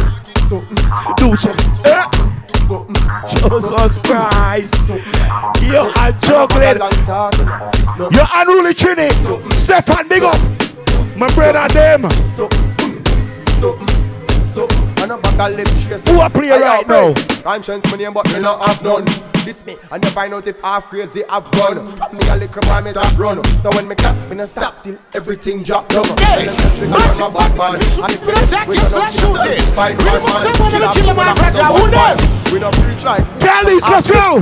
Do 0.50 1.36
something. 1.36 1.86
Eh? 1.86 2.27
Jesus 3.28 4.00
Christ. 4.00 4.76
Yo, 5.64 5.92
I'm 5.96 6.20
juggling. 6.20 6.78
Yo, 8.12 8.24
unruly 8.34 8.74
Trini. 8.74 9.12
Stefan, 9.54 10.08
big 10.08 10.24
up. 10.24 10.40
My 11.18 11.28
brother, 11.34 11.68
them. 11.74 12.08
And 15.10 15.26
a 15.26 15.32
bag 15.38 15.52
of 15.52 15.58
lip 15.58 15.68
chase 15.88 16.04
Who 16.10 16.20
a 16.20 16.30
play 16.30 16.52
Aye, 16.52 16.60
right 16.60 16.86
yo, 16.88 17.14
now? 17.14 17.42
Conscience 17.42 17.86
my 17.90 17.98
name 17.98 18.12
but 18.14 18.28
me 18.28 18.40
not 18.42 18.62
have 18.68 18.84
none 18.84 19.06
This 19.46 19.64
me, 19.66 19.78
and 19.90 20.04
you 20.04 20.12
find 20.12 20.34
out 20.34 20.46
if 20.48 20.60
half 20.60 20.90
crazy 20.90 21.24
I've 21.30 21.48
run. 21.54 21.96
From 21.96 22.18
me 22.18 22.28
a 22.28 22.36
little 22.36 22.62
boy, 22.64 22.82
me 22.84 22.92
stop 22.92 23.18
run. 23.18 23.42
So 23.62 23.70
when 23.72 23.88
me 23.88 23.96
clap, 23.96 24.18
me 24.30 24.36
no 24.36 24.46
stop 24.46 24.84
till 24.84 24.98
everything 25.14 25.64
drop 25.64 25.88
down. 25.88 26.04
Hey, 26.18 26.48
Martin, 26.90 27.32
Batman, 27.32 27.76
and 27.76 27.84
if 28.12 28.26
we 28.26 28.34
attack, 28.34 28.68
it's 28.68 28.90
flash 28.92 29.16
shooting. 29.16 29.64
Fight 29.72 29.98
We 29.98 30.04
one 30.04 30.20
put 30.20 30.34
man, 30.34 30.42
someone 30.44 30.74
in 30.76 30.82
the 30.82 30.88
kill 30.88 31.04
killer 31.04 31.14
a 31.14 31.16
man, 31.16 31.36
man, 31.38 31.38
Raja, 31.38 31.64
one 31.72 31.80
who 31.80 31.88
them? 31.88 32.18
man. 32.18 32.52
We 32.52 32.60
don't 32.60 32.76
preach 32.76 33.04
like 33.06 33.24
Galleys, 33.40 33.84
let's 33.88 34.08
go. 34.12 34.42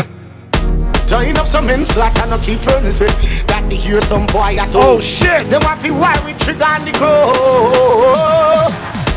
Join 1.05 1.37
up 1.37 1.45
some 1.45 1.67
men 1.67 1.85
slack 1.85 2.17
and 2.17 2.31
no 2.31 2.39
keep 2.39 2.65
running 2.65 2.91
straight. 2.91 3.13
Got 3.45 3.69
to 3.69 3.75
hear 3.75 4.01
some 4.01 4.25
boy 4.25 4.57
at 4.57 4.73
Oh 4.73 4.99
shit! 4.99 5.47
Them 5.51 5.61
want 5.61 5.81
to 5.81 5.91
wire 5.91 6.19
with 6.25 6.39
trigger 6.39 6.65
and 6.65 6.87
the 6.87 6.93
crow. 6.97 7.29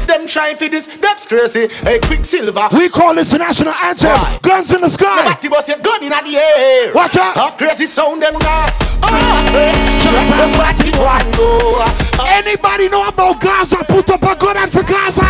Them 0.09 0.27
try 0.27 0.55
for 0.55 0.69
this, 0.69 0.87
that's 0.87 1.27
crazy. 1.27 1.69
Hey, 1.85 2.01
Quicksilver. 2.01 2.69
We 2.73 2.89
call 2.89 3.15
this 3.15 3.31
the 3.31 3.37
national 3.37 3.75
anthem. 3.75 4.17
Guns 4.41 4.73
in 4.73 4.81
the 4.81 4.89
sky. 4.89 5.21
Nobody 5.21 5.49
bust 5.49 5.69
your 5.69 5.77
gun 5.85 6.03
in 6.03 6.09
the 6.09 6.33
air. 6.33 6.95
Watch 6.95 7.17
out. 7.17 7.37
Half 7.37 7.59
crazy 7.59 7.85
sound 7.85 8.23
them 8.23 8.33
now. 8.41 8.73
Oh, 9.05 9.13
shut 10.01 10.33
up, 10.33 10.49
body 10.57 10.97
one 10.97 11.29
go. 11.37 11.85
Anybody 12.25 12.89
know 12.89 13.07
about 13.07 13.39
Gaza? 13.39 13.85
Put 13.85 14.09
up 14.09 14.23
a 14.23 14.35
gun 14.35 14.57
and 14.57 14.73
for 14.73 14.83
Gaza. 14.83 15.29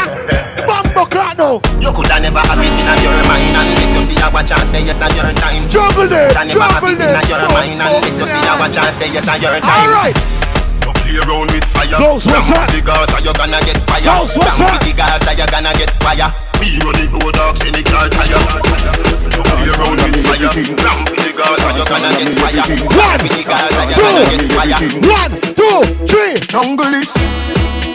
Bumbo 0.66 1.10
clock. 1.10 1.64
You 1.82 1.90
coulda 1.90 2.22
never 2.22 2.38
have 2.38 2.62
it 2.62 2.70
in 2.70 3.02
your 3.02 3.18
mind 3.26 3.58
unless 3.58 3.94
you 3.98 4.14
see 4.14 4.22
a 4.22 4.30
watch 4.30 4.52
and 4.52 4.62
say 4.62 4.86
yes 4.86 5.02
at 5.02 5.10
your 5.10 5.26
time. 5.42 5.68
Juggle 5.68 6.06
it, 6.06 6.38
Coulda 6.38 6.44
never 6.46 6.60
have 6.62 6.82
juggle 6.86 7.02
it 7.02 7.24
in 7.24 7.28
your 7.28 7.50
mind 7.50 7.82
unless 7.82 8.14
you 8.14 8.26
see 8.30 8.46
a 8.46 8.54
watch 8.62 8.76
and 8.78 8.94
say 8.94 9.10
yes 9.10 9.26
at 9.26 9.42
your 9.42 9.58
time. 9.58 9.90
All 9.90 9.90
right. 9.90 10.57
You 10.88 10.94
play 11.04 11.20
around 11.20 11.52
with 11.52 11.68
fire. 11.68 12.00
Ghost, 12.00 12.24
what's 12.32 12.48
up? 12.48 12.64
with 12.72 12.80
the 12.80 12.88
Gaza, 12.88 13.20
you 13.20 13.32
gonna 13.36 13.60
get 13.60 13.76
fire. 13.84 14.08
Ghost, 14.08 14.40
what's 14.40 14.56
up? 14.56 14.72
with 14.72 14.88
the 14.88 14.96
Gaza, 14.96 15.36
you 15.36 15.44
gonna 15.44 15.72
get 15.76 15.92
fire. 16.00 16.32
We 16.56 16.80
running 16.80 17.12
road 17.12 17.36
dogs 17.36 17.60
in 17.68 17.76
the 17.76 17.84
car 17.84 18.08
tire. 18.08 18.32
You 18.32 19.44
play 19.44 19.68
around 19.68 20.00
with 20.00 20.16
fire. 20.24 20.48
Ram 20.48 21.04
with 21.04 21.20
the 21.20 21.36
Gaza, 21.36 21.68
you 21.76 21.84
gonna 21.84 22.08
get 22.16 22.32
fire. 22.40 22.64
Ram 22.88 23.20
with 23.20 23.36
the 23.36 23.44
Gaza, 23.44 23.84
you 23.84 24.00
gonna 24.00 24.32
get 24.32 24.48
fire. 24.56 24.80
One, 25.12 25.36
two, 25.60 25.84
three. 26.08 26.40
Jungle 26.48 26.94
is 26.96 27.12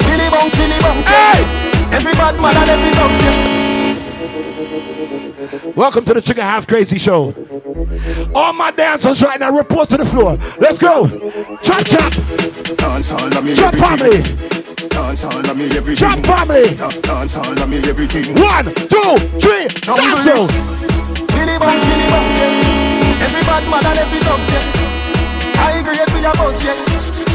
Billy 0.06 0.30
bounce, 0.30 0.54
Billy 0.54 0.78
bounce. 0.78 1.10
Hey! 1.10 1.42
Every 1.98 2.14
bad 2.14 2.38
man 2.38 2.54
and 2.54 2.70
every 2.70 2.94
bounce. 2.94 3.26
yeah. 3.26 3.74
Welcome 5.76 6.06
to 6.06 6.14
the 6.14 6.22
Chicken 6.22 6.44
Half 6.44 6.68
Crazy 6.68 7.00
Show. 7.00 7.34
All 8.36 8.54
my 8.54 8.72
dancers 8.72 9.22
right 9.22 9.40
now 9.40 9.52
report 9.56 9.90
to 9.90 9.98
the 9.98 10.06
floor. 10.06 10.38
Let's 10.60 10.80
go. 10.80 11.08
Chop 11.62 11.84
chop. 11.86 12.14
Dance 12.78 13.12
all 13.12 13.26
of 13.38 13.44
me 13.44 13.56
Chop 13.56 13.74
family. 13.76 14.22
Dance 14.90 15.24
all 15.24 15.40
of 15.40 15.58
me 15.58 15.66
everything. 15.78 15.96
Chop 15.96 16.20
family. 16.26 16.76
Dance 17.02 17.36
all 17.38 17.52
of 17.52 17.70
me 17.70 17.78
everything. 17.90 18.34
One, 18.42 18.66
two, 18.90 19.18
three. 19.40 19.68
Dance 19.86 20.24
show. 20.24 20.48
Billy 21.34 21.58
bounce, 21.60 21.84
Billy 21.84 22.08
bounce. 22.10 22.38
yeah. 22.40 23.24
Every 23.26 23.44
bad 23.46 23.64
man 23.72 23.86
and 23.86 24.00
every 24.00 24.20
bounce. 24.26 24.50
yeah. 24.52 25.62
I 25.64 25.80
agree 25.80 26.00
with 26.00 26.24
your 26.24 26.34
bounce. 26.34 26.64
yeah. 26.66 26.74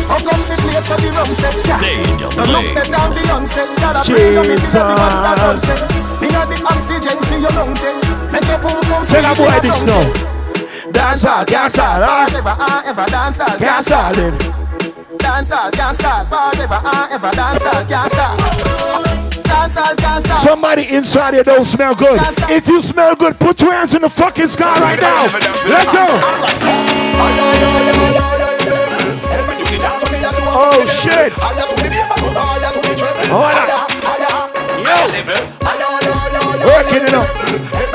Up 0.08 0.24
on 0.24 0.40
the 0.40 0.56
place 0.56 0.88
for 0.88 0.96
the 1.00 1.08
rum 1.12 1.28
set. 1.28 1.56
Stay 1.56 2.00
in 2.00 2.18
your 2.18 2.30
Don't 2.32 2.48
look 2.48 2.64
lane. 2.64 2.74
better 2.74 2.90
than 2.90 3.10
Beyonce. 3.12 3.62
Gotta 3.76 4.00
bring 4.10 4.36
up 4.36 4.44
it 4.44 4.50
in 4.50 4.58
every 4.58 4.96
man 4.96 5.14
that 5.22 5.36
bounce. 5.38 5.62
Jesus. 5.62 5.80
yeah. 5.80 6.20
Me 6.20 6.26
got 6.28 6.46
the 6.48 6.56
oxygen 6.64 7.18
for 7.28 7.38
your 7.38 7.52
lungs. 7.52 7.82
yeah. 7.82 8.32
Make 8.32 8.44
your 8.48 8.58
pum 8.58 8.80
pum 8.88 9.02
Tell 9.04 9.22
that 9.22 9.36
speak 9.36 9.38
in 9.38 9.44
boy 9.44 9.52
your 9.52 9.60
this 9.60 9.78
tongues, 9.84 9.86
now. 9.86 10.37
Dance 10.92 11.24
all, 11.24 11.44
can't 11.44 11.70
start, 11.70 12.02
all. 12.02 12.28
Forever 12.28 12.56
and 12.58 12.86
ever 12.86 13.06
dance 13.06 13.40
all, 13.40 13.58
Can't 13.58 13.84
start 13.84 14.16
it. 14.18 14.38
Dance 15.18 15.50
all, 15.52 15.70
can't 15.70 15.96
start. 15.96 16.28
Forever 16.28 16.80
and 16.82 17.12
ever 17.12 17.30
dance 17.32 17.66
all, 17.66 17.84
can't 17.84 18.10
start. 18.10 18.38
Dance 19.44 19.76
all, 19.76 19.94
can't 19.96 20.24
start. 20.24 20.42
Somebody 20.42 20.88
inside 20.88 21.34
here 21.34 21.44
don't 21.44 21.64
smell 21.64 21.94
good. 21.94 22.20
If 22.48 22.68
you 22.68 22.80
smell 22.80 23.14
good, 23.16 23.38
put 23.38 23.60
your 23.60 23.72
hands 23.72 23.94
in 23.94 24.02
the 24.02 24.08
fucking 24.10 24.48
sky 24.48 24.80
right 24.80 25.00
now. 25.00 25.24
Let's 25.68 25.90
go. 25.92 26.06
Oh 30.50 30.84
shit. 31.02 31.32
Hold 33.28 33.52
on. 33.52 33.68
Yo. 34.84 34.96
Working 36.66 37.06
it 37.06 37.14
up. 37.14 37.87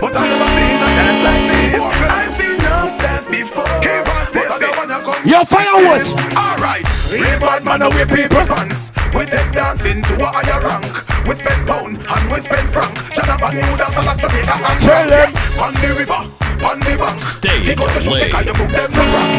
But 0.00 0.12
I've 0.16 0.28
never 0.28 0.48
seen 0.56 0.76
a 0.76 0.88
dance 0.96 1.20
like 1.26 1.44
this. 1.50 1.82
I've 1.82 2.34
seen 2.36 2.54
enough 2.60 2.92
dance 3.00 3.26
before. 3.28 3.64
But 3.64 4.50
I 4.50 4.58
don't 4.60 4.76
wanna 4.76 4.98
come 5.02 5.20
Yo, 5.26 5.44
fireworks. 5.44 6.12
Alright, 6.36 6.86
we 7.10 7.20
bad 7.40 7.64
man 7.64 7.82
and 7.82 7.94
we 7.94 8.04
people 8.04 8.44
pants. 8.46 8.92
We 9.14 9.24
take 9.24 9.50
dancing 9.52 10.02
to 10.02 10.14
a 10.22 10.28
higher 10.28 10.60
rank. 10.60 10.86
We 11.26 11.34
spend 11.36 11.66
pound 11.66 11.96
and 11.98 12.24
we 12.30 12.38
spend 12.42 12.68
franc. 12.70 12.94
Jonathan 13.14 13.54
New 13.56 13.76
dance 13.76 13.96
a 13.96 14.02
lot 14.02 14.18
to 14.20 14.28
make 14.28 14.44
a 14.44 14.56
hand. 14.56 14.80
Tell 14.80 15.08
them. 15.08 15.30
On 15.58 15.72
the 15.80 15.88
river, 15.96 16.22
on 16.62 16.78
the 16.80 16.94
bank. 17.00 17.18
Stay 17.18 17.56
in 17.56 17.64
Because 17.74 18.04
your 18.04 18.04
the 18.04 18.10
lane. 18.10 18.26
because 18.30 18.46
you 18.46 18.52
put 18.52 18.70
them 18.70 18.90
to 18.92 19.00
rank. 19.00 19.30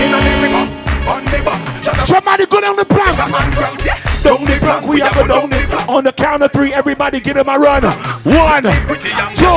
In 0.00 0.10
the 0.10 0.20
river, 0.40 0.85
on 1.08 1.24
the. 1.24 1.36
Jonathan 1.82 2.06
Somebody 2.06 2.46
go 2.46 2.60
down 2.60 2.76
the 2.76 2.84
plank. 2.84 3.18
and 3.18 3.56
rank, 3.56 3.84
yeah. 3.84 4.22
Down 4.22 4.44
the 4.44 4.56
plank, 4.58 4.86
we 4.86 5.00
have 5.00 5.16
a 5.16 5.28
down 5.28 5.50
the 5.50 5.56
plank. 5.68 5.88
On 5.88 6.04
the 6.04 6.12
count 6.12 6.42
of 6.42 6.52
three, 6.52 6.72
everybody 6.72 7.20
get 7.20 7.36
him 7.36 7.48
a 7.48 7.58
run. 7.58 7.82
One, 8.24 8.62
two, 9.34 9.48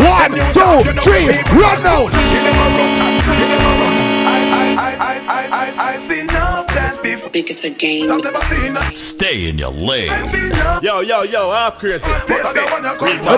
one, 0.00 0.32
two, 0.52 0.82
three, 1.00 1.26
run 1.58 1.82
now. 1.82 2.08
I 4.74 5.98
think 7.32 7.50
it's 7.50 7.64
a 7.64 7.70
game. 7.70 8.10
I've 8.10 8.22
never 8.22 8.40
seen 8.42 8.76
a 8.76 8.80
game. 8.80 8.94
Stay 8.94 9.48
in 9.48 9.56
your 9.58 9.70
lane. 9.70 10.10
Yo, 10.82 11.00
yo, 11.00 11.22
yo, 11.22 11.50
half 11.52 11.78
crazy. 11.78 12.10
What 12.10 12.26
the 12.26 12.34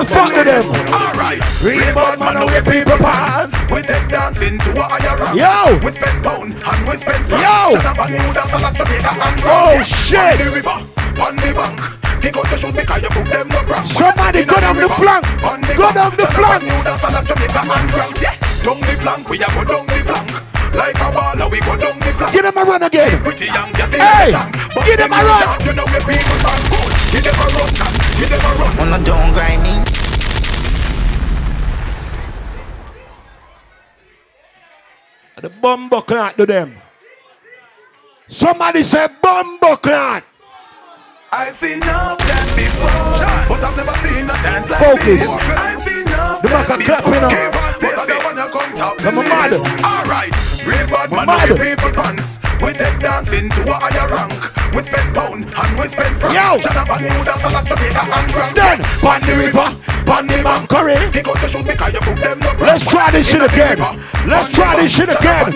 fuck 0.06 0.32
with 0.32 0.46
them? 0.46 0.64
Alright, 0.92 1.38
We 1.62 1.78
bad 1.94 2.18
man 2.18 2.36
and 2.36 2.50
we 2.50 2.60
people 2.72 2.96
pants. 2.98 3.56
we 3.70 3.82
take 3.82 4.08
dancing 4.08 4.58
to 4.58 4.70
a 4.78 4.82
higher 4.82 5.16
rank. 5.18 5.38
Yo. 5.38 5.78
We 5.84 5.92
spend 5.92 6.24
pound 6.24 6.54
and 6.54 6.88
we 6.88 6.96
spend 6.98 7.26
franc. 7.26 7.42
Yo. 7.42 7.76
Jonathan 7.80 8.12
New 8.12 8.32
dance 8.34 8.52
a 8.52 8.58
lot 8.58 8.74
to 8.74 8.84
make. 8.84 9.06
Oh, 9.46 9.82
shit. 9.82 10.18
On 10.18 10.38
the 10.38 10.50
river, 10.50 10.82
on 11.22 11.36
the 11.36 11.52
bank. 11.54 11.80
He 12.24 12.30
got 12.30 12.46
the 12.48 12.56
shoot 12.56 12.74
because 12.74 13.02
you 13.02 13.08
put 13.10 13.26
them 13.28 13.48
no 13.48 13.60
cramp. 13.62 13.86
Somebody 13.86 14.38
In 14.40 14.46
go 14.48 14.54
the 14.54 14.60
down 14.60 14.76
the 14.76 14.88
flank. 14.88 15.26
on 15.44 15.60
the 15.60 15.74
Go 15.74 15.82
bank. 15.82 15.94
down 15.94 16.10
the 16.10 16.16
Jonathan 16.24 16.34
flank. 16.34 16.62
New 16.64 16.82
dance 16.82 17.02
a 17.02 17.10
lot 17.12 17.26
to 17.26 17.34
make 17.38 17.50
a 17.50 17.58
hand 17.58 17.90
cramp. 17.92 18.16
Yeah. 18.22 18.34
Down 18.64 18.80
the 18.80 18.96
flank, 19.02 19.28
we 19.28 19.36
a 19.42 19.46
go 19.52 19.64
down 19.64 19.86
the 19.86 20.02
flank. 20.04 20.30
Like 20.74 20.96
a 20.96 21.08
baller, 21.14 21.50
we 21.50 21.60
go 21.60 21.76
down 21.76 21.98
the 22.00 22.12
flank. 22.18 22.32
Get 22.34 22.44
him 22.44 22.56
a 22.58 22.64
run 22.64 22.82
again. 22.82 23.22
Pretty 23.22 23.46
young, 23.46 23.72
just 23.74 23.94
Hey, 23.94 24.32
the. 24.32 24.42
But 24.74 24.84
give 24.86 24.98
them 24.98 25.12
a 25.12 25.16
them 25.16 25.26
run. 25.26 25.40
young, 25.42 25.60
You 25.66 25.72
know 25.78 25.86
we 25.86 26.00
people 26.02 26.38
man 26.42 26.60
cool. 26.70 26.88
Give 27.14 27.24
them 27.24 27.36
a 27.38 27.46
run, 27.54 27.70
man. 27.78 27.92
Give 28.18 28.28
them 28.30 28.42
a 28.42 28.50
run. 28.58 28.76
Wanna 28.78 28.98
don't 29.04 29.32
grind 29.32 29.62
me. 29.62 29.74
The 35.40 35.50
bumbo 35.50 36.00
clot 36.00 36.38
to 36.38 36.46
them. 36.46 36.76
Somebody 38.28 38.82
say 38.82 39.08
bumbo 39.22 39.76
clot. 39.76 40.24
I've 41.32 41.56
seen 41.56 41.82
enough 41.82 42.18
dance 42.26 42.54
before, 42.54 42.88
but 43.48 43.64
I've 43.64 43.76
never 43.76 43.94
seen 44.06 44.24
a 44.24 44.32
dance 44.42 44.70
like 44.70 44.80
Focus. 44.80 45.04
this. 45.04 45.28
I've 45.28 45.82
seen 45.82 45.92
enough 45.92 45.93
The 46.44 46.50
can 46.50 46.78
before. 46.78 46.96
clap, 46.96 47.06
you 47.06 47.20
know. 47.22 47.28
Give 47.30 47.54
us 47.54 47.78
this, 47.78 47.98
I 47.98 48.06
don't 48.06 48.24
wanna 48.24 48.50
come 48.98 49.18
on, 49.18 49.24
mad. 49.24 49.52
Alright, 49.82 50.66
real 50.66 50.86
bad 50.88 51.10
man, 51.10 51.56
people 51.56 51.90
pants. 51.90 52.43
We 52.62 52.72
take 52.72 52.98
dancing 53.00 53.50
to 53.50 53.62
a 53.70 53.74
higher 53.74 54.08
rank. 54.08 54.32
We 54.74 54.82
spend 54.82 55.14
pound 55.14 55.44
and 55.46 55.70
we 55.78 55.88
spend 55.88 56.16
franc. 56.18 56.34
Yo. 56.34 56.58
Jonathan 56.62 57.02
New 57.02 57.24
dance 57.24 57.44
a 57.44 57.50
lot 57.50 57.66
to 57.66 57.76
make 57.76 57.94
a 57.94 58.04
hand 58.04 58.28
crank. 58.32 58.54
Then, 58.54 58.78
on 59.06 59.20
the 59.22 59.34
river, 59.38 59.68
on 60.10 60.26
the 60.26 60.38
bank. 60.42 60.68
Curry. 60.68 60.96
Pick 61.12 61.28
up 61.28 61.38
the 61.40 61.48
shoot 61.48 61.66
because 61.66 61.92
you 61.92 62.00
put 62.00 62.18
them 62.18 62.38
no 62.38 62.50
Let's 62.60 62.84
try 62.84 63.10
this 63.10 63.28
shit 63.28 63.42
again. 63.42 63.78
Let's 64.26 64.48
try 64.50 64.76
this 64.76 64.90
shit 64.90 65.08
again. 65.08 65.52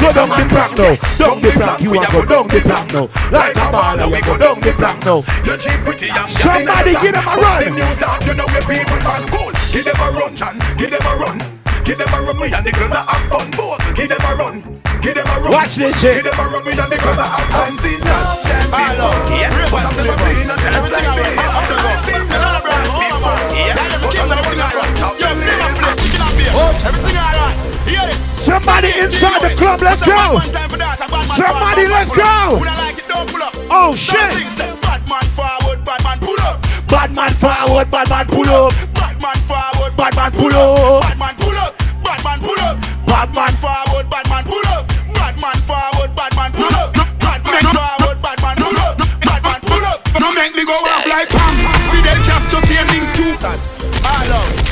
Go 0.00 0.12
down 0.12 0.28
the 0.28 0.44
plank 0.48 0.72
now. 0.76 0.94
Down 1.16 1.40
the 1.40 1.50
plank. 1.54 1.80
You 1.80 1.90
want 1.92 2.10
go 2.10 2.24
down 2.24 2.48
the 2.48 2.60
plank 2.60 2.92
now. 2.92 3.06
Like 3.30 3.56
a 3.56 3.66
baller, 3.72 4.08
you 4.10 4.22
go 4.24 4.36
down 4.36 4.60
the 4.60 4.72
plank 4.72 5.04
now. 5.04 5.24
You're 5.44 5.58
cheap 5.58 5.80
pretty 5.84 6.06
young. 6.06 6.28
Somebody 6.28 6.92
give 7.00 7.14
them 7.14 7.28
a 7.28 7.36
run. 7.36 7.64
Them 7.64 7.74
new 7.74 7.92
dance, 8.00 8.26
you 8.26 8.34
know 8.34 8.46
we 8.48 8.60
people 8.64 9.00
man 9.04 9.24
cool. 9.28 9.52
Give 9.72 9.84
them 9.84 9.96
a 10.00 10.10
run, 10.10 10.34
Chan. 10.36 10.58
Give 10.76 10.90
them 10.90 11.06
a 11.06 11.16
run. 11.16 11.53
Give 11.84 11.98
them 11.98 12.08
a 12.14 12.22
run, 12.22 12.40
we 12.40 12.48
and 12.48 12.64
the 12.64 12.72
girls 12.72 12.88
that 12.88 13.04
have 13.04 13.28
fun. 13.28 13.50
Both. 13.52 13.76
Give 13.92 14.08
them 14.08 14.24
a 14.24 14.32
run. 14.40 14.64
Give 15.04 15.14
them 15.14 15.28
a 15.28 15.36
run. 15.36 15.52
Watch 15.52 15.76
this 15.76 15.92
shit. 16.00 16.24
Give 16.24 16.32
them 16.32 16.40
a 16.40 16.48
run, 16.48 16.64
we 16.64 16.72
and 16.72 16.88
the 16.88 16.96
girls 16.96 17.20
that 17.20 17.28
have 17.28 17.44
fun. 17.52 17.76
Seen 17.84 18.00
dance, 18.00 18.40
dance 18.40 18.72
before. 18.72 19.12
Yeah, 19.28 19.52
but 19.68 19.84
I've 19.84 19.92
never 19.92 20.16
seen 20.32 20.48
a 20.48 20.56
dance 20.56 20.80
like 20.88 21.04
this. 21.12 21.36
I've 21.44 21.68
seen 21.68 21.84
dance 21.84 22.08
before. 22.08 23.36
Yeah, 23.52 23.76
but 24.00 24.16
I've 24.16 24.32
never 24.32 24.48
seen 24.48 24.64
a 24.64 24.68
run 24.72 24.90
top. 24.96 25.12
Everything 26.88 27.20
alright. 27.20 27.52
Hear 27.84 28.04
this. 28.08 28.16
Somebody 28.40 28.90
inside 29.04 29.44
the 29.44 29.52
club, 29.52 29.84
let's 29.84 30.00
go. 30.00 30.40
Somebody, 31.36 31.84
let's 31.84 32.08
go. 32.16 32.64
Oh 33.68 33.92
shit. 33.92 34.32
Bad 34.80 35.04
man 35.04 35.28
forward, 35.36 35.84
bad 35.84 36.00
man 36.00 36.16
pull 36.16 36.40
up. 36.48 36.64
Bad 36.88 37.12
man 37.12 37.32
forward, 37.36 37.90
bad 37.92 38.08
man 38.08 38.24
pull 38.24 38.48
up. 38.48 38.72
Bad 38.96 39.20
man 39.20 39.36
forward, 39.44 39.92
Bad 39.96 40.16
man 40.16 40.32
pull 40.32 40.54
up. 40.56 41.04
Bad 41.04 41.43
Bad 43.24 43.34
man 43.36 43.56
forward, 43.56 44.10
bad 44.10 44.28
man 44.28 44.44
pull 44.44 44.66
up. 44.66 44.86
Bad 45.14 45.40
man 45.40 45.56
forward, 45.64 46.14
bad 46.14 46.36
man 46.36 46.52
pull 46.52 46.74
up. 46.74 46.92
Bad 46.92 47.42
man 47.46 47.62
forward, 47.72 48.20
bad 48.20 48.42
man 48.42 48.56
pull 48.56 48.76
up. 48.76 48.98
Bad 48.98 49.42
man 49.42 49.60
pull 49.62 49.84
up. 49.86 50.04
Don't 50.12 50.34
make 50.34 50.54
me 50.54 50.66
go 50.66 50.74
off 50.74 51.06
like 51.06 51.30
Pam. 51.30 51.54
Fidel 51.90 52.22
Castro 52.26 52.60
chain 52.60 52.86
links 52.88 53.40
to 53.40 53.48
us. 53.48 53.66
All 54.04 54.30
out. 54.30 54.63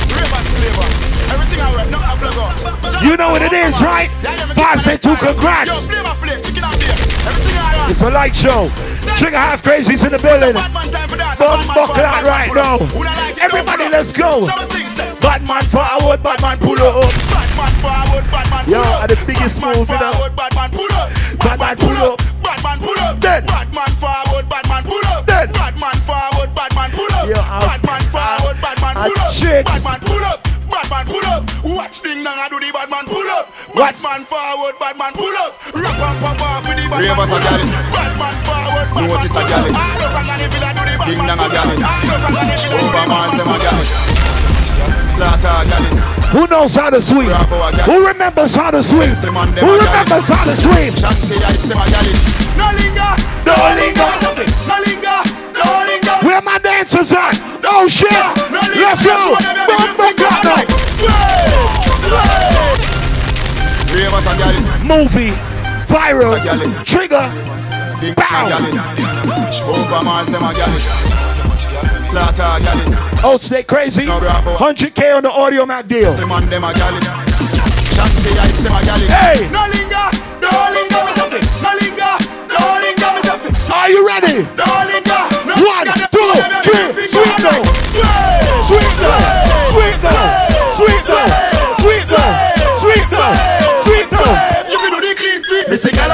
You 3.03 3.17
know 3.17 3.31
what 3.31 3.41
it 3.41 3.51
is, 3.51 3.81
right? 3.81 4.09
Five 4.55 4.81
say 4.81 4.97
two 4.97 5.15
congrats. 5.17 5.69
Yo, 5.69 5.75
flavor, 5.91 6.15
flavor, 6.15 6.41
chicken 6.41 6.63
out 6.63 6.79
there. 6.79 6.95
Everything 7.27 7.57
I 7.59 7.75
wear. 7.77 7.89
It's 7.91 8.01
a 8.01 8.09
light 8.09 8.35
show. 8.35 8.69
Trigger 9.19 9.37
half 9.37 9.61
crazies 9.61 10.05
in 10.05 10.11
the 10.11 10.19
building. 10.19 10.55
Bum 10.55 11.67
buckle 11.67 12.03
out 12.03 12.23
right 12.23 12.53
now. 12.55 12.79
Everybody, 13.43 13.89
let's 13.89 14.13
go. 14.13 14.47
Batman 15.19 15.63
forward, 15.67 16.23
Batman 16.23 16.59
pull 16.59 16.79
up. 16.79 17.03
Batman 17.27 17.73
forward, 17.83 18.31
Batman 18.31 18.65
pull 18.65 18.73
Yo, 18.73 18.81
up. 18.81 19.03
are 19.03 19.07
the 19.07 19.19
biggest 19.27 19.61
move, 19.61 19.89
you 19.89 19.99
know. 19.99 20.29
Batman 20.35 20.71
pull 20.71 20.93
up. 20.93 21.11
Batman 21.39 21.75
pull 21.75 21.97
up. 21.97 22.19
Batman 22.41 22.79
pull 22.79 22.99
up. 22.99 23.19
Dead. 23.19 23.45
Batman 23.47 23.91
forward, 23.99 24.47
Batman 24.47 24.83
pull 24.83 25.05
up. 25.07 25.27
Dead. 25.27 25.51
Batman 25.51 25.99
forward, 26.07 26.55
Batman 26.55 26.91
pull 26.91 27.13
up. 27.13 27.27
Batman 27.27 28.01
forward, 28.15 28.57
Batman 28.63 28.95
pull 28.95 29.19
up. 29.19 29.65
Batman 29.65 29.99
pull 30.07 30.23
up. 30.23 30.52
Batman 30.93 31.09
pull 31.09 31.25
up. 31.25 31.41
Watch 31.65 32.01
ding 32.05 32.21
dong, 32.23 32.37
I 32.37 32.45
do 32.53 32.59
the 32.61 32.69
Batman 32.69 33.05
pull 33.09 33.25
up. 33.33 33.49
What? 33.73 33.97
Batman 33.97 34.25
forward, 34.29 34.77
Batman 34.77 35.13
pull 35.17 35.33
up. 35.41 35.57
Rock 35.73 35.97
up, 35.97 36.13
pop 36.21 36.37
up 36.37 36.61
with 36.69 36.77
the 36.77 36.85
Batman 36.85 37.09
Ravers 37.09 37.29
pull 37.33 37.33
a 37.33 37.41
up. 37.41 37.49
gallus. 37.49 37.73
Batman 37.89 38.35
forward, 38.45 38.87
Batman 38.93 39.09
Notice 39.09 39.33
a 39.33 39.33
pull 39.33 39.41
up. 39.41 39.49
gallus. 39.49 39.73
All 39.73 39.89
over 40.05 40.21
Ghaniville, 40.21 40.61
I 40.61 40.73
do 40.77 40.83
the 40.85 40.93
Ding 41.09 41.17
Batman 41.17 41.33
dong 41.33 41.33
a 41.33 41.49
pull 41.49 41.49
up. 41.49 41.57
gallus. 41.57 41.81
All 41.81 42.13
over 42.13 42.29
Ghaniville, 42.29 42.53
I 42.53 42.69
do 42.69 42.77
the 42.77 42.85
Over 42.93 43.05
Mars, 43.09 43.33
them 43.33 43.49
a 43.49 43.57
gallus. 43.57 43.89
Slaughter 45.17 45.49
a 45.49 45.63
gallus. 45.65 45.97
Who 46.29 46.41
knows 46.47 46.73
how 46.77 46.89
to 46.93 47.01
swim? 47.01 47.25
Bravo, 47.33 47.57
I 47.57 47.71
got 47.73 47.85
Who 47.89 47.95
remembers 48.05 48.53
how 48.53 48.69
to 48.69 48.81
swim? 48.85 49.13
Them 49.17 49.37
and 49.37 49.49
them 49.57 49.65
Who 49.65 49.73
remembers 49.81 50.27
how 50.29 50.43
to 50.45 50.53
swim? 50.53 50.93
Shanty, 50.93 51.41
I 51.41 51.57
them 51.57 51.81
a 51.81 51.85
gallus. 51.89 52.21
No 52.53 52.69
linger, 52.77 53.11
No 53.49 53.55
linger. 53.81 54.09
no 54.69 54.77
linger, 54.85 55.19
no 55.57 55.69
linger. 55.89 56.15
Where 56.21 56.41
my 56.45 56.57
dancers 56.61 57.09
at? 57.11 57.33
Oh 57.65 57.87
shit! 57.89 58.13
Let's 58.53 59.01
go! 59.01 59.33
Bum 59.65 59.97
buckle 59.97 60.25
out 60.29 60.43
now. 60.45 60.82
Ravers 63.93 64.25
a 64.25 64.33
gallus. 64.37 64.79
Movie, 64.81 65.31
viral, 65.87 66.83
trigger, 66.85 67.29
Big 68.01 68.15
Bow. 68.15 68.47
a. 68.47 69.03
Over 69.69 70.03
Mars, 70.03 70.29
them 70.29 70.43
a 70.43 70.53
gallus. 70.53 70.85
Slaughter 72.09 72.43
a 72.43 72.59
gallus. 72.59 73.13
oh 73.23 73.37
stay 73.37 73.63
crazy. 73.63 74.05
100k 74.05 75.15
on 75.15 75.23
the 75.23 75.31
audio 75.31 75.65
Mac 75.65 75.87
deal. 75.87 76.13
Them 76.13 76.29
them 76.49 76.63
a 76.63 76.73
gallus. 76.73 77.05
Shanty, 77.93 78.31
I 78.37 78.47
them 78.61 78.75
a 78.75 78.83
gallus. 78.83 79.07
Hey, 79.07 79.49
No 79.51 79.63
linger, 79.69 80.07
no 80.41 80.51
linger, 80.73 81.01
me 81.05 81.11
say 81.13 81.29
fi. 81.29 81.39
No 81.63 81.71
linger, 81.79 82.13
no 82.49 82.61
linger, 82.81 83.09
me 83.13 83.21
say 83.21 83.37
fi. 83.37 83.73
are 83.73 83.89
you 83.89 84.05
ready? 84.07 84.43
No 84.57 84.69
linger, 84.89 85.21
no 85.47 85.53
One, 85.63 85.87
two, 86.11 86.27
a 86.33 86.61
three, 86.63 87.07
finger 87.07 88.42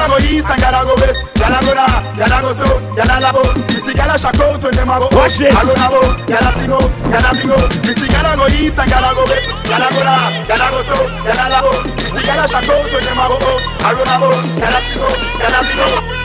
a 0.00 0.08
go 0.08 0.16
east 0.24 0.50
and 0.50 0.60
gyal 0.60 0.76
a 0.76 0.84
go 0.86 0.94
west, 0.96 1.26
gyal 1.34 1.52
a 1.52 1.58
go 1.60 1.72
north, 1.74 2.04
gyal 2.16 2.32
a 2.32 2.38
go 2.40 2.50
south, 2.52 2.80
gyal 2.96 3.10
a 3.10 3.16
labo. 3.20 3.42
Me 3.68 3.78
see 3.80 3.92
gyal 3.92 4.08
a 4.08 4.18
shock 4.18 4.36
them 4.36 4.90
a 4.90 4.96
go. 5.00 5.06
Watch 5.12 5.36
this. 5.38 5.52
A 5.52 5.60
run 5.60 5.76
about, 5.76 6.16
gyal 6.28 6.46
a 6.46 6.50
sing 6.56 6.72
out, 6.72 6.90
gyal 7.10 7.26
a 7.26 7.30
bling 7.36 7.52
out. 7.52 7.70
Me 7.84 7.92
see 7.92 8.08
gyal 8.08 8.28
a 8.28 8.32
go 8.36 8.46
east 8.56 8.78
and 8.78 8.90
gyal 8.90 9.04
a 9.04 9.10
go 9.14 9.22
west, 9.28 9.48
gyal 9.68 9.84
a 9.84 9.88
go 9.90 10.00
north, 10.00 10.34
gyal 10.48 10.62
a 10.62 10.66
go 10.70 10.80
south, 10.82 11.10
gyal 11.24 11.40
a 11.40 11.46
labo. 11.52 11.72
Me 11.84 12.06
see 12.08 12.24
gyal 12.24 12.40
a 12.40 12.44
shock 12.48 12.68
out 12.70 12.86
when 12.88 13.02
them 13.04 13.20
go 13.20 13.36
up. 13.36 13.60
A 13.80 13.88
run 13.96 14.10
about, 14.14 14.44
gyal 14.60 14.76
a 14.76 14.80
sing 14.80 15.02
out, 15.04 15.18
gyal 15.40 15.56
a 15.56 15.60
bling 15.66 15.82
out. 15.84 16.20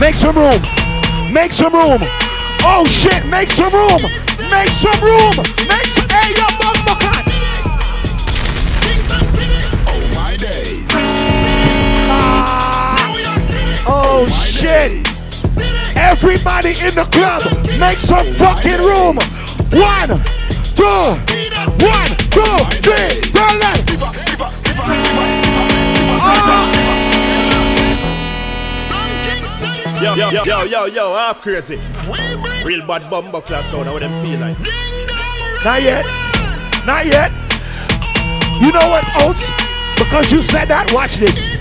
Make 0.00 0.16
some 0.16 0.36
room. 0.36 0.60
Make 1.32 1.52
some 1.52 1.72
room. 1.72 2.00
Oh 2.62 2.84
shit, 2.86 3.24
make 3.30 3.50
some 3.50 3.72
room. 3.72 4.00
Make 4.50 4.72
some 4.72 5.00
room. 5.00 5.36
Make 5.68 5.90
some. 5.92 6.08
Hey, 6.08 6.36
yo, 6.36 6.46
bum 6.60 7.35
Oh 13.88 14.26
shit! 14.28 15.06
Everybody 15.96 16.70
in 16.70 16.94
the 16.94 17.06
club, 17.12 17.42
make 17.78 17.98
some 17.98 18.26
fucking 18.34 18.82
room. 18.82 19.16
One, 19.70 20.10
two, 20.74 21.14
one, 21.84 22.10
two, 22.34 22.56
three, 22.82 23.20
turn 23.30 23.54
left. 23.60 23.86
Yo, 30.02 30.14
yo, 30.14 30.30
yo, 30.30 30.44
yo, 30.44 30.64
yo, 30.64 30.86
yo, 30.86 31.14
half 31.14 31.40
crazy. 31.40 31.80
Real 32.64 32.86
bad 32.86 33.08
bumbo 33.08 33.40
clap 33.40 33.64
sound, 33.66 33.86
how 33.86 33.98
them 33.98 34.12
feel 34.22 34.40
like. 34.40 34.58
Not 35.64 35.82
yet. 35.82 36.04
Not 36.86 37.06
yet. 37.06 37.30
You 38.60 38.72
know 38.72 38.88
what, 38.88 39.04
Oats? 39.22 39.50
Because 39.98 40.32
you 40.32 40.42
said 40.42 40.66
that, 40.66 40.92
watch 40.92 41.16
this. 41.16 41.56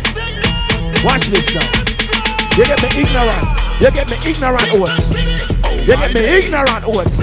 Watch 1.03 1.27
this 1.27 1.53
now. 1.53 1.94
You 2.55 2.63
get 2.63 2.81
me 2.81 2.87
ignorant. 3.01 3.47
You 3.81 3.91
get 3.91 4.09
me 4.09 4.15
ignorant, 4.31 4.71
Oats. 4.79 5.11
You 5.11 5.97
get 5.97 6.13
me 6.13 6.21
ignorant, 6.23 6.87
Oats. 6.87 7.19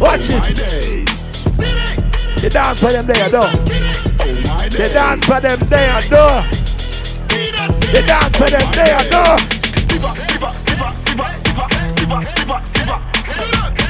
Watch 0.00 0.28
this. 0.28 1.42
The 2.40 2.48
dance 2.50 2.80
for 2.80 2.90
them 2.90 3.06
there, 3.06 3.28
though. 3.28 3.50
The 3.50 4.88
dance 4.94 5.26
for 5.26 5.40
them 5.40 5.58
there, 5.68 6.00
though. 6.08 6.42
The 7.28 8.02
dance 8.06 8.36
for 8.38 8.48
them 8.48 8.72
there, 8.72 9.02
though. 9.10 9.36
Siva, 9.36 10.14
siva, 10.16 10.54
siva, 10.56 10.96
siva, 10.96 11.34
siva, 11.34 11.68
siva, 11.90 12.24
siva, 12.24 12.64
siva. 12.64 13.02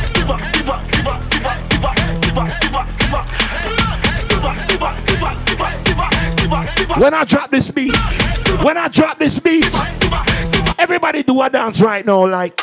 Siva, 0.05 0.37
siva, 0.43 0.83
siva, 0.83 1.23
siva, 1.23 1.61
siva, 1.61 1.95
siva, 1.95 2.51
siva, 2.51 2.91
siva. 2.91 2.91
Siva, 2.91 2.91
siva, 2.91 2.91
siva, 2.91 3.25
siva, 4.19 4.59
siva, 4.59 4.59
siva, 4.59 5.39
siva. 5.39 5.50
When 6.51 7.15
I 7.15 7.25
drop 7.25 7.53
this 7.53 7.71
beat, 7.71 7.97
when 8.65 8.77
I 8.77 8.89
drop 8.89 9.21
this 9.21 9.39
beat, 9.39 9.73
everybody 10.79 11.23
do 11.23 11.41
a 11.41 11.49
dance 11.49 11.81
right 11.81 12.05
now, 12.05 12.27
like. 12.27 12.61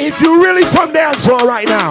If 0.00 0.20
you 0.20 0.40
really 0.40 0.64
from 0.64 0.92
dancehall 0.92 1.42
right 1.42 1.66
now, 1.66 1.90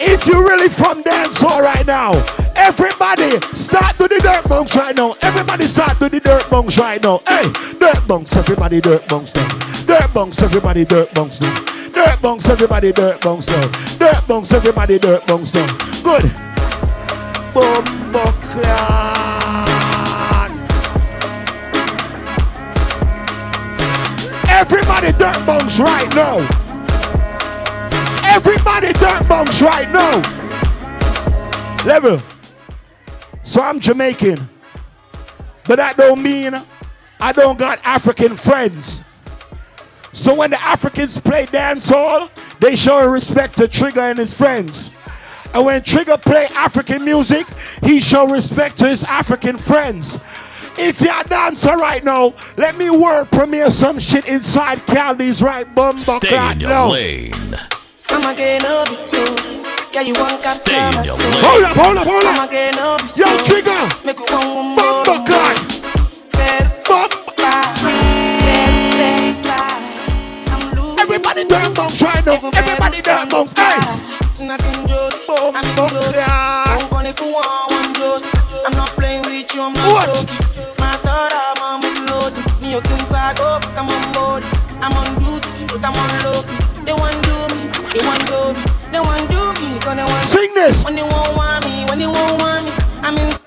if 0.00 0.26
you 0.26 0.42
really 0.46 0.68
from 0.68 1.04
dancehall 1.04 1.60
right 1.60 1.86
now, 1.86 2.24
everybody 2.56 3.40
start 3.54 3.96
to 3.98 4.08
the 4.08 4.18
dirt 4.20 4.48
bunks 4.48 4.74
right 4.74 4.96
now. 4.96 5.14
Everybody 5.22 5.68
start 5.68 6.00
to 6.00 6.08
the 6.08 6.18
dirt 6.18 6.50
bunks 6.50 6.76
right 6.78 7.00
now. 7.00 7.20
Hey, 7.28 7.52
dirt 7.78 8.08
bunks, 8.08 8.34
everybody 8.34 8.80
dirt 8.80 9.06
bunks 9.08 9.32
down. 9.32 9.56
Dirt 9.86 10.12
bunks, 10.12 10.42
everybody 10.42 10.84
dirt 10.84 11.14
bunks 11.14 11.38
down. 11.38 11.69
Dirt 12.00 12.22
bunks, 12.22 12.48
everybody 12.48 12.92
dirt 12.92 13.20
bunks 13.20 13.44
down. 13.44 13.70
Dirt 13.98 14.26
bunks, 14.26 14.52
everybody 14.54 14.98
dirt 14.98 15.26
bunks 15.26 15.52
down. 15.52 15.68
Good. 16.02 16.32
Bumbo 17.52 18.32
clan. 18.40 19.68
Everybody 24.48 25.12
dirt 25.12 25.46
bunks 25.46 25.78
right 25.78 26.08
now. 26.14 26.38
Everybody 28.24 28.94
dirt 28.94 29.28
bunks 29.28 29.60
right 29.60 29.90
now. 29.90 30.22
Level. 31.84 32.22
So 33.42 33.60
I'm 33.60 33.78
Jamaican. 33.78 34.48
But 35.66 35.76
that 35.76 35.98
don't 35.98 36.22
mean 36.22 36.54
I 37.20 37.32
don't 37.32 37.58
got 37.58 37.78
African 37.84 38.36
friends. 38.36 39.04
So 40.12 40.34
when 40.34 40.50
the 40.50 40.60
Africans 40.60 41.18
play 41.18 41.46
dancehall, 41.46 42.30
they 42.60 42.74
show 42.76 43.06
respect 43.06 43.56
to 43.58 43.68
Trigger 43.68 44.00
and 44.00 44.18
his 44.18 44.34
friends. 44.34 44.90
And 45.54 45.64
when 45.64 45.82
Trigger 45.82 46.16
play 46.16 46.46
African 46.54 47.04
music, 47.04 47.46
he 47.82 48.00
show 48.00 48.26
respect 48.26 48.76
to 48.78 48.88
his 48.88 49.04
African 49.04 49.56
friends. 49.58 50.18
If 50.78 51.00
you're 51.00 51.18
a 51.18 51.24
dancer 51.24 51.76
right 51.76 52.02
now, 52.04 52.34
let 52.56 52.76
me 52.78 52.90
work 52.90 53.30
premiere 53.30 53.70
some 53.70 53.98
shit 53.98 54.26
inside 54.26 54.86
Cali's 54.86 55.42
right 55.42 55.72
bum 55.74 55.96
Stay 55.96 56.52
in 56.52 56.60
your 56.60 56.70
now. 56.70 56.88
lane. 56.90 57.58
I'm 58.08 58.24
again 58.34 58.64
up 58.64 58.88
so. 58.94 59.18
Yeah, 59.92 60.02
you 60.02 60.14
want 60.14 60.40
cap 60.42 60.56
Stay 60.56 60.98
in 60.98 61.04
your 61.04 61.16
lane. 61.18 61.32
Hold 61.44 61.64
up, 61.64 61.76
hold 61.76 61.96
up, 61.98 62.06
hold 62.06 62.24
I'm 62.24 62.38
up. 62.40 62.48
again 62.48 62.78
up 62.78 63.02
so. 63.08 63.28
Yo, 63.28 63.42
Trigger. 63.44 63.88
Make 64.04 64.18
Everybody 71.40 71.64
damn 71.64 71.74
bounce 71.74 72.02
right 72.02 72.26
now. 72.26 72.50
Everybody 72.52 73.00
damn 73.00 73.28
bounce. 73.30 73.52
Hey. 73.56 74.44
Nothing 74.44 74.84
good. 74.84 75.14
I'm 75.56 75.64
in 75.64 75.88
good. 75.88 76.14
Don't 76.14 76.90
call 76.90 77.06
it 77.06 77.16
for 77.16 77.32
one, 77.32 77.44
one 77.72 77.92
dose. 77.94 78.28
I'm 78.66 78.76
not 78.76 78.90
playing 78.92 79.24
with 79.24 79.48
you, 79.54 79.62
I'm 79.62 79.72
not 79.72 80.04
joking. 80.04 80.36
My 80.76 81.00
thought 81.00 81.32
I'm 81.56 81.80
on 81.80 82.06
loaded. 82.12 82.44
Me, 82.60 82.72
you 82.72 82.80
can 82.82 83.08
back 83.08 83.40
up, 83.40 83.64
oh, 83.64 83.72
but 83.72 83.72
I'm 83.72 83.88
on 83.88 84.12
board. 84.12 84.44
I'm 84.84 84.92
on 84.92 85.16
duty, 85.16 85.64
but 85.64 85.80
I'm 85.80 85.96
on 85.96 86.12
low. 86.28 86.44
They 86.84 86.92
want 86.92 87.24
do 87.24 87.36
me, 87.56 87.72
they 87.88 88.04
want 88.04 88.20
do 88.28 88.52
me, 88.52 88.60
they 88.92 89.00
want 89.00 89.24
do 89.32 89.40
me, 89.56 89.80
cause 89.80 89.96
they 89.96 90.04
want 90.04 90.24
Sing 90.28 90.52
this. 90.52 90.84
When 90.84 90.94
they 90.94 91.08
won't 91.08 91.36
want 91.36 91.64
me, 91.64 91.84
when 91.88 91.98
they 91.98 92.06
won't 92.06 92.38
want 92.38 92.66
me, 92.66 92.72
I'm 93.00 93.16
in 93.16 93.38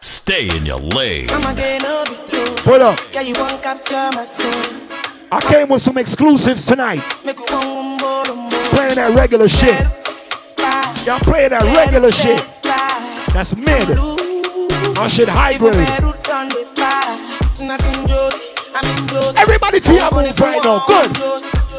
Stay 0.00 0.54
in 0.56 0.66
your 0.66 0.78
lane. 0.78 1.28
Hold 1.28 2.82
up. 2.82 3.00
Yeah, 3.12 3.22
you 3.22 3.34
want 3.34 3.60
capture 3.60 4.10
my 4.14 4.24
soul. 4.24 4.89
I 5.32 5.40
came 5.40 5.68
with 5.68 5.80
some 5.80 5.96
exclusives 5.96 6.66
tonight. 6.66 7.02
Make 7.24 7.38
you 7.38 7.46
want 7.50 8.02
more, 8.02 8.34
more. 8.34 8.50
Playing 8.74 8.96
that 8.96 9.14
regular 9.14 9.46
shit. 9.48 9.78
Y'all 11.06 11.20
playing 11.20 11.50
that 11.50 11.62
regular 11.70 12.10
shit. 12.10 12.42
That's 13.32 13.54
mid. 13.54 13.94
Our 14.98 15.08
shit 15.08 15.28
hybrid. 15.28 15.78
Everybody 19.38 19.78
feel 19.78 20.10
move 20.10 20.40
right 20.40 20.62
now. 20.64 20.82
Good. 20.90 21.14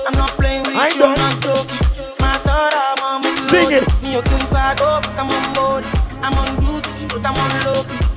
I'm 0.08 0.16
not 0.16 0.32
playing 0.40 0.64
with 0.64 0.76
I 0.78 0.88
ain't 0.88 0.96
you, 0.96 1.02
done. 1.02 1.20
I'm 1.20 1.36
not 1.36 1.44
joking. 1.44 1.80
My 2.24 2.38
thought 2.48 2.72
I'm 3.04 3.26
on 3.28 3.36
Sing 3.52 3.68
it. 3.68 3.84
Me, 4.02 4.16
you 4.16 4.22
can 4.22 4.48
fight 4.48 4.80
up, 4.80 5.04
but 5.04 5.20
I'm 5.20 5.28
on 5.28 5.54
board. 5.54 5.84
I'm 6.24 6.40
on 6.40 6.56
duty, 6.56 7.06
but 7.12 7.20
I'm 7.28 7.36
on. 7.36 7.52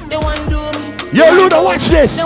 They 0.09 0.17
want 0.17 0.49
do 0.49 0.63
me. 0.79 1.11
Yo, 1.11 1.27
Luna, 1.35 1.61
watch 1.61 1.89
this. 1.89 2.23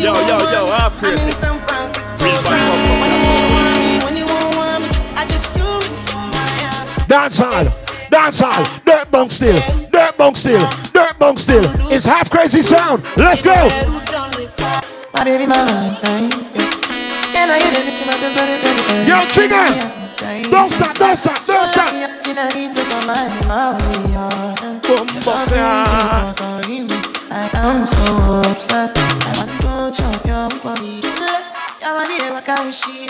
They 0.00 0.08
want 0.08 0.26
do 0.26 0.32
me, 0.32 0.38
but 0.38 0.50
they 0.50 0.56
want 0.56 0.56
do 0.56 0.56
me. 0.56 0.56
When 0.56 0.56
you 0.56 0.56
won't 0.56 0.56
want 0.56 0.56
me, 0.56 0.56
when 0.56 0.56
you 0.56 0.56
Yo, 0.58 0.60
yo, 0.60 0.66
yo, 0.66 0.72
half 0.72 0.94
I'm 0.94 1.00
crazy. 1.00 1.30
in 1.30 1.36
San 1.36 1.60
Francisco. 1.60 2.24
When 2.24 3.12
you 3.12 3.22
won't 3.26 3.52
want 3.52 3.78
me, 3.80 4.00
when 4.04 4.16
you 4.16 4.26
won't 4.26 4.56
want 4.56 4.82
me. 4.84 4.88
I 5.16 5.26
just 5.26 5.46
do 5.56 5.66
it 5.84 5.94
for 6.08 6.24
Miami. 6.34 7.06
Dance 7.08 7.38
hall. 7.38 7.66
Dance 8.10 8.40
hall. 8.40 8.64
Dirt 8.86 9.10
bunk 9.10 9.30
still. 9.32 9.60
Dirt 9.92 10.16
bunk 10.16 10.36
still. 10.36 10.68
Dirt 10.92 11.18
bunk 11.18 11.38
still. 11.38 11.66
It's 11.92 12.06
half 12.06 12.30
crazy 12.30 12.62
sound. 12.62 13.04
Let's 13.16 13.42
go. 13.42 13.54
My 15.14 15.24
baby, 15.24 15.46
my 15.46 15.64
Valentine. 15.64 16.30
Can 17.32 17.50
I 17.50 17.58
get 17.58 17.74
it 17.74 17.84
to 17.98 18.06
my 18.06 18.16
birthday? 18.20 19.06
Yo, 19.08 19.24
Trigger. 19.32 20.50
Don't 20.50 20.70
stop. 20.70 20.96
Don't 20.98 21.16
stop. 21.16 21.46
Don't 21.46 21.68
stop. 21.68 21.90
I 27.32 27.48
am 27.54 27.86
so 27.86 27.96
upset. 28.50 28.90
I 28.98 29.60
want 29.64 29.94
to 29.94 30.02
chop 30.02 30.26
your 30.26 30.48
body. 30.62 31.00
Yeah, 31.80 31.94
my 31.94 32.04
dear, 32.08 32.32
I 32.32 32.40
can't 32.40 32.66
wish 32.66 32.84
you 32.86 33.06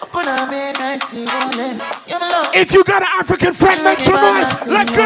Open 0.00 0.28
up, 0.28 0.48
make 0.48 0.78
I 0.78 0.96
see 1.10 1.24
one. 1.24 1.80
You're 2.06 2.20
my 2.20 2.28
love. 2.30 2.54
If 2.54 2.72
you 2.72 2.84
got 2.84 3.02
an 3.02 3.08
African 3.18 3.52
friend, 3.52 3.82
make 3.82 3.98
some 3.98 4.14
noise. 4.14 4.54
Let's 4.66 4.92
go. 4.92 4.96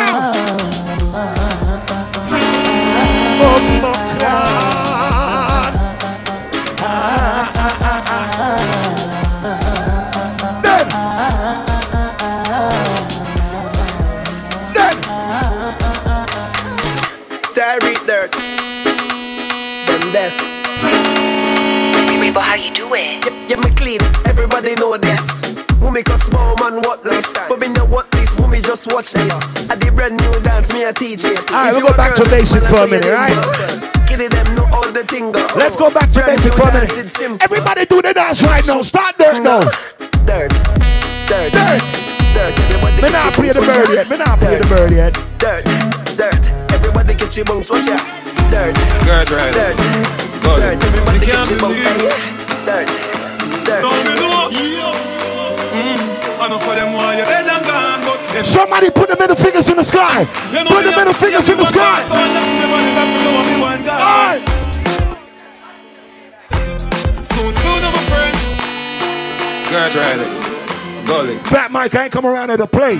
Dead. 9.42 9.75
But 22.36 22.44
how 22.44 22.54
you 22.54 22.70
do 22.74 22.92
it? 22.92 23.24
Yeah, 23.24 23.48
yeah, 23.48 23.56
me 23.64 23.70
clean. 23.70 23.98
Everybody 24.26 24.74
know 24.74 24.94
this. 24.98 25.24
Who 25.80 25.90
make 25.90 26.10
us 26.10 26.20
small 26.24 26.54
man 26.56 26.82
what 26.82 27.02
this? 27.02 27.24
But 27.48 27.58
me 27.58 27.68
know 27.68 27.86
what 27.86 28.10
this. 28.10 28.28
Who 28.36 28.46
me 28.46 28.60
just 28.60 28.92
watch 28.92 29.12
this? 29.12 29.32
I 29.70 29.74
did 29.74 29.96
brand 29.96 30.20
new 30.20 30.40
dance. 30.40 30.70
Me 30.70 30.84
a 30.84 30.92
teach 30.92 31.24
it. 31.24 31.38
Alright, 31.48 31.72
we'll 31.72 31.80
you 31.80 31.88
go 31.88 31.96
back 31.96 32.14
to 32.16 32.28
basic 32.28 32.60
man, 32.60 32.70
for 32.70 32.80
a 32.84 32.86
minute, 32.86 33.04
them 33.04 33.14
right? 33.14 34.28
them 34.28 34.54
know 34.54 34.68
all 34.70 34.92
the 34.92 35.02
thing. 35.04 35.32
go. 35.32 35.48
Let's 35.56 35.78
go 35.78 35.90
back 35.90 36.10
to 36.10 36.20
Brand 36.20 36.36
basic 36.36 36.52
for 36.52 36.68
a 36.68 36.74
minute. 36.74 37.40
Everybody 37.40 37.86
do 37.86 38.02
the 38.02 38.12
dance 38.12 38.42
right 38.42 38.66
now. 38.66 38.82
Start 38.82 39.16
dirt 39.16 39.42
now. 39.42 39.60
Dirt. 40.26 40.52
Dirt. 41.32 41.52
Dirt. 41.56 41.82
Dirt. 42.36 43.02
Me 43.02 43.08
not 43.12 43.24
your 43.24 43.32
play 43.32 43.48
the 43.48 43.62
bird 43.62 43.88
watch 43.88 43.94
yet. 43.94 44.10
Me 44.10 44.18
not 44.18 44.38
play 44.38 44.58
the 44.58 44.66
bird 44.66 44.92
yet. 44.92 45.14
Dirt. 45.38 45.64
Dirt. 46.18 46.55
Everybody 47.06 47.24
get 47.24 47.36
your 47.38 47.44
bunks. 47.46 47.70
Watch 47.70 47.86
ya. 47.86 47.94
Dirt. 48.50 48.74
Girls 49.06 49.30
right. 49.30 49.54
Dirt. 49.54 49.78
Go 50.42 50.58
Dirt. 50.58 50.74
Everybody 50.74 51.18
get 51.22 51.38
can't 51.38 51.50
your 51.50 51.60
bunks. 51.62 51.78
believe 51.78 52.02
Dirt. 52.66 52.90
Dirt. 53.62 53.78
Don't 53.78 53.94
be 54.02 54.10
the 54.18 54.26
one. 54.26 54.50
Mm. 54.50 56.02
I 56.42 56.50
know 56.50 56.58
for 56.58 56.74
them 56.74 56.90
why 56.98 57.14
you're 57.14 57.30
dead 57.30 57.46
and 57.46 57.62
gone, 57.62 58.02
but 58.02 58.18
if 58.34 58.46
Somebody 58.46 58.90
put 58.90 59.08
the 59.08 59.14
middle 59.14 59.36
fingers 59.36 59.68
in 59.68 59.76
the 59.76 59.84
sky. 59.84 60.26
you 60.50 60.64
know 60.64 60.70
Put 60.74 60.82
the 60.82 60.90
middle 60.98 61.12
fingers 61.14 61.48
in 61.48 61.58
the 61.58 61.64
sky. 61.66 61.78
God, 61.78 62.10
so 62.10 62.18
unless 62.18 62.42
me 62.50 62.66
money 62.74 62.90
that 62.98 63.06
me 63.06 63.22
know 63.22 63.38
me 63.46 63.54
one 63.62 63.86
God. 63.86 64.02
Alright. 64.02 64.42
Soon, 67.22 67.54
soon, 67.54 67.86
my 67.86 68.02
friends. 68.10 68.58
Girls 69.70 69.94
right. 69.94 70.18
Gully. 71.06 71.38
Fat 71.54 71.70
Mike, 71.70 71.94
I 71.94 72.04
ain't 72.04 72.12
come 72.12 72.26
around 72.26 72.48
here 72.48 72.58
to 72.58 72.66
play. 72.66 72.98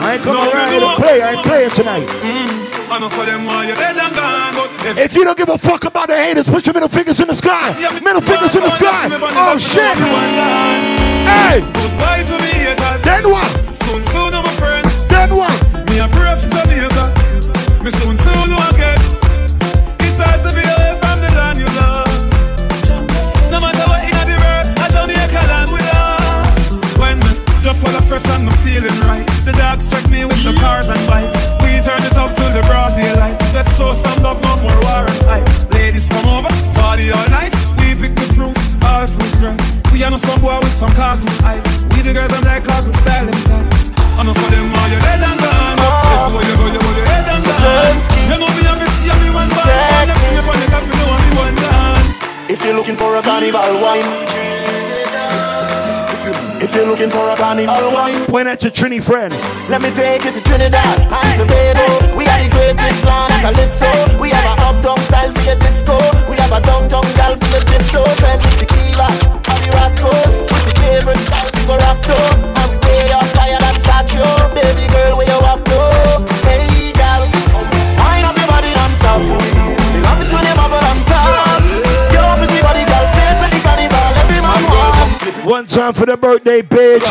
I 0.00 0.14
ain't 0.14 0.22
come 0.22 0.36
No, 0.36 0.50
around 0.50 0.96
to 0.96 1.02
play. 1.02 1.22
I 1.22 1.32
ain't 1.32 1.46
playing 1.46 1.70
tonight. 1.70 2.06
Mm. 2.22 2.72
I 2.92 2.98
know 2.98 3.08
for 3.08 3.24
them 3.24 3.44
why 3.44 3.66
you're 3.66 3.76
dead 3.76 3.96
and 3.96 4.14
gone, 4.14 4.52
if 4.84 4.98
If 4.98 5.14
you 5.14 5.24
don't 5.24 5.36
give 5.36 5.48
a 5.48 5.56
fuck 5.56 5.84
about 5.84 6.08
the 6.08 6.16
haters, 6.16 6.46
put 6.46 6.66
your 6.66 6.74
middle 6.74 6.88
fingers 6.88 7.20
in 7.20 7.28
the 7.28 7.34
sky. 7.34 7.72
Middle 8.04 8.20
fingers 8.20 8.54
in 8.54 8.62
the 8.62 8.70
sky. 8.70 9.08
Oh 9.10 9.56
shit. 9.58 9.96
Hey. 11.24 11.62
Wine, 58.62 58.70
Point 58.70 58.74
at 58.76 58.78
your 58.78 58.90
Trini 58.90 59.02
friend. 59.02 59.34
let 59.68 59.82
me 59.82 59.90
take 59.90 60.24
you 60.24 60.32
to 60.32 60.40
Trinidad 60.42 61.00
and 61.00 61.36
Tobago. 61.36 62.16
We 62.16 62.26
are 62.26 62.38
the 62.42 62.48
greatest 62.50 63.04
land 63.04 63.32
of 63.32 63.40
calypso. 63.40 64.20
We 64.20 64.30
have 64.30 64.58
a 64.58 64.62
uptown 64.62 64.98
style 65.08 65.32
for 65.32 65.42
your 65.42 65.56
disco. 65.58 65.98
We 66.30 66.36
have 66.36 66.52
a 66.52 66.60
downtown 66.60 67.06
gal 67.14 67.36
for 67.36 67.48
your 67.50 67.62
gym 67.66 67.82
show. 67.90 68.04
Friend 68.22 68.40
with 68.42 68.58
tequila 68.58 69.08
and 69.50 69.60
the 69.62 69.70
rascals. 69.74 70.38
With 70.46 70.64
the 70.66 70.74
favorite 70.80 71.18
style 71.18 71.50
to 71.50 71.60
go 71.66 71.76
rap 71.78 71.98
to. 72.06 72.16
And 72.62 72.70
we 72.70 72.78
way 72.86 73.12
up 73.12 73.26
higher 73.34 73.58
than 73.58 73.76
Satcho. 73.82 74.26
Baby 74.54 74.86
girl, 74.92 75.16
where 75.18 75.26
you 75.26 75.38
up 75.42 75.62
to? 75.66 75.80
Hey 76.46 76.92
gal, 76.94 77.26
wind 77.26 78.26
up 78.26 78.36
your 78.36 78.46
body 78.46 78.70
non-stop. 78.74 79.18
We 79.22 79.98
love 80.06 80.20
it 80.22 80.30
when 80.30 80.44
you 80.46 80.54
bubble 80.54 80.78
and 80.78 81.02
stop. 81.02 81.62
Your 82.14 82.30
pretty 82.38 82.60
body 82.62 82.84
gal, 82.86 83.04
face 83.10 83.38
for 83.42 83.50
the 83.50 83.60
carnival. 83.64 84.12
Every 84.22 84.40
man 84.40 84.62
want. 84.70 85.46
One 85.46 85.66
time 85.66 85.94
for 85.94 86.06
the 86.06 86.16
birthday 86.16 86.62
bitch. 86.62 87.02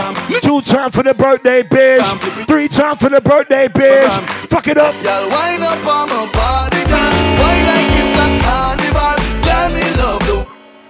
Time 0.92 1.04
for 1.04 1.10
the 1.10 1.14
birthday 1.14 1.64
bitch. 1.64 2.46
Three 2.48 2.68
time 2.68 2.98
for 2.98 3.08
the 3.08 3.22
birthday 3.22 3.70
bitch. 3.70 4.10
Fuck 4.50 4.68
it 4.68 4.78
up. 4.78 4.94
Y'all 4.96 5.30
wind 5.30 5.64
up 5.64 5.78
on 5.88 6.10
my 6.10 6.30
body, 6.34 6.84
girl. 6.84 7.12
Why 7.40 7.56
like 7.64 7.96
it's 7.96 8.20
a 8.20 8.28
carnival? 8.44 9.16
Girl, 9.42 9.70
me 9.72 9.86
love 9.96 10.28
you. 10.28 10.40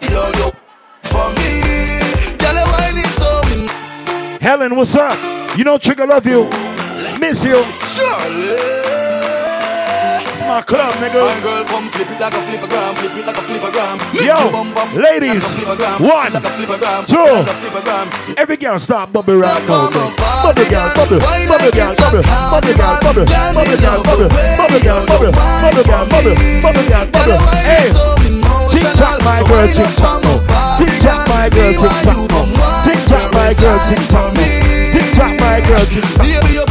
Yo, 0.09 0.23
yo, 0.39 0.49
for 1.03 1.29
me. 1.37 1.61
Girl, 2.39 2.57
you 2.57 2.65
wine 2.71 2.97
it 2.97 3.11
so. 3.19 4.43
Helen, 4.43 4.75
what's 4.75 4.95
up? 4.95 5.17
You 5.55 5.65
know 5.65 5.77
Trigger 5.77 6.07
love 6.07 6.25
you. 6.25 6.49
Miss 7.19 7.43
you. 7.43 8.80
My 10.51 10.59
club, 10.59 10.91
nigga. 10.99 11.23
My 11.23 11.39
girl, 11.39 11.63
come 11.63 11.87
flip 11.95 12.11
it 12.11 12.19
like 12.19 12.33
a 12.33 12.43
flippergram, 12.43 12.91
flip 12.99 13.15
it 13.15 13.25
like 13.25 13.39
a 13.39 13.43
flippergram. 13.47 13.95
Make 14.11 14.27
Yo, 14.27 14.35
your 14.35 14.51
bum 14.51 14.73
bum 14.75 14.89
ladies, 14.99 15.47
like 15.47 15.79
a 15.79 15.79
flippergram, 15.79 15.95
one, 16.03 16.33
like 16.35 16.43
a 16.43 16.51
flippergram, 16.59 17.07
two. 17.07 17.23
like 17.23 17.47
a 17.47 17.55
flippergram. 17.55 18.35
Every 18.35 18.57
girl 18.57 18.77
stop 18.77 19.13
bubble 19.13 19.37
right 19.39 19.63
now. 19.63 19.87
Bubble 19.87 20.67
girl, 20.67 20.91
bubble, 20.91 21.23
bubble 21.23 21.71
girl, 21.71 21.95
bubble, 21.95 22.23
bubble 22.51 22.75
girl, 22.75 22.99
bubble, 22.99 23.23
bubble 23.31 23.79
girl, 23.79 24.03
bubble, 24.03 24.27
bubble 24.27 24.81
girl, 24.83 24.99
bubble, 25.07 25.31
bubble 25.31 25.85
girl, 25.87 26.03
bubble, 26.11 26.35
bubble 26.59 26.83
girl, 26.83 27.05
bubble. 27.15 27.39
Hey, 27.63 27.87
tick 28.67 28.91
tock, 28.99 29.23
my 29.23 29.39
girl, 29.47 29.71
tick 29.71 29.87
tock. 29.95 30.19
Tick 30.75 30.91
tock, 30.99 31.31
my 31.31 31.47
girl, 31.47 31.71
tick 31.79 31.95
tock. 32.03 32.27
Tick 32.83 32.99
tock, 33.07 33.31
my 33.31 33.55
girl, 33.55 33.79
tick 33.87 34.03
tock. 34.11 34.35
Tick 34.35 35.07
tock, 35.15 35.31
my 35.39 35.63
girl, 35.63 35.85
tick 35.87 36.03
tock. 36.11 36.70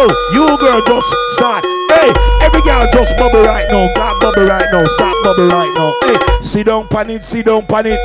Oh, 0.00 0.06
you 0.30 0.46
girl 0.62 0.78
just 0.86 1.10
start. 1.34 1.66
Hey, 1.90 2.14
every 2.46 2.62
girl 2.62 2.86
just 2.94 3.18
bubble 3.18 3.42
right 3.42 3.66
now. 3.66 3.90
Got 3.98 4.20
bubble 4.22 4.46
right 4.46 4.70
now. 4.70 4.86
Stop 4.94 5.10
bubble 5.24 5.48
right 5.48 5.74
now. 5.74 5.90
Hey, 6.06 6.14
sit 6.40 6.66
down 6.66 6.86
panic, 6.86 7.24
sit 7.24 7.46
down 7.46 7.66
panic. 7.66 7.98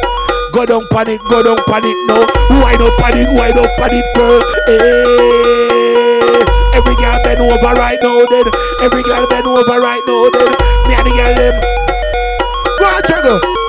Go 0.54 0.66
down 0.66 0.88
pan 0.90 1.10
it, 1.10 1.22
go 1.30 1.44
down 1.46 1.62
pan 1.70 1.86
it 1.86 1.94
now. 2.10 2.26
Wind 2.50 2.82
up 2.82 2.98
pan 2.98 3.14
it, 3.14 3.30
wind 3.38 3.60
up 3.62 3.70
pan 3.78 3.94
it, 3.94 4.06
girl. 4.18 4.42
Hey, 4.66 6.42
every 6.74 6.96
girl 6.98 7.22
bend 7.22 7.46
over 7.46 7.74
right 7.78 8.00
now 8.02 8.26
then. 8.26 8.50
Every 8.82 9.04
girl 9.04 9.30
bend 9.30 9.46
over 9.46 9.78
right 9.78 10.02
now 10.10 10.30
then. 10.34 10.50
Me 10.90 10.98
and 10.98 11.06
the 11.06 11.14
girl 11.14 11.36
them. 11.38 11.62
Go 12.80 12.86
on, 12.90 13.02
juggle. 13.06 13.63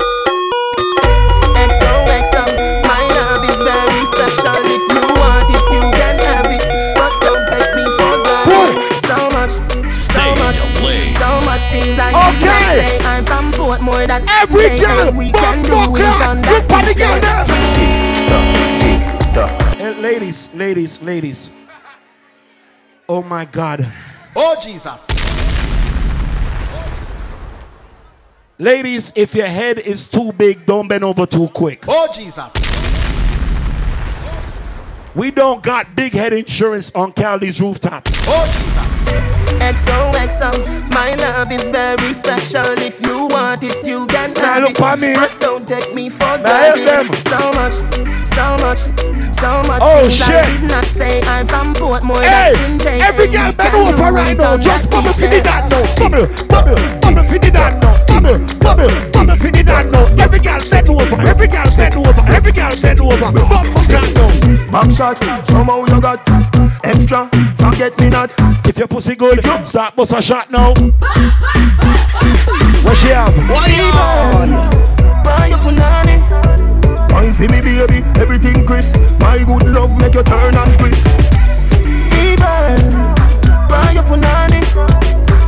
Things 11.85 11.99
I 11.99 12.09
Okay. 12.29 12.97
I'm 13.05 13.23
from 13.25 13.51
Portmore, 13.51 14.07
that's 14.07 14.27
Every 14.29 14.79
girl, 14.79 15.09
and 15.09 15.17
we 15.17 15.31
can 15.31 15.63
do 15.63 15.69
bump, 15.69 15.99
it 15.99 16.05
on 16.05 16.41
that 16.41 16.63
Look 16.63 16.71
at 16.71 16.85
the 16.85 16.93
beach 16.93 17.03
girl 17.03 17.19
there. 19.75 20.01
Ladies, 20.01 20.49
ladies, 20.53 21.01
ladies. 21.01 21.51
Oh 23.07 23.21
my 23.21 23.45
God. 23.45 23.87
Oh 24.35 24.55
Jesus. 24.61 25.07
Ladies, 28.57 29.11
if 29.15 29.35
your 29.35 29.47
head 29.47 29.79
is 29.79 30.07
too 30.07 30.31
big, 30.33 30.65
don't 30.65 30.87
bend 30.87 31.03
over 31.03 31.25
too 31.25 31.49
quick. 31.49 31.83
Oh 31.87 32.07
Jesus. 32.13 32.53
We 35.13 35.31
don't 35.31 35.61
got 35.63 35.95
big 35.95 36.13
head 36.13 36.33
insurance 36.33 36.91
on 36.95 37.11
Cali's 37.13 37.61
rooftop. 37.61 38.07
Oh 38.27 38.45
Jesus. 38.53 39.44
XOXO, 39.65 40.93
my 40.93 41.15
love 41.15 41.51
is 41.51 41.67
very 41.69 42.13
special. 42.13 42.65
If 42.77 43.01
you 43.05 43.25
want 43.27 43.63
it, 43.63 43.85
you 43.85 44.05
can 44.05 44.33
Now 44.33 44.59
look 44.59 44.77
it. 44.79 44.99
me. 44.99 45.15
But 45.15 45.39
don't 45.39 45.67
take 45.67 45.93
me 45.95 46.09
for 46.09 46.37
granted. 46.37 47.15
So 47.23 47.39
much, 47.57 47.73
so 48.23 48.45
much, 48.61 48.79
so 49.33 49.63
much 49.65 49.81
Oh, 49.81 50.01
things 50.03 50.15
shit. 50.17 50.35
I 50.35 50.57
did 50.59 50.69
not 50.69 50.85
say. 50.85 51.21
I'm 51.23 51.47
from 51.47 51.73
Portmore, 51.73 52.21
Hey, 52.21 52.53
that's 52.53 52.59
in 52.59 52.77
Jane, 52.79 53.01
every 53.01 53.27
girl 53.27 53.47
we 53.47 53.53
bend 53.53 53.71
can 53.71 53.87
over 53.87 53.97
do 53.97 54.15
right 54.15 54.31
it 54.31 54.37
now. 54.37 54.57
Just 54.57 54.89
bubble 54.91 55.13
for 55.13 55.21
the 55.21 55.27
there. 55.27 55.41
that 55.41 55.69
now. 55.71 55.81
Bubble, 55.97 56.27
bubble, 56.45 56.99
bubble 57.01 57.23
for 57.25 57.39
the 57.39 57.49
that 57.49 57.73
now. 57.81 57.93
Bubble, 58.05 58.37
bubble, 58.61 59.11
bubble 59.11 59.35
for 59.41 59.49
the 59.51 59.63
that 59.63 59.85
now. 59.89 60.23
Every 60.23 60.39
girl 60.45 60.61
bend 60.69 60.89
over. 60.89 61.21
Every 61.25 61.47
girl 61.47 61.69
bend 61.75 61.95
over. 61.97 62.21
Every 62.29 62.51
girl 62.53 62.73
bend 62.81 62.99
over. 63.01 63.31
Bubble 63.33 63.81
that 63.89 64.13
now. 64.13 64.71
Back 64.71 64.91
shot, 64.91 65.17
somehow 65.45 65.85
you 65.85 65.99
got 66.01 66.21
extra. 66.85 67.29
Forget 67.55 67.99
me 67.99 68.09
not. 68.09 68.33
If 68.65 68.77
your 68.77 68.87
pussy 68.87 69.15
good, 69.15 69.43
start 69.65 69.95
bust 69.95 70.13
a 70.13 70.21
shot 70.21 70.51
now. 70.51 70.73
What 72.83 72.97
she 72.97 73.07
have? 73.07 73.35
Buy 75.23 75.47
your 75.47 75.57
punani. 75.59 76.21
Wine 77.11 77.33
for 77.33 77.43
me, 77.43 77.61
baby. 77.61 78.03
Everything 78.19 78.65
crisp. 78.65 78.95
My 79.19 79.43
good 79.43 79.63
love 79.63 79.97
make 79.99 80.13
you 80.13 80.23
turn 80.23 80.55
and 80.55 80.79
crisp. 80.79 81.07
Fever. 82.09 82.77
Buy 83.67 83.91
your 83.93 84.03
punani. 84.03 85.04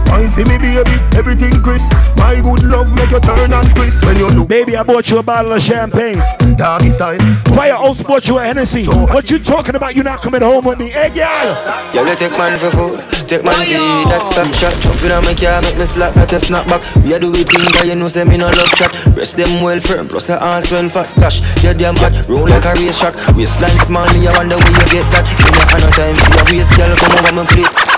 Wine 0.10 0.30
for 0.30 0.46
me, 0.46 0.58
baby. 0.58 0.94
Everything 1.18 1.62
crisp. 1.62 1.92
My 2.16 2.36
good 2.42 2.64
love 2.64 2.94
make 2.96 3.12
you 3.12 3.20
turn 3.20 3.52
and 3.54 3.70
crisp. 3.76 4.04
When 4.06 4.18
you 4.18 4.30
look, 4.30 4.48
Baby, 4.48 4.76
I 4.76 4.84
bought 4.84 5.10
you 5.10 5.18
a 5.20 5.24
bottle 5.24 5.54
of 5.54 5.62
champagne. 5.62 6.20
doggy 6.56 6.90
side. 6.90 7.22
Firehouse 7.54 8.02
bought 8.02 8.28
you 8.28 8.38
a 8.38 8.44
Hennessy. 8.44 8.86
What 8.86 9.30
you 9.30 9.40
talking 9.40 9.76
about? 9.76 9.96
You 9.96 10.04
not 10.04 10.22
coming 10.22 10.42
home 10.42 10.66
with 10.66 10.80
me? 10.80 10.90
Hey, 10.90 11.10
girl. 11.10 11.56
Girl, 11.94 12.08
you 12.08 12.16
take 12.16 12.32
man 12.38 12.58
for 12.60 12.70
food, 12.72 13.00
take 13.28 13.44
man 13.44 13.54
for 13.54 13.64
eat 13.64 14.08
That 14.10 14.24
stop 14.24 14.48
shot, 14.54 14.74
jump 14.82 15.02
in 15.04 15.12
on 15.12 15.24
my 15.24 15.34
car, 15.34 15.62
make 15.62 15.78
me 15.78 15.86
slap 15.86 16.16
like 16.16 16.32
a 16.32 16.36
snapback 16.36 16.82
We 17.04 17.14
a 17.14 17.20
do 17.20 17.32
it 17.34 17.48
thing, 17.50 17.66
but 17.72 17.86
you 17.88 17.96
know 17.96 18.08
say 18.08 18.24
me 18.24 18.38
no 18.38 18.48
love 18.48 18.72
chat 18.76 18.92
Breast 19.14 19.38
them 19.38 19.62
well 19.62 19.80
firm, 19.80 20.08
plus 20.08 20.28
the 20.28 20.42
ass 20.42 20.72
well 20.72 20.88
fat 20.90 21.10
Gosh, 21.20 21.42
you 21.64 21.74
damn 21.74 21.96
hot, 21.98 22.14
roll 22.30 22.46
like 22.48 22.66
a 22.66 22.74
race 22.80 23.00
track 23.00 23.16
Waistline 23.36 23.80
small, 23.86 24.06
me 24.14 24.28
I 24.28 24.38
wonder 24.38 24.58
where 24.58 24.72
you 24.72 25.02
get 25.02 25.08
that 25.12 25.26
You 25.28 25.52
know 25.52 25.64
I 25.66 25.78
no 25.82 25.90
time 25.98 26.16
for 26.16 26.30
your 26.36 26.46
waist, 26.52 26.72
girl, 26.78 26.96
come 26.96 27.18
over 27.18 27.34
my 27.34 27.46
plate 27.52 27.97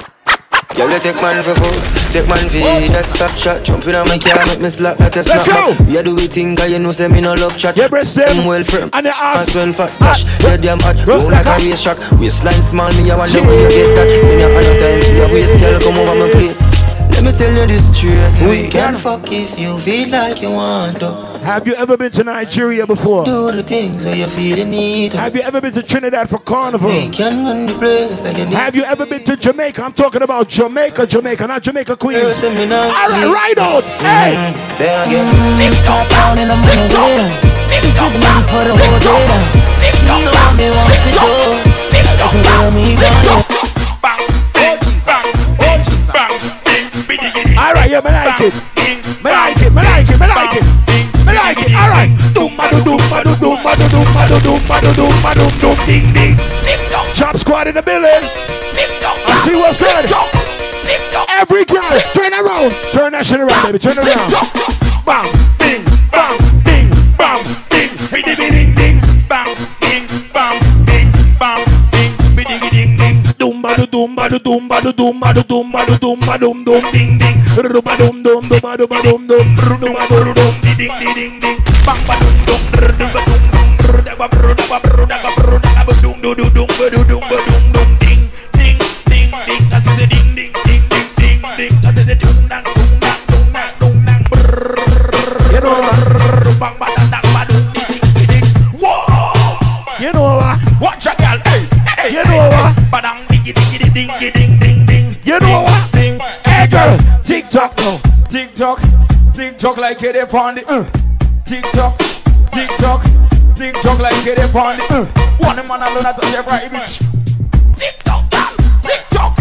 Girl, 0.80 0.90
you 0.90 1.00
take 1.00 1.22
man 1.22 1.44
for 1.44 1.52
food, 1.60 1.76
take 2.16 2.24
man 2.32 2.40
for 2.48 2.56
That 2.96 3.04
stop 3.04 3.36
shot, 3.36 3.66
jump 3.66 3.84
in 3.84 3.96
on 3.96 4.08
my 4.08 4.18
car, 4.18 4.40
make 4.48 4.62
me 4.62 4.70
slap 4.70 4.98
like 4.98 5.12
a 5.12 5.20
Let's 5.20 5.28
snapback 5.28 5.76
go. 5.76 5.84
We 5.84 5.98
a 5.98 6.04
do 6.04 6.16
thing, 6.16 6.56
cause 6.56 6.72
you 6.72 6.80
know 6.80 6.94
say 6.94 7.10
me 7.10 7.20
no 7.20 7.34
love 7.34 7.58
chat? 7.58 7.76
Your 7.76 7.90
breast 7.90 8.16
them. 8.16 8.30
Them 8.30 8.46
well 8.46 8.64
firm, 8.64 8.90
and 8.94 9.06
your 9.06 9.14
ass 9.14 9.54
well 9.54 9.74
fat 9.74 9.92
Gosh, 10.00 10.24
you 10.24 10.56
damn 10.56 10.80
hot, 10.80 10.96
roll 11.06 11.30
like 11.30 11.46
a 11.46 11.60
race 11.68 11.84
track. 11.84 12.00
Waistline 12.16 12.64
small, 12.64 12.88
me 12.96 13.12
I 13.12 13.18
wonder 13.20 13.44
where 13.44 13.60
you 13.60 13.68
get 13.76 13.92
that. 13.92 14.08
Me 14.24 14.40
no 14.40 14.48
have 14.56 14.80
time 14.80 15.04
for 15.04 15.16
your 15.20 15.28
waist, 15.36 15.60
girl, 15.60 15.80
come 15.84 15.98
over 16.00 16.16
my 16.16 16.32
place 16.32 16.79
Let 17.12 17.24
me 17.26 17.32
tell 17.32 17.52
you 17.54 17.66
this 17.68 17.96
straight 17.96 18.42
We 18.48 18.68
can 18.70 18.96
fuck 18.96 19.32
if 19.32 19.58
you 19.60 19.80
feel 19.80 20.10
like 20.10 20.42
you 20.42 20.52
want 20.52 21.00
to. 21.00 21.12
Have 21.44 21.68
you 21.68 21.74
ever 21.76 21.98
been 21.98 22.12
to 22.12 22.24
Nigeria 22.24 22.86
before? 22.86 23.26
Do 23.26 23.52
the 23.52 23.64
things 23.64 24.06
where 24.06 24.16
you 24.16 24.28
feel 24.28 24.56
the 24.58 24.66
need 24.66 25.14
Have 25.14 25.36
you 25.36 25.42
ever 25.42 25.60
been 25.60 25.74
to 25.74 25.84
Trinidad 25.84 26.30
for 26.30 26.40
carnival? 26.40 26.90
We 26.90 27.10
can 27.10 27.46
run 27.46 27.66
the 27.66 27.74
place 27.78 28.24
like 28.24 28.38
you 28.38 28.46
need 28.46 28.54
Have 28.54 28.76
you 28.76 28.84
ever 28.84 29.06
been 29.06 29.24
to 29.26 29.36
Jamaica? 29.36 29.84
I'm 29.84 29.94
talking 29.94 30.22
about 30.22 30.48
Jamaica, 30.50 31.08
Jamaica, 31.08 31.48
not 31.48 31.64
Jamaica 31.64 31.98
Queens. 31.98 32.24
Listen, 32.24 32.56
me 32.56 32.66
now, 32.66 32.84
All 32.88 33.10
right, 33.10 33.22
please. 33.24 33.34
right 33.34 33.58
out. 33.58 33.84
Mm-hmm. 33.84 34.06
Hey, 34.06 34.78
Then 34.78 35.08
again 35.10 35.58
TikTok 35.58 36.10
down 36.10 36.38
in 36.38 36.48
the 36.48 36.56
morning 36.56 37.32
TikTok 37.68 38.14
down 38.22 38.42
for 38.52 38.64
the 38.64 38.76
whole 38.78 39.00
day. 39.00 39.26
TikTok 39.80 40.34
down 40.34 40.58
they 40.58 40.70
want 40.70 40.90
to 40.94 41.12
do 41.12 41.90
TikTok 41.90 42.34
down 42.44 42.74
me 42.76 42.96
down 42.96 43.26
all 43.28 43.60
right, 47.74 47.90
yeah, 47.90 48.02
me 48.02 48.12
like 48.12 48.42
it. 48.42 48.54
Me 49.24 49.32
like 49.32 49.62
it, 49.62 49.70
me 49.70 49.82
like 49.84 50.10
it, 50.10 50.20
me 50.20 50.28
like 50.28 50.56
it. 50.56 50.66
Me 51.26 51.34
like 51.34 51.60
it. 51.60 51.76
All 51.76 51.90
right. 51.90 52.10
Doom, 52.34 52.56
ba 52.58 52.70
doom, 52.72 52.98
ba 53.10 53.24
doom, 53.24 53.40
doom, 53.40 53.64
ba 53.64 53.76
doom, 53.76 54.06
ba 54.14 54.28
doom, 54.28 54.60
ba 54.68 54.80
doom, 54.82 55.22
ba 55.22 55.34
doom, 55.36 55.52
doom, 55.60 55.78
ding, 55.86 56.14
ding. 56.14 56.36
TikTok. 56.64 57.14
Chop 57.14 57.38
squad 57.38 57.68
in 57.68 57.76
the 57.76 57.82
building. 57.82 58.24
I 59.28 59.42
see 59.46 59.56
what's 59.56 59.78
good. 59.78 60.06
Every 61.30 61.66
girl, 61.66 61.92
turn 62.14 62.34
around. 62.34 62.72
Turn 62.92 63.12
that 63.14 63.26
shit 63.26 63.40
around, 63.40 63.66
baby. 63.66 63.80
Turn 63.80 63.98
around. 63.98 64.32
Bam, 65.06 65.30
ding, 65.58 65.84
Doom, 74.00 74.16
ba 74.16 74.30
ba 74.30 74.40
doom, 74.40 74.70
ba 74.70 74.80
doom, 74.80 75.20
ba 75.20 75.34
doom, 75.34 75.72
ba 75.74 75.84
doom, 76.00 76.20
ba 76.24 76.38
doom, 76.40 76.64
doom, 76.64 76.84
ding, 76.94 77.18
ding. 77.20 77.44
Doom, 77.52 77.84
ba 77.84 77.98
doom, 78.00 78.24
doom, 78.24 78.48
doom, 78.48 78.62
ba 78.64 78.78
doom, 78.78 78.88
ba 78.88 79.04
doom, 79.04 79.28
doom, 79.28 79.56
doom, 79.60 79.92
ba 79.92 80.08
doom, 80.08 80.32
doom, 80.34 80.56
ding, 80.64 80.78
ding, 80.78 80.88
ding, 80.88 81.14
ding, 81.14 81.40
ding. 81.44 81.60
Bang, 81.84 82.00
ba 82.08 82.16
doom, 82.16 82.32
doom, 82.48 82.62
doom, 82.96 83.12
ba 83.12 83.20
doom, 83.28 83.44
doom, 83.52 84.04
da 84.08 84.16
ba 84.16 84.30
bro, 84.32 84.56
da 84.56 84.64
ba 84.72 84.80
bro, 84.80 85.04
da 85.04 85.20
ba 85.20 85.36
bro, 85.36 85.60
da 85.60 85.84
ba 85.84 85.94
doom, 86.00 86.16
doom, 86.22 86.32
doom, 86.32 86.48
doom, 86.56 86.68
ba 86.80 86.88
doom, 86.88 87.04
doom, 87.12 87.20
ba 87.28 87.38
doom, 87.44 87.64
doom, 87.76 87.90
ding, 88.00 88.32
ding, 88.56 88.80
ding, 89.12 89.28
ding. 89.36 89.68
That's 89.68 89.84
the 89.92 90.08
ding, 90.08 90.32
ding, 90.32 90.56
ding, 90.64 90.84
ding, 90.88 91.08
ding, 91.20 91.44
ding. 91.60 91.76
That's 91.84 92.00
the 92.08 92.16
doom, 92.16 92.48
dang, 92.48 92.64
doom, 92.72 92.92
dang, 93.04 93.20
doom, 93.28 93.52
dang, 93.52 93.74
doom, 93.84 93.98
dang. 94.08 94.24
You 95.52 95.60
know 95.60 95.76
what? 95.76 96.00
Bang, 96.56 96.76
ba, 96.80 96.88
dang, 96.96 97.12
dang, 97.12 97.28
ba, 97.36 97.42
doom, 97.52 97.68
ding, 97.76 98.00
ding, 98.16 98.28
ding. 98.32 98.48
Whoa! 98.80 99.60
You 100.00 100.16
know 100.16 100.40
what? 100.40 100.56
Watch 100.80 101.04
a 101.04 101.12
girl, 101.20 101.36
hey, 101.52 101.68
hey, 102.00 102.16
You 102.16 102.24
know 102.24 102.48
what? 102.48 102.72
Badang, 102.88 103.28
diggy, 103.28 103.39
diggy, 103.54 103.78
diggy, 103.90 104.34
ding, 104.34 104.60
ding, 104.60 104.86
ding. 104.86 105.18
You 105.24 105.40
know 105.40 105.62
what? 105.62 105.92
Ding, 105.92 106.20
Hey 106.46 106.68
girl, 106.68 106.98
TikTok 107.24 107.78
now. 107.78 108.02
Tick 108.30 108.54
tock, 108.54 108.80
tick 109.34 109.58
tock 109.58 109.78
like 109.78 110.04
it 110.04 110.16
upon 110.16 110.56
the 110.56 110.66
uh. 110.68 110.84
Tick 111.46 111.64
tock, 111.72 111.98
tick 112.52 112.70
tock, 112.78 113.04
tick 113.56 113.74
tock 113.82 114.00
like 114.00 114.26
it 114.28 114.38
upon 114.40 114.78
the 114.78 114.84
uh. 114.90 115.06
One 115.40 115.56
man 115.68 115.82
alone 115.82 116.06
at 116.06 116.16
touch 116.16 116.34
every 116.34 116.70
bitch. 116.70 117.00
Tick 117.76 118.04
tock, 118.04 118.30
gal, 118.30 118.56
tick 118.84 119.04
tock, 119.10 119.36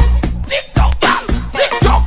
tick 0.47 0.73
tock, 0.73 1.01
gal, 1.01 1.27
tick 1.53 1.73
tock, 1.81 2.07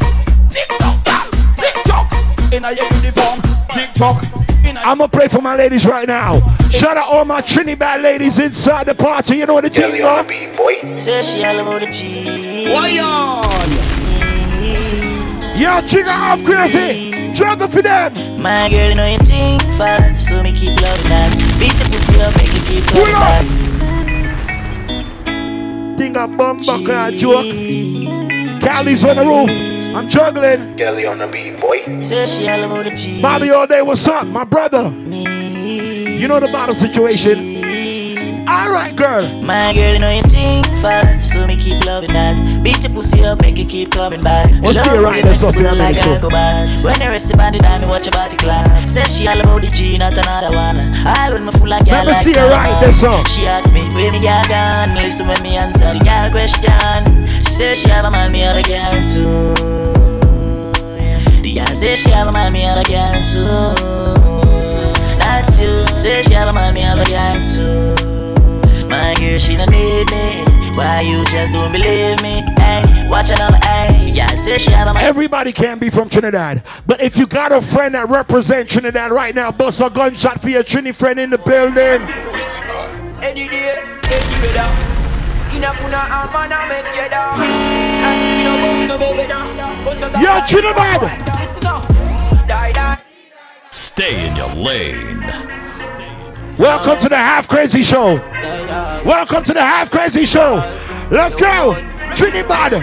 tick 0.50 0.70
tock, 0.80 1.32
tick 1.58 1.84
tock. 1.84 2.54
In 2.54 2.66
a 2.66 2.72
uniform, 2.72 3.42
tick 3.70 3.94
tock. 3.94 4.41
In 4.82 4.88
a 4.88 4.92
I'm 4.92 4.98
gonna 4.98 5.10
pray 5.10 5.28
for 5.28 5.42
my 5.42 5.56
ladies 5.56 5.86
right 5.86 6.08
now. 6.08 6.40
Shout 6.70 6.98
out 6.98 7.08
all 7.08 7.26
my 7.26 7.42
Trinidad 7.42 8.02
ladies 8.02 8.40
inside 8.40 8.88
the 8.88 8.96
party. 8.96 9.38
You 9.38 9.46
know 9.46 9.54
what 9.54 9.64
the 9.64 9.70
team 9.70 9.92
go? 9.98 10.24
Say 11.00 11.22
she 11.22 11.44
all 11.44 11.60
about 11.60 11.82
the 11.82 11.88
G 11.88 12.72
Why 12.72 13.00
on? 13.00 13.46
Yo, 15.58 15.82
trigger 15.88 16.10
off 16.12 16.44
crazy. 16.44 17.32
Juggle 17.34 17.68
for 17.68 17.82
them. 17.82 18.42
My 18.42 18.70
girl, 18.70 18.90
you 18.90 18.96
know 18.96 19.06
you 19.06 19.20
think 19.20 19.62
fast 19.78 20.28
So 20.28 20.42
me 20.44 20.52
keep 20.52 20.82
loving 20.82 21.10
that 21.10 21.32
Beat 21.60 21.74
the 21.74 21.86
pussy 21.86 22.20
up, 22.22 22.36
make 22.36 22.50
it 22.52 22.66
keep 22.66 22.84
coming 22.86 23.14
back. 23.14 23.46
Think 25.98 26.18
a 26.18 26.28
bum 26.28 26.58
buckle 26.66 26.90
a 26.90 27.12
joke. 27.12 27.54
Cali's 28.62 29.04
on 29.04 29.16
the 29.16 29.24
roof. 29.26 29.71
I'm 29.96 30.08
juggling. 30.08 30.76
Kelly 30.78 31.06
on 31.06 31.18
the 31.20 31.28
beat, 31.28 31.60
boy. 31.60 32.04
Say 32.04 32.26
she 32.26 32.48
all 32.48 32.64
about 32.64 32.86
the 32.86 32.92
G. 32.92 33.22
Bobby 33.22 33.50
all 33.50 33.68
day, 33.68 33.82
what's 33.82 34.08
up? 34.08 34.26
My 34.28 34.44
brother. 34.44 34.90
You 34.90 36.28
know 36.28 36.40
the 36.40 36.50
bottle 36.52 36.76
situation. 36.76 37.61
Alright, 38.48 38.96
girl. 38.96 39.28
My 39.42 39.74
girl, 39.74 39.94
you 39.94 40.00
know 40.00 40.12
you 40.12 40.24
think 40.24 40.66
fat, 40.82 41.18
so 41.18 41.46
me 41.48 41.56
keep 41.56 41.86
loving 41.86 42.14
that. 42.14 42.64
Beat 42.64 42.82
your 42.84 42.92
pussy 42.92 43.24
up, 43.24 43.42
make 43.42 43.58
it 43.60 43.70
keep 43.70 43.92
coming 43.92 44.24
back. 44.24 44.50
What's 44.62 44.78
Love 44.78 44.96
the 44.96 45.02
right 45.02 45.24
that's 45.24 45.44
up 45.44 45.54
here, 45.56 45.72
like 45.72 45.98
I 45.98 46.20
go 46.20 46.30
bad. 46.30 46.84
When 46.84 47.00
you 47.00 47.10
rest 47.10 47.30
of 47.30 47.36
about 47.36 47.56
it, 47.56 47.62
me 47.62 47.88
watch 47.88 48.06
your 48.06 48.12
body 48.12 48.38
clap. 48.38 48.90
Say 48.90 49.04
she 49.04 49.28
all 49.28 49.40
about 49.40 49.62
the 49.62 49.68
G, 49.68 49.98
not 49.98 50.14
another 50.18 50.56
one. 50.56 50.80
All 51.06 51.32
when 51.32 51.46
me 51.46 51.52
full 51.54 51.72
of 51.72 51.86
girl 51.86 51.94
Let 51.94 52.06
me 52.06 52.12
like 52.14 52.28
see 52.28 52.40
her 52.40 52.50
right 52.50 52.82
there, 52.82 52.94
son. 52.94 53.26
She 53.26 53.46
asked 53.48 53.74
me, 53.74 53.88
where 53.94 54.12
me 54.12 54.20
girl 54.20 54.44
gone? 54.48 54.96
Listen 54.96 55.28
when 55.28 55.42
me 55.44 55.58
answer 55.58 55.94
the 55.94 56.00
girl 56.04 56.30
question. 56.32 57.06
She 57.44 57.54
said 57.54 57.78
she 57.78 57.90
have 57.90 58.06
a 58.06 58.12
man, 58.12 58.32
me 58.32 58.40
have 58.40 58.58
a 58.58 58.64
girl 58.64 59.02
too. 59.04 59.54
The 61.42 61.54
girl 61.56 61.76
say 61.76 61.96
she 61.96 62.10
have 62.12 62.28
a 62.28 62.32
man, 62.32 62.54
me 62.54 62.62
have 62.62 62.78
a 62.78 62.84
girl 62.84 63.22
too. 63.24 63.74
That's 65.20 65.58
you. 65.58 65.88
Say 65.98 66.24
she 66.24 66.34
have 66.34 66.50
a 66.50 66.54
man, 66.54 66.74
me 66.74 66.82
have 66.82 67.00
a 67.00 67.06
girl 67.06 67.44
too. 67.44 68.21
My 69.02 69.16
girl, 69.16 69.40
she 69.40 69.58
don't 69.58 69.72
need 69.72 70.12
me. 70.12 70.46
Why 70.76 71.02
you 71.02 71.26
just 71.26 71.52
don't 71.52 71.72
believe 71.72 72.22
me? 72.22 72.46
Hey, 72.62 73.10
watch 73.10 73.32
it 73.32 73.42
on 73.42 73.54
hey. 73.54 74.12
Yeah, 74.14 74.28
say 74.36 74.60
she 74.60 74.70
have 74.70 74.90
a 74.90 74.94
man. 74.94 75.04
Everybody 75.04 75.52
can 75.52 75.80
be 75.80 75.90
from 75.90 76.08
Trinidad. 76.08 76.64
But 76.86 77.02
if 77.02 77.18
you 77.18 77.26
got 77.26 77.52
a 77.52 77.64
friend 77.64 77.96
that 77.96 78.10
represents 78.10 78.72
Trinidad 78.72 79.12
right 79.12 79.34
now, 79.34 79.52
bust 79.52 79.82
a 79.82 79.90
gunshot 79.90 80.40
for 80.40 80.50
your 80.50 80.64
Trini 80.64 80.94
friend 80.94 81.20
in 81.20 81.32
the 81.32 81.40
building. 81.40 82.08
Any 83.24 83.50
day, 83.50 83.82
any 84.06 84.36
weather. 84.46 84.70
In 85.50 85.66
kuna 85.82 86.06
a 86.06 86.30
make. 86.70 86.94
And 88.06 88.18
we 88.22 88.44
no 88.46 88.54
box 88.62 88.88
no 88.88 88.98
baby 89.00 89.28
da. 89.28 89.40
But 89.84 90.00
you 90.00 90.22
Yo, 90.22 90.46
Trinidad. 90.46 91.40
Listen 91.40 91.66
up. 91.66 91.88
Die, 92.48 92.72
die. 92.72 93.02
Stay 93.72 94.28
in 94.28 94.36
your 94.36 94.54
lane. 94.54 95.71
Welcome 96.62 97.00
to 97.00 97.10
the 97.10 97.16
Half 97.16 97.48
Crazy 97.48 97.82
Show. 97.82 98.18
Welcome 99.04 99.44
to 99.46 99.52
the 99.52 99.62
Half 99.62 99.90
Crazy 99.90 100.26
Show. 100.26 100.58
Let's 101.10 101.36
go. 101.36 101.74
Trinidad. 102.14 102.74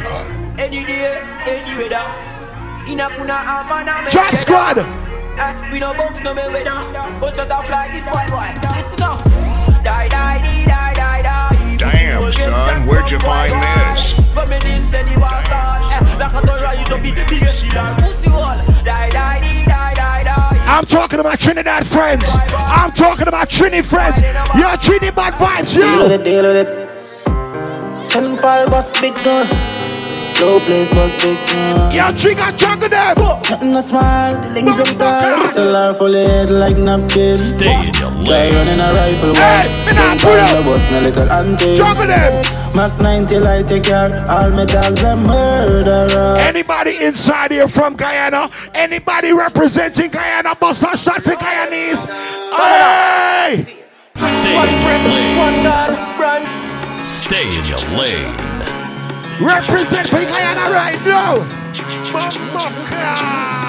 Any 0.58 0.84
day, 0.84 1.22
any 1.46 1.78
weather. 1.78 2.02
In 2.90 2.98
a 2.98 3.08
kuna 3.14 3.34
a 3.38 3.62
man 3.70 3.88
a 3.88 4.02
make 4.02 4.10
Drop 4.10 4.34
squad. 4.34 4.78
Eh, 4.78 5.70
we 5.70 5.78
no 5.78 5.94
box 5.94 6.20
no 6.22 6.34
me 6.34 6.42
weather. 6.48 6.74
But 7.20 7.36
you 7.36 7.46
got 7.46 7.68
fly 7.68 7.88
this 7.92 8.04
boy 8.06 8.26
boy. 8.26 8.50
Listen 8.74 9.00
up. 9.00 9.22
Die, 9.84 10.08
die, 10.08 10.38
die, 10.42 10.64
die, 10.66 10.94
die, 10.94 11.22
die. 11.22 11.76
Damn, 11.76 12.32
son, 12.32 12.84
where'd 12.88 13.08
you 13.08 13.20
find 13.20 13.62
this? 13.62 14.14
Feminist 14.34 14.90
said 14.90 15.06
he 15.06 15.16
was 15.16 15.44
start. 15.44 15.84
Eh, 16.02 16.16
like 16.18 16.34
a 16.34 16.44
gun 16.44 16.60
rise 16.64 16.90
up 16.90 17.04
in 17.04 17.14
the 17.14 17.24
biggest. 17.30 17.64
Pussy 18.02 18.28
wall. 18.28 18.56
Die, 18.82 19.08
die, 19.10 19.38
die. 19.38 19.57
I'm 20.68 20.84
talking 20.84 21.18
about 21.18 21.40
Trinidad 21.40 21.86
friends. 21.86 22.24
I'm 22.52 22.92
talking 22.92 23.26
about 23.26 23.48
Trini 23.48 23.84
friends. 23.84 24.20
Your 24.54 24.76
Trinidad 24.76 25.32
vibes, 25.34 25.74
Deal 25.74 26.02
with 26.08 26.20
you. 26.20 26.24
deal 26.24 26.42
with 26.44 26.56
it. 26.68 28.06
Big 29.00 29.14
gun. 29.24 29.77
Low 30.40 30.60
place 30.60 30.88
bus 30.94 31.12
big 31.20 31.36
gun. 31.48 31.92
Yo, 31.92 32.12
Trigger, 32.16 32.52
juggle 32.56 32.88
them. 32.88 33.16
Nothing 33.50 33.72
not 33.72 33.84
small, 33.84 34.34
the 34.40 34.48
links 34.54 34.78
and 34.78 34.98
tall. 34.98 35.42
Whistle 35.42 35.74
her 35.74 35.94
full 35.94 36.12
head 36.12 36.50
like 36.50 36.76
napkin. 36.76 37.34
Stay 37.34 37.88
in 37.88 37.94
your 37.94 38.12
Try 38.22 38.46
lane. 38.46 38.54
running 38.54 38.78
a 38.80 38.88
rifle 38.94 39.34
Hey, 39.34 39.66
one. 39.66 39.86
me 39.86 39.92
nah 39.94 40.14
St. 40.14 40.20
pull 40.22 40.38
up. 40.38 40.90
no 40.92 41.00
little 41.00 41.32
auntie. 41.32 41.74
Juggle 41.76 42.06
them. 42.06 42.44
Mac 42.76 43.00
90 43.00 43.38
light 43.40 43.66
take 43.66 43.82
care. 43.84 44.10
All 44.30 44.50
my 44.50 44.64
dogs 44.64 45.02
are 45.02 45.16
murderer. 45.16 46.36
Anybody 46.38 46.96
inside 47.04 47.50
here 47.50 47.66
from 47.66 47.96
Guyana? 47.96 48.48
Anybody 48.74 49.32
representing 49.32 50.10
Guyana? 50.10 50.54
Bust 50.54 50.84
a 50.84 50.96
shot 50.96 51.20
for 51.22 51.34
Guyanese. 51.34 52.06
Hey! 52.54 53.64
Stay 54.14 54.54
in 54.54 54.54
your 54.54 55.08
lane. 55.10 57.04
Stay 57.04 57.56
in 57.58 57.64
your 57.66 57.78
lane. 57.98 58.67
Represent 59.40 60.08
for 60.08 60.18
Guyana 60.18 60.70
right 60.74 60.98
now. 61.06 61.36
Motherfucker. 62.12 63.68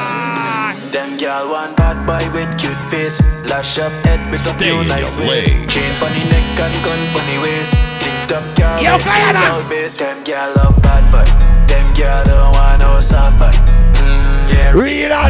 Them 0.92 1.18
girl 1.18 1.50
want 1.52 1.78
bad 1.78 2.02
boy 2.08 2.26
with 2.34 2.50
cute 2.58 2.74
face 2.90 3.22
Lash 3.46 3.78
up 3.78 3.92
head 4.04 4.20
with 4.32 4.42
a 4.42 4.50
Stay 4.58 4.72
few 4.74 4.84
nice 4.86 5.16
your 5.16 5.28
ways. 5.30 5.46
Chain 5.70 5.94
pon 6.02 6.10
the 6.10 6.24
neck 6.34 6.60
and 6.66 6.74
gun 6.84 6.98
pon 7.14 7.22
the 7.30 7.38
waist 7.46 7.76
Tip 8.02 8.18
top 8.26 8.46
car 8.58 8.82
Yo, 8.82 8.96
with 8.98 9.06
Guyana. 9.06 9.70
bass 9.70 9.98
Them 9.98 10.24
girl 10.24 10.52
love 10.58 10.82
bad 10.82 11.06
boy 11.14 11.30
Them 11.70 11.86
girl 11.94 12.24
don't 12.26 12.52
want 12.58 12.80
no 12.82 13.00
soft 13.02 13.38
boy 13.38 13.54
mm, 13.54 14.50
Yeah, 14.52 14.72
Read 14.74 15.12
on. 15.12 15.30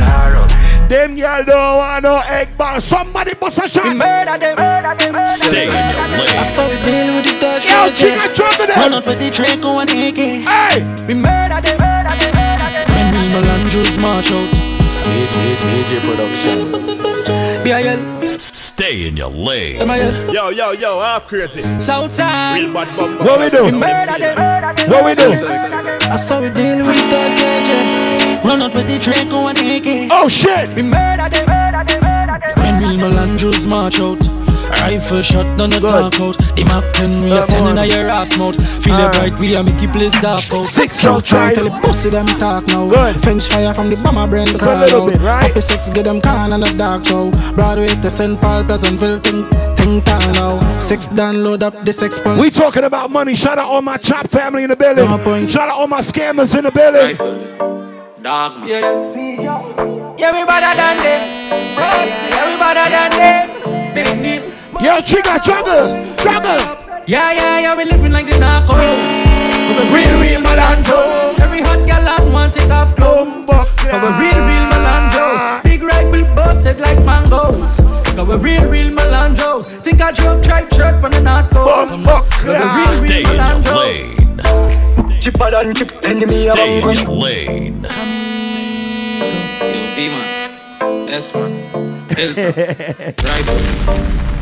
Narrow 0.90 1.08
Them 1.08 1.18
y'all 1.18 1.44
don't 1.44 1.78
want 1.78 2.04
no 2.04 2.22
egg 2.28 2.58
bar. 2.58 2.82
Somebody 2.82 3.34
bust 3.36 3.60
a 3.60 3.68
shot. 3.68 3.96
Murder 3.96 4.38
them. 4.38 5.26
Stay 5.26 5.64
in 5.64 5.70
your 5.70 6.08
lane. 6.18 6.46
So 6.46 6.68
we 6.68 6.76
deal 6.84 7.16
with 7.16 7.26
the 7.26 7.34
third 7.40 7.64
Yo, 7.64 7.90
Trigger, 7.96 8.34
juggle 8.34 8.66
Run 8.76 8.92
them. 8.92 8.94
up 8.94 9.08
with 9.08 9.20
the 9.20 9.30
Draco 9.30 9.80
and 9.80 9.90
AK. 9.90 10.18
Hey! 10.18 11.06
We 11.08 11.14
murder 11.14 11.62
them. 11.62 11.78
When 11.80 13.08
we 13.14 13.22
Melandros 13.34 14.02
march 14.02 14.32
out. 14.32 14.70
Major 15.10 16.00
production 16.02 16.72
B.I.L. 17.64 18.26
Stay 18.26 19.08
in 19.08 19.18
your 19.18 19.30
lane. 19.30 19.78
Yo, 20.32 20.50
yo, 20.50 20.72
yo, 20.72 21.00
half 21.00 21.28
crazy. 21.28 21.62
Southside. 21.80 22.62
Real 22.62 22.74
bad 22.74 22.96
bum. 22.96 23.18
What 23.20 23.40
we 23.40 23.50
do? 23.50 23.72
Murder 23.72 24.18
them. 24.20 24.90
What 24.90 25.06
we 25.06 25.14
do? 25.16 25.30
I 25.30 26.18
saw 26.18 26.42
we 26.42 26.50
deal 26.50 26.86
with 26.86 26.96
the 26.96 27.02
third 27.10 27.38
KJ. 27.38 28.19
Run 28.44 28.62
up 28.62 28.76
with 28.76 28.88
the 28.88 28.98
Draco 29.00 29.48
and 29.48 29.58
AK. 29.58 30.10
Oh 30.12 30.28
shit! 30.28 30.70
We 30.76 30.82
murder 30.82 31.30
them. 31.30 31.46
When 32.58 32.78
we 32.82 32.98
Melandros 32.98 33.70
march 33.70 34.00
out. 34.00 34.20
Rifle 34.70 35.22
shot, 35.22 35.46
none 35.58 35.74
of 35.74 35.82
Good. 35.82 35.90
talk 36.14 36.20
out. 36.22 36.38
The 36.56 36.64
map 36.64 36.84
10, 36.96 37.10
ah. 37.10 37.24
we 37.26 37.32
are 37.32 37.42
sending 37.42 37.78
on. 37.78 37.78
a 37.80 37.86
your 37.86 38.10
ass 38.10 38.38
mouth. 38.38 38.56
Feel 38.84 38.94
it 38.94 39.02
Alright. 39.02 39.32
bright, 39.32 39.40
we 39.42 39.56
are 39.56 39.64
make 39.64 39.82
you 39.82 39.90
place 39.90 40.14
dark 40.22 40.42
out. 40.54 40.66
Six 40.66 41.02
Tell 41.02 41.16
outside. 41.16 41.58
the 41.58 41.70
pussy 41.82 42.10
them 42.12 42.28
talk 42.40 42.66
now. 42.68 42.88
Good. 42.88 43.22
French 43.22 43.48
fire 43.48 43.74
from 43.74 43.90
the 43.90 43.98
bomber 43.98 44.28
brain 44.28 44.46
Just 44.48 44.62
a 44.62 44.66
crawl 44.68 44.80
little 44.80 45.02
out. 45.08 45.12
bit, 45.14 45.22
right? 45.22 45.44
Happy 45.48 45.62
sex 45.62 45.90
get 45.90 46.06
them 46.06 46.22
can 46.22 46.54
and 46.54 46.64
a 46.64 46.74
dark 46.78 47.06
show. 47.06 47.32
Broadway 47.56 47.88
to 47.88 48.10
St. 48.10 48.40
Paul, 48.40 48.64
Pleasantville, 48.64 49.20
think, 49.20 49.52
think 49.78 50.06
town 50.06 50.32
now. 50.34 50.60
Six 50.80 51.08
download 51.10 51.62
up 51.62 51.74
the 51.84 51.92
sex 51.92 52.20
pulse. 52.20 52.40
We 52.40 52.50
talking 52.50 52.84
about 52.84 53.10
money. 53.12 53.36
Shout 53.36 53.58
out 53.58 53.68
all 53.68 53.82
my 53.82 53.98
chop 53.98 54.30
family 54.30 54.64
in 54.64 54.70
the 54.70 54.76
building. 54.78 55.06
No. 55.06 55.46
Shout 55.46 55.68
out 55.68 55.80
all 55.80 55.88
my 55.88 56.00
scammers 56.02 56.56
in 56.58 56.64
the 56.64 56.72
building. 56.72 57.18
Yeah. 58.22 58.68
Yeah, 60.18 60.32
we 60.34 60.44
better 60.46 60.76
than 60.76 60.98
them. 61.00 61.22
Yeah, 62.28 62.52
we 62.52 62.60
better 62.60 62.90
than 62.92 63.12
them. 63.16 63.94
Them, 63.96 64.22
them. 64.22 64.84
Yo, 64.84 65.00
Trigger, 65.02 65.40
juggle, 65.40 66.16
juggle. 66.18 66.60
Yeah, 67.08 67.32
yeah, 67.32 67.60
yeah, 67.60 67.76
we 67.78 67.86
living 67.86 68.12
like 68.12 68.26
the 68.26 68.34
narcos. 68.34 68.76
We 68.76 69.96
Real, 69.96 70.20
real 70.20 70.42
Melandros. 70.42 71.40
Every 71.40 71.62
hot 71.62 71.86
gal 71.88 72.08
and 72.08 72.34
want 72.34 72.54
take 72.54 72.70
off 72.70 72.94
clothes. 72.96 73.48
Cause 73.48 74.02
we 74.04 74.10
real, 74.20 74.36
real 74.36 74.66
Melandros. 74.68 75.64
Big 75.64 75.82
rifle 75.82 76.36
busted 76.36 76.80
like 76.82 77.00
mangoes. 77.06 77.78
Cause 78.16 78.28
we 78.28 78.36
real, 78.36 78.70
real 78.70 78.90
Melandros. 78.92 79.66
Think 79.82 80.02
I 80.02 80.12
drop 80.12 80.44
tripe 80.44 80.74
shirt 80.74 81.00
from 81.00 81.12
the 81.14 81.22
North 81.22 81.50
Coast. 81.52 81.94
Cause 82.44 82.44
real, 82.44 82.86
Stay 82.86 83.24
real 83.24 83.40
in 83.40 83.64
your 83.64 83.76
lane. 83.76 84.89
Chipper 85.20 85.52
than 85.52 85.76
chip 85.76 85.92
enemy 86.04 86.28
Stay 86.28 86.78
in 86.78 86.84
among 86.84 86.96
your 86.96 87.12
lane. 87.12 87.84
Yes, 91.08 91.34
man. 91.34 91.52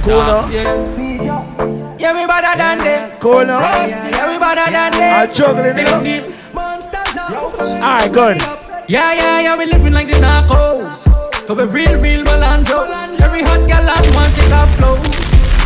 Cool 0.03 0.21
now. 0.21 0.47
Yeah, 0.49 1.97
yeah, 1.99 2.13
we 2.13 2.25
better 2.28 2.57
than 2.57 2.78
them. 2.80 3.19
Cool 3.19 3.45
now. 3.45 3.86
Yeah, 3.86 4.28
we 4.30 4.38
better 4.38 4.71
than 4.71 4.93
I'm 4.93 5.28
them. 5.28 5.34
juggling 5.34 5.78
it 5.78 5.88
up. 5.88 6.03
Monsters 6.53 7.17
out. 7.17 7.59
Alright, 7.59 8.11
good. 8.13 8.38
Yeah, 8.88 9.13
yeah, 9.13 9.39
yeah, 9.41 9.57
we 9.57 9.65
living 9.65 9.93
like 9.93 10.07
the 10.07 10.13
narcos. 10.13 11.05
Cause 11.47 11.57
we 11.57 11.63
real, 11.65 11.99
real 11.99 12.23
Melandros. 12.23 13.19
Every 13.19 13.41
hot 13.41 13.67
gal 13.67 13.89
and 13.89 14.15
want 14.15 14.36
take 14.36 14.51
off 14.51 14.69
clothes. 14.78 15.17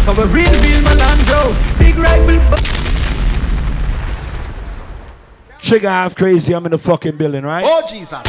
Cause 0.06 0.18
we 0.18 0.24
real, 0.42 0.54
real 0.64 0.82
Melandros. 0.88 1.58
Big 1.80 1.98
rifle. 1.98 2.71
Trigger 5.62 5.90
half 5.90 6.16
crazy. 6.16 6.54
I'm 6.54 6.66
in 6.66 6.72
the 6.72 6.78
fucking 6.78 7.18
building, 7.18 7.44
right? 7.44 7.64
Oh, 7.66 7.86
Jesus. 7.88 8.22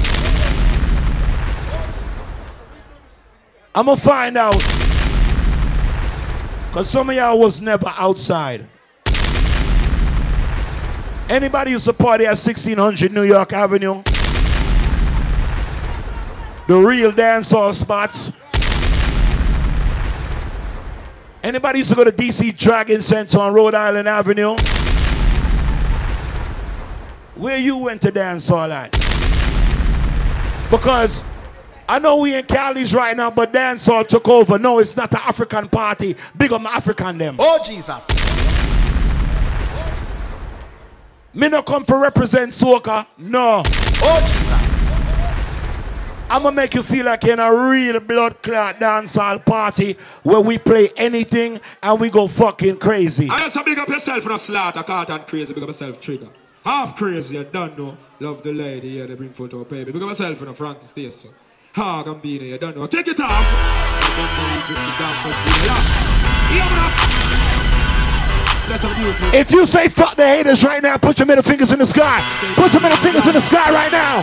I'm 3.74 3.86
gonna 3.86 3.96
find 3.96 4.36
out. 4.36 4.60
Cause 6.72 6.88
some 6.88 7.10
of 7.10 7.16
y'all 7.16 7.38
was 7.38 7.60
never 7.60 7.92
outside. 7.96 8.66
Anybody 11.28 11.70
used 11.70 11.86
to 11.86 11.92
party 11.94 12.24
at 12.24 12.36
1600 12.36 13.12
New 13.12 13.22
York 13.22 13.52
Avenue? 13.54 14.02
The 16.68 16.76
real 16.76 17.12
dancehall 17.12 17.72
spots. 17.72 18.32
Anybody 21.42 21.78
used 21.78 21.90
to 21.90 21.96
go 21.96 22.04
to 22.04 22.12
DC 22.12 22.56
Dragon 22.56 23.00
Center 23.00 23.38
on 23.38 23.52
Rhode 23.52 23.74
Island 23.74 24.08
Avenue? 24.08 24.56
Where 27.42 27.58
you 27.58 27.76
went 27.76 28.00
to 28.02 28.12
dance 28.12 28.48
all 28.52 28.70
at? 28.70 28.92
Because 30.70 31.24
I 31.88 31.98
know 31.98 32.18
we 32.18 32.36
in 32.36 32.44
Cali's 32.44 32.94
right 32.94 33.16
now, 33.16 33.32
but 33.32 33.52
dancehall 33.52 34.06
took 34.06 34.28
over. 34.28 34.60
No, 34.60 34.78
it's 34.78 34.96
not 34.96 35.12
an 35.12 35.22
African 35.24 35.68
party. 35.68 36.14
Big 36.36 36.52
up 36.52 36.62
my 36.62 36.70
African 36.70 37.18
them. 37.18 37.34
Oh 37.40 37.60
Jesus. 37.66 38.08
Me 41.34 41.48
no 41.48 41.64
come 41.64 41.84
for 41.84 41.98
represent 41.98 42.52
soca. 42.52 43.08
No. 43.18 43.64
Oh 43.66 44.20
Jesus. 44.20 44.74
I'ma 46.30 46.52
make 46.52 46.74
you 46.74 46.84
feel 46.84 47.06
like 47.06 47.24
you're 47.24 47.32
in 47.32 47.40
a 47.40 47.52
real 47.52 47.98
blood 47.98 48.40
clot 48.40 48.78
dancehall 48.78 49.44
party 49.44 49.98
where 50.22 50.40
we 50.40 50.58
play 50.58 50.90
anything 50.96 51.60
and 51.82 52.00
we 52.00 52.08
go 52.08 52.28
fucking 52.28 52.76
crazy. 52.76 53.28
I 53.28 53.40
just 53.40 53.64
big 53.64 53.80
up 53.80 53.88
yourself 53.88 54.24
in 54.24 54.30
a 54.30 54.38
slaughter, 54.38 54.84
carton 54.84 55.24
crazy, 55.26 55.52
big 55.52 55.64
up 55.64 55.70
yourself 55.70 56.00
trigger. 56.00 56.28
Half 56.64 56.96
crazy, 56.96 57.38
I 57.38 57.42
don't 57.42 57.76
know. 57.76 57.96
Love 58.20 58.42
the 58.44 58.52
lady, 58.52 58.90
yeah, 58.90 59.06
they 59.06 59.14
bring 59.14 59.32
photo 59.32 59.64
baby. 59.64 59.90
Because 59.90 60.06
myself 60.06 60.40
in 60.42 60.48
a 60.48 60.54
front 60.54 60.82
stage, 60.84 61.12
so. 61.12 61.28
Hog 61.74 62.06
beanie, 62.22 62.50
you 62.50 62.58
don't 62.58 62.76
know. 62.76 62.86
Take 62.86 63.08
it 63.08 63.18
off. 63.18 63.46
If 69.34 69.50
you 69.50 69.66
say 69.66 69.88
fuck 69.88 70.16
the 70.16 70.24
haters 70.24 70.62
right 70.62 70.82
now, 70.82 70.98
put 70.98 71.18
your 71.18 71.26
middle 71.26 71.42
fingers 71.42 71.72
in 71.72 71.80
the 71.80 71.86
sky. 71.86 72.20
Put 72.54 72.72
your 72.72 72.82
middle 72.82 72.98
fingers 72.98 73.26
in 73.26 73.34
the 73.34 73.40
sky 73.40 73.72
right 73.72 73.90
now. 73.90 74.20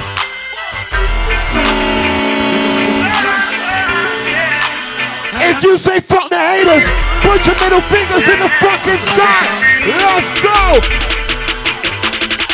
If 5.42 5.64
you 5.64 5.78
say 5.78 6.00
fuck 6.00 6.30
the 6.30 6.38
haters, 6.38 6.88
put 7.22 7.46
your 7.46 7.56
middle 7.60 7.82
fingers 7.82 8.30
in 8.30 8.40
the 8.40 8.50
fucking 8.50 9.02
sky. 9.02 9.88
Let's 9.88 10.30
go. 10.40 11.19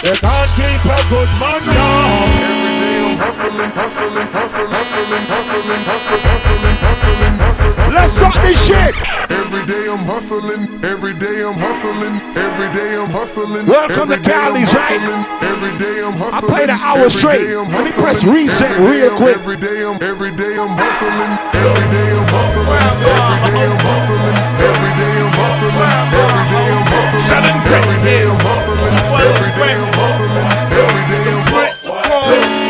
They 0.03 0.13
can't 0.13 0.51
keep 0.55 0.85
a 0.85 1.09
good 1.09 1.29
man 1.39 1.61
down 1.63 2.75
hustling, 3.17 3.71
hustling, 3.71 4.27
hustling, 4.29 4.69
hustling, 4.69 5.25
hustling, 5.25 5.81
hustling, 5.87 6.21
hustling, 6.21 6.77
hustling, 6.83 7.35
hustling. 7.39 7.95
Let's 7.95 8.13
start 8.13 8.35
this 8.43 8.59
shit. 8.59 8.93
Every 9.31 9.63
day 9.65 9.87
I'm 9.89 10.05
hustling, 10.05 10.83
every 10.83 11.13
day 11.13 11.43
I'm 11.43 11.57
hustling, 11.57 12.15
every 12.35 12.69
day 12.75 12.95
I'm 12.97 13.09
hustling. 13.09 13.65
Welcome 13.67 14.09
to 14.09 14.19
Cali's, 14.19 14.73
right? 14.73 15.01
Every 15.41 15.73
day 15.79 16.03
I'm 16.03 16.13
hustling. 16.13 16.51
I 16.51 16.53
played 16.53 16.69
an 16.69 16.79
hour 16.79 17.09
straight. 17.09 17.41
Let 17.47 17.69
me 17.71 17.91
press 17.95 18.23
reset 18.23 18.77
real 18.79 19.15
quick. 19.17 19.35
Every 19.35 19.57
day 19.57 19.83
I'm, 19.83 20.01
every 20.03 20.31
day 20.35 20.53
I'm 20.59 20.75
hustling, 20.75 21.31
every 21.55 21.87
day 21.91 22.07
I'm 22.13 22.27
hustling, 22.29 22.67
every 22.67 23.51
day 23.51 23.65
I'm 23.65 23.79
hustling, 23.79 24.35
every 24.59 24.93
day 24.99 25.15
I'm 25.23 25.33
hustling, 25.33 26.34
every 27.31 27.97
day 28.05 28.21
I'm 28.21 28.37
hustling, 28.39 28.77
every 28.77 29.49
day 29.57 29.73
I'm 29.73 29.89
hustling, 29.97 30.29
every 30.77 31.03
day 31.09 31.25
I'm 31.25 31.47
hustling, 31.49 31.81
every 31.89 32.05
day 32.05 32.05
I'm 32.05 32.05
hustling. 32.05 32.65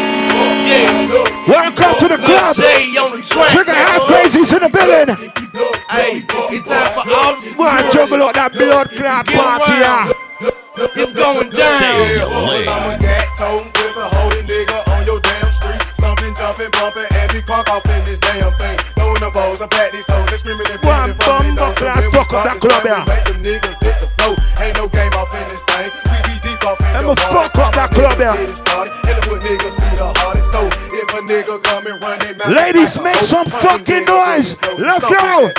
Welcome 1.47 1.95
to 1.99 2.07
the 2.09 2.17
club. 2.17 2.55
Trigger 2.55 3.73
half 3.73 4.01
crazies 4.01 4.51
in 4.53 4.61
the 4.63 4.69
building. 4.71 5.15
Hey, 5.89 6.17
it's 6.51 6.67
time 6.67 6.93
for 6.93 7.03
all 7.05 7.37
the 7.39 7.53
One 7.55 7.91
juggle 7.91 8.23
out 8.23 8.33
that 8.35 8.53
blood 8.53 8.89
clot 8.89 9.27
party. 9.27 10.15
It's 10.99 11.13
going 11.13 11.49
down. 11.49 12.67
I'm 12.67 12.91
a 12.91 12.97
gat 12.97 13.27
toting 13.37 13.71
pistol 13.71 14.09
holding 14.09 14.45
nigga 14.47 14.87
on 14.89 15.05
your 15.05 15.19
damn 15.19 15.51
street. 15.53 15.81
Stomping, 15.95 16.35
jumping, 16.35 16.71
bumping, 16.71 17.07
and 17.11 17.31
be 17.31 17.39
crunk 17.41 17.69
off 17.69 17.85
in 17.85 18.03
this 18.05 18.19
damn 18.19 18.51
thing. 18.59 18.77
Throwing 18.95 19.21
the 19.21 19.31
balls, 19.31 19.61
I 19.61 19.67
pat 19.67 19.91
these 19.93 20.05
hoes, 20.07 20.27
they 20.31 20.37
screaming 20.37 20.67
and 20.71 20.81
One 20.83 21.13
bum 21.23 21.55
buckler, 21.55 22.09
fuck 22.11 22.33
up 22.33 22.43
that 22.43 22.57
club, 22.59 22.83
yeah 22.83 23.05
know 24.25 24.35
ain't 24.61 24.77
no 24.77 24.87
game 24.89 25.13
off 25.13 25.33
in 25.33 25.47
this 25.49 25.63
thing. 25.63 25.89
We 26.09 26.17
be 26.25 26.35
deep 26.41 26.65
off 26.65 26.79
in 26.79 26.85
I'ma 26.97 27.15
fuck 27.15 27.57
up 27.57 27.73
that 27.75 27.91
club 27.91 28.17
there. 28.17 28.35
So 30.51 30.69
Ladies, 32.49 32.99
make 33.01 33.15
some 33.17 33.47
fucking 33.47 34.05
noise. 34.05 34.55
Let's 34.77 35.05
go. 35.05 35.51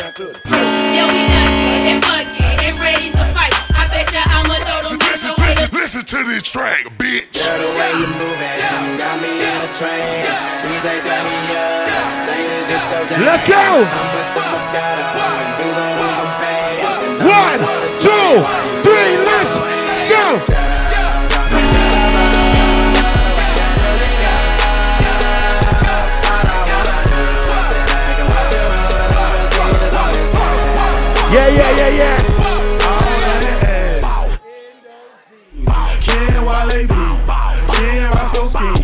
Listen 5.73 6.03
to 6.03 6.25
this 6.25 6.43
track, 6.43 6.83
bitch. 6.99 7.31
Girl, 7.39 7.59
the 7.63 7.71
way 7.79 7.91
you 7.95 8.07
move 8.19 8.43
it, 8.43 8.59
got 8.99 9.23
me 9.23 9.39
in 9.39 9.59
a 9.63 9.71
trance. 9.71 10.43
DJ, 10.67 10.99
turn 10.99 11.25
me 11.31 11.39
up. 11.55 11.87
Ladies, 12.27 12.67
this 12.67 12.91
Let's 13.23 13.47
go. 13.47 13.55
I'm 13.55 13.87
a 13.87 14.23
superstar. 14.27 15.17
One, 17.57 17.89
two, 17.89 18.43
three, 18.85 19.17
let's 19.25 19.57
go. 19.57 20.43
Yeah, 31.33 31.49
yeah, 31.49 31.71
yeah, 31.79 31.89
yeah. 31.89 32.17
Ken 36.03 36.45
Wale 36.45 36.87
B, 36.87 36.95
Ken 37.73 38.11
Roscoe 38.13 38.47
Ski. 38.47 38.76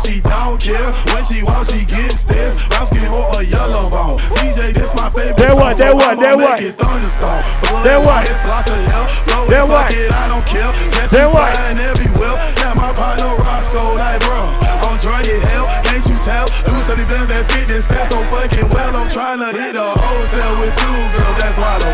She 0.00 0.24
don't 0.24 0.56
care. 0.56 0.88
When 1.12 1.20
she 1.20 1.44
walks, 1.44 1.68
she 1.68 1.84
gets 1.84 2.24
stairs. 2.24 2.56
Brown 2.72 2.86
skin 2.88 3.04
or 3.12 3.28
a 3.36 3.44
yellow 3.44 3.92
bone. 3.92 4.16
DJ, 4.40 4.72
this 4.72 4.96
my 4.96 5.12
favorite. 5.12 5.36
Then 5.36 5.52
what, 5.52 5.76
That 5.76 5.92
what, 5.92 6.16
make 6.16 6.40
what? 6.40 6.64
thunderstorm. 6.80 7.44
Then 7.84 8.00
what? 8.00 8.24
white, 8.24 8.32
flock 8.40 8.72
of 8.72 8.80
hell. 8.88 9.04
Blow 9.28 9.44
Then 9.52 9.64
it, 9.64 9.72
what? 9.72 9.92
I 9.92 10.32
don't 10.32 10.46
care. 10.48 10.72
Jesse's 10.96 11.28
flying 11.28 11.76
everywhere. 11.76 12.36
Yeah, 12.56 12.72
my 12.72 12.88
partner 12.96 13.36
Roscoe, 13.36 13.92
like, 14.00 14.16
bro. 14.24 14.40
I'm 14.80 14.96
drunk 14.96 15.28
as 15.28 15.44
hell, 15.52 15.68
can't 15.84 16.04
you 16.08 16.16
tell? 16.24 16.48
Do 16.64 16.72
something 16.80 17.06
better 17.12 17.28
that 17.28 17.44
fit 17.52 17.68
this 17.68 17.84
stat 17.84 18.08
so 18.08 18.16
fucking 18.32 18.72
well. 18.72 18.96
I'm 18.96 19.12
trying 19.12 19.44
to 19.44 19.52
hit 19.52 19.76
a 19.76 19.88
hotel 19.92 20.56
with 20.56 20.72
two 20.72 20.98
girls, 21.12 21.36
that's 21.36 21.60
swallow. 21.60 21.92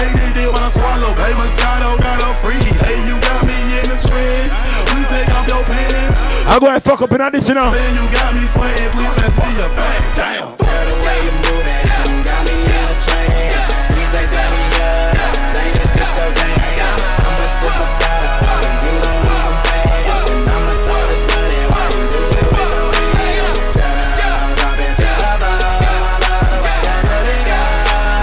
Hey, 0.00 0.08
they 0.16 0.30
did 0.32 0.48
when 0.48 0.64
I 0.64 0.72
swallow. 0.72 1.12
Hey, 1.20 1.36
Moscato 1.36 2.00
got 2.00 2.24
a 2.24 2.32
freaky. 2.40 2.72
Hey, 2.88 2.98
you 3.04 3.20
got 3.20 3.44
me 3.44 3.56
in 3.78 3.86
the 3.92 4.00
trance. 4.00 4.56
Please 4.88 5.08
take 5.12 5.28
off 5.28 5.44
your 5.44 5.62
pants. 5.68 6.33
I'm 6.46 6.60
going 6.60 6.74
to 6.74 6.80
fuck 6.80 7.00
up 7.00 7.10
in 7.12 7.20
on 7.20 7.32
this, 7.32 7.48
you 7.48 7.54
know. 7.54 7.72
Say 7.72 7.94
you 7.96 8.04
got 8.12 8.34
me 8.34 8.44
sweating, 8.44 8.90
please 8.92 9.16
let's 9.16 9.32
be 9.32 9.48
a 9.64 9.68
fact. 9.72 10.16
Damn. 10.16 10.44
Girl, 10.60 10.84
the 10.84 10.96
way 11.00 11.16
you 11.24 11.32
move 11.40 11.64
it, 11.64 11.88
got 12.20 12.44
me 12.44 12.52
in 12.68 12.84
a 12.84 12.96
trance. 13.00 13.64
DJ, 13.88 14.28
tell 14.28 14.44
me 14.52 14.60
up. 14.76 15.16
Ladies, 15.56 15.88
this 15.96 16.12
your 16.20 16.28
jam. 16.36 17.00
I'm 17.24 17.40
a 17.40 17.48
superstar. 17.48 18.44
You 18.84 18.92
don't 19.00 19.24
move 19.24 19.56
fast. 19.64 20.28
And 20.28 20.44
I'ma 20.44 20.84
throw 20.84 21.00
this 21.08 21.24
money 21.24 21.64
while 21.64 21.90
you 21.96 22.12
do 22.12 22.20
it 22.28 22.44
with 22.44 22.70
no 22.76 22.92
hands. 22.92 23.58
Girl, 23.72 24.44
drop 24.60 24.84
it 24.84 25.00
to 25.00 25.08
the 25.08 25.32
ball. 25.40 25.64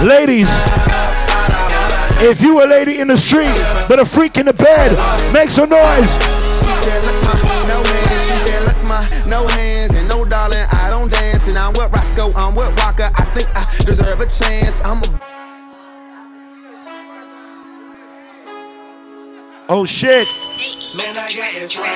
Ladies, 0.06 0.50
if 2.22 2.40
you 2.40 2.62
a 2.62 2.66
lady 2.70 3.00
in 3.00 3.08
the 3.08 3.18
street, 3.18 3.50
but 3.88 3.98
a 3.98 4.06
freak 4.06 4.38
in 4.38 4.46
the 4.46 4.54
bed, 4.54 4.94
make 5.34 5.50
some 5.50 5.68
noise. 5.68 6.06
She 8.92 9.08
my, 9.08 9.26
no 9.26 9.46
hands. 9.46 9.48
She 9.48 9.48
said, 9.48 9.48
look 9.48 9.48
my, 9.48 9.48
no 9.48 9.48
hands 9.48 9.94
and 9.94 10.08
no 10.08 10.24
darling. 10.24 10.66
I 10.72 10.90
don't 10.90 11.10
dance 11.10 11.48
and 11.48 11.58
I'm 11.58 11.72
with 11.72 11.92
Roscoe, 11.92 12.32
I'm 12.34 12.54
with 12.54 12.76
Walker. 12.78 13.10
I 13.14 13.24
think 13.34 13.48
I 13.54 13.64
deserve 13.84 14.20
a 14.20 14.26
chance. 14.26 14.80
I'm 14.84 14.98
a 14.98 15.20
Oh 19.68 19.84
shit. 19.86 20.28
Man, 20.94 21.16
I 21.16 21.32
got 21.32 21.54
this 21.54 21.72
swag. 21.72 21.86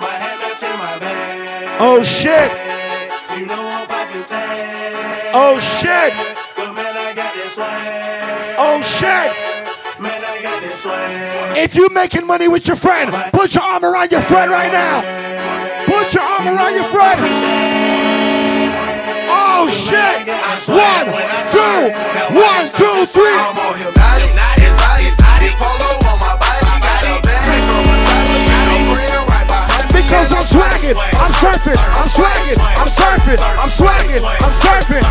My 0.00 0.06
head 0.06 0.50
up 0.50 0.58
to 0.58 0.66
my 0.76 0.98
back. 0.98 1.80
Oh 1.80 2.02
shit. 2.02 2.50
You 3.38 3.46
know 3.46 3.54
I'm 3.54 3.86
popping 3.86 4.24
tag. 4.24 5.32
Oh 5.32 5.58
shit. 5.58 6.12
But 6.56 6.76
man, 6.76 6.96
I 6.96 7.14
got 7.14 7.34
this 7.34 7.54
swag. 7.54 8.56
Oh 8.58 8.82
shit. 8.82 9.51
If 10.64 11.74
you 11.74 11.88
making 11.90 12.26
money 12.26 12.46
with 12.48 12.66
your 12.68 12.76
friend, 12.76 13.10
put 13.32 13.54
your 13.54 13.64
arm 13.64 13.84
around 13.84 14.12
your 14.12 14.22
friend 14.22 14.50
right 14.50 14.70
now. 14.70 15.00
Put 15.86 16.14
your 16.14 16.22
arm 16.22 16.46
around 16.46 16.74
your 16.74 16.84
friend. 16.84 17.18
Oh 19.28 19.68
shit. 19.68 20.28
One, 20.68 21.06
two, 21.50 21.90
one, 22.38 22.66
two, 22.66 23.04
three. 23.06 24.52
Because 30.12 30.34
I'm 30.34 30.44
swagging, 30.44 30.96
I'm 31.16 31.32
surfing, 31.40 31.78
I'm 31.80 32.08
swagging, 32.12 32.60
I'm 32.60 32.86
surfing, 32.86 33.40
I'm 33.40 33.68
swagging, 33.70 34.22
I'm 34.22 34.52
surfing. 34.60 35.02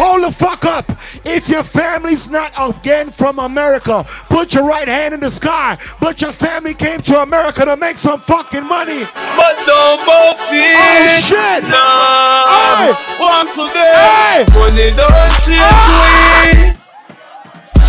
Hold 0.00 0.24
the 0.24 0.32
fuck 0.32 0.64
up. 0.64 0.90
If 1.26 1.50
your 1.50 1.62
family's 1.62 2.30
not 2.30 2.50
again 2.56 3.10
from 3.10 3.38
America, 3.38 4.02
put 4.30 4.54
your 4.54 4.64
right 4.64 4.88
hand 4.88 5.12
in 5.12 5.20
the 5.20 5.30
sky. 5.30 5.76
But 6.00 6.22
your 6.22 6.32
family 6.32 6.72
came 6.72 7.02
to 7.02 7.20
America 7.20 7.66
to 7.66 7.76
make 7.76 7.98
some 7.98 8.18
fucking 8.20 8.64
money. 8.64 9.04
But 9.36 9.56
don't 9.66 10.00
both 10.06 10.40
feel 10.48 10.64
Oh 10.64 11.20
shit! 11.20 11.62
Nah, 11.68 12.48
Hey! 12.48 12.92
one 13.20 13.46
today. 13.52 13.92
Hey! 13.92 14.46
Money 14.56 14.88
don't 14.96 15.12
ah. 15.12 15.36
change 15.44 16.72
we. 16.72 16.80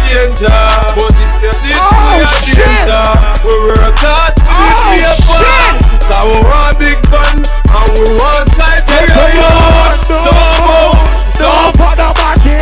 Change 0.03 0.39
her, 0.43 0.75
but 0.99 1.15
if 1.15 1.41
you're 1.41 1.55
this 1.63 1.79
Oh, 1.79 1.95
way 2.11 2.27
danger, 2.43 3.07
we 3.47 3.53
work 3.71 3.95
hard 4.03 4.35
to 4.35 4.43
Oh, 4.43 4.51
the 4.99 5.15
paper. 5.15 5.39
shit! 5.39 5.80
Cause 6.11 6.27
we 6.27 6.37
want 6.43 6.75
big 6.75 6.99
fun 7.07 7.39
and 7.39 7.87
we 7.95 8.03
want 8.19 8.43
slice 8.51 8.83
Hey, 8.91 9.07
come 9.07 9.31
on! 9.31 9.31
yard. 9.31 9.95
Eh? 9.95 10.11
No, 10.11 10.19
Don't 10.27 10.59
move, 10.67 10.99
Don't 11.39 11.71
put 11.79 11.95
the 11.95 12.09
body. 12.11 12.59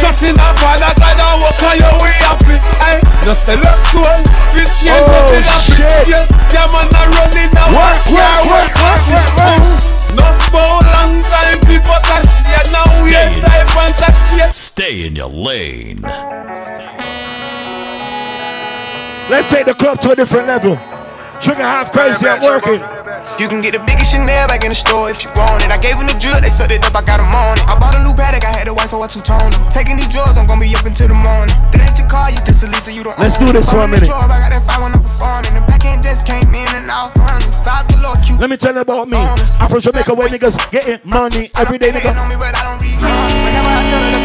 Trust 0.00 0.22
in 0.24 0.32
the 0.32 0.48
Father 0.56 0.92
God 0.96 1.20
and 1.20 1.36
walk 1.44 1.60
on 1.68 1.76
your 1.76 1.94
way 2.00 2.16
happy. 2.24 2.56
Hey, 2.80 2.96
just 3.20 3.44
sell 3.44 3.60
your 3.60 3.76
soul, 3.92 4.08
we 4.56 4.64
change 4.72 4.96
Oh, 4.96 5.04
what 5.04 5.36
we 5.36 5.44
happy. 5.44 5.76
shit. 5.76 6.08
Yes, 6.08 6.26
yeah 6.48 6.64
man 6.72 6.88
a 6.88 7.02
running 7.12 7.52
now. 7.52 7.68
Work, 7.76 8.00
work, 8.08 8.40
work, 8.48 8.72
work, 8.72 9.02
work, 9.12 9.30
work. 9.36 9.60
Not 10.16 10.34
for 10.48 10.64
a 10.64 10.80
long 10.96 11.20
time, 11.28 11.60
people 11.68 11.92
are 11.92 12.24
shit. 12.24 12.66
Now 12.72 12.88
we 13.04 13.12
are 13.12 13.28
Stay 13.28 13.36
in- 13.36 13.44
type 13.44 13.68
and 13.84 13.94
that 14.00 14.14
shit. 14.32 14.48
Stay 14.48 15.06
in 15.06 15.12
your 15.14 15.28
lane. 15.28 16.00
Let's 19.28 19.50
take 19.50 19.66
the 19.66 19.74
club 19.74 20.00
to 20.00 20.12
a 20.12 20.16
different 20.16 20.46
level. 20.48 20.78
Trigger 21.40 21.62
half 21.62 21.92
crazy, 21.92 22.26
I'm 22.26 22.42
working. 22.42 22.82
You 23.38 23.46
can 23.46 23.62
get 23.62 23.70
the 23.72 23.78
biggest 23.86 24.10
Chanel 24.10 24.48
back 24.48 24.64
in 24.64 24.70
the 24.70 24.74
store 24.74 25.10
if 25.10 25.22
you 25.22 25.30
want 25.38 25.62
it. 25.62 25.70
I 25.70 25.78
gave 25.78 25.96
them 25.96 26.08
the 26.10 26.18
drill, 26.18 26.40
they 26.40 26.50
set 26.50 26.72
it 26.72 26.82
up, 26.82 26.96
I 26.96 27.02
got 27.02 27.18
them 27.22 27.30
on 27.30 27.58
it. 27.58 27.64
I 27.70 27.78
bought 27.78 27.94
a 27.94 28.02
new 28.02 28.10
Patek, 28.10 28.42
I 28.42 28.50
had 28.50 28.66
the 28.66 28.74
white, 28.74 28.90
so 28.90 29.00
I 29.00 29.06
two-toned 29.06 29.54
it. 29.54 29.60
Taking 29.70 29.96
these 29.96 30.08
drugs, 30.08 30.36
I'm 30.36 30.46
gonna 30.46 30.60
be 30.60 30.74
up 30.74 30.84
until 30.84 31.06
the 31.06 31.14
morning. 31.14 31.54
That 31.70 31.86
ain't 31.86 31.98
your 31.98 32.08
car, 32.10 32.30
you 32.30 32.38
just 32.42 32.64
a 32.64 32.66
Lisa, 32.66 32.92
you 32.92 33.04
don't 33.04 33.16
Let's 33.18 33.38
do 33.38 33.52
this 33.52 33.70
for 33.70 33.86
a 33.86 33.88
minute. 33.88 34.10
drawer, 34.10 34.26
I 34.26 34.42
got 34.42 34.50
that 34.50 34.66
five 34.66 34.82
when 34.82 34.92
I'm 34.92 35.02
performing. 35.02 35.54
The 35.54 35.62
back 35.70 35.84
end 35.86 36.02
just 36.02 36.26
came 36.26 36.50
in 36.50 36.66
and 36.74 36.90
out 36.90 37.14
honest. 37.16 37.62
Vibes 37.62 37.86
galore, 37.94 38.18
cute. 38.18 38.40
Let 38.40 38.50
me 38.50 38.56
tell 38.56 38.74
you 38.74 38.80
about 38.82 39.08
me. 39.08 39.18
I'm 39.18 39.68
from 39.70 39.80
Jamaica 39.80 40.14
where 40.14 40.28
niggas 40.28 40.58
getting 40.72 40.98
money 41.04 41.50
every 41.54 41.78
day, 41.78 41.94
nigga. 41.94 42.10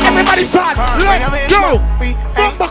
Everybody 0.04 0.44
side, 0.46 0.78
let's 0.98 1.54
go. 1.54 1.78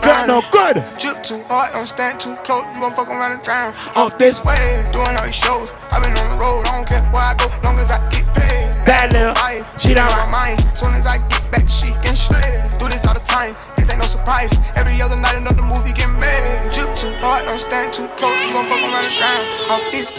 Cut 0.03 0.27
no 0.27 0.43
good. 0.51 0.83
Drip 0.99 1.23
too 1.23 1.41
hard, 1.43 1.71
don't 1.71 1.87
stand 1.87 2.19
too 2.19 2.35
close. 2.43 2.65
You 2.75 2.81
gon' 2.81 2.91
fuck 2.91 3.07
around 3.07 3.31
and 3.31 3.43
drown. 3.43 3.73
Off 3.95 4.17
this 4.17 4.32
way, 4.41 4.89
doing 4.91 5.15
all 5.17 5.25
these 5.25 5.35
shows. 5.35 5.69
i 5.91 5.99
been 5.99 6.17
on 6.17 6.27
the 6.33 6.37
road, 6.43 6.65
I 6.65 6.77
don't 6.77 6.87
care 6.87 7.03
where 7.13 7.21
I 7.21 7.35
go, 7.35 7.45
long 7.63 7.77
as 7.77 7.91
I 7.91 7.99
get 8.09 8.25
paid. 8.33 8.65
Bad 8.85 9.13
little, 9.13 9.35
she 9.77 9.93
down. 9.93 10.09
my 10.09 10.25
mind. 10.25 10.65
Soon 10.75 10.93
as 10.93 11.05
I 11.05 11.17
get 11.27 11.51
back, 11.51 11.69
she 11.69 11.91
can 12.01 12.15
shred. 12.15 12.79
Do 12.79 12.89
this 12.89 13.05
all 13.05 13.13
the 13.13 13.19
time, 13.21 13.55
this 13.77 13.89
ain't 13.89 13.99
no 13.99 14.07
surprise. 14.07 14.51
Every 14.75 15.01
other 15.01 15.15
night, 15.15 15.35
another 15.35 15.61
movie 15.61 15.93
get 15.93 16.09
made. 16.09 16.71
Drip 16.73 16.95
too 16.95 17.13
hard, 17.21 17.45
don't 17.45 17.59
stand 17.59 17.93
too 17.93 18.07
close. 18.17 18.33
You 18.47 18.53
gon' 18.53 18.65
fuck 18.65 18.81
around 18.81 19.05
and 19.05 19.15
drown. 19.19 19.43
Off 19.69 19.83
this 19.91 20.09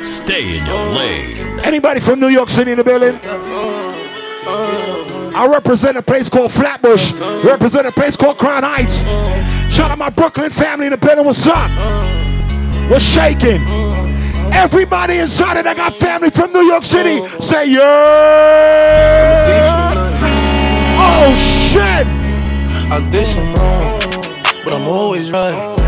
Stay 0.00 0.58
in 0.58 0.66
your 0.66 0.84
lane. 0.90 1.60
Anybody 1.60 2.00
from 2.00 2.20
New 2.20 2.28
York 2.28 2.48
City 2.48 2.72
in 2.72 2.78
the 2.78 2.84
building? 2.84 3.16
Uh, 3.24 3.28
uh, 4.46 4.52
uh, 4.52 5.25
I 5.36 5.46
represent 5.46 5.98
a 5.98 6.02
place 6.02 6.30
called 6.30 6.50
Flatbush. 6.50 7.12
Represent 7.44 7.86
a 7.86 7.92
place 7.92 8.16
called 8.16 8.38
Crown 8.38 8.62
Heights. 8.62 9.00
Shout 9.70 9.90
out 9.90 9.98
my 9.98 10.08
Brooklyn 10.08 10.48
family 10.48 10.86
in 10.86 10.92
the 10.92 10.96
building. 10.96 11.26
What's 11.26 11.46
up? 11.46 11.70
We're 12.90 12.98
shaking. 12.98 13.60
Everybody 14.50 15.18
inside 15.18 15.58
it 15.58 15.64
that 15.64 15.76
got 15.76 15.92
family 15.92 16.30
from 16.30 16.52
New 16.52 16.62
York 16.62 16.84
City, 16.84 17.20
say 17.38 17.66
yeah. 17.66 17.82
Oh 20.98 21.34
shit! 21.36 22.06
I 22.90 23.06
did 23.10 23.26
some 23.26 23.52
wrong, 23.52 24.00
but 24.64 24.72
I'm 24.72 24.88
always 24.88 25.30
right. 25.30 25.78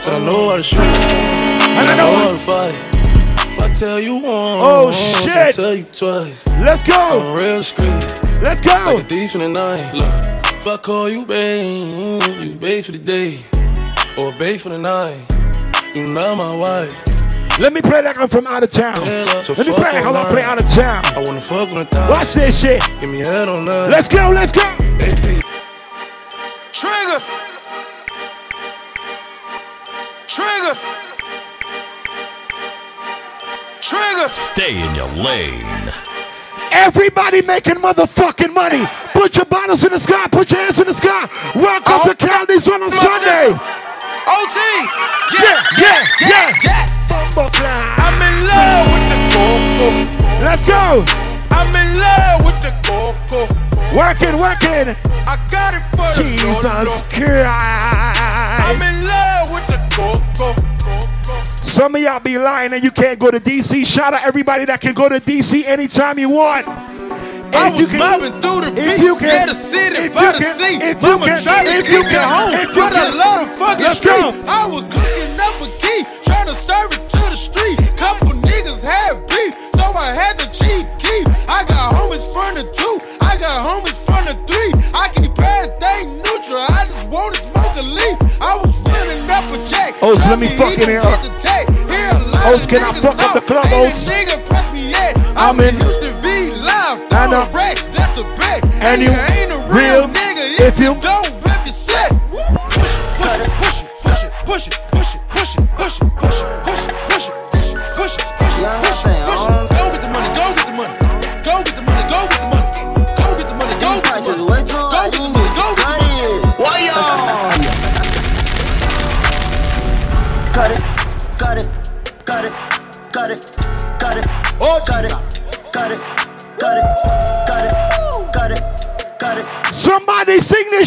Said 0.00 0.14
I 0.14 0.18
know 0.18 0.50
how 0.50 0.56
to 0.56 0.62
shoot, 0.64 0.80
and 0.80 1.88
I 1.88 1.96
know 1.96 2.16
how 2.16 2.32
to 2.32 2.38
fight. 2.38 2.97
If 3.58 3.64
I 3.64 3.74
tell 3.74 4.00
you 4.00 4.14
once, 4.14 4.24
Oh, 4.26 4.88
I 4.88 5.28
shit. 5.50 5.54
tell 5.56 5.74
you 5.74 5.84
twice. 5.84 6.46
Let's 6.58 6.82
go. 6.82 6.94
I'm 6.94 7.34
real 7.36 7.62
street. 7.62 7.88
Let's 8.42 8.60
go. 8.60 8.70
Like 8.72 9.04
a 9.04 9.08
thief 9.08 9.34
in 9.34 9.40
the 9.40 9.48
night. 9.50 9.92
Look, 9.94 10.54
if 10.54 10.66
I 10.66 10.76
call 10.76 11.08
you 11.10 11.26
babe, 11.26 12.22
you 12.40 12.54
babe 12.58 12.84
for 12.84 12.92
the 12.92 12.98
day, 12.98 13.38
or 14.22 14.32
babe 14.38 14.60
for 14.60 14.68
the 14.68 14.78
night. 14.78 15.18
You 15.94 16.06
not 16.06 16.36
my 16.36 16.56
wife. 16.56 17.58
Let 17.58 17.72
me 17.72 17.80
play 17.80 18.02
like 18.02 18.16
I'm 18.16 18.28
from 18.28 18.46
out 18.46 18.62
of 18.62 18.70
town. 18.70 19.04
So 19.42 19.52
Let 19.54 19.66
me 19.66 19.72
fuck 19.72 19.82
play 19.82 19.92
like 19.94 20.06
I'm 20.06 20.14
online. 20.14 20.32
play 20.32 20.42
out 20.42 20.62
of 20.62 20.68
town. 20.70 21.04
I 21.06 21.24
wanna 21.26 21.40
fuck 21.40 21.68
on 21.70 21.74
the 21.80 21.84
thigh. 21.86 22.08
Watch 22.10 22.32
this 22.34 22.60
shit. 22.60 22.80
Give 23.00 23.10
me 23.10 23.18
head 23.18 23.48
on 23.48 23.64
that. 23.64 23.90
Let's 23.90 24.08
go, 24.08 24.30
let's 24.32 24.52
go. 24.52 24.62
Trigger. 26.72 27.18
Trigger. 30.28 31.07
Trigger. 33.80 34.28
Stay 34.28 34.82
in 34.84 34.94
your 34.94 35.08
lane. 35.14 35.92
Everybody 36.72 37.42
making 37.42 37.76
motherfucking 37.76 38.52
money. 38.52 38.84
Put 39.12 39.36
your 39.36 39.46
bottles 39.46 39.84
in 39.84 39.92
the 39.92 40.00
sky. 40.00 40.26
Put 40.28 40.50
your 40.50 40.60
hands 40.60 40.80
in 40.80 40.86
the 40.86 40.94
sky. 40.94 41.28
Welcome 41.54 42.00
to 42.02 42.10
oh, 42.10 42.14
Candy's 42.14 42.66
on 42.68 42.82
a 42.82 42.90
Sunday. 42.90 43.54
OT. 44.26 44.58
Yeah, 45.38 45.62
yeah, 45.78 46.06
yeah. 46.20 46.54
yeah. 46.64 46.98
I'm 47.98 48.20
in 48.20 48.46
love 48.46 48.86
with 48.92 49.06
the 49.08 49.18
coco. 49.30 49.86
Let's 50.44 50.66
go. 50.66 51.04
I'm 51.50 51.74
in 51.76 51.98
love 51.98 52.44
with 52.44 52.60
the 52.60 52.72
coco. 52.82 53.46
Working, 53.96 54.38
working. 54.40 54.96
I 55.26 55.38
got 55.48 55.74
it 55.74 55.84
for 55.94 56.10
the 56.14 56.28
Jesus 56.28 56.64
Lolo. 56.64 56.90
I'm 57.46 58.82
in 58.82 59.06
love 59.06 59.52
with 59.52 59.66
the 59.68 59.78
coco. 59.94 60.67
Some 61.68 61.94
of 61.94 62.00
y'all 62.02 62.18
be 62.18 62.38
lying 62.38 62.72
and 62.72 62.82
you 62.82 62.90
can't 62.90 63.18
go 63.18 63.30
to 63.30 63.38
DC. 63.38 63.86
Shout 63.86 64.12
out 64.14 64.24
everybody 64.24 64.64
that 64.64 64.80
can 64.80 64.94
go 64.94 65.08
to 65.08 65.20
DC 65.20 65.64
anytime 65.66 66.18
you 66.18 66.28
want. 66.28 66.66
I 66.66 67.68
If 67.68 67.74
you 67.76 67.80
was 67.82 67.88
can- 67.88 67.98
mobbing 67.98 68.40
through 68.42 68.60
the 68.62 68.68
if 68.80 68.96
beach, 68.98 69.06
you 69.06 69.16
can- 69.16 69.46
the 69.48 69.54
city, 69.54 69.96
if 70.06 70.14
by 70.14 70.22
you 70.26 70.32
the 70.32 70.44
sea. 70.44 70.74
if 70.76 71.00
you 71.02 71.08
Mama 71.08 71.26
can- 71.26 71.42
tried 71.42 71.64
to 71.64 71.70
if 71.78 71.86
keep 71.86 71.92
you 71.92 72.02
me 72.04 72.14
home, 72.14 72.54
if 72.54 72.68
you 72.74 72.82
but 72.82 72.92
I 72.96 73.08
love 73.10 73.48
the 73.48 73.56
fucking 73.56 73.94
street. 73.94 74.20
go. 74.20 74.34
I 74.46 74.66
was 74.66 74.82
cooking 74.82 75.40
up 75.40 75.54
a 75.62 75.68
key, 75.80 76.04
trying 76.24 76.46
to 76.48 76.54
serve 76.54 76.92
it 76.92 77.08
to 77.08 77.18
the 77.30 77.36
street. 77.36 77.78
Couple 77.96 78.32
niggas 78.32 78.82
had 78.82 79.26
beef, 79.28 79.54
so 79.76 79.92
I 79.94 80.12
had 80.12 80.36
to 80.38 80.46
cheat 80.52 80.88
keep. 80.98 81.28
I 81.48 81.64
got 81.64 81.94
homies 81.94 82.26
from 82.34 82.54
the 82.56 82.64
two, 82.64 82.98
I 83.20 83.36
got 83.38 83.64
homies 83.64 83.96
from 84.04 84.26
the 84.26 84.34
three. 84.46 84.72
I 84.92 85.08
can 85.08 85.22
keep 85.24 85.38
everything 85.38 86.18
neutral, 86.18 86.64
I 86.68 86.84
just 86.86 87.06
wanna 87.08 87.36
smoke 87.36 87.76
a 87.76 87.82
leaf. 87.82 88.18
I 88.42 88.56
was 88.56 88.76
running 88.92 89.30
up 89.30 89.44
a 89.54 89.68
jack. 89.68 89.94
Oh, 90.02 90.14
so 90.14 90.28
let 90.30 90.38
me 90.38 90.48
fucking 90.48 90.86
hoes, 92.48 92.66
can 92.66 92.82
I 92.82 92.92
fuck 92.92 93.18
up 93.18 93.34
the 93.34 93.40
club 93.40 93.66
hoes? 93.66 94.08
I'm 95.36 95.60
in. 95.60 95.74
Used 95.76 96.02
to 96.02 96.12
be 96.22 96.50
live, 96.56 96.98
and 97.12 97.32
a 97.32 97.48
Rex, 97.54 97.86
that's 97.86 98.16
a 98.16 98.24
bet. 98.36 98.64
And 98.82 99.00
you 99.02 99.10
ain't 99.10 99.52
a 99.52 99.60
real 99.72 100.08
nigga 100.08 100.60
if 100.66 100.78
you 100.78 100.98
don't 101.00 101.27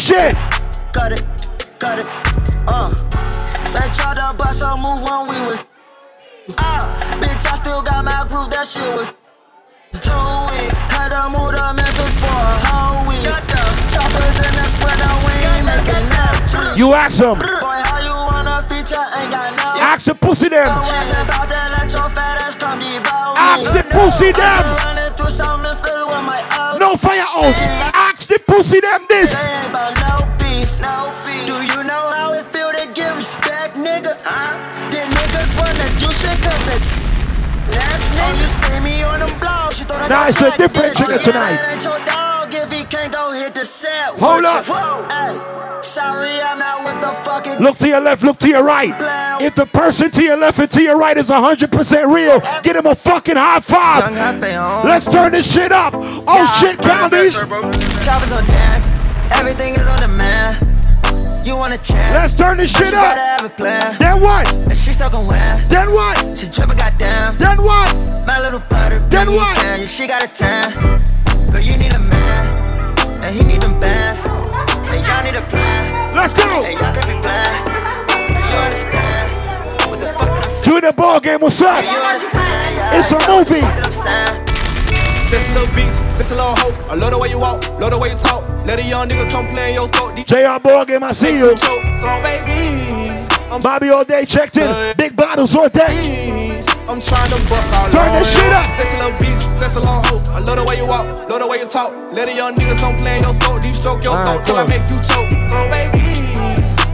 shit. 0.02 0.34
cut 0.92 1.12
it, 1.14 1.22
cut 1.78 1.98
it. 2.00 2.06
Uh, 2.66 2.90
they 3.70 3.86
tried 3.94 4.18
to 4.18 4.34
bust 4.34 4.60
a 4.60 4.74
move 4.74 4.98
when 5.06 5.30
we 5.30 5.38
was. 5.46 5.62
Uh, 6.58 6.82
bitch, 7.22 7.46
I 7.46 7.54
still 7.54 7.82
got 7.82 8.04
my 8.04 8.26
groove. 8.26 8.50
That 8.50 8.66
shit 8.66 8.82
was. 8.98 9.14
Chewy. 10.02 10.58
Had 10.90 11.14
to 11.14 11.30
move 11.30 11.54
to 11.54 11.66
Memphis 11.78 12.14
for 12.18 12.34
a 12.34 12.54
whole 12.66 13.06
week. 13.06 13.22
Choppers 13.94 14.38
in 14.42 14.52
the 14.58 14.66
spreader, 14.66 15.14
we 15.22 15.34
ain't 15.38 15.66
making 15.70 16.06
that 16.10 16.34
tweet. 16.50 16.74
You 16.74 16.94
ask 16.98 17.22
them. 17.22 17.38
Boy, 17.38 17.78
how 17.86 18.02
you 18.02 18.16
wanna 18.26 18.66
feature? 18.66 18.98
Ain't 18.98 19.30
got 19.30 19.54
no. 19.54 19.86
Ask 19.86 20.06
the 20.06 20.16
pussy 20.16 20.48
them. 20.48 20.66
Wasn't 20.66 21.30
about 21.30 21.46
to 21.46 21.62
let 21.78 21.86
your 21.86 22.10
fat 22.10 22.42
ass 22.42 22.58
come 22.58 22.82
devour 22.82 23.38
me. 23.38 23.70
Ask 23.70 23.70
the 23.70 23.86
pussy 23.86 24.34
them. 24.34 24.66
Running 24.82 25.14
through 25.14 25.30
something 25.30 25.78
filled 25.78 26.10
with 26.10 26.26
my 26.26 26.42
own. 26.58 26.80
No 26.82 26.96
fire 26.96 27.22
out. 27.22 27.91
Pussy 28.52 28.80
them 28.80 29.06
this. 29.08 29.32
They 29.32 29.48
ain't 29.48 29.70
about 29.70 29.96
no 29.96 30.28
beef, 30.36 30.68
no 30.84 31.08
beef. 31.24 31.46
Do 31.48 31.56
you 31.64 31.84
know 31.88 32.04
how 32.12 32.34
it 32.34 32.44
feel 32.52 32.70
to 32.70 32.84
get 32.92 33.16
respect, 33.16 33.76
nigga? 33.76 34.12
Huh? 34.20 34.52
The 34.92 35.00
niggas 35.08 35.56
wanna 35.56 35.88
do 35.96 36.12
shit 36.12 36.36
cause 36.44 36.60
they. 36.68 36.76
That 37.72 37.96
nigga. 38.12 38.28
Oh, 38.28 38.36
you 38.36 38.48
see 38.60 38.78
me 38.84 39.02
on 39.04 39.20
them 39.20 39.30
blogs, 39.40 39.78
you 39.78 39.86
thought 39.86 40.02
I 40.02 40.08
Nah, 40.08 40.14
got 40.14 40.28
it's 40.28 40.42
a 40.42 40.56
different 40.58 40.94
trigger 40.94 41.22
tonight. 41.22 42.21
Can't 42.92 43.10
go 43.10 43.32
hit 43.32 43.54
the 43.54 43.64
set. 43.64 44.12
Hold 44.20 44.44
up. 44.44 44.66
Hey, 44.66 45.80
sorry, 45.82 46.38
I'm 46.42 46.60
out 46.60 46.84
with 46.84 47.00
the 47.00 47.10
fucking. 47.24 47.58
Look 47.58 47.78
to 47.78 47.88
your 47.88 48.00
left, 48.00 48.22
look 48.22 48.36
to 48.40 48.48
your 48.48 48.62
right. 48.62 48.92
If 49.40 49.54
the 49.54 49.64
person 49.64 50.10
to 50.10 50.22
your 50.22 50.36
left 50.36 50.58
and 50.58 50.70
to 50.70 50.82
your 50.82 50.98
right 50.98 51.16
is 51.16 51.30
100% 51.30 52.14
real, 52.14 52.40
get 52.62 52.76
him 52.76 52.84
a 52.84 52.94
fucking 52.94 53.36
high 53.36 53.60
five. 53.60 54.12
Let's 54.84 55.06
turn 55.06 55.32
this 55.32 55.50
shit 55.50 55.72
up. 55.72 55.94
Oh 55.96 56.44
shit, 56.60 56.78
counties. 56.80 57.32
Choppers 57.32 58.32
on 58.32 58.44
deck, 58.46 58.82
everything 59.32 59.72
is 59.72 59.88
on 59.88 60.00
the 60.00 60.08
man. 60.08 60.68
You 61.46 61.56
wanna 61.56 61.78
chat? 61.78 62.12
Let's 62.12 62.34
turn 62.34 62.58
this 62.58 62.76
shit 62.76 62.92
up. 62.92 63.16
have 63.16 63.46
a 63.46 63.48
plan. 63.48 63.96
Then 63.98 64.20
what? 64.20 64.52
And 64.54 64.76
she 64.76 64.92
soaking 64.92 65.26
wet. 65.26 65.66
Then 65.70 65.90
what? 65.92 66.36
She 66.36 66.46
tripping, 66.46 66.76
goddamn. 66.76 67.38
Then 67.38 67.56
what? 67.62 67.96
My 68.26 68.38
little 68.38 68.60
butter. 68.60 69.00
Then 69.08 69.32
what? 69.32 69.56
Yeah, 69.56 69.86
she 69.86 70.06
got 70.06 70.22
a 70.22 70.28
tan. 70.28 71.02
Girl, 71.50 71.60
you 71.60 71.76
need 71.76 71.92
a 71.92 71.98
man, 71.98 72.51
he 73.32 73.42
need 73.44 73.60
them 73.62 73.78
bands. 73.80 74.24
And 74.24 75.00
y'all 75.06 75.22
need 75.24 75.34
a 75.34 75.42
plan. 75.48 76.14
Let's 76.14 76.34
go. 76.34 76.64
And 76.64 76.74
y'all 76.78 76.92
can 76.94 77.06
be 77.08 77.20
glad. 77.22 77.52
Do 78.28 78.40
you 78.40 78.60
understand? 78.60 79.90
What 79.90 80.00
the 80.00 80.06
fuck 80.06 80.28
that 80.28 80.44
I'm 80.44 80.50
saying? 80.50 80.64
Join 80.64 80.80
the 80.82 80.92
ball 80.92 81.20
game, 81.20 81.40
what's 81.40 81.60
up? 81.62 81.80
Do 81.80 81.90
you 81.90 81.96
understand? 81.98 82.76
Yeah, 82.76 82.98
It's 82.98 83.10
a 83.10 83.18
movie. 83.28 83.62
What 83.64 83.86
I'm 83.86 83.92
saying? 83.92 84.46
Six 85.32 85.48
little 85.54 85.74
beats, 85.74 85.96
six 86.14 86.30
a 86.30 86.34
little 86.36 86.54
hope. 86.56 86.74
I 86.90 86.94
love 86.94 87.12
the 87.12 87.18
way 87.18 87.28
you 87.30 87.38
walk, 87.38 87.66
love 87.80 87.90
the 87.92 87.98
way 87.98 88.10
you 88.10 88.16
talk. 88.16 88.44
Let 88.66 88.78
a 88.78 88.82
young 88.84 89.08
nigga 89.08 89.30
come 89.30 89.46
play 89.46 89.70
in 89.70 89.74
your 89.74 89.88
throat. 89.88 90.14
JR 90.26 90.60
ball 90.62 90.84
game, 90.84 91.02
I 91.02 91.12
see 91.12 91.38
you. 91.38 91.56
Throw 91.56 92.20
babies. 92.22 93.28
Bobby 93.62 93.88
all 93.90 94.04
day 94.04 94.24
checked 94.26 94.56
in. 94.58 94.96
Big 94.96 95.16
bottles 95.16 95.54
all 95.54 95.68
day. 95.68 96.41
I'm 96.88 97.00
trying 97.00 97.30
to 97.30 97.38
bust 97.48 97.72
all 97.72 97.88
Turn 97.90 98.12
this 98.18 98.26
shit 98.34 98.52
up. 98.52 98.66
Six 98.74 98.90
little 98.98 99.16
beats, 99.18 99.46
six 99.62 99.76
a 99.76 99.80
little 99.80 100.02
hope. 100.10 100.26
I 100.34 100.40
love 100.40 100.56
the 100.58 100.64
way 100.64 100.76
you 100.76 100.86
walk, 100.86 101.06
love 101.30 101.40
the 101.40 101.46
way 101.46 101.58
you 101.58 101.66
talk. 101.66 101.94
Let 102.12 102.28
a 102.28 102.34
young 102.34 102.54
nigga 102.54 102.76
come 102.78 102.96
play 102.96 103.16
in 103.16 103.22
your 103.22 103.34
throat. 103.34 103.62
Deep 103.62 103.74
stroke 103.74 104.02
your 104.02 104.18
Alright, 104.18 104.44
throat 104.44 104.46
till 104.46 104.56
I 104.56 104.66
make 104.66 104.82
you 104.90 104.98
choke. 105.06 105.30
Throw 105.46 105.70
babies. 105.70 106.02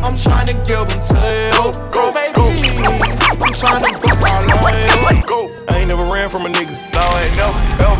I'm 0.04 0.16
trying 0.16 0.46
to 0.48 0.54
give 0.68 0.84
them 0.92 1.00
to 1.00 1.16
you. 1.24 1.72
Go, 1.88 2.12
baby. 2.12 2.36
I'm 2.36 3.52
trying 3.56 3.82
to 3.82 3.98
bust 3.98 4.22
all 4.22 4.44
on 4.44 5.16
you. 5.16 5.24
Go. 5.24 5.48
I 5.68 5.80
ain't 5.80 5.88
never 5.88 6.04
ran 6.04 6.28
from 6.28 6.44
a 6.44 6.50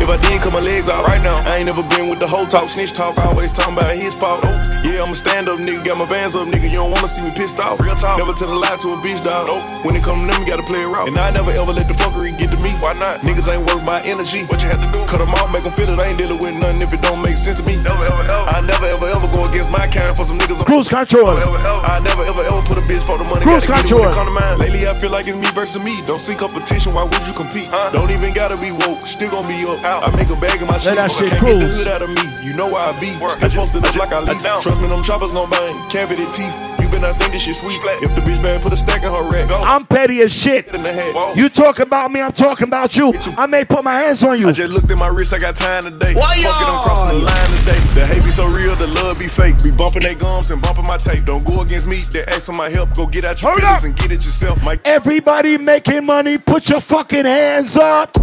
If 0.09 0.17
I 0.17 0.29
did, 0.29 0.41
cut 0.41 0.53
my 0.53 0.59
legs 0.59 0.89
out 0.89 1.05
right 1.05 1.21
now. 1.21 1.37
I 1.45 1.57
ain't 1.57 1.69
never 1.69 1.85
been 1.85 2.09
with 2.09 2.17
the 2.17 2.25
whole 2.25 2.47
talk, 2.47 2.67
snitch 2.67 2.93
talk. 2.93 3.13
Always 3.21 3.53
talking 3.53 3.77
about 3.77 3.93
his 3.93 4.15
fault. 4.15 4.41
Yeah, 4.81 5.05
I'm 5.05 5.13
a 5.13 5.15
stand 5.15 5.45
up 5.47 5.61
nigga, 5.61 5.85
got 5.85 6.01
my 6.01 6.09
bands 6.09 6.35
up, 6.35 6.47
nigga. 6.49 6.65
You 6.65 6.81
don't 6.81 6.89
wanna 6.89 7.07
see 7.07 7.21
me 7.21 7.29
pissed 7.29 7.59
off. 7.59 7.79
Real 7.79 7.93
talk. 7.93 8.17
Never 8.17 8.33
tell 8.33 8.49
a 8.49 8.57
lie 8.57 8.73
to 8.81 8.87
a 8.93 8.97
bitch, 9.05 9.21
dog. 9.23 9.53
When 9.85 9.95
it 9.95 10.01
come 10.01 10.25
to 10.25 10.33
them, 10.33 10.41
you 10.41 10.49
gotta 10.49 10.65
play 10.65 10.81
it. 10.81 10.89
And 11.05 11.13
I 11.13 11.29
never 11.29 11.51
ever 11.51 11.71
let 11.71 11.87
the 11.87 11.93
fuckery 11.93 12.33
get 12.33 12.49
to 12.49 12.57
me. 12.57 12.58
Why 12.79 12.93
not? 12.93 13.19
Niggas 13.21 13.51
ain't 13.51 13.67
worth 13.67 13.83
my 13.83 14.01
energy. 14.03 14.45
What 14.47 14.61
you 14.63 14.67
had 14.71 14.79
to 14.79 14.89
do? 14.91 15.03
Cut 15.05 15.19
them 15.19 15.35
off, 15.35 15.51
make 15.51 15.63
them 15.63 15.73
feel 15.73 15.89
it. 15.89 15.99
I 15.99 16.07
ain't 16.11 16.17
dealing 16.17 16.39
with 16.39 16.55
nothing 16.55 16.81
if 16.81 16.93
it 16.93 17.01
don't 17.01 17.21
make 17.21 17.35
sense 17.35 17.57
to 17.59 17.63
me. 17.63 17.75
Never 17.83 18.03
ever 18.07 18.23
ever. 18.23 18.45
I 18.55 18.61
never 18.61 18.87
ever 18.87 19.07
ever 19.11 19.27
go 19.35 19.47
against 19.51 19.71
my 19.71 19.87
kind 19.87 20.15
for 20.15 20.23
some 20.23 20.39
niggas. 20.39 20.63
Cruise 20.65 20.87
control. 20.87 21.27
I 21.27 21.99
never 21.99 22.23
ever 22.23 22.43
ever 22.43 22.61
put 22.63 22.77
a 22.77 22.85
bitch 22.87 23.03
for 23.03 23.17
the 23.19 23.27
money. 23.27 23.43
Cruise 23.43 23.67
Gotta 23.67 23.83
get 23.83 23.91
control. 23.91 24.07
it 24.07 24.15
come 24.15 24.27
to 24.27 24.33
mine. 24.33 24.59
Lately 24.59 24.87
I 24.87 24.93
feel 24.95 25.11
like 25.11 25.27
it's 25.27 25.35
me 25.35 25.47
versus 25.51 25.83
me. 25.83 25.99
Don't 26.07 26.19
seek 26.19 26.39
competition. 26.39 26.93
Why 26.93 27.03
would 27.03 27.23
you 27.27 27.33
compete? 27.33 27.69
Don't 27.91 28.11
even 28.11 28.33
gotta 28.33 28.55
be 28.55 28.71
woke. 28.71 29.03
Still 29.03 29.29
gonna 29.31 29.47
be 29.47 29.59
up. 29.67 29.79
I 29.83 30.15
make 30.15 30.29
a 30.31 30.39
bag 30.39 30.61
of 30.61 30.67
my 30.67 30.77
shit. 30.77 30.95
that 30.95 31.11
but 31.11 31.17
shit 31.17 31.29
can't 31.35 31.45
get 31.45 31.59
the 31.59 31.67
hood 31.67 31.87
out 31.87 32.01
of 32.01 32.09
me. 32.09 32.23
You 32.47 32.53
know 32.55 32.67
why 32.67 32.95
I 32.95 32.99
be. 32.99 33.11
Still 33.19 33.51
posted 33.59 33.83
up 33.85 33.95
like 33.95 34.11
I 34.15 34.19
lease. 34.23 34.43
Trust 34.43 34.79
me, 34.79 34.87
them 34.87 35.03
choppers 35.03 35.33
gon' 35.35 35.49
bang. 35.49 35.75
Cavity 35.89 36.25
teeth. 36.31 36.78
You 36.89 36.97
better 36.97 37.11
not 37.11 37.21
think 37.21 37.33
this 37.33 37.43
shit 37.43 37.55
sweet. 37.55 37.79
If 38.01 38.15
the 38.15 38.21
bitch 38.21 38.41
bad, 38.41 38.63
put 38.63 38.73
a 38.73 38.77
stack 38.77 39.03
in 39.03 39.11
her 39.11 39.29
rack. 39.29 39.47
I'm 39.53 39.85
petty 39.85 40.21
as 40.21 40.33
shit. 40.33 40.67
In 40.73 40.81
the 40.81 40.91
head. 40.91 41.37
You 41.37 41.47
talk 41.47 41.77
about 41.77 42.11
me, 42.11 42.19
I'm 42.19 42.31
talking 42.31 42.67
about 42.67 42.95
you. 42.95 43.13
I 43.37 43.45
may 43.45 43.63
put 43.63 43.83
my 43.83 43.93
hands 43.93 44.23
on 44.23 44.39
you. 44.39 44.49
I 44.49 44.53
just 44.53 44.73
looked 44.73 44.89
at 44.89 44.97
my 44.97 45.07
wrist, 45.07 45.31
I 45.31 45.37
got 45.37 45.55
time 45.55 45.83
today. 45.83 46.15
Why 46.15 46.41
Fucking, 46.41 46.43
y'all? 46.43 46.79
I'm 46.79 46.83
crossing 46.83 47.19
the 47.19 47.25
line 47.25 47.49
today. 47.57 47.79
The 47.93 48.07
hate 48.07 48.23
be 48.23 48.31
so 48.31 48.47
real, 48.47 48.73
the 48.73 48.87
love 48.87 49.19
be 49.19 49.27
fake. 49.27 49.61
Be 49.61 49.69
bumping 49.69 50.01
they 50.01 50.15
gums 50.15 50.49
and 50.49 50.59
bumping 50.63 50.87
my 50.87 50.97
tape. 50.97 51.25
Don't 51.25 51.45
go 51.45 51.61
against 51.61 51.85
me, 51.85 51.97
they 51.97 52.25
ask 52.25 52.41
for 52.41 52.53
my 52.53 52.71
help. 52.71 52.95
Go 52.95 53.05
get 53.05 53.23
out 53.23 53.39
your 53.39 53.51
Hold 53.51 53.61
feelings 53.61 53.83
and 53.83 53.95
get 53.95 54.11
it 54.11 54.23
yourself. 54.23 54.65
Mike. 54.65 54.81
Everybody 54.83 55.59
making 55.59 56.07
money, 56.07 56.39
put 56.39 56.69
your 56.69 56.81
fucking 56.81 57.25
hands 57.25 57.77
up. 57.77 58.17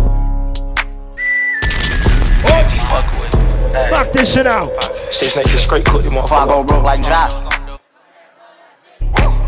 Knock 3.95 4.11
this 4.13 4.33
shit 4.33 4.49
out. 4.49 4.67
Six 5.13 5.37
niggas 5.37 5.59
straight 5.59 5.85
cook 5.85 6.03
them 6.03 6.15
Before 6.15 6.39
I 6.39 6.47
go 6.47 6.65
broke 6.65 6.83
like 6.83 7.03
Josh. 7.03 7.56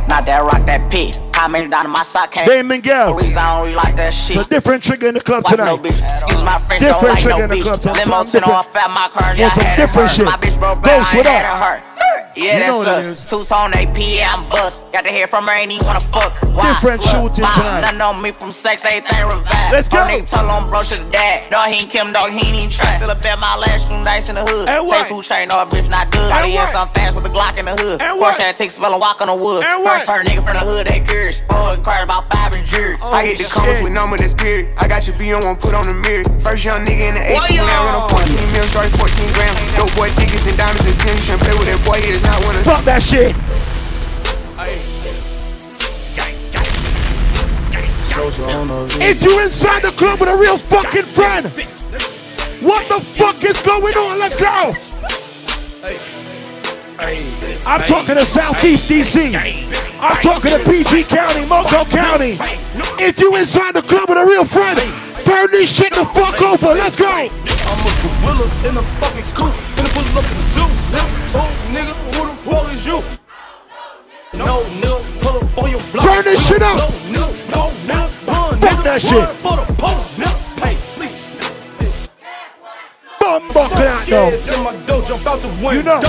Not 0.09 0.25
that 0.27 0.41
rock, 0.43 0.65
that 0.67 0.91
pit. 0.91 1.21
How 1.35 1.47
many 1.49 1.69
down 1.69 1.85
in 1.87 1.93
my 1.93 2.03
sock 2.03 2.33
came? 2.33 2.67
Miguel. 2.67 3.13
Police, 3.15 3.37
I 3.37 3.55
don't 3.55 3.65
really 3.67 3.77
like 3.77 3.95
that 3.97 4.11
shit. 4.13 4.37
It's 4.39 4.47
a 4.47 4.51
different 4.51 4.83
trigger 4.83 5.09
in 5.09 5.15
the 5.15 5.21
club 5.21 5.45
Wife 5.45 5.59
no 5.59 5.77
tonight. 5.77 5.83
bitch. 5.85 6.03
Excuse 6.03 6.43
my 6.43 6.59
French, 6.67 6.81
Different 6.83 7.01
don't 7.01 7.11
like 7.13 7.19
trigger 7.23 7.39
no 7.39 7.45
in 7.45 7.49
the 7.51 7.55
bitch. 7.57 7.63
club 7.63 7.81
tonight. 7.81 7.99
Limo 7.99 8.25
Different. 8.25 8.45
10 8.47 8.55
on 8.55 8.65
fat, 8.65 8.91
my 8.91 9.09
car, 9.13 9.37
yeah, 9.37 9.43
Want 9.43 9.55
some 9.55 9.65
I 9.65 9.69
had 9.69 9.77
different 9.77 9.97
it 9.97 10.09
hurt. 10.09 10.17
shit. 10.17 10.25
My 10.27 10.37
bitch 10.41 10.59
broke 10.59 10.83
Ghost, 10.83 11.15
I 11.15 11.17
what 11.19 11.27
had 11.27 11.45
up? 11.45 11.53
it 11.53 11.61
hurt. 11.63 11.98
Yeah, 12.37 12.73
You 12.73 12.85
that's 12.85 13.07
us. 13.09 13.25
Two 13.29 13.45
tone 13.45 13.73
AP, 13.75 13.99
yeah, 13.99 14.33
I'm 14.35 14.49
bust. 14.49 14.81
Got 14.93 15.03
to 15.05 15.13
hear 15.13 15.27
from 15.27 15.47
her, 15.47 15.53
ain't 15.53 15.71
even 15.73 15.87
wanna 15.87 16.01
fuck. 16.01 16.33
Why? 16.55 16.75
Different 16.75 17.03
shooting 17.03 17.45
tonight. 17.45 17.81
Nothing 17.83 18.01
on 18.01 18.23
me 18.23 18.31
from 18.31 18.53
sex, 18.53 18.85
everything 18.85 19.25
revived. 19.27 19.73
Let's 19.73 19.89
go. 19.89 19.99
Oh, 19.99 20.07
nigga 20.07 20.29
tell 20.29 20.49
on 20.51 20.69
bro, 20.69 20.83
should've 20.83 21.11
died. 21.13 21.51
Dog, 21.51 21.69
he 21.69 21.83
ain't 21.83 21.91
Kim, 21.91 22.13
dog, 22.13 22.31
he 22.31 22.43
ain't 22.47 22.57
even 22.57 22.71
try. 22.71 22.97
Still 22.97 23.11
up 23.11 23.25
at 23.25 23.39
my 23.39 23.57
last 23.57 23.91
room, 23.91 24.05
dice 24.05 24.29
in 24.29 24.35
the 24.35 24.45
hood. 24.45 24.69
And 24.69 24.87
what? 24.87 25.07
Food 25.07 25.25
chain, 25.25 25.49
no, 25.49 25.57
bitch, 25.67 25.91
not 25.91 26.11
good. 26.11 26.29
Gotta 26.29 26.47
hear 26.49 26.67
some 26.69 26.89
fast 26.91 27.15
with 27.15 27.27
a 27.27 27.31
Glock 27.31 27.59
in 27.59 27.67
the 27.67 27.77
hood. 27.77 28.01
And 28.01 28.19
what? 28.19 28.41
had 28.41 28.57
take 28.57 28.71
spell 28.71 28.93
and 28.93 29.01
walk 29.01 29.21
on 29.21 29.29
the 29.29 29.35
wood. 29.35 29.65
And 29.65 29.85
First 29.85 30.07
turn 30.07 30.25
nigga 30.25 30.43
from 30.45 30.55
the 30.55 30.65
hood, 30.65 30.87
they 30.87 31.01
curious. 31.01 31.39
Spoiled, 31.39 31.79
inquired 31.79 32.05
about 32.05 32.31
five 32.33 32.55
and 32.55 32.67
jury. 32.67 32.97
Oh, 33.01 33.13
I 33.13 33.27
hit 33.27 33.39
the 33.39 33.45
comments 33.45 33.83
with 33.83 33.93
number 33.93 34.17
that's 34.17 34.35
period. 34.35 34.75
I 34.79 34.89
got 34.89 35.07
your 35.07 35.17
B 35.19 35.33
on 35.33 35.45
one, 35.45 35.57
put 35.57 35.75
on 35.75 35.85
the 35.87 35.95
mirror. 35.95 36.25
First 36.41 36.65
young 36.65 36.85
nigga 36.85 37.13
in 37.13 37.15
the 37.15 37.23
18 37.23 37.57
now 37.63 38.09
run 38.09 38.11
14 38.11 38.53
mil, 38.53 38.65
started 38.67 38.93
14 38.99 39.33
grams. 39.35 39.55
Dope 39.77 39.93
boy 39.95 40.11
tickets 40.17 40.47
and 40.47 40.57
diamonds 40.57 40.83
and 40.87 40.97
tennis. 40.99 41.23
Can't 41.29 41.41
play 41.43 41.55
with 41.55 41.69
that 41.69 41.81
boy, 41.85 41.99
not 42.23 42.45
wanna. 42.45 42.63
Fuck 42.65 42.85
that 42.85 43.03
shit. 43.03 43.35
If 49.01 49.23
you 49.23 49.41
inside 49.41 49.83
the 49.83 49.93
club 49.93 50.21
with 50.21 50.29
a 50.29 50.37
real 50.37 50.59
fucking 50.59 51.05
friend, 51.05 51.47
what 52.61 52.89
the 52.89 53.01
fuck 53.01 53.45
is 53.45 53.61
going 53.63 53.97
on? 53.97 54.19
Let's 54.19 54.37
go. 54.37 54.75
I'm 57.65 57.83
talking 57.83 58.17
to 58.17 58.27
Southeast 58.27 58.89
DC. 58.89 59.35
I'm 60.01 60.21
talking 60.23 60.51
to 60.51 60.59
PG 60.65 61.05
County, 61.05 61.47
Moco 61.47 61.85
County. 61.85 62.37
If 62.99 63.21
you 63.21 63.37
inside 63.37 63.75
the 63.75 63.83
club 63.83 64.09
with 64.09 64.19
a 64.19 64.27
real 64.27 64.45
friend, 64.45 64.79
turn 65.29 65.51
this 65.51 65.71
shit 65.71 65.93
the 65.93 66.05
fuck 66.07 66.41
over. 66.41 66.75
Let's 66.75 66.97
go. 66.97 67.07
I'm 67.07 67.29
a 67.29 67.93
gorilla 68.01 68.47
in 68.69 68.77
a 68.77 68.83
fucking 69.01 69.23
scoop. 69.23 69.53
Finna 69.77 69.91
pull 69.93 70.19
up 70.19 70.25
in 70.25 70.37
the 70.41 70.47
zoo. 70.55 70.69
Nigga, 70.93 71.33
told 71.33 71.53
nigga, 71.75 71.95
who 72.15 72.21
the 72.29 72.35
fuck 72.49 72.73
is 72.73 72.87
you? 72.87 72.99
No, 74.33 74.65
nigga, 74.81 75.21
pull 75.21 75.37
up 75.37 75.59
on 75.59 75.71
your 75.71 75.83
block. 75.93 76.05
Turn 76.05 76.23
this 76.25 76.41
shit 76.49 76.63
up. 76.63 76.77
No, 76.77 76.89
nigga, 77.13 78.27
run. 78.27 78.57
Fuck 78.59 78.85
that 78.85 79.01
shit. 79.03 79.29
For 79.45 79.57
the 79.57 79.67
pole, 79.75 80.03
nigga. 80.17 80.39
Hey, 80.65 80.77
please. 80.97 81.23
Bumbo 83.21 83.69
clock 83.69 84.07
though. 84.07 84.29
In 84.29 84.63
my 84.65 84.73
dojo, 84.89 85.15
I'm 85.15 85.21
about 85.21 85.41
to 85.41 85.49
win. 85.63 85.77
You 85.77 85.83
know. 85.83 86.01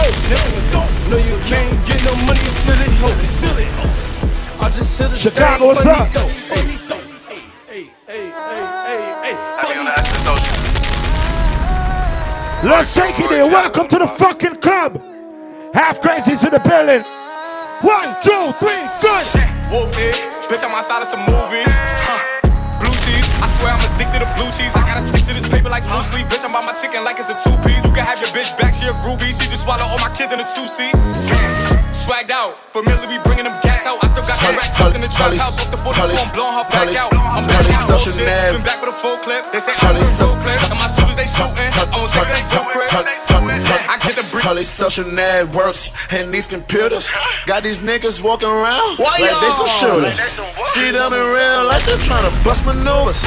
No, 1.10 1.18
you 1.18 1.38
can't 1.50 1.76
get 1.88 2.00
no 2.06 2.16
money, 2.24 2.46
silly 2.64 2.90
hoe. 3.02 3.18
Silly 3.42 3.66
hoe. 3.66 4.66
I 4.66 4.70
just 4.70 5.00
hit 5.00 5.12
a 5.12 5.18
Chicago, 5.18 5.66
what's 5.68 5.86
up? 5.86 6.08
Hey. 6.08 6.78
Hey, 7.68 7.84
hey, 8.08 8.30
hey, 8.30 8.79
hey, 9.30 9.74
hey, 9.74 9.74
hey. 9.74 10.70
Let's 12.68 12.94
take 12.94 13.20
it 13.20 13.30
there. 13.30 13.48
Welcome 13.48 13.88
to 13.88 14.00
the 14.00 14.08
fucking 14.08 14.56
club. 14.58 15.02
Half 15.74 16.02
crazies 16.02 16.44
in 16.44 16.52
the 16.52 16.60
building. 16.60 17.04
One, 17.82 18.16
two, 18.22 18.52
three, 18.60 18.84
good. 19.02 19.26
Whoop 19.72 19.96
it, 19.98 20.16
bitch, 20.50 20.64
I'm 20.64 20.72
outside 20.72 21.02
of 21.02 21.08
some 21.08 21.22
movie. 21.22 21.64
Addicted 24.10 24.26
to 24.26 24.36
blue 24.36 24.52
cheese. 24.52 24.74
I 24.76 24.82
gotta 24.86 25.06
stick 25.06 25.24
to 25.30 25.34
this 25.34 25.48
paper 25.50 25.70
like 25.70 25.86
blue 25.86 26.02
sleep. 26.04 26.28
Bitch, 26.28 26.44
I'm 26.44 26.52
by 26.52 26.66
my 26.66 26.74
chicken 26.74 27.04
like 27.04 27.20
it's 27.20 27.30
a 27.30 27.38
two 27.38 27.54
piece. 27.62 27.86
You 27.86 27.94
can 27.94 28.06
have 28.06 28.20
your 28.20 28.30
bitch 28.34 28.50
back, 28.58 28.74
she 28.74 28.86
a 28.90 28.94
groovy. 29.06 29.30
She 29.30 29.46
just 29.50 29.64
swallow 29.64 29.86
all 29.86 30.00
my 30.02 30.12
kids 30.16 30.34
in 30.34 30.40
a 30.40 30.48
two 30.48 30.66
seat. 30.66 30.94
Swagged 31.94 32.32
out, 32.32 32.58
familiar, 32.74 33.06
we 33.06 33.18
bringing 33.24 33.46
them 33.46 33.56
gas 33.62 33.86
out. 33.86 34.02
I 34.04 34.08
still 34.10 34.26
got 34.26 34.38
the 34.40 34.58
racks 34.58 34.76
stuck 34.76 34.96
in 34.96 35.02
the 35.02 35.12
trap 35.12 35.34
house. 35.34 35.60
Off 35.62 35.72
the 35.72 35.78
44, 35.78 36.10
I'm 36.10 36.34
blowing 36.34 36.56
her 36.58 36.66
back 36.70 36.90
out. 36.98 37.12
I'm 37.14 37.46
back 37.46 37.66
out, 37.70 37.90
oh 37.90 37.98
shit. 37.98 38.16
Swim 38.18 38.64
back 38.64 38.82
with 38.82 38.94
a 38.94 38.98
full 38.98 39.18
clip. 39.22 39.46
They 39.52 39.60
say 39.60 39.74
I'm 39.78 39.96
a 39.96 40.04
full 40.04 40.36
clip. 40.42 40.60
And 40.70 40.80
my 40.80 40.90
shooters, 40.90 41.18
they 41.18 41.30
shooting. 41.30 41.70
I 41.70 41.86
won't 41.94 42.10
take 42.12 42.30
they 42.34 42.44
two 42.50 42.64
crib. 42.74 43.39
I 43.72 43.98
get 44.02 44.16
the 44.16 44.24
brick. 44.32 44.46
All 44.46 44.56
these 44.56 44.70
social 44.70 45.06
networks 45.12 45.92
and 46.12 46.32
these 46.34 46.48
computers 46.48 47.12
got 47.46 47.64
these 47.64 47.80
niggas 47.80 48.22
walking 48.22 48.50
around 48.50 48.98
Why 48.98 49.18
like 49.20 49.42
they 49.42 49.50
some 49.52 49.68
y'all? 49.68 50.02
shooters. 50.02 50.18
See 50.74 50.92
them 50.92 51.14
in 51.14 51.20
real 51.20 51.66
life, 51.66 51.86
they're 51.86 51.98
trying 51.98 52.30
to 52.30 52.44
bust 52.44 52.66
maneuvers. 52.66 53.24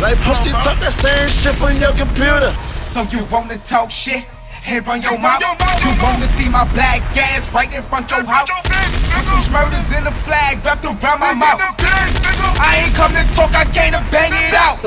Like 0.00 0.16
pussy 0.26 0.50
talk 0.50 0.78
that 0.80 0.92
same 0.92 1.28
shit 1.28 1.54
from 1.54 1.76
your 1.80 1.92
computer. 1.92 2.54
So 2.84 3.02
you 3.10 3.24
wanna 3.30 3.58
talk 3.58 3.90
shit? 3.90 4.24
And 4.66 4.86
run 4.86 5.02
your 5.02 5.18
mouth. 5.18 5.40
You 5.40 5.92
wanna 6.02 6.26
see 6.26 6.48
my 6.48 6.64
black 6.72 7.02
ass 7.16 7.50
right 7.52 7.72
in 7.72 7.82
front 7.82 8.10
your 8.10 8.24
house? 8.24 8.48
With 8.48 9.26
some 9.28 9.40
smurders 9.42 9.92
in 9.96 10.04
the 10.04 10.12
flag 10.24 10.64
wrapped 10.64 10.84
around 10.84 11.20
my 11.20 11.34
mouth. 11.34 11.60
I 12.62 12.84
ain't 12.84 12.94
come 12.94 13.12
to 13.12 13.24
talk, 13.34 13.54
I 13.54 13.64
came 13.64 13.92
to 13.92 14.02
bang 14.10 14.32
it 14.32 14.54
out. 14.54 14.80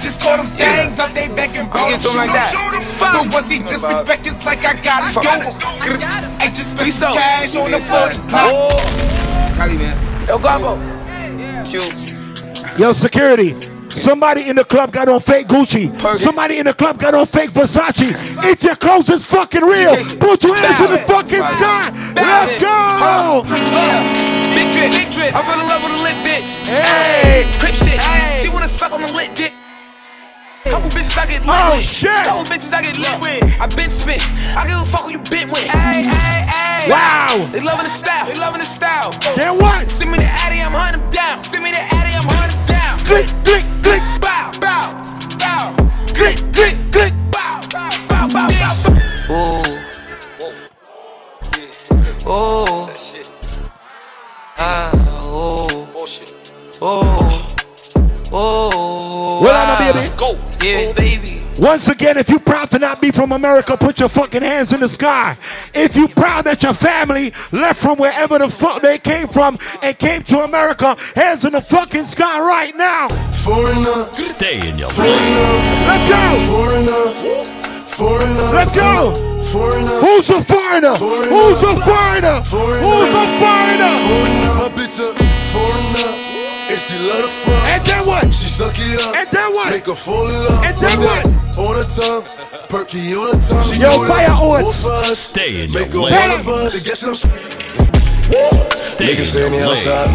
Just 0.00 0.20
call 0.20 0.36
them 0.36 0.46
gangs 0.56 0.98
up, 0.98 1.12
they 1.12 1.28
back 1.28 1.54
and 1.56 1.70
bone. 1.72 1.90
Get 1.90 2.00
to 2.00 2.10
'em 2.10 2.16
like 2.16 2.32
that. 2.32 2.52
But 2.98 3.32
once 3.32 3.48
he 3.48 3.58
disrespect, 3.60 4.26
it's 4.26 4.44
like 4.44 4.64
I 4.64 4.74
got 4.74 5.04
it. 5.08 5.14
Yo, 5.14 5.20
I 6.40 6.48
just 6.54 6.70
spent 6.72 6.92
some 6.92 7.14
cash 7.14 7.54
on 7.56 7.70
the 7.70 7.80
40 7.80 8.18
clock. 8.28 8.80
Cali, 9.56 9.76
man. 9.76 9.96
Yo, 10.26 10.38
Gabo. 10.38 10.78
Yo, 12.78 12.92
security. 12.92 13.54
Somebody 13.92 14.48
in 14.48 14.56
the 14.56 14.64
club 14.64 14.90
got 14.92 15.08
on 15.08 15.20
fake 15.20 15.46
Gucci. 15.48 15.92
Somebody 16.18 16.58
in 16.58 16.66
the 16.66 16.74
club 16.74 16.98
got 16.98 17.14
on 17.14 17.26
fake 17.26 17.50
Versace. 17.52 18.10
If 18.44 18.62
your 18.64 18.74
clothes 18.76 19.10
is 19.10 19.24
fucking 19.26 19.62
real, 19.62 19.96
put 20.18 20.42
your 20.42 20.56
hands 20.56 20.80
in 20.90 20.96
the 20.96 21.02
fucking 21.06 21.44
sky. 21.44 21.92
Let's 22.16 22.56
go. 22.60 23.44
Big 24.56 24.72
drip, 24.72 24.90
big 24.92 25.12
drip. 25.12 25.34
I 25.36 25.42
fell 25.44 25.60
in 25.60 25.68
love 25.68 25.82
with 25.84 26.00
a 26.00 26.02
lit 26.02 26.16
bitch. 26.24 26.48
Hey. 26.72 27.44
Crip 27.60 27.74
shit. 27.74 28.00
She 28.42 28.48
wanna 28.48 28.66
suck 28.66 28.92
on 28.92 29.02
the 29.02 29.12
lit 29.12 29.34
dick. 29.34 29.52
Couple 30.64 30.88
bitches 30.90 31.18
I 31.18 31.26
get 31.26 31.42
lit 31.44 31.50
Oh, 31.52 31.76
with. 31.76 31.84
shit. 31.84 32.16
Couple 32.24 32.44
bitches 32.44 32.72
I 32.72 32.82
get 32.82 32.96
lit 32.98 33.18
with. 33.20 33.42
I 33.60 33.66
been 33.76 33.90
spit. 33.90 34.22
I 34.56 34.66
give 34.66 34.78
a 34.80 34.84
fuck 34.86 35.04
who 35.04 35.10
you 35.10 35.18
been 35.30 35.50
with. 35.50 35.66
Hey, 35.68 36.02
hey, 36.06 36.46
hey. 36.48 36.90
Wow. 36.90 37.48
They 37.52 37.60
loving 37.60 37.84
the 37.84 37.90
style. 37.92 38.26
They 38.26 38.38
loving 38.38 38.60
the 38.60 38.66
style. 38.66 39.10
Then 39.36 39.58
what? 39.58 39.90
Send 39.90 40.10
me 40.12 40.18
the 40.18 40.24
Addy, 40.24 40.60
I'm 40.62 40.72
hunting 40.72 41.02
down. 41.10 41.42
Send 41.42 41.62
me 41.64 41.70
the 41.72 41.82
Addy, 41.82 42.14
I'm 42.14 42.22
hunting. 42.24 42.41
Click, 43.12 43.26
click, 43.44 43.64
click. 43.82 44.02
Bow, 44.22 44.50
bow, 44.58 45.18
bow. 45.38 45.76
Click, 46.14 46.38
click, 46.54 46.76
click. 46.90 47.12
Bow, 47.30 47.60
bow, 47.70 47.90
bow, 48.08 48.26
bow, 48.28 48.48
bow. 48.48 48.72
Oh. 49.28 49.62
Oh. 52.24 52.90
Ah, 54.56 54.90
oh. 55.24 55.88
Oh. 56.80 57.51
Oh. 58.34 59.42
Well, 59.42 59.54
I'm 59.54 59.68
a 59.68 59.90
ah. 59.90 59.92
baby. 59.92 60.16
Go. 60.16 60.32
Yeah, 60.64 60.86
oh. 60.88 60.92
baby. 60.94 61.42
Once 61.58 61.88
again, 61.88 62.16
if 62.16 62.30
you 62.30 62.38
proud 62.38 62.70
to 62.70 62.78
not 62.78 63.00
be 63.00 63.10
from 63.10 63.32
America, 63.32 63.76
put 63.76 64.00
your 64.00 64.08
fucking 64.08 64.40
hands 64.40 64.72
in 64.72 64.80
the 64.80 64.88
sky. 64.88 65.36
If 65.74 65.94
you 65.94 66.08
proud 66.08 66.46
that 66.46 66.62
your 66.62 66.72
family 66.72 67.32
left 67.52 67.80
from 67.80 67.98
wherever 67.98 68.38
the 68.38 68.48
fuck 68.48 68.80
they 68.80 68.98
came 68.98 69.28
from 69.28 69.58
and 69.82 69.96
came 69.98 70.22
to 70.24 70.40
America, 70.40 70.96
hands 71.14 71.44
in 71.44 71.52
the 71.52 71.60
fucking 71.60 72.06
sky 72.06 72.40
right 72.40 72.74
now. 72.74 73.08
Foreigner, 73.32 74.06
Stay 74.12 74.66
in 74.66 74.78
your 74.78 74.88
foreigner. 74.88 75.12
Let's 75.86 76.08
go. 76.08 76.24
foreigner, 76.50 77.86
foreigner. 77.86 78.52
Let's 78.54 78.72
go. 78.72 79.42
Foreigner. 79.52 80.00
Who's 80.00 80.30
a 80.30 80.42
foreigner? 80.42 80.96
Who's 80.96 81.62
a 81.62 81.76
foreigner? 81.84 82.42
foreigner. 82.44 82.80
Who's 82.80 83.12
a 83.12 83.26
foreigner? 83.38 83.94
My 84.56 84.70
bitch 84.74 84.98
a 84.98 85.12
foreigner. 85.52 86.31
And 86.72 86.80
she 86.80 86.96
love 87.06 87.22
the 87.22 87.28
front. 87.28 87.64
And 87.68 87.84
then 87.86 88.06
what? 88.06 88.32
She 88.32 88.48
suck 88.48 88.74
it 88.78 88.98
up. 89.02 89.14
And 89.14 89.28
then 89.30 89.52
what? 89.52 89.68
Make 89.70 89.84
her 89.86 89.94
fall 89.94 90.26
in 90.26 90.34
love. 90.34 90.64
And 90.64 90.78
then 90.78 90.96
Put 90.96 91.04
what? 91.04 91.58
On 91.58 91.76
her 91.76 91.84
tongue. 91.84 92.24
Perky 92.70 93.14
on 93.14 93.26
her 93.34 93.40
tongue. 93.40 93.62
She 93.70 93.76
Yo, 93.78 93.90
do 94.00 94.08
fire 94.08 94.28
that 94.28 94.40
oats. 94.40 94.82
both 94.82 94.86
of 94.86 95.10
us. 95.10 95.18
Stay 95.18 95.64
in 95.64 95.70
your 95.70 95.80
Make 95.82 95.92
her 95.92 95.98
lane. 95.98 96.30
one 96.30 96.40
of 96.40 96.48
us. 96.48 96.72
They 96.72 96.80
guessing 96.88 97.08
I'm 97.10 97.14
Stay 98.72 99.04
Niggas 99.04 99.28
say 99.28 99.44
in 99.44 99.52
me 99.52 99.58
lane. 99.60 99.68
outside. 99.68 100.08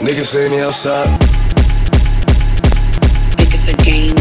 Niggas 0.00 0.28
say 0.32 0.48
me 0.48 0.60
outside. 0.60 1.20
Think 3.36 3.54
it's 3.54 3.68
a 3.68 3.76
game. 3.84 4.16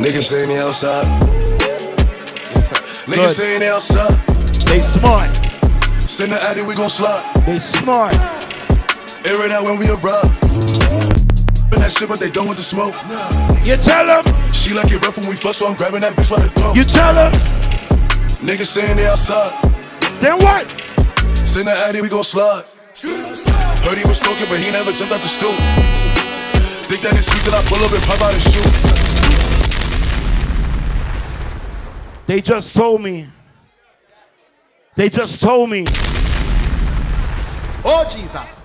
Niggas 0.00 0.24
say 0.24 0.46
me 0.48 0.56
outside. 0.56 1.04
Niggas 3.04 3.14
Good. 3.14 3.36
say 3.36 3.58
they 3.58 3.68
outside. 3.68 4.16
They 4.66 4.80
smart. 4.80 5.28
Send 6.08 6.32
the 6.32 6.42
addy, 6.42 6.62
we 6.62 6.74
gon' 6.74 6.88
slide. 6.88 7.24
They 7.44 7.58
smart. 7.58 8.14
Air 9.26 9.44
it 9.46 9.50
out 9.50 9.64
when 9.64 9.78
we 9.78 9.88
arrive. 9.88 10.24
And 11.72 11.80
that 11.80 11.90
shit, 11.96 12.08
but 12.08 12.20
they 12.20 12.30
done 12.30 12.46
with 12.46 12.58
the 12.58 12.62
smoke. 12.62 12.94
You 13.64 13.76
tell 13.76 14.04
them. 14.04 14.22
She 14.52 14.74
like 14.74 14.92
it 14.92 15.00
rough 15.00 15.16
when 15.16 15.28
we 15.28 15.36
fuck, 15.36 15.54
so 15.54 15.66
I'm 15.66 15.76
grabbing 15.76 16.02
that 16.02 16.12
bitch 16.12 16.28
by 16.28 16.40
the 16.44 16.50
throat. 16.50 16.76
You 16.76 16.84
tell 16.84 17.14
them. 17.14 17.32
Niggas 18.44 18.66
saying 18.66 18.96
they 18.96 19.06
outside. 19.06 19.56
Then 20.20 20.38
what? 20.44 20.70
Send 21.48 21.68
the 21.68 21.72
addy, 21.72 22.02
we 22.02 22.08
gon' 22.10 22.22
slide. 22.22 22.64
Heard 23.00 23.96
he 23.96 24.04
was 24.04 24.18
smoking, 24.20 24.46
but 24.48 24.60
he 24.60 24.70
never 24.70 24.92
jumped 24.92 25.12
out 25.12 25.20
the 25.20 25.28
stool. 25.28 25.56
Think 26.84 27.00
that 27.02 27.16
it's 27.16 27.26
sweet 27.26 27.42
till 27.44 27.54
I 27.54 27.62
pull 27.64 27.82
up 27.82 27.92
and 27.92 28.02
pop 28.04 28.20
out 28.20 28.34
his 28.34 28.44
shoe. 28.44 28.64
They 32.26 32.40
just 32.40 32.76
told 32.76 33.00
me. 33.00 33.28
They 34.96 35.08
just 35.08 35.40
told 35.40 35.70
me. 35.70 35.86
Oh, 37.86 38.06
Jesus. 38.10 38.63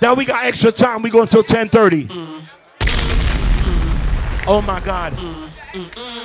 That 0.00 0.16
we 0.16 0.24
got 0.24 0.44
extra 0.44 0.72
time. 0.72 1.02
We 1.02 1.10
go 1.10 1.22
until 1.22 1.42
10:30. 1.42 2.08
Mm. 2.08 2.42
Mm. 2.80 4.44
Oh 4.46 4.62
my 4.62 4.80
God. 4.80 5.14
Mm. 5.14 5.48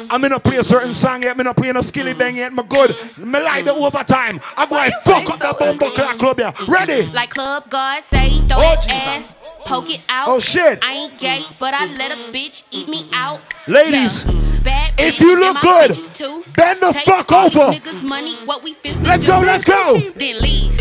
I'm 0.10 0.22
gonna 0.22 0.40
play 0.40 0.58
a 0.58 0.64
certain 0.64 0.94
song 0.94 1.24
yet. 1.24 1.38
I'm 1.38 1.44
not 1.44 1.58
playing 1.58 1.76
a 1.76 1.84
skilly 1.84 2.14
bang 2.14 2.38
yet. 2.38 2.54
My 2.54 2.64
good. 2.64 2.96
Me 3.18 3.40
like 3.40 3.66
the 3.66 3.74
overtime. 3.74 4.40
I'm 4.56 4.70
going 4.70 4.90
to 4.90 4.98
fuck 5.04 5.30
up 5.30 5.40
the 5.40 5.56
bumbo 5.60 5.92
clock 5.92 6.18
club 6.18 6.40
here. 6.40 6.54
Ready? 6.68 7.08
Like 7.08 7.32
Club 7.32 7.70
God 7.70 8.04
say, 8.04 8.40
throw 8.48 8.58
Oh, 8.58 8.76
that 8.76 8.84
Jesus. 8.84 9.32
ass, 9.32 9.36
poke 9.66 9.90
it 9.90 10.02
out. 10.08 10.30
Oh, 10.30 10.40
shit. 10.40 10.80
I 10.82 10.94
ain't 10.94 11.20
gay, 11.20 11.44
but 11.60 11.74
I 11.74 11.86
let 11.86 12.12
a 12.12 12.32
bitch 12.32 12.64
eat 12.72 12.88
me 12.88 13.10
out. 13.12 13.42
Ladies, 13.68 14.26
Bad 14.64 14.94
if 14.98 15.20
you 15.20 15.38
look 15.38 15.60
good, 15.60 15.98
bend 16.56 16.82
the 16.82 16.94
Take 16.94 17.06
fuck 17.06 17.32
over. 17.32 17.78
Niggas 17.78 18.08
money, 18.08 18.36
what 18.46 18.64
we 18.64 18.76
Let's 19.02 19.26
go, 19.26 19.40
let's 19.40 19.66
go. 19.66 20.00
Then 20.16 20.40
leave, 20.40 20.80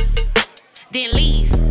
then 0.92 1.10
leave. 1.12 1.61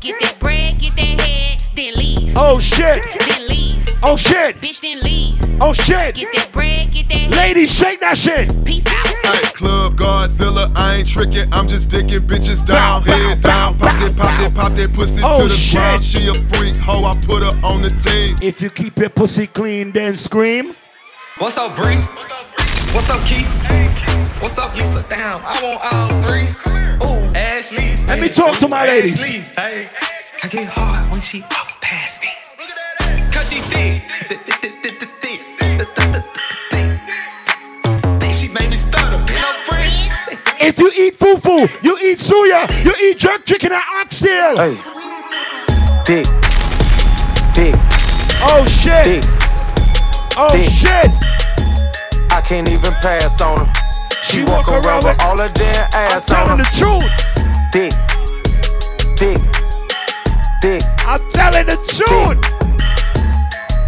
Get 0.00 0.20
that 0.20 0.38
bread, 0.38 0.78
get 0.80 0.94
that 0.96 1.20
head, 1.20 1.62
then 1.74 1.90
leave. 1.96 2.34
Oh 2.36 2.58
shit. 2.60 3.04
Then 3.28 3.48
leave. 3.48 3.88
Oh 4.02 4.16
shit. 4.16 4.56
Bitch, 4.60 4.80
then 4.80 5.02
leave. 5.02 5.34
Oh 5.60 5.72
shit. 5.72 6.14
Get 6.14 6.32
that 6.34 6.50
bread, 6.52 6.92
get 6.92 7.08
that 7.08 7.18
head. 7.18 7.30
Ladies, 7.32 7.74
shake 7.74 8.00
that 8.00 8.16
shit. 8.16 8.64
Peace 8.64 8.86
out. 8.86 9.06
Hey, 9.26 9.50
Club 9.52 9.96
Godzilla, 9.96 10.72
I 10.76 10.96
ain't 10.96 11.08
tricking, 11.08 11.52
I'm 11.52 11.66
just 11.68 11.90
dicking 11.90 12.20
bitches 12.20 12.64
down, 12.64 13.02
head 13.02 13.40
down, 13.42 13.76
pop 13.76 13.98
that, 14.00 14.16
pop 14.16 14.40
that, 14.40 14.54
pop 14.54 14.74
that 14.74 14.92
pussy 14.94 15.20
Oh, 15.22 15.42
to 15.42 15.48
the 15.48 15.54
shit. 15.54 15.78
ground. 15.80 16.04
She 16.04 16.28
a 16.28 16.34
freak, 16.34 16.76
hoe, 16.76 17.04
I 17.04 17.14
put 17.26 17.42
her 17.42 17.66
on 17.66 17.82
the 17.82 17.90
team. 17.90 18.36
If 18.40 18.62
you 18.62 18.70
keep 18.70 18.96
your 18.98 19.10
pussy 19.10 19.46
clean, 19.48 19.92
then 19.92 20.16
scream. 20.16 20.74
What's 21.38 21.58
up, 21.58 21.74
Bree? 21.76 21.96
What's 22.94 23.10
up, 23.10 23.20
Keith? 23.26 23.52
What's 24.40 24.56
up, 24.58 24.74
Lisa? 24.76 25.04
Damn, 25.08 25.38
I 25.44 25.60
want 25.62 25.80
all 25.92 26.22
three. 26.22 26.77
Ooh, 27.58 27.60
Ashley. 27.60 28.06
Let 28.06 28.20
me 28.20 28.28
talk 28.28 28.56
to 28.60 28.68
my 28.68 28.86
ladies. 28.86 29.20
Ashley, 29.20 29.40
hey. 29.56 29.88
I 30.44 30.48
get 30.48 30.68
hard 30.70 31.10
when 31.10 31.20
she 31.20 31.40
walk 31.40 31.80
past 31.80 32.22
me. 32.22 32.28
Cause 33.32 33.50
she 33.50 33.60
thick. 33.62 34.04
She. 38.32 38.48
If 40.60 40.78
you 40.78 40.90
eat 40.96 41.14
fufu, 41.18 41.82
you 41.82 41.98
eat 41.98 42.18
suya, 42.18 42.68
you 42.84 42.92
eat 43.02 43.18
jerk 43.18 43.44
chicken 43.44 43.72
and 43.72 43.82
oxtail. 43.94 44.56
Hey. 44.56 44.74
Dick. 46.04 46.26
Dick. 47.54 47.74
Oh 48.40 48.64
shit. 48.68 49.04
Dick. 49.04 49.24
Oh 50.36 50.52
Dick. 50.52 50.70
shit. 50.70 51.10
I 52.30 52.40
can't 52.40 52.68
even 52.68 52.92
pass 52.94 53.40
on 53.40 53.66
her. 53.66 53.72
She, 54.22 54.44
walk, 54.44 54.68
around 54.68 55.04
with 55.04 55.20
all 55.22 55.38
her 55.38 55.48
damn 55.48 55.88
ass 55.94 56.30
I'm 56.30 56.50
on 56.50 56.58
telling 56.58 56.58
her. 56.58 56.64
the 56.64 56.70
truth. 56.76 57.28
Dick. 57.70 57.92
Dick. 59.16 59.36
Dick. 60.62 60.82
I'm 61.06 61.20
telling 61.30 61.66
the 61.66 61.76
truth. 61.86 62.77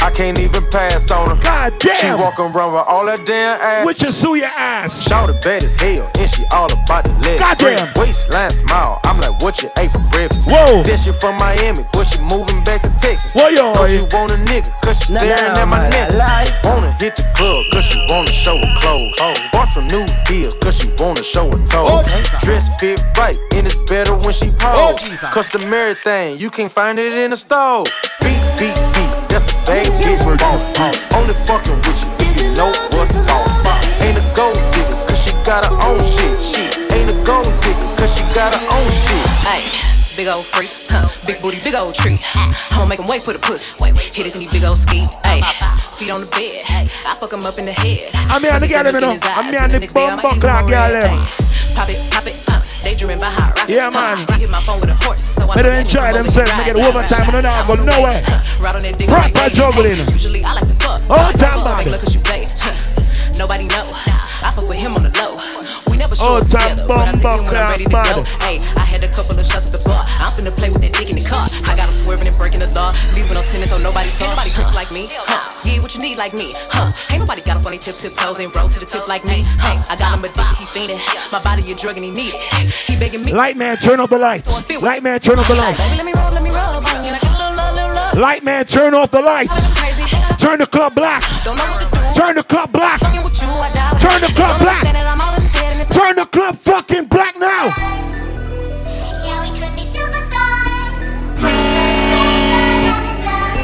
I 0.03 0.11
can't 0.11 0.39
even 0.39 0.65
pass 0.71 1.11
on 1.11 1.29
her. 1.29 1.43
God 1.43 1.79
damn. 1.79 1.97
She 1.97 2.23
walking 2.23 2.47
around 2.47 2.73
with 2.73 2.87
all 2.87 3.07
her 3.07 3.19
damn 3.25 3.61
ass. 3.61 3.87
Which 3.87 4.03
is 4.03 4.23
With 4.23 4.41
your 4.41 4.49
suya 4.49 4.51
ass. 4.57 5.03
Shout 5.03 5.29
it 5.29 5.41
bad 5.43 5.63
as 5.63 5.75
hell, 5.81 6.11
and 6.19 6.31
she 6.31 6.45
all 6.53 6.73
about 6.73 7.05
the 7.05 7.13
legs. 7.21 7.41
Goddamn. 7.41 7.93
Waistline 7.97 8.51
smile. 8.51 9.01
I'm 9.05 9.21
like, 9.21 9.41
what 9.43 9.63
you 9.63 9.71
ate 9.79 9.91
for 9.93 10.01
breakfast? 10.11 10.49
Whoa. 10.51 10.83
Said 10.85 11.01
she 11.01 11.13
from 11.13 11.37
Miami, 11.37 11.85
but 11.93 12.05
she 12.05 12.19
moving 12.21 12.63
back 12.65 12.81
to 12.83 12.91
Texas. 13.01 13.35
Whoa, 13.35 13.49
yo, 13.49 13.73
Know 13.73 13.85
yo. 13.85 13.93
she 14.09 14.17
want 14.17 14.33
a 14.33 14.37
nigga, 14.49 14.71
cause 14.83 14.99
she 15.01 15.13
Nah, 15.13 15.21
staring 15.21 15.53
nah, 15.53 15.61
at 15.61 15.69
my 15.69 15.79
man, 15.89 15.91
necklace. 15.91 16.65
Wanna 16.65 16.93
hit 16.99 17.17
the 17.17 17.25
club, 17.37 17.65
cause 17.73 17.85
she 17.85 17.99
wanna 18.09 18.33
show 18.33 18.57
her 18.57 18.75
clothes. 18.81 19.15
Oh. 19.21 19.35
Bought 19.53 19.69
some 19.69 19.87
new 19.89 20.07
deals, 20.27 20.55
cause 20.63 20.79
she 20.79 20.89
wanna 20.99 21.23
show 21.23 21.45
her 21.47 21.59
toes. 21.67 21.89
Oh, 21.93 22.03
Dress 22.43 22.69
fit 22.81 23.01
right, 23.19 23.37
and 23.55 23.67
it's 23.67 23.77
better 23.89 24.15
when 24.17 24.33
she 24.33 24.51
Oh, 24.63 24.95
pose. 24.97 25.03
Jesus. 25.09 25.31
Customary 25.31 25.95
thing, 25.95 26.39
you 26.39 26.51
can't 26.51 26.73
find 26.73 26.99
it 26.99 27.13
in 27.13 27.31
the 27.31 27.37
store. 27.37 27.85
Beat, 28.21 28.41
beat, 28.59 28.77
beat, 28.95 29.10
that's 29.31 29.47
a 29.47 29.57
bad 29.65 29.87
bitch 29.95 30.21
boss. 30.43 30.67
Only 31.15 31.35
fucking 31.47 31.79
with 31.87 32.03
you 32.03 32.11
if 32.27 32.31
you 32.43 32.53
know 32.59 32.75
what's 32.99 33.15
boss. 33.31 33.49
Ain't 34.03 34.19
a 34.19 34.25
gold 34.35 34.59
digger, 34.75 34.99
cause 35.07 35.21
she 35.23 35.33
got 35.47 35.65
her 35.65 35.75
own 35.87 36.03
shit. 36.03 36.35
Shit, 36.43 36.75
ain't 36.93 37.11
a 37.11 37.17
gold 37.23 37.47
digger, 37.63 37.89
cause 37.97 38.11
she 38.11 38.23
got 38.35 38.55
her 38.55 38.65
own 38.75 38.89
shit. 39.07 39.27
Ay, 39.47 39.63
big 40.19 40.27
old 40.29 40.45
freak. 40.45 40.71
Huh. 40.91 41.07
Big 41.25 41.41
booty, 41.43 41.63
big 41.63 41.75
old 41.75 41.95
tree. 41.95 42.19
I'ma 42.75 42.87
make 42.87 42.99
him 42.99 43.07
wait 43.07 43.23
for 43.23 43.33
the 43.33 43.39
pussy. 43.39 43.71
Wait, 43.81 43.95
wait. 43.95 44.11
Hit 44.13 44.27
it 44.27 44.35
in 44.35 44.41
these 44.43 44.51
big 44.51 44.65
old 44.65 44.79
ski. 44.79 45.07
Ayy, 45.25 45.47
feet 45.97 46.11
on 46.11 46.21
the 46.21 46.31
bed. 46.35 46.91
I 47.07 47.15
fuck 47.15 47.33
him 47.33 47.47
up 47.47 47.59
in 47.59 47.67
the 47.67 47.73
head. 47.73 48.11
I'm 48.29 48.43
here 48.43 48.53
on 48.53 48.61
the 48.61 48.69
girl, 48.69 48.85
you 48.85 49.01
know. 49.01 49.19
I'm 49.23 49.47
here 49.53 49.63
on 49.63 49.71
the 49.71 49.87
bumbo 49.95 50.41
clock, 50.41 50.67
girl. 50.67 50.91
Pop 51.81 51.89
it, 51.89 52.11
pop 52.13 52.27
it, 52.27 52.45
uh, 52.47 52.61
they 52.85 52.93
dreaming 52.93 53.19
by 53.19 53.33
hot 53.33 53.57
rocket. 53.57 53.73
Yeah, 53.73 53.89
man. 53.89 54.21
I 54.29 54.37
hit 54.37 54.51
my 54.53 54.61
phone 54.61 54.85
with 54.85 54.91
a 54.91 54.95
horse, 55.01 55.25
so 55.25 55.49
I 55.49 55.57
Better 55.57 55.73
enjoy 55.73 56.13
themselves, 56.13 56.53
make 56.61 56.69
it 56.69 56.77
overtime, 56.77 57.25
and 57.33 57.41
then 57.41 57.49
go 57.65 57.73
nowhere. 57.81 58.21
Proper 59.09 59.49
juggling. 59.49 59.97
Usually 60.13 60.45
I 60.45 60.61
like 60.61 60.69
to 60.69 60.77
fuck. 60.77 61.01
All 61.09 61.33
time 61.33 61.57
body. 61.65 61.89
Look 61.89 62.05
at 62.05 62.13
you 62.13 62.21
play. 62.21 62.45
Nobody 63.41 63.65
know. 63.65 63.89
I 64.45 64.53
fuck 64.53 64.69
with 64.69 64.79
him 64.79 64.93
on 64.93 65.05
the 65.05 65.13
low. 65.17 65.60
Never 66.11 66.27
show 66.27 66.41
together, 66.43 66.83
but 66.89 67.07
I 67.07 67.13
think 67.13 67.23
when 67.23 67.55
I'm 67.55 67.71
ready 67.71 67.85
to 67.87 67.91
go. 67.91 68.27
Hey, 68.43 68.59
I 68.75 68.83
had 68.83 69.05
a 69.05 69.09
couple 69.15 69.39
of 69.39 69.47
shots 69.47 69.71
at 69.71 69.79
the 69.79 69.83
bar. 69.87 70.03
I'm 70.19 70.35
finna 70.35 70.51
play 70.51 70.67
with 70.67 70.83
that 70.83 70.91
dick 70.99 71.07
in 71.07 71.15
the 71.15 71.23
car. 71.23 71.47
I 71.71 71.79
got 71.79 71.87
him 71.87 71.95
swerving 72.03 72.27
and 72.27 72.35
breaking 72.35 72.59
the 72.59 72.67
law. 72.75 72.91
Leaving 73.15 73.39
no 73.39 73.43
tennis 73.47 73.71
so 73.71 73.79
nobody 73.79 74.11
saw. 74.11 74.27
Nobody 74.27 74.51
trips 74.51 74.75
like 74.75 74.91
me. 74.91 75.07
Huh? 75.07 75.39
Yeah, 75.63 75.79
what 75.79 75.95
you 75.95 76.03
need 76.03 76.19
like 76.19 76.35
me. 76.35 76.51
Huh? 76.75 76.91
Ain't 77.15 77.23
nobody 77.23 77.47
got 77.47 77.59
a 77.59 77.61
funny 77.63 77.79
tip, 77.79 77.95
tip 77.95 78.19
toes 78.19 78.43
and 78.43 78.51
roll 78.59 78.67
to 78.67 78.81
the 78.83 78.91
tip 78.91 79.07
like 79.07 79.23
me. 79.23 79.47
Hey, 79.63 79.79
I 79.87 79.95
got 79.95 80.19
him 80.19 80.27
addicted, 80.27 80.59
he 80.59 80.67
fiending. 80.67 80.99
My 81.31 81.39
body 81.47 81.63
a 81.71 81.79
drug 81.79 81.95
and 81.95 82.03
he 82.03 82.11
need 82.11 82.35
it. 82.35 82.43
He 82.91 82.99
begging 82.99 83.23
me. 83.23 83.31
Light 83.31 83.55
man, 83.55 83.79
turn 83.79 84.03
off 84.03 84.11
the 84.11 84.19
lights. 84.19 84.51
Light 84.83 85.07
man, 85.07 85.23
turn 85.23 85.39
off 85.39 85.47
the 85.47 85.55
lights. 85.55 85.79
Baby, 85.79 85.95
let 85.95 86.07
me 86.11 86.15
roll, 86.19 86.35
let 86.35 86.43
me 86.43 86.51
roll. 86.51 86.83
Bang, 86.83 87.07
and 87.07 87.15
I 87.15 87.23
get 87.23 87.31
a 87.31 87.39
little 87.39 87.55
love, 87.55 87.75
little 87.79 87.95
love. 87.95 88.19
Light 88.19 88.43
man, 88.43 88.67
turn 88.67 88.99
off 88.99 89.15
the 89.15 89.23
lights. 89.23 89.63
Turn 90.43 90.59
the 90.59 90.67
club 90.67 90.99
black. 90.99 91.23
Don't 91.47 91.55
know 91.55 91.71
what 91.71 91.87
to 91.87 91.87
do. 91.87 92.03
Turn 92.19 92.35
the 92.35 92.43
club 92.43 92.75
black. 92.75 92.99
Fucking 92.99 93.23
with 93.23 93.39
you, 93.39 93.47
I 93.47 93.71
die. 93.71 93.99
Turn 94.03 94.21
the 94.21 94.35
club 94.35 94.59
black. 94.59 94.90
Fucking 96.81 97.05
black 97.07 97.37
now. 97.39 97.67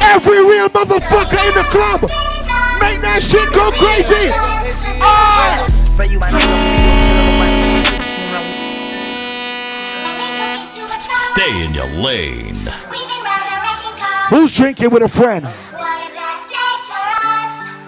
Every 0.01 0.39
real 0.45 0.69
motherfucker 0.69 1.41
in 1.47 1.53
the 1.55 1.65
club. 1.69 2.01
Make 2.79 3.01
that 3.01 3.21
shit 3.21 3.49
go 3.53 3.71
crazy. 3.71 4.29
Ah! 5.01 5.65
Say 5.67 6.13
you 6.13 6.19
my 6.19 6.29
Stay 11.33 11.65
in 11.65 11.73
your 11.73 11.89
lane. 12.03 12.55
Who's 14.29 14.53
drinking 14.53 14.91
with 14.91 15.03
a 15.03 15.09
friend? 15.09 15.45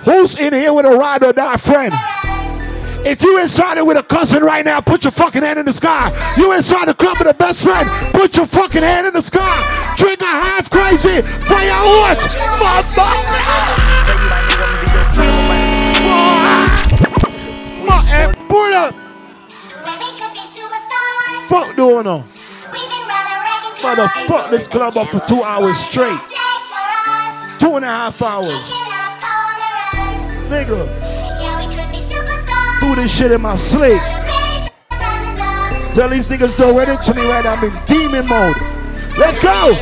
Who's 0.06 0.40
in 0.40 0.54
here 0.54 0.74
with 0.74 0.86
a 0.86 0.96
ride 0.98 1.24
or 1.24 1.34
die 1.34 1.58
friend? 1.58 1.94
If 3.06 3.22
you 3.22 3.40
inside 3.40 3.78
it 3.78 3.86
with 3.86 3.98
a 3.98 4.04
cousin 4.04 4.44
right 4.44 4.66
now, 4.66 4.82
put 4.82 5.04
your 5.04 5.12
fucking 5.12 5.42
hand 5.42 5.60
in 5.60 5.66
the 5.66 5.74
sky. 5.74 6.12
You 6.38 6.54
inside 6.54 6.88
the 6.88 6.94
club 6.94 7.18
with 7.18 7.28
a 7.28 7.34
best 7.34 7.64
friend, 7.64 7.90
put 8.14 8.36
your 8.36 8.46
fucking 8.46 8.84
hand 8.84 9.08
in 9.08 9.14
the 9.14 9.22
sky. 9.22 9.96
Drink 9.96 10.22
a 10.22 10.26
half 10.26 10.70
crazy 10.70 11.24
your 11.70 12.00
what? 12.00 12.20
Motherfucker. 12.60 13.40
Up. 18.70 18.94
Uh, 19.84 20.02
fuck 21.48 21.76
doing 21.76 22.08
on. 22.08 22.24
Motherfuck 23.80 24.50
this 24.52 24.68
club 24.68 24.96
up 24.96 25.10
for 25.10 25.20
two 25.28 25.42
hours 25.44 25.78
straight. 25.78 26.20
Two 27.60 27.76
and 27.76 27.86
a 27.86 27.88
half 27.88 28.22
hours. 28.22 28.52
Nigga. 30.50 31.19
Do 32.90 32.96
this 32.96 33.16
shit 33.16 33.32
in 33.32 33.42
my 33.42 33.56
sleep. 33.56 34.02
Tell 35.94 36.10
these 36.10 36.26
niggas 36.26 36.58
don't 36.58 36.74
run 36.74 36.90
into 36.90 37.14
me 37.14 37.22
right 37.30 37.46
now. 37.46 37.54
I'm 37.54 37.62
in 37.62 37.70
demon 37.86 38.26
mode. 38.26 38.58
Let's 39.14 39.38
go. 39.38 39.78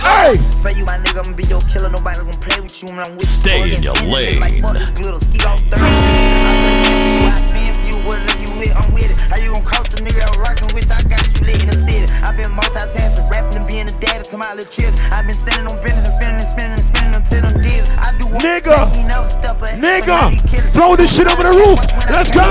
Hey. 0.00 0.32
Say 0.40 0.72
you 0.78 0.88
my 0.88 0.96
nigga, 0.96 1.20
I'ma 1.20 1.36
be 1.36 1.44
your 1.44 1.60
killer. 1.68 1.92
Nobody 1.92 2.24
gonna 2.24 2.40
play 2.40 2.64
with 2.64 2.72
you 2.80 2.88
when 2.88 3.04
I'm 3.04 3.12
with 3.12 3.28
you. 3.28 3.44
Stay 3.44 3.76
in 3.76 3.82
your 3.84 3.92
lane. 4.08 4.40
Like 4.40 4.56
fuck 4.64 4.72
this 4.72 4.88
glitter, 4.88 5.20
ski 5.20 5.44
off 5.44 5.60
third. 5.68 5.84
I 5.84 7.36
spin 7.44 7.76
for 7.76 7.84
you, 7.84 8.00
what 8.08 8.24
let 8.24 8.40
you 8.40 8.48
with, 8.56 8.72
I'm 8.72 8.88
with 8.96 9.12
it. 9.12 9.20
How 9.28 9.36
you 9.36 9.52
gon' 9.52 9.60
cross 9.60 9.92
the 9.92 10.00
nigga 10.00 10.24
that 10.24 10.32
rockin' 10.40 10.72
with? 10.72 10.88
I 10.88 11.04
got 11.12 11.20
you 11.28 11.44
lit 11.44 11.60
in 11.60 11.68
the 11.68 11.76
city. 11.76 12.08
I 12.24 12.32
been 12.32 12.56
multitasking, 12.56 13.28
rapping 13.28 13.60
and 13.60 13.68
being 13.68 13.84
a 13.84 13.92
daddy 14.00 14.24
to 14.24 14.36
my 14.40 14.48
little 14.56 14.72
kids. 14.72 14.96
I 15.12 15.20
been 15.20 15.36
spending 15.36 15.68
on 15.68 15.76
business 15.84 16.08
and 16.08 16.16
spending 16.16 16.35
and 16.35 16.35
spending 16.35 16.35
and 16.35 16.35
spending 16.35 16.35
Nigga. 18.40 18.76
thing, 18.92 19.02
he 19.02 19.08
never 19.08 19.28
step 19.28 19.60
ahead, 19.62 19.80
but 19.80 20.04
Nigga. 20.04 20.06
now. 20.06 20.30
Throw 20.74 20.96
this 20.96 21.14
shit 21.16 21.26
over 21.26 21.42
the 21.42 21.56
roof. 21.56 21.78
Let's 22.10 22.30
go. 22.30 22.44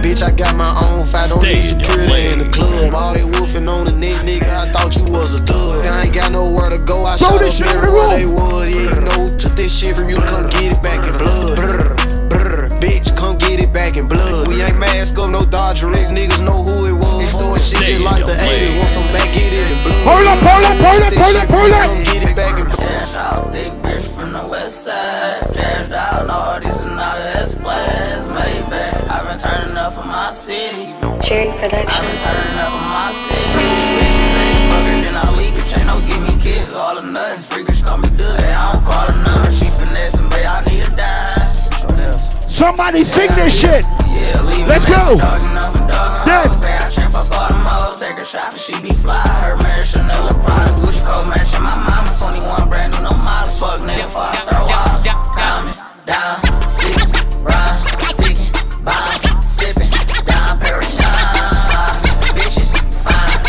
Bitch, 0.00 0.22
I 0.22 0.30
got 0.30 0.56
my 0.56 0.70
own 0.88 1.04
fight, 1.06 1.28
don't 1.28 1.42
need 1.42 1.60
security 1.62 2.32
in 2.32 2.38
the 2.40 2.48
club. 2.48 2.94
All 2.94 3.12
they 3.12 3.24
wolfing 3.24 3.68
on 3.68 3.84
the 3.84 3.92
net, 3.92 4.16
nigga, 4.24 4.48
I 4.48 4.72
thought 4.72 4.96
you 4.96 5.04
was 5.04 5.38
a 5.38 5.42
thug. 5.44 5.84
I 5.84 6.04
ain't 6.04 6.14
got 6.14 6.32
nowhere 6.32 6.70
to 6.70 6.78
go, 6.78 7.04
I 7.04 7.16
Throw 7.16 7.36
shot 7.36 7.40
this 7.40 7.60
up 7.60 7.66
shit 7.66 7.76
in 7.76 7.82
the 7.82 7.88
everywhere 7.88 8.08
room. 8.08 8.16
they 8.16 8.26
was. 8.26 8.64
Yeah, 8.72 8.94
you 8.96 9.00
know, 9.04 9.36
took 9.36 9.52
this 9.56 9.76
shit 9.76 9.94
from 9.94 10.08
you, 10.08 10.16
come 10.24 10.48
get 10.48 10.72
it 10.72 10.82
back 10.82 11.04
in 11.04 11.12
blood. 11.20 11.56
Brr, 11.60 11.94
brr, 12.32 12.68
bitch, 12.80 13.14
come 13.14 13.36
get 13.36 13.60
it 13.60 13.72
back 13.74 13.98
in 13.98 14.08
blood. 14.08 14.48
We 14.48 14.62
ain't 14.62 14.78
mask 14.78 15.18
up, 15.18 15.28
no 15.30 15.44
Dodger 15.44 15.92
X, 15.92 16.10
niggas 16.10 16.40
know 16.40 16.64
who 16.64 16.88
it 16.88 16.96
was. 16.96 17.20
It's 17.20 17.36
doing 17.36 17.60
shit 17.60 17.84
just 17.84 18.00
like 18.00 18.24
the 18.24 18.32
80s, 18.32 18.78
want 18.80 18.88
some 18.88 19.04
back, 19.12 19.28
get 19.36 19.52
it 19.52 19.68
in 19.68 19.78
blood. 19.84 20.00
Hold 20.08 20.26
up, 20.32 20.40
hold 20.40 20.64
up, 20.64 20.76
hold 20.80 21.02
up, 21.04 21.12
hold 21.12 21.36
up, 21.36 21.48
hold 21.52 21.72
up. 21.76 22.19
Come 22.42 22.56
get 22.56 22.66
back 22.68 22.78
in. 22.80 22.86
Cash 22.86 23.14
out, 23.14 23.52
thick 23.52 23.72
bitch 23.82 24.06
from 24.14 24.32
the 24.32 24.46
west 24.46 24.84
side. 24.84 25.50
Cashed 25.54 25.92
out, 25.92 26.26
no, 26.26 26.60
this 26.60 26.78
is 26.78 26.86
not 26.86 27.18
a 27.18 27.36
S-Class 27.40 28.26
Maybach. 28.26 29.08
I've 29.10 29.26
been 29.26 29.38
turning 29.38 29.76
up 29.76 29.92
for 29.94 30.04
my 30.04 30.32
city. 30.32 30.94
Cherry 31.20 31.48
I've 31.50 31.60
Production. 31.60 32.04
been 32.04 32.18
turning 32.24 32.58
up 32.64 32.70
for 32.72 32.86
my 32.96 33.08
city. 33.28 33.50
Bitch, 34.00 34.18
bitch, 34.36 35.04
then 35.04 35.16
I 35.16 35.30
leave 35.36 35.54
it. 35.56 35.64
Chain 35.68 35.86
don't 35.86 36.04
give 36.06 36.20
me 36.22 36.34
kids, 36.42 36.72
all 36.72 36.98
or 36.98 37.06
nothing. 37.06 37.42
Freakers 37.44 37.84
call 37.84 37.98
me 37.98 38.08
Doug, 38.16 38.40
I 38.40 38.72
don't 38.72 38.84
call 38.84 39.04
her 39.10 39.16
none. 39.24 39.50
She 39.52 39.68
finessing, 39.70 40.28
babe, 40.30 40.46
I 40.48 40.64
need 40.64 40.86
a 40.86 40.90
dime. 40.96 41.54
Somebody 42.48 43.04
sing 43.04 43.30
this 43.36 43.58
shit. 43.58 43.84
Yeah, 44.12 44.36
Let's 44.68 44.84
go. 44.84 45.16
Dogging 45.16 45.56
up 45.56 45.74
and 45.76 45.88
dogging 45.88 46.24
Dead. 46.28 46.46
hoes, 46.48 46.60
babe, 46.60 46.76
I 46.76 46.88
train 46.92 47.08
for 47.08 47.24
bottom 47.32 47.56
hoes. 47.64 48.00
Take 48.00 48.18
her 48.20 48.26
shot 48.26 48.52
and 48.52 48.60
she 48.60 48.76
be 48.82 48.90
fly. 48.92 49.16
Her 49.40 49.56
marriage 49.56 49.88
Chanel 49.88 50.28
Prada, 50.44 50.68
Gucci 50.84 51.00
coat 51.00 51.24
Coming 54.20 55.74
down, 56.04 56.42
sipping, 59.48 59.90
down. 60.26 60.58
Bitches, 62.36 62.70
fine. 63.00 63.40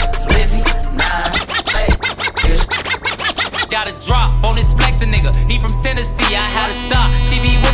Got 3.70 3.88
a 3.88 3.92
drop 4.06 4.32
on 4.46 4.56
this 4.56 4.74
flexin' 4.74 5.12
nigga. 5.14 5.36
He 5.50 5.60
from 5.60 5.74
Tennessee. 5.84 6.36
I 6.36 6.40
had 6.40 6.70
a 6.70 6.74
thought 6.90 7.01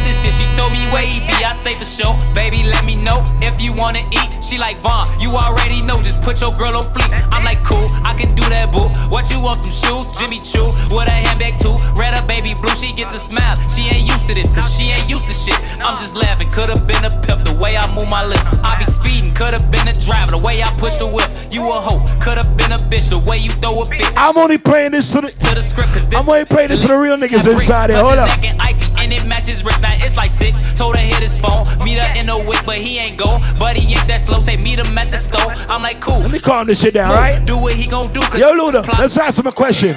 this 0.07 0.23
shit. 0.23 0.34
She 0.34 0.47
told 0.55 0.71
me 0.71 0.79
where 0.95 1.03
he 1.03 1.19
be. 1.19 1.35
I 1.43 1.51
say 1.51 1.75
for 1.75 1.85
sure, 1.85 2.15
baby. 2.34 2.63
Let 2.63 2.85
me 2.85 2.95
know 2.95 3.23
if 3.43 3.59
you 3.61 3.73
wanna 3.73 3.99
eat. 4.15 4.39
She 4.41 4.57
like 4.57 4.79
Vaughn. 4.79 5.07
You 5.19 5.35
already 5.35 5.81
know. 5.84 6.01
Just 6.01 6.21
put 6.21 6.39
your 6.39 6.53
girl 6.55 6.79
on 6.79 6.88
fleek. 6.95 7.11
I'm 7.31 7.43
like 7.43 7.63
cool. 7.63 7.91
I 8.07 8.15
can 8.15 8.34
do 8.34 8.43
that, 8.47 8.71
boo. 8.71 8.88
What 9.11 9.29
you 9.29 9.43
want? 9.43 9.59
Some 9.59 9.75
shoes? 9.75 10.15
Jimmy 10.17 10.39
Choo 10.39 10.71
with 10.95 11.11
a 11.11 11.17
handbag 11.27 11.59
too. 11.59 11.75
Red 11.99 12.15
or 12.15 12.25
baby 12.25 12.55
blue. 12.55 12.73
She 12.75 12.93
gets 12.93 13.13
a 13.13 13.19
smile. 13.19 13.55
She 13.67 13.91
ain't 13.91 14.07
used 14.07 14.27
to 14.27 14.34
this, 14.34 14.49
cause 14.51 14.71
she 14.71 14.95
ain't 14.95 15.09
used 15.09 15.25
to 15.25 15.35
shit. 15.35 15.59
I'm 15.84 15.97
just 15.99 16.15
laughing. 16.15 16.49
Could've 16.51 16.88
been 16.88 17.03
a 17.03 17.11
pimp 17.27 17.43
the 17.43 17.53
way 17.53 17.75
I 17.75 17.84
move 17.93 18.07
my 18.07 18.23
lip. 18.23 18.41
I 18.63 18.77
be 18.79 18.85
speeding. 18.85 19.34
Could've 19.35 19.69
been 19.71 19.88
a 19.88 19.93
driver 19.93 20.31
the 20.31 20.38
way 20.38 20.63
I 20.63 20.71
push 20.77 20.95
the 20.97 21.07
whip. 21.07 21.29
You 21.51 21.67
a 21.67 21.73
hoe. 21.73 21.99
Could've 22.23 22.55
been 22.55 22.71
a 22.71 22.77
bitch 22.77 23.09
the 23.09 23.19
way 23.19 23.38
you 23.38 23.51
throw 23.59 23.81
a 23.81 23.85
fit. 23.85 24.07
I'm 24.15 24.38
only 24.38 24.57
playing 24.57 24.91
this 24.91 25.11
to 25.11 25.21
the. 25.21 25.31
To 25.31 25.55
the 25.55 25.61
script, 25.61 25.91
cause 25.93 26.07
this 26.07 26.19
I'm 26.19 26.27
only 26.29 26.45
playing 26.45 26.69
this 26.69 26.81
to 26.81 26.88
the 26.88 26.97
real 26.97 27.17
niggas 27.17 27.49
inside 27.51 27.89
here. 27.89 27.99
Hold 27.99 28.19
up. 28.19 28.29
And 28.43 28.61
and 29.07 29.13
it 29.13 29.27
matches 29.27 29.63
wrist. 29.63 29.81
It's 30.02 30.18
like 30.18 30.32
six. 30.32 30.76
Told 30.78 30.95
her 30.95 31.02
hit 31.02 31.22
his 31.22 31.38
phone, 31.38 31.64
meet 31.84 31.99
her 31.99 32.11
in 32.19 32.28
the 32.28 32.38
whip, 32.38 32.64
but 32.65 32.76
he 32.78 32.98
ain't 32.99 33.18
go. 33.18 33.40
But 33.60 33.78
he 33.78 33.94
ain't 33.95 34.07
that 34.07 34.22
slow. 34.22 34.41
Say 34.41 34.57
meet 34.57 34.80
him 34.80 34.98
at 34.98 35.11
the 35.11 35.18
store. 35.18 35.53
I'm 35.69 35.82
like 35.82 35.99
cool. 36.02 36.19
Let 36.19 36.32
me 36.32 36.40
calm 36.40 36.68
this 36.68 36.82
shit 36.82 36.94
down, 36.94 37.11
right? 37.11 37.44
Do 37.45 37.57
what 37.57 37.74
he 37.74 37.88
gon' 37.88 38.11
do. 38.14 38.22
Cause 38.22 38.40
Yo, 38.40 38.53
Luda, 38.53 38.86
let's 38.99 39.18
ask 39.18 39.40
him 39.40 39.48
a 39.48 39.52
question. 39.52 39.95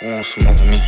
Who 0.00 0.06
won't 0.10 0.26
smoke 0.26 0.52
with 0.60 0.68
me? 0.68 0.78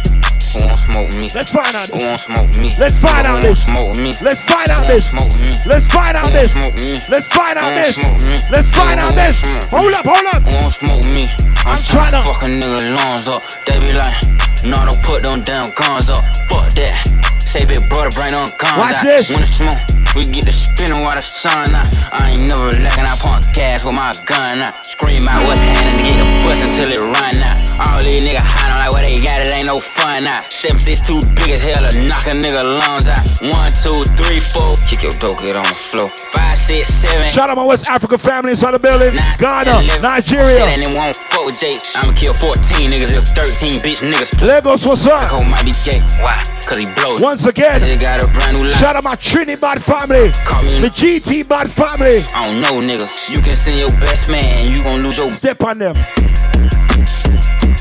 Who 0.57 0.65
won't 0.67 0.79
smoke 0.79 1.07
with 1.09 1.19
me? 1.21 1.29
Let's 1.35 1.53
find 1.53 1.73
out 1.77 1.89
Who 1.89 1.99
this. 1.99 2.05
won't 2.05 2.21
smoke 2.21 2.47
with 2.49 2.61
me? 2.61 2.71
Let's 2.79 2.97
find 3.01 3.27
out 3.27 3.41
this. 3.43 3.65
Smoke 3.65 3.89
with 3.89 4.01
me? 4.01 4.13
Let's 4.21 4.41
find 4.45 4.69
out 4.71 4.85
this. 4.87 5.11
Smoke 5.11 5.29
with 5.33 5.43
me? 5.43 5.53
Let's 5.67 5.87
find 5.89 6.17
out 6.17 6.33
this. 6.33 6.53
smoke 6.53 6.73
with 6.73 6.85
me? 6.85 6.97
Let's 7.09 7.29
find 7.33 7.57
out 7.57 7.69
this. 7.73 7.95
smoke 7.97 8.15
with 8.15 8.25
me? 8.29 8.37
Let's 8.53 8.69
find 8.77 9.01
out 9.01 9.15
this. 9.15 9.37
smoke 9.41 9.73
with 9.73 9.73
me? 9.73 9.79
Hold 9.79 9.93
up, 9.95 10.05
hold 10.05 10.27
up. 10.33 10.43
Who 10.45 10.53
won't 10.57 10.75
smoke 10.77 11.01
with 11.01 11.13
me? 11.13 11.25
I'm, 11.65 11.73
I'm 11.73 11.81
trying 11.81 12.13
tryna- 12.13 12.25
to 12.25 12.29
fuck 12.29 12.43
a 12.43 12.47
nigga 12.53 12.81
lungs 12.97 13.29
up. 13.29 13.43
They 13.67 13.77
be 13.81 13.93
like, 13.93 14.17
no, 14.65 14.85
don't 14.85 15.03
put 15.03 15.23
them 15.23 15.41
damn 15.43 15.73
guns 15.73 16.09
up. 16.11 16.25
Fuck 16.49 16.69
that. 16.77 17.16
Say 17.57 17.65
big 17.65 17.89
brother, 17.89 18.11
bring 18.11 18.33
them 18.33 18.51
guns 18.59 18.85
Watch 18.85 19.03
this. 19.03 19.31
It's 19.31 19.57
smoke, 19.57 19.79
we 20.17 20.25
get 20.25 20.49
the 20.49 20.53
spinning 20.53 21.05
while 21.05 21.15
the 21.15 21.21
sun 21.21 21.69
out. 21.77 21.85
Uh. 21.85 22.25
I 22.25 22.33
ain't 22.33 22.49
never 22.49 22.73
lacking, 22.81 23.05
I 23.05 23.15
pump 23.21 23.45
gas 23.53 23.85
with 23.85 23.95
my 23.95 24.17
gun 24.25 24.65
out. 24.65 24.75
Scream 24.87 25.29
out 25.29 25.45
what's 25.45 25.61
happening 25.61 25.93
to 25.93 26.03
get 26.09 26.17
the 26.17 26.27
bus 26.41 26.61
until 26.65 26.89
it 26.89 27.03
run 27.05 27.37
out. 27.45 27.57
All 27.77 28.01
these 28.01 28.25
niggas 28.25 28.41
hiding 28.41 28.81
like 28.81 28.91
what 28.91 29.05
they 29.05 29.21
got, 29.21 29.45
it 29.45 29.53
ain't 29.53 29.69
no 29.69 29.79
fun 29.79 30.25
now. 30.25 30.41
Seven 30.49 30.81
six 30.81 31.05
too 31.05 31.21
big 31.37 31.53
as 31.53 31.61
hell 31.61 31.85
to 31.85 31.93
knock 32.09 32.25
a 32.25 32.33
nigga 32.33 32.65
lungs 32.65 33.05
out. 33.05 33.21
One, 33.53 33.69
two, 33.85 34.09
three, 34.17 34.41
four. 34.41 34.81
Kick 34.89 35.05
your 35.05 35.13
dope, 35.21 35.45
get 35.45 35.55
on 35.55 35.69
the 35.69 35.77
floor. 35.77 36.09
Five, 36.09 36.57
six, 36.57 36.89
seven. 36.89 37.29
Shout 37.29 37.53
out 37.53 37.61
my 37.61 37.69
West 37.69 37.85
Africa 37.85 38.17
family 38.17 38.57
inside 38.57 38.73
the 38.73 38.81
building. 38.81 39.13
Ghana, 39.37 40.01
Nigeria. 40.01 40.65
Said 40.65 40.81
they 40.81 40.97
won't 40.97 41.17
fuck 41.29 41.45
with 41.45 41.61
Jake. 41.61 41.85
I'ma 42.01 42.17
kill 42.17 42.33
14 42.33 42.89
niggas 42.89 43.13
if 43.13 43.29
13 43.37 43.85
bitch 43.85 44.01
niggas. 44.01 44.33
Lagos, 44.41 44.87
what's 44.87 45.05
up? 45.05 45.29
Might 45.45 45.69
be 45.69 45.77
gay. 45.85 46.01
Why? 46.25 46.41
Cause 46.65 46.81
he 46.81 46.87
blows. 46.97 47.21
Once 47.21 47.45
again, 47.45 47.79
got 48.01 48.25
a 48.25 48.27
brand 48.27 48.57
new 48.57 48.73
shout 48.73 48.97
out 48.97 49.05
my 49.05 49.15
Trinidad 49.15 49.83
family. 49.85 50.06
The 50.07 50.91
GT 50.95 51.49
Bad 51.49 51.69
family. 51.69 52.19
I 52.33 52.47
don't 52.47 52.61
know, 52.61 52.81
niggas. 52.81 53.29
You 53.29 53.43
can 53.43 53.55
send 53.55 53.79
your 53.79 53.91
best 53.99 54.31
man, 54.31 54.71
you 54.71 54.85
gon' 54.85 55.03
lose 55.03 55.19
your. 55.19 55.31
Step 55.31 55.65
on 55.65 55.79
them. 55.79 55.97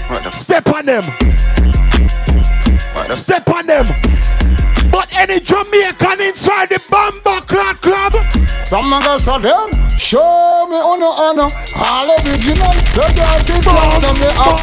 What 0.07 0.23
the 0.23 0.31
Step 0.31 0.67
on 0.69 0.85
them. 0.87 1.03
Step 3.15 3.47
on 3.49 3.67
them. 3.67 3.85
But 4.91 5.13
any 5.15 5.39
Jamaican 5.39 6.21
inside 6.21 6.69
the 6.69 6.79
Bamba 6.89 7.45
Clan 7.45 7.75
Club. 7.75 8.13
Some 8.65 8.85
niggas 8.85 9.19
saw 9.19 9.37
them. 9.37 9.69
Show 9.99 10.67
me 10.67 10.77
honor, 10.77 11.05
honor. 11.05 11.47
All 11.77 12.09
original. 12.25 12.73
They 12.95 13.13
got 13.13 13.45
the 13.45 13.61
ground 13.63 14.03
and 14.03 14.19
me 14.19 14.27
up. 14.41 14.59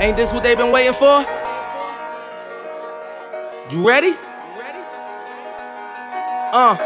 Ain't 0.00 0.16
this 0.16 0.32
what 0.32 0.44
they 0.44 0.54
been 0.54 0.70
waiting 0.70 0.94
for? 0.94 1.24
You 3.72 3.88
ready? 3.88 4.14
Uh. 6.54 6.78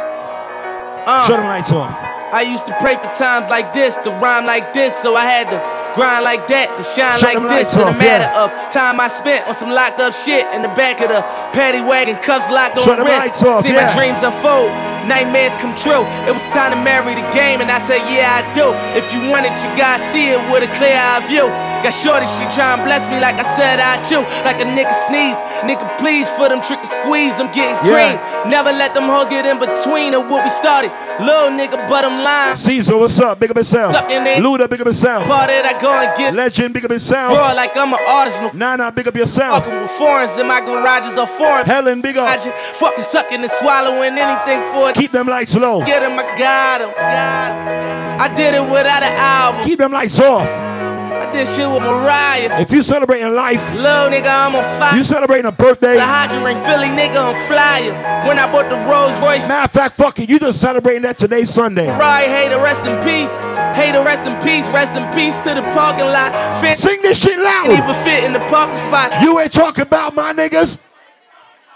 Uh. 1.05 1.27
Shut 1.29 1.41
the 1.41 1.45
lights 1.45 1.71
off. 1.71 1.93
I 2.33 2.41
used 2.41 2.65
to 2.67 2.77
pray 2.81 2.97
for 2.97 3.13
times 3.13 3.49
like 3.49 3.73
this, 3.73 3.99
to 4.01 4.11
rhyme 4.17 4.45
like 4.45 4.73
this, 4.73 4.97
so 4.97 5.15
I 5.15 5.25
had 5.25 5.49
to 5.53 5.61
grind 5.97 6.25
like 6.25 6.49
that, 6.49 6.73
to 6.77 6.85
shine 6.85 7.21
Shut 7.21 7.37
like 7.37 7.65
this. 7.65 7.77
In 7.77 7.85
a 7.85 7.93
matter 7.93 8.29
yeah. 8.29 8.45
of 8.45 8.49
time 8.73 9.01
I 9.01 9.09
spent 9.09 9.49
on 9.49 9.55
some 9.55 9.69
locked 9.69 10.01
up 10.01 10.13
shit 10.13 10.45
in 10.53 10.61
the 10.61 10.73
back 10.73 11.01
of 11.01 11.09
the 11.09 11.21
paddy 11.57 11.81
wagon, 11.81 12.17
cuffs 12.21 12.49
locked 12.49 12.81
Shut 12.81 13.01
on 13.01 13.05
wrist. 13.05 13.45
off, 13.45 13.61
See 13.65 13.73
yeah. 13.73 13.89
my 13.89 13.97
dreams 13.97 14.21
unfold, 14.25 14.73
nightmares 15.09 15.55
come 15.59 15.75
true. 15.75 16.05
It 16.29 16.33
was 16.37 16.45
time 16.53 16.71
to 16.71 16.79
marry 16.81 17.15
the 17.17 17.27
game, 17.33 17.61
and 17.65 17.71
I 17.71 17.79
said, 17.81 18.05
Yeah, 18.13 18.39
I 18.39 18.43
do. 18.55 18.71
If 18.95 19.09
you 19.13 19.21
want 19.33 19.47
it, 19.49 19.53
you 19.65 19.69
gotta 19.81 20.03
see 20.13 20.29
it 20.31 20.41
with 20.53 20.63
a 20.63 20.71
clear 20.77 20.95
eye 20.97 21.25
view. 21.27 21.49
Got 21.79 21.95
shorty, 21.95 22.27
she 22.35 22.43
tryin' 22.59 22.83
bless 22.83 23.07
me 23.07 23.21
like 23.23 23.39
I 23.39 23.47
said 23.55 23.79
I 23.79 24.03
do. 24.11 24.19
Like 24.43 24.59
a 24.59 24.67
nigga 24.67 24.91
sneeze, 25.07 25.39
nigga 25.63 25.87
please 25.99 26.29
for 26.35 26.49
them 26.49 26.61
trick 26.61 26.81
and 26.83 26.89
squeeze. 26.91 27.39
I'm 27.39 27.47
getting 27.55 27.79
Yeah. 27.87 28.19
green. 28.43 28.51
Never 28.51 28.73
let 28.73 28.95
them 28.95 29.07
hoes 29.09 29.29
get 29.31 29.47
in 29.47 29.59
between 29.63 30.13
of 30.15 30.29
what 30.29 30.43
we 30.43 30.51
started. 30.51 30.91
Little 31.21 31.51
nigga, 31.55 31.79
bottom 31.89 32.19
line. 32.19 32.57
Caesar, 32.57 32.97
what's 32.97 33.19
up? 33.21 33.39
Big 33.39 33.51
up 33.53 33.57
yourself. 33.57 33.95
Stuck 33.95 34.11
in 34.11 34.27
it. 34.27 34.43
Luda, 34.43 34.69
big 34.69 34.81
up 34.81 34.89
yourself. 34.89 35.25
Part 35.27 35.51
it, 35.51 35.65
I 35.65 35.81
go 35.81 35.91
and 35.93 36.11
get 36.19 36.35
Legend, 36.35 36.75
big 36.75 36.85
up 36.85 36.91
yourself. 36.91 37.37
raw 37.39 37.53
like 37.53 37.77
I'm 37.77 37.93
an 37.93 38.01
artist. 38.09 38.43
No 38.43 38.51
Nana, 38.55 38.91
big 38.91 39.07
up 39.07 39.17
yourself. 39.17 39.63
fucking 39.65 39.79
with 39.83 39.91
foreigns 39.93 40.37
in 40.37 40.49
my 40.49 40.61
garages 40.61 41.17
are 41.17 41.27
foreign. 41.29 41.65
Helen, 41.65 42.01
big 42.01 42.17
up. 42.17 42.29
I 42.29 42.37
just 42.43 42.51
fucking 42.81 43.05
sucking 43.05 43.41
and 43.41 43.51
swallowing 43.53 44.19
anything 44.19 44.61
for 44.73 44.91
it. 44.91 44.97
Keep 44.99 45.13
them 45.13 45.29
lights 45.29 45.55
low. 45.55 45.85
Get 45.85 46.03
him, 46.03 46.19
I 46.19 46.25
got 46.37 46.81
him. 46.81 46.91
Got 46.91 47.53
him. 47.53 48.21
I 48.21 48.35
did 48.35 48.55
it 48.55 48.63
without 48.63 49.03
an 49.03 49.15
album. 49.17 49.65
Keep 49.65 49.79
them 49.79 49.93
lights 49.93 50.19
off. 50.19 50.49
I 50.49 51.31
did 51.33 51.47
shit 51.49 51.69
with 51.69 51.83
Mariah. 51.83 52.61
If 52.61 52.71
you 52.71 52.83
celebrating 52.83 53.33
life, 53.35 53.63
Little 53.75 54.09
nigga, 54.11 54.27
I'm 54.27 54.55
on 54.55 54.65
fire. 54.79 54.97
you 54.97 55.05
celebrating 55.05 55.47
a 55.47 55.53
birthday. 55.53 55.95
The 55.95 56.03
hockey 56.05 56.43
ring, 56.45 56.57
Philly 56.65 56.89
nigga, 56.89 57.33
I'm 57.33 57.47
flyer. 57.47 57.93
When 58.27 58.39
I 58.39 58.51
bought 58.51 58.69
the 58.71 58.77
Rolls 58.91 59.13
Royce, 59.21 59.47
Matter 59.47 59.65
of 59.65 59.71
fact, 59.71 59.97
fuck 59.97 60.19
it, 60.19 60.29
you 60.29 60.39
just 60.39 60.61
celebrating 60.61 61.03
that 61.03 61.19
today, 61.19 61.45
Sunday. 61.45 61.87
Mariah, 61.87 62.29
hater, 62.29 62.57
rest 62.59 62.85
in 62.85 62.97
peace. 63.03 63.31
Hey, 63.79 63.87
Hater, 63.87 64.03
rest 64.03 64.27
in 64.27 64.35
peace. 64.43 64.69
Rest 64.71 64.95
in 64.95 65.07
peace 65.15 65.39
to 65.45 65.55
the 65.55 65.63
parking 65.73 66.07
lot. 66.07 66.33
Sing 66.77 67.01
this 67.03 67.23
shit 67.23 67.39
loud. 67.39 67.67
even 67.71 67.95
fit 68.05 68.25
in 68.25 68.33
the 68.33 68.41
parking 68.51 68.79
spot. 68.79 69.23
You 69.23 69.39
ain't 69.39 69.53
talking 69.53 69.83
about 69.83 70.15
my 70.15 70.33
niggas. 70.33 70.79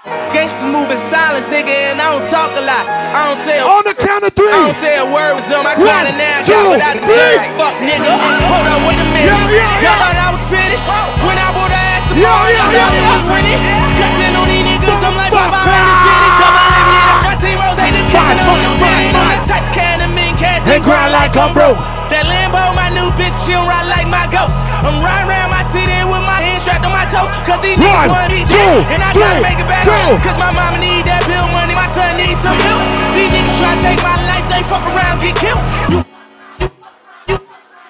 Gangsters 0.03 0.67
moving 0.67 0.99
silence, 0.99 1.47
nigga, 1.47 1.95
and 1.95 2.03
I 2.03 2.11
don't 2.11 2.27
talk 2.27 2.51
a 2.59 2.65
lot. 2.67 2.83
I 2.91 3.23
don't 3.31 3.39
say 3.39 3.63
a 3.63 3.65
On 3.65 3.87
the 3.87 3.95
count 3.95 4.27
of 4.27 4.35
three. 4.35 4.51
I 4.51 4.67
don't 4.67 4.75
say 4.75 4.99
a 4.99 5.07
word 5.07 5.39
on 5.39 5.63
my 5.63 5.79
One, 5.79 5.87
grind 5.87 6.11
and 6.11 6.19
now 6.19 6.43
I 6.43 6.43
got 6.43 6.63
what 6.67 6.83
I 6.83 6.99
deserve. 6.99 7.07
three. 7.07 7.39
Fuck 7.55 7.77
nigga. 7.79 8.11
Hold 8.51 8.67
up, 8.67 8.83
wait 8.83 8.99
a 8.99 9.07
minute. 9.15 9.31
Yeah, 9.31 9.47
yeah, 9.47 9.79
Y'all 9.79 9.95
yeah. 9.95 10.03
thought 10.03 10.19
I 10.19 10.29
was 10.35 10.43
finished? 10.51 10.87
When 11.23 11.39
I 11.39 11.47
bought 11.55 11.71
the 11.71 11.79
ass 11.79 12.03
to 12.11 12.15
Yeah, 12.19 12.27
ball, 12.35 12.51
yeah, 12.51 12.51
yeah, 12.51 12.83
thought 12.83 12.91
it 12.91 12.99
yeah. 12.99 13.13
was 13.15 13.25
winning. 13.31 13.61
Flexing 13.95 14.35
on 14.35 14.47
these 14.51 14.65
niggas, 14.75 15.03
I'm 15.07 15.15
like 15.15 15.31
Papa 15.31 15.61
in 15.71 15.87
the 15.87 15.95
fuck. 16.03 16.23
Double 16.35 16.67
M, 16.67 16.87
yeah, 16.91 17.07
that's 17.07 17.23
my 17.23 17.35
team. 17.39 17.57
Rose 17.63 17.79
hated 17.79 18.07
kicking 18.11 18.43
on 18.43 18.59
lieutenant. 18.59 19.15
fuck, 19.15 19.23
I'm 19.23 19.31
the 19.31 19.39
type 19.47 19.67
can 19.71 19.97
of 20.03 20.11
mean 20.19 20.35
cash. 20.35 20.61
They 20.67 20.83
grind 20.83 21.15
like 21.15 21.39
I'm 21.39 21.55
broke. 21.55 21.79
That 22.11 22.27
Lambo, 22.27 22.75
my 22.75 22.91
new 22.91 23.07
bitch, 23.15 23.33
she 23.47 23.55
don't 23.55 23.65
ride 23.71 23.87
like 23.87 24.11
my 24.11 24.27
ghost. 24.35 24.59
I'm 24.83 24.99
riding 25.01 25.31
around 25.31 25.42
my 27.03 27.11
toes. 27.11 27.31
Cause 27.43 27.61
these 27.63 27.79
niggas 27.79 28.07
want 28.07 28.31
to 28.31 28.39
eat 28.39 28.47
two, 28.47 28.71
And 28.95 29.03
I 29.03 29.11
gotta 29.11 29.43
make 29.43 29.59
it 29.59 29.67
back 29.67 29.87
home. 29.91 30.23
Cause 30.23 30.39
my 30.39 30.55
mama 30.55 30.79
need 30.79 31.03
that 31.11 31.27
bill 31.27 31.47
money, 31.51 31.75
my 31.75 31.91
son 31.91 32.15
needs 32.15 32.39
some 32.39 32.55
milk. 32.63 32.83
These 33.11 33.31
niggas 33.35 33.59
try 33.59 33.75
to 33.75 33.81
take 33.83 34.01
my 34.03 34.15
life, 34.31 34.47
they 34.47 34.63
fuck 34.71 34.87
around, 34.87 35.19
get 35.19 35.35
killed. 35.35 35.63
You, 35.91 35.99
you, 36.63 36.69
you 37.27 37.37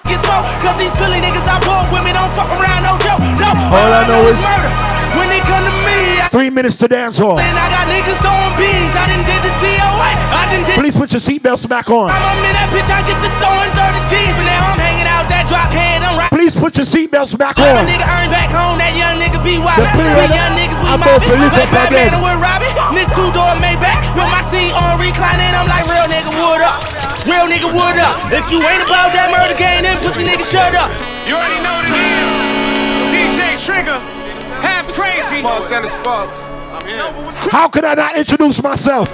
get 0.09 0.17
smoked. 0.17 0.49
Cause 0.65 0.77
these 0.81 0.93
Philly 0.97 1.21
niggas 1.21 1.45
I 1.45 1.61
bought 1.61 1.93
with 1.93 2.01
me 2.01 2.11
don't 2.13 2.33
fuck 2.33 2.49
around, 2.57 2.81
no 2.81 2.97
joke. 2.97 3.21
No, 3.37 3.53
all, 3.53 3.91
I 3.93 4.01
know 4.09 4.25
is 4.25 4.39
murder. 4.41 4.71
When 5.13 5.29
they 5.29 5.45
come 5.45 5.61
to 5.61 5.73
me, 5.85 6.17
I, 6.17 6.27
Three 6.33 6.49
minutes 6.49 6.75
to 6.81 6.89
dance 6.89 7.21
hall. 7.21 7.37
and 7.37 7.53
I 7.53 7.69
got 7.69 7.85
niggas 7.85 8.17
throwing 8.17 8.55
bees. 8.57 8.93
I 8.97 9.05
done 9.13 9.21
did 9.29 9.41
the 9.45 9.53
DOA. 9.61 10.09
I 10.33 10.41
done 10.49 10.65
did 10.65 10.75
Please 10.81 10.97
put 10.97 11.13
your 11.13 11.21
seatbelts 11.21 11.69
back 11.69 11.93
on. 11.93 12.09
I'm 12.09 12.41
in 12.41 12.57
that 12.57 12.73
bitch, 12.73 12.89
I 12.89 13.05
get 13.05 13.21
to 13.21 13.29
throwing 13.37 13.69
30 13.77 14.09
G's, 14.09 14.33
but 14.33 14.49
now 14.49 14.73
I'm 14.73 14.81
hanging 14.81 15.05
out 15.05 15.29
that 15.29 15.45
drop 15.45 15.69
head. 15.69 16.01
I'm 16.01 16.17
right. 16.17 16.32
Please 16.53 16.61
put 16.61 16.77
your 16.77 16.85
seatbelts 16.85 17.33
back 17.33 17.57
Let 17.57 17.73
a 17.73 17.79
on. 17.81 17.89
nigga 17.89 18.05
earn 18.05 18.29
back 18.29 18.53
home, 18.53 18.77
that 18.77 18.93
young 18.93 19.17
nigga 19.17 19.41
be 19.41 19.57
wild. 19.57 19.81
The 19.81 19.89
We 19.97 20.05
young 20.37 20.53
niggas, 20.53 20.77
we 20.77 20.85
I'm 20.85 21.01
mobbing. 21.01 21.17
both 21.17 21.25
Felipe 21.25 21.49
Like 21.57 21.73
Batman 21.73 22.13
again. 22.13 22.21
with 22.21 22.37
Robin. 22.37 22.73
This 22.93 23.09
two 23.17 23.29
door 23.33 23.57
Maybach 23.57 24.13
with 24.13 24.29
my 24.29 24.43
seat 24.45 24.69
on 24.69 25.01
reclining. 25.01 25.49
I'm 25.57 25.65
like, 25.65 25.89
real 25.89 26.05
nigga, 26.05 26.29
wood 26.29 26.61
up. 26.61 26.77
Real 27.25 27.49
nigga, 27.49 27.73
wood 27.73 27.97
up. 27.97 28.13
If 28.29 28.45
you 28.53 28.61
ain't 28.61 28.85
about 28.85 29.09
that 29.17 29.33
murder 29.33 29.57
game, 29.57 29.81
then 29.81 29.97
pussy 30.05 30.21
nigga, 30.29 30.45
shut 30.45 30.77
up. 30.77 30.93
You 31.25 31.33
already 31.41 31.57
know 31.65 31.73
what 31.73 31.89
it 31.89 31.97
is. 32.21 32.33
DJ 33.09 33.57
Trigger, 33.57 33.97
half 34.61 34.85
crazy. 34.93 35.41
Montana 35.41 35.89
Sparks. 35.89 36.53
How 37.51 37.67
could 37.69 37.85
I 37.85 37.93
not 37.95 38.17
introduce 38.17 38.61
myself? 38.61 39.09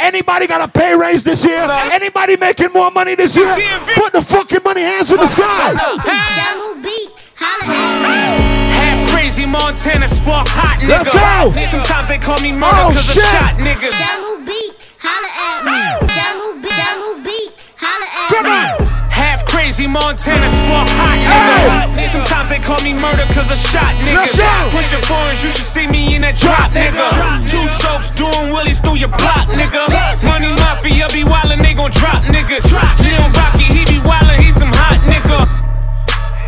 Anybody 0.00 0.46
got 0.46 0.60
a 0.60 0.68
pay 0.68 0.96
raise 0.96 1.22
this 1.22 1.44
year? 1.44 1.58
Anybody 1.92 2.36
making 2.36 2.72
more 2.72 2.90
money 2.90 3.14
this 3.14 3.36
year? 3.36 3.52
Put 3.94 4.12
the 4.12 4.22
fucking 4.22 4.60
money 4.64 4.82
hands 4.82 5.10
in 5.12 5.18
the 5.18 5.26
sky. 5.26 5.74
Jahlil 5.74 6.82
Beats, 6.82 7.34
holla 7.38 7.72
at 7.72 8.02
me. 8.02 8.42
Half 8.74 9.10
crazy 9.10 9.46
Montana 9.46 10.08
Sparks, 10.08 10.50
hot 10.52 10.80
nigga. 10.80 10.88
Let's 10.88 11.10
go. 11.10 11.64
Sometimes 11.64 12.08
they 12.08 12.18
call 12.18 12.38
me 12.40 12.50
oh, 12.52 12.58
murder 12.58 12.76
Oh, 12.76 12.90
cause 12.92 13.04
shit. 13.06 13.16
of 13.18 13.30
shot 13.30 13.54
nigga. 13.56 13.90
Jahlil 13.94 14.44
Beats, 14.46 14.98
holla 15.00 15.30
at 15.46 15.64
me. 15.64 16.08
Jungle, 16.12 16.62
Be- 16.62 16.68
Jahlil 16.70 17.24
Beats, 17.24 17.76
holla 17.78 18.06
at 18.10 18.28
Come 18.34 18.46
me. 18.83 18.83
Crazy 19.74 19.90
Montana 19.90 20.48
Sparks, 20.50 20.92
hot 20.94 21.90
nigga. 21.98 22.08
Sometimes 22.08 22.48
they 22.48 22.58
call 22.58 22.78
me 22.82 22.94
murder 22.94 23.26
cause 23.34 23.50
of 23.50 23.58
shot 23.58 23.90
niggas. 24.06 24.38
go. 24.38 24.70
Pushing 24.70 25.02
foreigns, 25.02 25.42
you 25.42 25.50
should 25.50 25.66
see 25.66 25.86
me 25.86 26.14
in 26.14 26.22
that 26.22 26.38
drop, 26.38 26.70
nigga. 26.70 27.02
Two 27.50 27.66
strokes 27.66 28.10
doing 28.14 28.54
willies 28.54 28.78
through 28.78 29.02
your 29.02 29.10
block, 29.10 29.50
nigga. 29.50 29.90
Money 30.22 30.54
Mafia 30.62 30.94
you 30.94 31.08
be 31.10 31.22
wildin', 31.26 31.62
they 31.62 31.74
gon' 31.74 31.90
drop 31.90 32.22
niggas. 32.22 32.70
Lil 32.70 33.26
Rocky, 33.34 33.66
he 33.66 33.82
be 33.90 33.98
wildin', 34.06 34.38
he 34.38 34.50
some 34.52 34.70
hot 34.70 35.02
nigga. 35.10 35.42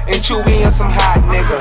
And 0.06 0.22
Chewy 0.22 0.62
and 0.62 0.72
some 0.72 0.90
hot 0.90 1.18
nigga. 1.26 1.58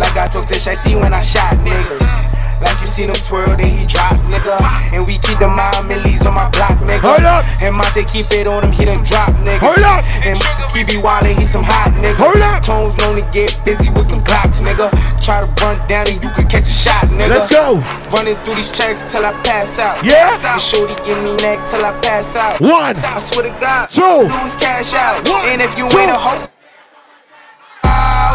Like 0.00 0.16
I 0.16 0.28
told 0.28 0.48
Tish, 0.48 0.66
I 0.66 0.74
see 0.74 0.96
when 0.96 1.12
I 1.12 1.20
shot 1.20 1.56
niggas. 1.60 2.25
Like 2.60 2.80
you 2.80 2.86
seen 2.86 3.08
him 3.08 3.16
twirl, 3.20 3.56
then 3.56 3.68
he 3.68 3.84
drops, 3.86 4.24
nigga. 4.32 4.56
And 4.92 5.06
we 5.06 5.18
keep 5.18 5.38
the 5.38 5.48
mind 5.48 5.88
millies 5.88 6.24
on 6.26 6.34
my 6.34 6.48
block, 6.50 6.78
nigga. 6.80 7.00
Hold 7.04 7.24
up. 7.24 7.44
And 7.60 7.76
Monte 7.76 8.04
keep 8.06 8.30
it 8.32 8.46
on 8.46 8.64
him, 8.64 8.72
he 8.72 8.84
done 8.84 9.04
drop, 9.04 9.30
nigga. 9.44 9.60
Hold 9.60 9.84
up. 9.84 10.04
And 10.24 10.38
he 10.72 10.84
be 10.84 10.96
wildin', 11.00 11.36
he 11.38 11.44
some 11.44 11.62
hot 11.64 11.92
nigga. 12.00 12.16
Hold 12.16 12.40
up. 12.40 12.62
Tones 12.62 12.96
known 12.98 13.16
to 13.16 13.24
get 13.32 13.52
busy 13.64 13.90
with 13.90 14.08
them 14.08 14.20
glocks, 14.20 14.60
nigga. 14.64 14.88
Try 15.22 15.40
to 15.44 15.48
run 15.62 15.76
down 15.88 16.08
and 16.08 16.22
you 16.22 16.30
could 16.30 16.48
catch 16.48 16.64
a 16.64 16.72
shot, 16.72 17.04
nigga. 17.12 17.28
Let's 17.44 17.48
go. 17.48 17.76
Running 18.10 18.34
through 18.44 18.54
these 18.56 18.70
checks 18.70 19.04
till 19.04 19.24
I 19.24 19.32
pass 19.44 19.78
out. 19.78 20.02
Yeah. 20.04 20.32
And 20.40 20.60
shorty 20.60 20.94
give 21.04 21.18
me 21.22 21.36
neck 21.44 21.66
till 21.68 21.84
I 21.84 21.92
pass 22.00 22.34
out. 22.36 22.60
One. 22.60 22.96
I 22.96 23.18
swear 23.18 23.44
to 23.50 23.54
God. 23.60 23.90
Two. 23.90 24.24
Is 24.46 24.56
cash 24.56 24.94
out. 24.94 25.28
One, 25.28 25.48
And 25.48 25.60
if 25.60 25.76
you 25.76 25.88
two. 25.88 25.98
ain't 25.98 26.10
a 26.10 26.16
hoe. 26.16 26.46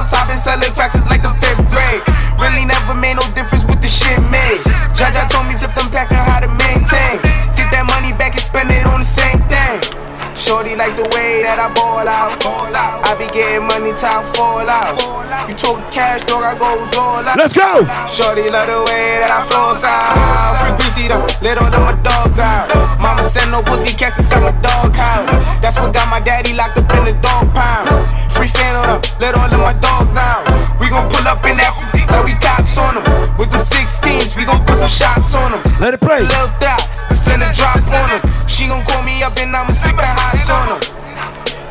House. 0.02 0.14
I've 0.14 0.28
been 0.28 0.38
selling 0.38 0.74
cracks 0.74 0.94
since 0.94 1.06
like 1.06 1.22
the 1.22 1.30
fifth 1.38 1.62
grade. 1.70 2.02
Really 2.42 2.66
never 2.66 2.94
made 2.94 3.16
no 3.16 3.26
difference 3.34 3.66
with 3.66 3.82
the 3.82 3.88
shit 3.88 4.18
made. 4.34 4.62
I 5.02 5.28
told 5.30 5.48
me 5.48 5.58
flip 5.58 5.74
them 5.74 5.90
packs 5.92 6.12
and 6.12 6.22
how 6.22 6.40
to 6.40 6.48
maintain. 6.48 7.22
Get 7.58 7.70
that 7.72 7.86
money 7.88 8.14
back 8.14 8.34
and 8.34 8.42
spend 8.42 8.70
it 8.72 8.86
on 8.86 9.00
the 9.00 9.06
same 9.06 9.42
thing. 9.50 10.01
Shorty 10.36 10.76
like 10.76 10.96
the 10.96 11.08
way 11.16 11.44
that 11.44 11.60
I 11.60 11.68
ball 11.74 12.08
out. 12.08 12.40
Ball 12.44 12.76
out. 12.76 13.08
I 13.08 13.16
be 13.16 13.28
getting 13.32 13.68
money, 13.68 13.92
time 13.94 14.26
fall. 14.34 14.52
Fall 14.52 14.70
out. 14.70 15.48
You 15.48 15.56
talk 15.56 15.80
cash, 15.92 16.24
dog, 16.24 16.44
I 16.44 16.54
goes 16.54 16.92
all 16.96 17.24
out. 17.24 17.38
Let's 17.38 17.54
go. 17.54 17.84
Shorty 18.06 18.52
love 18.52 18.68
the 18.68 18.80
way 18.88 19.20
that 19.20 19.32
I 19.32 19.42
flow 19.48 19.74
out. 19.74 20.60
Free 20.62 20.74
Greezy 20.78 21.06
though, 21.10 21.24
let 21.42 21.58
all 21.58 21.72
of 21.72 21.82
my 21.82 21.96
dogs 22.04 22.38
out. 22.38 22.68
Mama 23.00 23.24
send 23.24 23.52
no 23.52 23.64
pussy 23.64 23.96
cats 23.96 24.20
inside 24.20 24.44
my 24.44 24.54
dog 24.62 24.94
house. 24.94 25.32
That's 25.64 25.80
what 25.80 25.94
got 25.94 26.08
my 26.12 26.20
daddy 26.20 26.54
locked 26.54 26.78
up 26.78 26.92
in 27.00 27.06
the 27.10 27.16
dog 27.24 27.48
pound. 27.56 27.90
Free 28.32 28.48
fan 28.48 28.76
on 28.76 29.02
let 29.20 29.36
all 29.36 29.50
of 29.50 29.60
my 29.60 29.74
dogs 29.80 30.16
out. 30.16 30.46
We 30.80 30.90
gon' 30.90 31.10
pull 31.10 31.26
up 31.28 31.44
in 31.46 31.58
that 31.58 31.74
like 32.12 32.26
we 32.26 32.34
cops 32.38 32.78
on 32.78 32.96
them. 32.96 33.06
With 33.38 33.52
the 33.52 33.64
16s, 33.64 34.36
we 34.38 34.46
gon' 34.46 34.64
put 34.66 34.78
some 34.78 34.92
shots 34.92 35.34
on 35.36 35.52
them. 35.52 35.62
Let 35.80 35.94
it 35.94 36.02
play. 36.02 36.22
Lil' 36.22 36.52
Dot, 36.60 36.82
send 37.16 37.42
a 37.42 37.50
drop 37.54 37.82
on 37.88 38.08
them. 38.14 38.22
She 38.48 38.68
gon' 38.68 38.84
call 38.86 39.02
me 39.04 39.24
up 39.24 39.38
and 39.38 39.56
I'ma 39.56 39.72
sit 39.72 39.96
the 39.96 40.21
hot 40.22 40.50
on 40.54 40.68
her. 40.70 41.02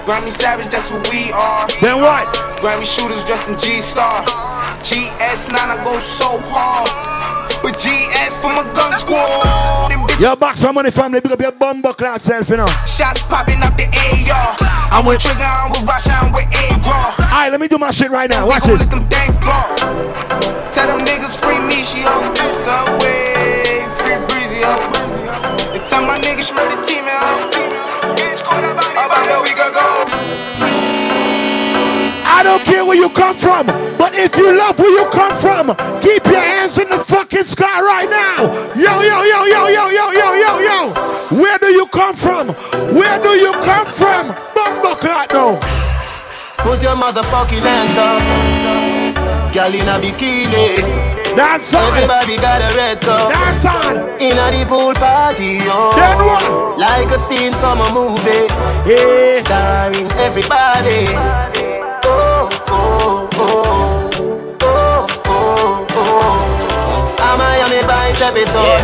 Grammy 0.04 0.30
Savage, 0.30 0.70
that's 0.70 0.90
what 0.90 1.06
we 1.10 1.30
are. 1.32 1.68
Then 1.80 2.00
what? 2.02 2.26
Grammy 2.58 2.84
shooters 2.84 3.24
dressed 3.24 3.48
in 3.48 3.58
G-Star. 3.58 4.24
GS9, 4.82 5.54
I 5.54 5.76
go 5.84 5.98
so 5.98 6.38
hard. 6.50 6.90
But 7.62 7.76
GS 7.76 8.34
for 8.40 8.48
my 8.48 8.64
gun 8.74 8.98
squad. 8.98 10.20
Yo, 10.20 10.34
back 10.36 10.56
some 10.56 10.74
money, 10.74 10.90
family. 10.90 11.20
Big 11.20 11.32
up 11.32 11.40
your 11.40 11.52
bumbo 11.52 11.92
clad 11.92 12.20
self, 12.20 12.48
you 12.48 12.56
know. 12.56 12.66
Shots 12.86 13.22
popping 13.22 13.62
up 13.62 13.76
the 13.76 13.84
AR. 13.86 14.56
I'm 14.90 15.06
with 15.06 15.20
Trigger, 15.20 15.44
I'm 15.44 15.70
with 15.70 15.82
Russia, 15.82 16.12
I'm 16.12 16.32
with 16.32 16.44
A-Raw. 16.52 17.14
Alright, 17.18 17.52
let 17.52 17.60
me 17.60 17.68
do 17.68 17.78
my 17.78 17.90
shit 17.90 18.10
right 18.10 18.28
now. 18.28 18.48
Watch 18.48 18.64
this. 18.64 18.86
Them 18.88 19.06
things. 19.08 19.36
Tell 20.74 20.86
them 20.86 21.04
niggas 21.06 21.36
free 21.38 21.58
me, 21.68 21.84
she 21.84 22.02
up. 22.04 22.36
Subway, 22.36 23.86
free 24.00 24.18
breezy 24.28 24.62
oh. 24.64 24.72
up. 24.72 25.74
And 25.74 25.86
tell 25.86 26.04
my 26.04 26.18
niggas 26.18 26.54
murder 26.54 26.82
team 26.84 27.04
out. 27.06 27.59
About 29.00 29.30
a 29.32 29.42
week 29.42 29.54
ago. 29.56 30.04
I 32.22 32.42
don't 32.42 32.62
care 32.64 32.84
where 32.84 32.96
you 32.96 33.08
come 33.10 33.34
from, 33.36 33.66
but 33.96 34.14
if 34.14 34.36
you 34.36 34.56
love 34.56 34.78
where 34.78 34.90
you 34.90 35.08
come 35.10 35.36
from, 35.38 35.74
keep 36.00 36.24
your 36.26 36.40
hands 36.40 36.78
in 36.78 36.88
the 36.90 36.98
fucking 36.98 37.44
sky 37.44 37.80
right 37.80 38.08
now. 38.10 38.44
Yo, 38.74 39.00
yo, 39.00 39.22
yo, 39.22 39.44
yo, 39.44 39.68
yo, 39.68 39.88
yo, 39.88 40.10
yo, 40.10 40.32
yo, 40.34 40.58
yo. 40.60 40.92
Where 41.40 41.58
do 41.58 41.68
you 41.68 41.86
come 41.86 42.14
from? 42.14 42.48
Where 42.94 43.22
do 43.22 43.30
you 43.30 43.52
come 43.52 43.86
from? 43.86 44.34
Bumbo 44.54 44.94
clock 44.96 45.32
now. 45.32 45.58
Put 46.58 46.82
your 46.82 46.94
motherfucking 46.96 47.62
hands 47.62 47.96
up. 47.96 48.20
Girl 49.54 49.74
in 49.74 49.88
a 49.88 49.98
bikini. 49.98 51.19
Dance 51.36 51.72
on. 51.74 51.94
Everybody 51.94 52.36
got 52.36 52.60
a 52.60 52.76
red 52.76 53.00
cup. 53.00 53.30
Dance 53.30 53.64
on. 53.64 53.96
In 54.20 54.36
a 54.36 54.50
the 54.50 54.64
pool 54.66 54.92
party, 54.94 55.62
yo. 55.62 55.92
Then 55.94 56.18
what? 56.26 56.78
Like 56.78 57.10
a 57.10 57.18
scene 57.18 57.52
from 57.54 57.80
a 57.80 57.92
movie. 57.94 58.50
Yeah. 58.82 59.40
Starring 59.40 60.10
everybody. 60.18 61.06
Oh, 62.04 62.48
oh, 62.68 63.28
oh. 63.34 64.10
Oh, 64.62 65.06
oh, 65.26 65.86
oh. 65.90 67.22
A 67.22 67.36
Miami 67.38 67.82
Vice 67.86 68.20
episode. 68.22 68.82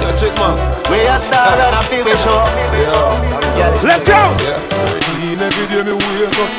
Yo, 0.00 0.08
check 0.14 0.34
man. 0.38 0.54
We 0.90 1.02
a 1.06 1.18
star 1.18 1.58
and 1.58 1.74
a 1.74 1.82
feel 1.90 2.04
we 2.04 2.14
show. 2.22 2.44
Let's 3.82 4.04
go. 4.04 4.30
In 5.22 5.40
every 5.40 5.66
day 5.66 5.82
me 5.82 5.92
wake 5.92 6.38
up. 6.38 6.50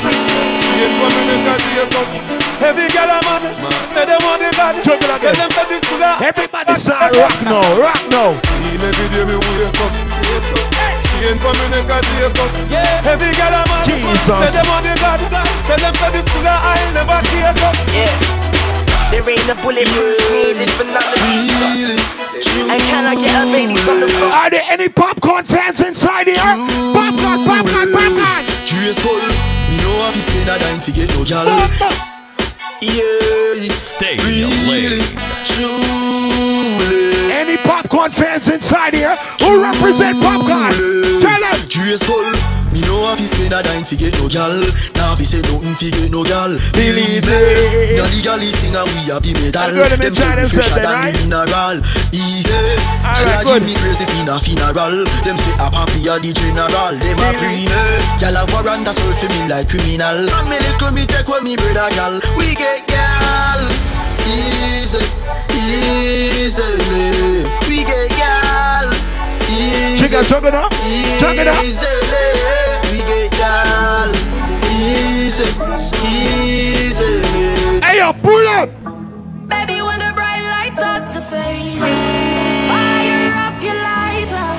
Straight 0.00 0.92
from 0.96 1.12
me 1.12 1.22
neck 1.28 1.46
and 1.46 1.60
take 1.60 2.36
up. 2.36 2.39
Heavy 2.60 2.92
gal 2.92 3.08
a 3.08 3.18
man, 3.24 3.42
say 3.96 4.04
them 4.04 4.20
want 4.20 4.36
the 4.36 4.52
God. 4.52 4.76
Juggle 4.84 5.08
again. 5.16 5.32
Tell 5.32 5.48
them 5.48 5.50
say 5.56 5.64
this 5.72 5.80
to 5.80 5.96
the 5.96 6.10
Everybody 6.20 6.74
start 6.76 7.16
rock 7.16 7.32
now, 7.48 7.64
rock 7.80 8.02
now. 8.12 8.36
In 8.36 8.84
every 8.84 9.08
day 9.08 9.24
me 9.24 9.40
wake 9.40 9.80
up. 9.80 9.92
Straight 11.08 11.40
from 11.40 11.56
me 11.56 11.66
neck 11.72 11.88
and 11.88 12.04
take 12.04 12.36
up. 12.36 12.52
Heavy 13.00 13.32
gal 13.32 13.56
a 13.56 13.64
man, 13.64 13.80
Jesus. 13.88 14.28
say 14.28 14.52
them 14.52 14.68
want 14.68 14.84
the 14.84 14.92
God. 15.00 15.20
Tell 15.64 15.80
them 15.80 15.94
say 15.96 16.10
this 16.12 16.26
to 16.28 16.38
the 16.44 16.52
I'll 16.52 16.92
never 16.92 17.18
take 17.32 17.64
up. 17.64 17.76
Yeah. 17.96 18.12
There 19.08 19.24
ain't 19.24 19.48
a 19.48 19.56
bulletproof 19.64 20.20
needed 20.30 20.70
for 20.76 20.84
none 20.84 21.00
of 21.00 21.16
these 21.16 21.48
And 22.68 22.80
can 22.92 23.08
I 23.08 23.16
get 23.16 23.34
a 23.40 23.48
lady 23.48 23.74
from 23.80 24.04
the 24.04 24.08
front? 24.20 24.36
Are 24.36 24.50
there 24.52 24.62
any 24.68 24.92
Popcaan 24.92 25.48
fans 25.48 25.80
inside 25.80 26.28
here? 26.28 26.36
Popcaan, 26.36 27.40
Popcaan, 27.48 27.88
Popcaan. 27.88 28.42
Curious 28.68 29.00
call, 29.02 29.16
me 29.16 29.80
know 29.80 30.08
if 30.12 30.14
you 30.14 30.22
spend 30.22 30.48
a 30.52 30.58
dime 30.60 30.80
to 30.84 30.92
get 30.92 31.08
no 31.16 31.24
gal. 31.24 32.09
Yeah, 32.82 33.74
Stay 33.74 34.16
really, 34.24 35.00
truly. 35.44 37.30
Any 37.30 37.56
Popcaan 37.58 38.10
fans 38.10 38.48
inside 38.48 38.94
here 38.94 39.16
who 39.42 39.62
represent 39.62 40.16
Popcaan? 40.18 41.20
Tell 41.20 41.40
them. 41.40 42.59
Me 42.70 42.78
know 42.86 43.02
if 43.10 43.18
you 43.18 43.26
spend 43.26 43.50
a 43.50 43.58
dime 43.66 43.82
get 43.82 44.14
no 44.22 44.30
gal. 44.30 44.54
Now 44.94 45.10
if 45.14 45.18
you 45.18 45.26
say 45.26 45.42
nothing 45.42 45.74
to 45.74 45.86
get 45.90 46.06
no 46.14 46.22
gal, 46.22 46.54
believe 46.70 47.26
me. 47.26 47.98
Now 47.98 48.06
the 48.06 48.20
gal 48.22 48.38
is 48.38 48.54
thing 48.62 48.78
and 48.78 48.86
we 48.86 49.10
have 49.10 49.26
the 49.26 49.34
medal. 49.42 49.74
Them 49.98 50.14
say 50.14 50.38
this 50.38 50.54
fresher 50.54 50.78
than 50.78 50.86
right? 50.86 51.10
the 51.10 51.26
mineral. 51.26 51.82
Easy. 52.14 52.46
Gal 53.02 53.26
a 53.26 53.42
give 53.42 53.66
me 53.66 53.74
crazy 53.74 54.06
in 54.22 54.30
a 54.30 54.38
funeral. 54.38 55.02
Them 55.26 55.34
say 55.34 55.54
a 55.58 55.66
papi 55.66 56.06
a 56.06 56.14
the 56.22 56.30
general. 56.30 56.94
Them 56.94 57.18
a 57.18 57.28
pre 57.34 57.66
me. 57.66 57.66
Gal 58.22 58.38
a 58.38 58.46
warrant 58.54 58.86
a 58.86 58.94
search 58.94 59.26
me 59.26 59.50
like 59.50 59.66
criminal. 59.66 60.30
From 60.30 60.46
me 60.46 60.58
little 60.62 60.94
me 60.94 61.02
take 61.10 61.26
with 61.26 61.42
me 61.42 61.58
brother 61.58 61.90
gal. 61.98 62.22
We 62.38 62.54
get 62.54 62.86
gal. 62.86 63.66
Easy, 64.30 65.02
easy. 65.58 66.70
We 67.66 67.82
get 67.82 68.14
gal. 68.14 68.86
Easy. 69.50 70.06
Chicken 70.06 70.22
juggle 70.30 70.54
now. 70.54 70.70
Easy, 75.40 76.84
easily. 76.84 77.80
Hey, 77.80 77.96
yo, 77.98 78.12
pull 78.12 78.46
up. 78.48 78.68
Baby, 79.48 79.80
when 79.80 79.98
the 79.98 80.12
bright 80.14 80.42
lights 80.44 80.74
start 80.74 81.10
to 81.12 81.20
fade, 81.22 81.78
fire 82.68 83.32
up 83.46 83.56
your 83.62 83.72
lighter, 83.72 84.50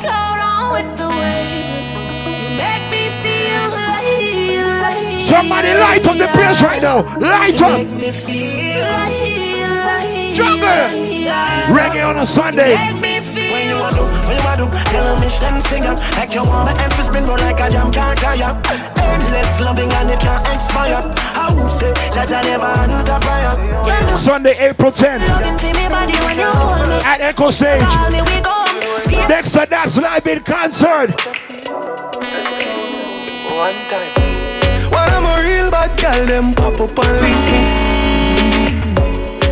float 0.00 0.40
on 0.40 0.72
with 0.72 0.96
the 0.96 1.08
waves. 1.08 1.68
You 2.40 2.48
make 2.56 2.84
me 2.88 3.04
feel 3.20 3.64
like, 3.76 5.12
like 5.12 5.20
Somebody 5.20 5.74
light 5.74 6.06
up 6.08 6.16
the 6.16 6.28
place 6.28 6.62
right 6.62 6.80
now. 6.80 7.02
Light 7.18 7.60
up. 7.60 7.76
make 7.76 7.90
me 7.90 8.10
feel 8.10 8.80
like, 8.80 9.68
like 9.84 10.34
Juggle. 10.34 10.58
like- 10.60 11.12
Reggae 11.68 12.08
on 12.08 12.16
a 12.16 12.24
Sunday. 12.26 12.76
Make 12.76 13.00
me 13.02 13.20
feel 13.20 13.52
When 13.52 13.68
you 13.68 13.76
want 13.78 13.94
to, 13.96 14.02
when 14.26 14.36
you 14.38 14.44
want 14.44 14.72
to, 14.72 14.90
tell 14.90 15.18
me 15.20 15.28
shen 15.28 15.60
sing 15.62 15.84
up 15.84 15.98
Like 16.16 16.34
you 16.34 16.42
want 16.42 16.70
my 16.74 16.82
emphasis 16.82 17.06
spin 17.06 17.26
roll 17.26 17.38
like 17.38 17.60
a 17.60 17.68
jam 17.70 17.90
can't 17.92 18.18
tire 18.18 19.03
Endless 19.34 19.60
loving 19.60 19.90
and 19.92 20.10
it 20.10 20.20
can't 20.20 20.46
expire 20.54 21.02
I 21.34 21.52
will 21.54 21.68
say, 21.68 21.92
Jaja 22.10 22.42
never 22.44 22.66
hands 22.66 23.08
a 23.08 23.18
prayer 23.18 23.54
Sunday, 24.16 24.56
April 24.58 24.92
10th 24.92 25.26
Looking 25.26 25.58
for 25.58 25.72
me 25.74 25.88
body 25.88 26.14
when 26.24 26.38
you 26.38 26.52
hold 26.52 26.86
me. 26.88 26.94
at 27.02 27.20
Echo 27.20 27.50
Stage. 27.50 27.82
Call 27.82 28.10
me, 28.10 28.22
we 28.22 28.40
go. 28.40 28.64
Next 29.28 29.50
to 29.52 29.66
that's 29.68 29.96
live 29.98 30.24
in 30.28 30.40
concert. 30.44 31.10
One 33.50 33.74
time 33.90 34.12
When 34.90 35.10
I'm 35.10 35.24
a 35.26 35.40
real 35.42 35.68
bad 35.70 35.96
girl, 36.00 36.26
them 36.26 36.54
pop 36.54 36.80
up 36.80 36.96
and 37.04 37.20
link 37.20 37.44
me 37.50 37.62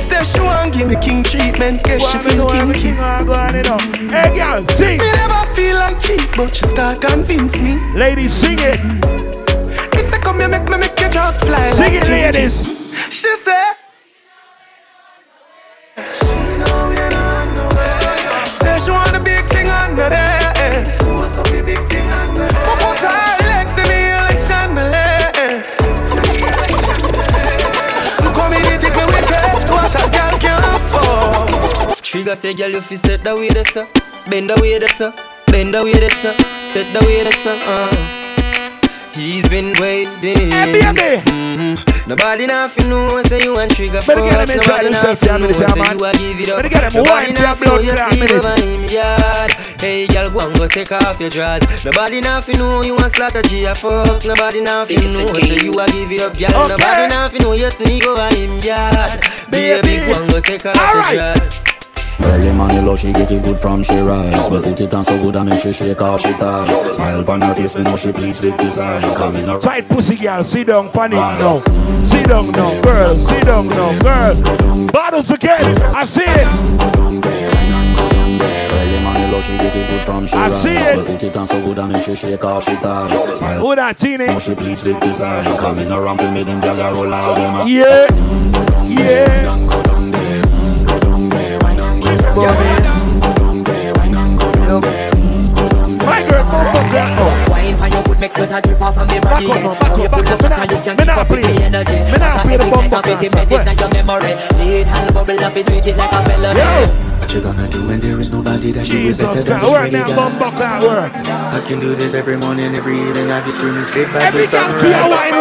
Say 0.01 0.23
she 0.23 0.41
want 0.41 0.73
give 0.75 0.87
me 0.89 0.95
king 1.01 1.25
treatment, 1.25 1.83
guess 1.83 2.03
she 2.09 2.19
feel 2.19 2.47
kinky 2.49 2.95
Hey, 4.13 4.31
girl, 4.37 4.65
sing. 4.77 4.99
Me 4.99 5.11
never 5.13 5.45
feel 5.55 5.75
like 5.75 5.99
cheap, 6.01 6.31
but 6.37 6.55
she 6.55 6.67
start 6.67 7.01
convince 7.01 7.61
me 7.61 7.79
Ladies, 7.95 8.33
sing 8.33 8.59
it. 8.61 8.79
Me 10.33 10.41
say 10.41 10.41
come 10.41 10.41
here, 10.41 10.49
make 10.49 10.69
me 10.69 10.77
make 10.79 11.01
you 11.01 11.09
just 11.09 11.45
fly 11.45 11.71
Sing 11.71 11.85
like 11.85 11.93
it, 11.93 12.05
Gigi. 12.05 12.13
ladies. 12.13 12.55
She 13.11 13.29
say 13.37 13.73
Say 18.49 18.79
she 18.85 18.91
want 18.91 19.17
a 19.17 19.21
big 19.23 19.45
thing 19.47 19.69
under 19.69 20.09
there 20.09 20.85
What's 21.17 21.39
up, 21.39 21.47
a 21.49 21.63
big 21.63 21.87
thing 21.89 22.09
under 22.09 22.47
there 22.49 22.77
Put 22.81 22.99
her 23.05 23.37
legs 23.51 23.77
in 23.79 23.87
the 23.89 24.01
election 24.21 24.75
lane 24.75 25.63
Look 28.25 28.37
how 28.37 28.49
me 28.51 28.59
they 28.63 28.79
take 28.79 28.97
me 28.97 29.05
wicked 29.13 29.43
What 29.69 29.95
a 29.95 30.09
girl 30.11 30.39
can 30.39 30.79
fall 30.89 31.95
Trigger 32.03 32.35
say, 32.35 32.55
girl, 32.55 32.75
if 32.75 32.91
you 32.91 32.97
set 32.97 33.23
the 33.25 33.35
way 33.35 33.49
that's 33.49 33.77
up, 33.77 33.89
bend 34.29 34.51
the 34.51 34.61
way 34.61 34.79
that's 34.79 35.01
up, 35.01 35.19
bend 35.47 35.73
the 35.75 35.83
way 35.83 35.95
that's 35.95 36.25
up, 36.27 36.35
set 36.37 36.87
the 36.93 37.01
way 37.07 37.23
that's 37.25 37.47
up. 37.47 37.59
Uh. 37.67 38.11
He's 39.14 39.47
been 39.48 39.72
waiting. 39.78 40.51
Hey, 40.51 40.72
baby. 40.72 41.20
Mhm. 41.28 42.09
Nobody 42.09 42.47
nothing 42.47 42.89
know 42.89 43.22
say 43.24 43.40
you 43.44 43.52
want 43.52 43.70
trigger 43.72 44.01
Better 44.06 44.22
get 44.22 44.32
fuck. 44.34 44.48
him 44.48 44.56
in 44.56 44.62
try 44.64 44.82
Nobody 44.82 44.84
himself, 44.86 45.20
nothing 45.22 45.28
yeah, 45.28 45.36
know 45.36 45.43
minute, 45.43 45.56
say 45.56 45.64
yeah, 45.68 45.74
man. 45.84 45.98
you 45.98 46.05
a 46.05 46.12
give 46.12 46.40
it 46.40 46.48
up. 46.51 46.56
Better 46.56 46.68
get 46.68 46.82
him 46.82 46.93
Nobody 46.97 47.10
wine 47.12 47.36
for 47.36 47.43
nothing 47.43 47.68
blood 47.68 47.76
know 47.76 47.82
you 47.82 47.93
clot 47.93 48.12
sleep 48.12 48.30
over 48.32 48.55
him 48.62 48.84
yard. 48.89 49.51
Hey, 49.80 50.06
girl, 50.09 50.30
go 50.30 50.40
and 50.48 50.56
go 50.59 50.66
take 50.68 50.93
off 50.93 51.20
your 51.20 51.30
drawers. 51.30 51.84
Nobody 51.84 52.20
nothing 52.20 52.59
know 52.59 52.82
you 52.84 52.94
want 52.97 53.12
slaughter 53.12 53.43
G 53.43 53.64
a 53.64 53.74
fuck. 53.74 54.24
Nobody 54.24 54.60
nothing 54.60 55.12
know 55.12 55.26
say 55.39 55.60
you 55.60 55.72
a 55.78 55.86
give 55.93 56.10
it 56.10 56.22
up, 56.22 56.32
girl. 56.39 56.56
Okay. 56.56 56.68
Nobody 56.72 57.06
nothing 57.14 57.43
know 57.43 57.52
you 57.52 57.70
sneak 57.70 58.06
over 58.06 58.28
him 58.34 58.59
yard. 58.60 59.20
Baby, 59.52 60.02
go 60.09 60.20
and 60.22 60.30
go 60.32 60.40
take 60.40 60.64
off 60.66 60.74
your 60.74 61.05
drawers. 61.36 61.61
Early 62.20 62.52
money 62.52 62.80
low, 62.80 62.97
she 62.97 63.12
get 63.12 63.30
it 63.30 63.43
good 63.43 63.59
from 63.60 63.82
she 63.82 63.98
rise 63.98 64.48
But 64.48 64.64
put 64.64 64.80
it 64.80 64.93
on 64.94 65.05
so 65.05 65.20
good 65.20 65.36
I 65.36 65.43
make 65.43 65.60
she 65.60 65.72
shake 65.72 66.01
all 66.01 66.18
she 66.18 66.32
ties 66.32 66.94
Smile 66.97 67.20
upon 67.20 67.40
her 67.40 67.55
face, 67.55 67.74
me 67.74 67.82
know 67.82 67.97
she 67.97 68.12
pleased 68.12 68.43
with 68.43 68.56
desire 68.59 69.01
Coming 69.16 69.47
around 69.48 69.60
Tight 69.60 69.89
pussy 69.89 70.16
girl, 70.16 70.44
sit 70.44 70.66
down, 70.68 70.90
panic 70.90 71.18
now. 71.18 71.59
Sit 72.05 72.28
down 72.28 72.52
now, 72.52 72.80
girl, 72.82 73.18
sit 73.18 73.44
down 73.47 73.68
now, 73.68 73.98
girl. 74.01 74.86
Bottles 74.89 75.30
again, 75.30 75.60
I 75.94 76.05
see 76.05 76.22
it. 76.24 76.47
Low, 79.32 79.40
she 79.40 79.56
get 79.56 79.74
it 79.74 79.89
good 79.89 80.01
from 80.02 80.26
she 80.26 80.34
I 80.34 80.43
rise 80.48 80.62
see 80.62 80.68
it. 80.74 80.97
But 80.97 81.06
put 81.06 81.22
it 81.22 81.36
on 81.39 81.48
so 81.48 81.62
good 81.64 81.78
I 81.78 81.86
make 81.86 82.05
she 82.05 82.14
shake 82.14 82.44
all 82.44 82.60
she 82.60 82.74
ties 82.76 83.39
Smile 83.39 83.60
Who 83.60 83.74
that, 83.76 83.97
Teeny? 83.97 84.26
know 84.26 84.39
she 84.39 84.55
pleased 84.55 84.84
with 84.84 85.01
this 85.01 85.12
desire 85.12 85.43
Coming 85.56 85.90
around 85.90 86.18
to 86.18 86.30
me, 86.30 86.43
them 86.43 86.60
gyal 86.60 86.93
roll 86.93 87.14
out 87.14 87.36
them 87.36 87.66
Yeah, 87.66 88.06
yeah. 88.86 90.02
For. 92.35 92.47
Back 96.03 96.27
up 96.33 96.47
back 96.51 96.75
up, 96.77 96.91
back 96.91 97.21
up. 97.21 97.33
Me 100.99 101.05
not- 101.05 101.27
play. 101.27 101.43
Me 101.43 101.69
not 102.19 102.45
play 102.45 102.57
the 102.57 102.65
bump 102.71 102.93
up 102.93 103.07
it 103.07 103.23
it 103.23 103.33
like 105.97 106.13
melody. 106.29 106.61
What 107.21 107.31
you 107.33 107.41
gonna 107.41 107.69
do 107.69 107.87
when 107.87 108.01
there 108.01 108.21
is 108.21 108.31
nobody 108.33 108.73
that 108.73 108.85
Jesus 108.85 109.21
better 109.21 109.43
than 109.43 109.61
Christ, 109.61 109.67
this 109.67 109.71
work 109.71 109.93
now, 109.93 110.17
bump 110.17 110.41
up 110.41 110.59
work. 110.83 111.13
I 111.15 111.61
can 111.67 111.79
do 111.81 111.95
this 111.95 112.15
every 112.15 112.37
morning, 112.37 112.75
every 112.75 112.99
evening. 112.99 113.31
I 113.31 113.41
be 113.45 113.51
screaming 113.53 113.85
straight 113.85 114.09
back 114.13 114.25
Every 114.29 114.47
to 114.47 114.51
girl 114.53 114.69
feel 114.81 114.93
sunrise. 114.93 115.11
wine 115.11 115.33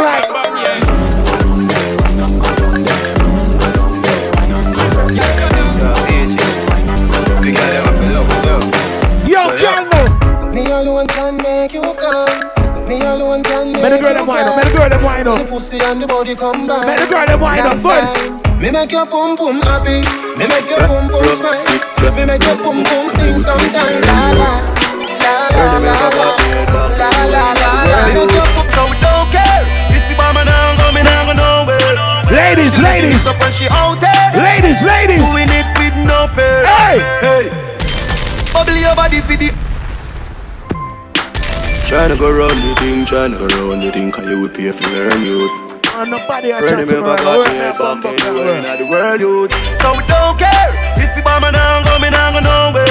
right. 2.41 2.60
Girl 14.13 14.19
you 14.19 14.25
them 14.25 14.27
wind 14.27 14.47
up, 14.47 14.53
come. 14.53 14.57
make 14.57 14.71
the 14.71 14.77
girl 14.77 14.89
them 14.89 15.03
wind 15.03 15.27
up. 15.27 15.39
The 15.39 15.45
pussy 15.51 15.77
and 15.79 16.01
the 16.01 16.07
body 16.07 16.35
come 16.35 16.67
back. 16.67 16.85
Make 16.87 16.99
the 16.99 17.07
girl 17.07 17.25
them 17.25 17.39
wind 17.39 17.59
up, 17.61 17.65
That's 17.71 17.83
good. 17.83 18.03
time. 18.03 18.59
Me 18.61 18.69
make 18.71 18.91
your 18.91 19.05
pum 19.07 19.37
pum 19.37 19.57
happy. 19.63 20.03
Me 20.37 20.45
make 20.47 20.69
your 20.69 20.83
pum 20.85 21.09
pum 21.09 21.25
smile. 21.33 21.57
Me 22.15 22.23
make 22.25 22.43
your 22.43 22.57
pum 22.61 22.83
pum 22.83 23.09
sing 23.09 23.39
sometime. 23.39 24.01
La 24.05 24.31
la. 24.37 24.51
La 25.21 25.33
la 25.55 25.77
la 25.81 25.95
la. 26.13 26.27
La 26.97 27.09
la 27.31 27.43
la 27.57 27.71
la. 27.87 27.97
Me 28.05 28.13
make 28.13 28.33
your 28.35 28.47
pum 28.53 28.67
So 28.69 28.81
we 28.91 28.95
don't 29.01 29.27
care 29.33 29.61
if 29.95 30.03
you 30.09 30.15
bomb 30.17 30.37
and 30.37 30.49
I'm 30.49 30.77
going, 30.77 31.07
I'm 31.07 31.25
going 31.25 31.37
nowhere. 31.41 31.95
Ladies, 32.29 32.75
She 32.75 32.81
living 32.81 33.11
ladies. 33.11 33.25
it 33.25 33.31
up 33.33 33.41
and 33.41 33.53
she 33.53 33.67
out 33.71 33.97
there. 33.99 34.29
Ladies, 34.37 34.81
ladies. 34.83 35.19
Doing 35.25 35.49
it 35.51 35.67
with 35.79 35.95
no 36.05 36.27
fear. 36.29 36.63
Hey. 36.65 36.97
Hey. 37.25 37.43
Bubble 38.53 38.77
your 38.77 38.95
body 38.95 39.21
for 39.21 39.35
the. 39.35 39.49
Tryna 41.91 42.15
go 42.17 42.31
round 42.31 42.55
the 42.55 42.71
thing, 42.79 43.03
tryna 43.03 43.35
go 43.35 43.51
round 43.51 43.83
the 43.83 43.91
thing, 43.91 44.15
cause 44.15 44.23
you 44.23 44.39
would 44.39 44.55
pay 44.55 44.71
for 44.71 44.87
learn 44.95 45.27
youth. 45.27 45.43
And 45.99 46.07
nobody 46.07 46.55
a 46.55 46.63
of 46.63 46.71
to 46.71 46.75
me 46.79 46.85
me. 46.87 47.03
never 47.03 47.19
got 47.19 47.43
me 47.43 47.59
back 47.59 47.75
bump 47.75 48.07
up 48.07 48.15
anywhere 48.15 48.63
in 48.63 48.79
the 48.79 48.87
world 48.87 49.19
youth. 49.19 49.51
So 49.75 49.91
we 49.99 50.03
don't 50.07 50.39
care 50.39 50.71
if 51.03 51.11
you 51.11 51.19
bomb 51.19 51.43
and 51.43 51.51
I'm 51.51 51.83
going, 51.83 52.15
I'm 52.15 52.39
going 52.39 52.47
nowhere. 52.47 52.87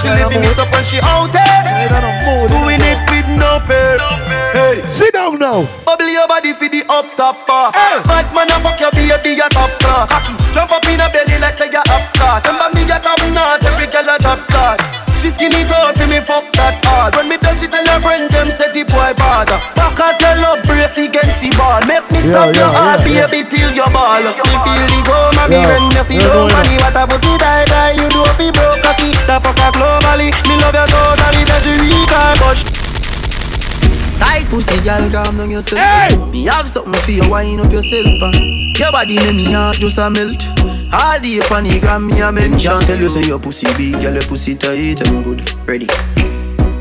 She 0.00 0.08
living 0.08 0.40
it 0.48 0.56
up 0.56 0.72
and 0.72 0.80
she 0.80 0.96
out 1.04 1.28
there. 1.28 1.60
Doing 2.48 2.80
it 2.80 2.96
with 3.12 3.28
no 3.36 3.60
fear. 3.60 4.00
Hey. 4.56 4.80
Sit 4.88 5.12
down 5.12 5.36
now. 5.36 5.68
Bubble 5.84 6.08
your 6.08 6.24
body 6.24 6.56
for 6.56 6.72
the 6.72 6.88
up 6.88 7.04
top 7.20 7.44
boss. 7.44 7.76
Bad 7.76 8.32
man, 8.32 8.48
I 8.48 8.56
fuck 8.64 8.80
your 8.80 8.96
baby, 8.96 9.36
your 9.36 9.52
top 9.52 9.76
class. 9.76 10.08
Jump 10.56 10.72
up 10.72 10.88
in 10.88 11.04
a 11.04 11.12
belly 11.12 11.36
like 11.36 11.52
say 11.52 11.68
you're 11.68 11.84
upstart. 11.92 12.48
Remember 12.48 12.80
me, 12.80 12.88
get 12.88 13.04
top 13.04 13.20
notch, 13.28 13.68
every 13.68 13.92
girl 13.92 14.08
a 14.08 14.16
top 14.16 14.40
class. 14.48 15.05
She 15.26 15.34
skinny 15.34 15.66
tall 15.66 15.90
for 15.90 16.06
me, 16.06 16.22
fuck 16.22 16.46
that 16.54 16.78
hard. 16.86 17.18
When 17.18 17.26
me 17.26 17.34
touch 17.34 17.58
it, 17.58 17.74
tell 17.74 17.82
her 17.82 17.98
friend 17.98 18.30
them 18.30 18.46
say 18.46 18.70
the 18.70 18.86
boy 18.86 19.10
bad. 19.18 19.50
Back 19.74 19.98
at 19.98 20.22
your 20.22 20.38
love 20.38 20.62
brace 20.62 20.94
against 21.02 21.42
the 21.42 21.50
ball. 21.58 21.82
Make 21.82 22.06
me 22.14 22.22
Yeah, 22.22 22.30
stop 22.30 22.54
your 22.54 22.62
yeah, 22.62 22.78
heart, 22.78 23.02
yeah, 23.02 23.26
baby, 23.26 23.42
till 23.42 23.74
your 23.74 23.90
ball. 23.90 24.22
Me 24.22 24.54
feel 24.62 24.86
the 24.86 24.98
go, 25.02 25.18
mommy, 25.34 25.58
Yeah, 25.58 25.66
when 25.66 25.90
you 25.90 26.02
see 26.06 26.22
yeah, 26.22 26.30
low 26.30 26.46
yeah. 26.46 26.54
money, 26.54 26.78
what 26.78 26.94
a 26.94 27.02
pussy 27.10 27.34
die 27.42 27.66
die. 27.66 27.98
You 27.98 28.06
do 28.06 28.22
fi 28.38 28.54
broke 28.54 28.78
cocky, 28.86 29.18
the 29.26 29.36
fuck 29.42 29.58
a 29.58 29.74
globally. 29.74 30.30
Me 30.46 30.54
love 30.62 30.78
you 30.78 30.86
totally, 30.94 31.42
say 31.42 31.58
she 31.58 31.74
weak 31.74 32.06
and 32.14 32.38
push. 32.38 32.85
Tight 34.18 34.46
pussy, 34.48 34.80
girl, 34.82 35.10
calm 35.10 35.36
down 35.36 35.50
yourself. 35.50 35.80
Hey! 35.80 36.16
Me 36.30 36.44
have 36.46 36.68
something 36.68 37.00
for 37.02 37.10
you, 37.10 37.28
wind 37.28 37.60
up 37.60 37.72
yourself. 37.72 38.06
Uh. 38.22 38.32
Your 38.78 38.92
body 38.92 39.16
make 39.16 39.34
me 39.36 39.52
heart 39.52 39.76
just 39.76 39.98
a 39.98 40.10
melt. 40.10 40.44
All 40.92 41.18
the 41.20 41.40
up 41.42 41.50
on 41.52 41.64
the 41.64 41.78
gram, 41.80 42.06
me 42.06 42.20
a 42.20 42.30
mention. 42.32 42.80
Tell 42.82 42.98
you 42.98 43.08
say 43.08 43.26
your 43.26 43.38
pussy 43.38 43.66
big, 43.76 44.00
girl, 44.00 44.14
your 44.14 44.22
pussy 44.24 44.54
tight 44.54 45.06
and 45.06 45.24
good. 45.24 45.40
Ready? 45.66 45.86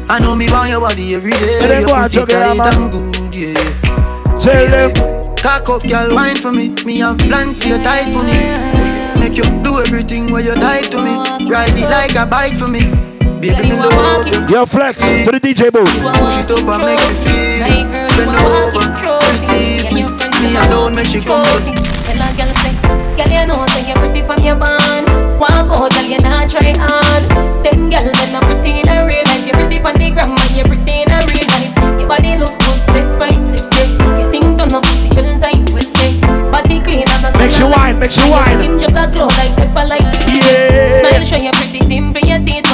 I 0.07 0.19
know 0.19 0.35
me 0.35 0.49
want 0.51 0.69
your 0.69 0.81
body 0.81 1.15
every 1.15 1.31
day. 1.31 1.59
Hey, 1.59 1.79
your 1.81 1.89
pussy 1.89 2.19
check 2.19 2.29
it 2.29 2.35
out, 2.35 2.57
tight 2.57 2.75
and 2.75 2.91
good, 2.91 3.35
yeah. 3.35 4.37
Tell 4.37 4.91
them. 4.91 5.35
Cock 5.37 5.69
up, 5.69 5.83
girl, 5.87 6.13
wine 6.15 6.35
for 6.35 6.51
me. 6.51 6.69
Me 6.85 6.99
have 6.99 7.17
plans 7.19 7.61
for 7.61 7.69
your 7.69 7.77
tight 7.79 8.11
money. 8.11 9.19
Make 9.19 9.37
you 9.37 9.43
do 9.63 9.79
everything 9.79 10.31
where 10.31 10.41
you 10.43 10.53
tight 10.55 10.91
to 10.91 11.01
me. 11.01 11.15
Ride 11.49 11.77
it 11.77 11.89
like 11.89 12.15
a 12.15 12.25
bike 12.25 12.55
for 12.57 12.67
me. 12.67 13.14
Baby, 13.41 13.69
me 13.69 13.75
love 13.75 14.27
you. 14.27 14.47
Yo, 14.47 14.65
flex 14.65 14.99
to 14.99 15.31
the 15.31 15.39
DJ 15.39 15.71
booth. 15.71 15.89
Push 15.91 16.39
it 16.39 16.51
up 16.51 16.63
and 16.63 16.81
make 16.87 16.99
she 17.03 17.13
feel 17.19 17.67
it. 17.67 17.85
Bend 18.15 18.35
over, 18.39 18.87
receive 19.31 19.91
me. 19.91 20.07
Me 20.41 20.55
alone 20.55 20.95
make 20.95 21.07
she 21.07 21.19
come 21.19 21.43
to 21.43 21.59
Tell 21.59 22.21
a 22.21 22.27
girl 22.37 22.51
say, 22.63 22.73
girl 23.17 23.31
you 23.31 23.45
know 23.45 23.65
say 23.75 23.87
you're 23.87 23.97
pretty 23.99 24.21
from 24.23 24.41
your 24.41 24.55
band. 24.55 25.07
Walk 25.39 25.67
out, 25.67 25.91
girl 25.91 26.07
you 26.07 26.19
not 26.19 26.49
try 26.49 26.71
hard. 26.79 27.23
Them 27.65 27.89
girls 27.89 28.07
they 28.07 28.31
not 28.31 28.43
pretty 28.43 28.79
in 28.79 28.87
a 28.87 29.03
real 29.03 29.23
life. 29.25 29.45
You're 29.45 29.59
pretty 29.59 29.79
from 29.79 29.95
the 29.99 30.11
gram 30.11 30.31
and 30.31 30.51
you're 30.55 30.67
pretty 30.67 31.03
in 31.03 31.11
a 31.11 31.19
real 31.27 31.47
life. 31.51 31.75
Your 31.99 32.07
body 32.07 32.37
look 32.37 32.55
good, 32.55 32.79
set 32.81 33.05
right, 33.19 33.41
set 33.41 33.61
yeah. 33.75 34.19
You 34.21 34.31
think 34.31 34.57
don't 34.57 34.71
know 34.71 34.81
pussy, 34.81 35.09
build 35.09 35.41
tight, 35.41 35.69
well 35.75 35.83
yeah. 35.99 36.51
Body 36.51 36.79
clean 36.79 37.03
and 37.03 37.25
a 37.25 37.37
Make 37.37 37.51
she 37.51 37.63
wine, 37.63 37.99
make 37.99 38.11
she 38.11 38.23
Your. 38.29 38.55
Skin 38.55 38.79
just 38.79 38.95
a 38.95 39.11
glow 39.11 39.27
like 39.35 39.53
pepper 39.59 39.85
light. 39.85 40.03
Yeah. 40.31 40.87
Smile 40.99 41.25
show 41.25 41.41
you 41.41 41.51
pretty 41.51 41.79
dimple, 41.83 42.21
your 42.21 42.39
teeth 42.45 42.64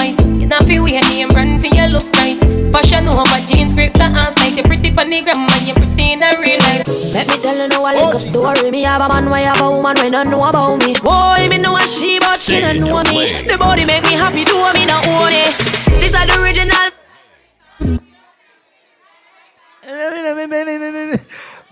white. 0.52 0.60
You 0.60 0.60
not 0.60 0.68
feel 0.68 0.84
weird, 0.84 1.04
name 1.10 1.30
run 1.30 1.60
for 1.60 1.68
your 1.68 1.88
look 1.88 2.12
right. 2.14 2.40
Fashion 2.72 3.08
over 3.08 3.48
jeans, 3.48 3.74
grip 3.74 3.94
the 3.94 4.04
ass 4.04 4.38
like 4.38 4.56
you 4.56 4.64
pretty 4.64 4.90
on 4.90 5.10
the 5.10 5.22
gram 5.22 5.50
and 5.50 5.68
you 5.68 5.74
pretty 5.74 6.14
in 6.14 6.24
a 6.24 6.32
real 6.40 6.60
life. 6.60 6.88
Let 7.14 7.28
me 7.28 7.38
tell 7.42 7.58
you 7.58 7.68
now 7.68 7.84
a 7.84 7.92
little 7.92 8.20
story. 8.20 8.72
Me 8.72 8.84
have 8.84 9.02
a 9.02 9.08
man, 9.10 9.30
why 9.30 9.42
have 9.42 9.62
a 9.62 9.70
woman 9.70 9.96
when 9.98 10.12
don't 10.12 10.30
know 10.30 10.48
about 10.48 10.78
me. 10.86 10.96
Boy, 10.96 11.48
me 11.50 11.58
know 11.58 11.76
a 11.76 11.82
she, 11.82 12.20
but 12.20 12.40
she 12.40 12.62
don't 12.62 12.80
know 12.80 13.04
me. 13.04 13.32
The 13.44 13.58
body 13.60 13.86
make 13.86 14.04
me 14.04 14.14
happy, 14.14 14.44
do 14.44 14.56
me 14.74 14.86
not 14.86 15.08
own 15.08 15.32
it. 15.32 15.56
This 16.00 16.14
are 16.14 16.26
the 16.26 16.42
original. 16.42 16.92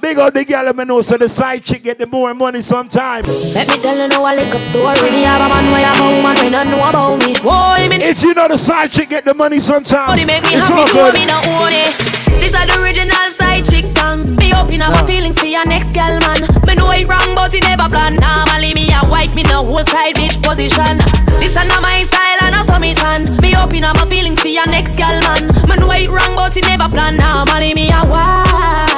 Big 0.01 0.17
up 0.17 0.33
the 0.33 0.45
girl, 0.45 0.71
me 0.71 0.85
know 0.85 1.01
so 1.01 1.17
the 1.17 1.27
side 1.27 1.61
chick 1.61 1.83
get 1.83 1.99
the 1.99 2.07
more 2.07 2.33
money 2.33 2.61
sometime. 2.61 3.23
Let 3.51 3.67
me 3.67 3.75
tell 3.83 3.99
you 3.99 4.07
now 4.07 4.23
a 4.23 4.31
little 4.31 4.59
story. 4.71 4.95
Me 5.11 5.27
have 5.27 5.43
a 5.43 5.47
man, 5.51 5.65
why 5.75 5.83
have 5.83 5.99
a 5.99 6.07
woman 6.07 6.35
when 6.39 6.51
don't 6.55 6.71
know 6.71 6.87
about 6.87 7.19
me. 7.19 7.35
Boy, 7.43 7.83
me 7.91 7.99
If 7.99 8.23
you 8.23 8.33
know 8.33 8.47
the 8.47 8.57
side 8.57 8.93
chick 8.93 9.09
get 9.09 9.25
the 9.25 9.33
money 9.33 9.59
sometime, 9.59 10.07
body 10.07 10.23
make 10.23 10.43
me 10.47 10.55
it's 10.55 10.67
happy, 10.71 10.87
all 10.87 11.11
good. 11.11 11.19
me 11.19 11.25
not 11.27 11.43
own 11.51 11.75
it. 11.75 11.91
This 12.39 12.55
are 12.55 12.63
the 12.63 12.79
original 12.79 13.11
side 13.35 13.67
chick 13.67 13.83
song. 13.91 14.23
Me 14.39 14.55
open 14.55 14.79
up 14.79 14.95
my 14.95 15.03
feelings 15.03 15.35
for 15.35 15.51
your 15.51 15.67
next 15.67 15.91
girl, 15.91 16.15
man. 16.23 16.47
Me 16.63 16.79
know 16.79 16.95
it 16.95 17.03
wrong, 17.03 17.35
but 17.35 17.51
it 17.51 17.67
never 17.67 17.91
plan. 17.91 18.15
Normally 18.23 18.71
me 18.71 18.87
a 18.95 19.03
wife, 19.03 19.35
me 19.35 19.43
no 19.51 19.67
whole 19.67 19.83
side 19.83 20.15
bitch 20.15 20.39
position. 20.39 20.95
This 21.43 21.59
are 21.59 21.67
not 21.67 21.83
my 21.83 22.07
style 22.07 22.39
and 22.47 22.55
I 22.55 22.63
saw 22.63 22.79
me 22.79 22.95
tan. 22.95 23.27
Me 23.43 23.51
open 23.59 23.83
up 23.83 23.99
my 23.99 24.07
feelings 24.07 24.39
for 24.39 24.47
your 24.47 24.67
next 24.71 24.95
girl, 24.95 25.19
man. 25.27 25.51
Me 25.67 25.75
know 25.75 25.91
it 25.91 26.07
wrong, 26.07 26.39
but 26.39 26.55
it 26.55 26.63
never 26.71 26.87
plan. 26.87 27.19
Normally 27.19 27.75
me 27.75 27.91
a 27.91 27.99
wife. 28.07 28.88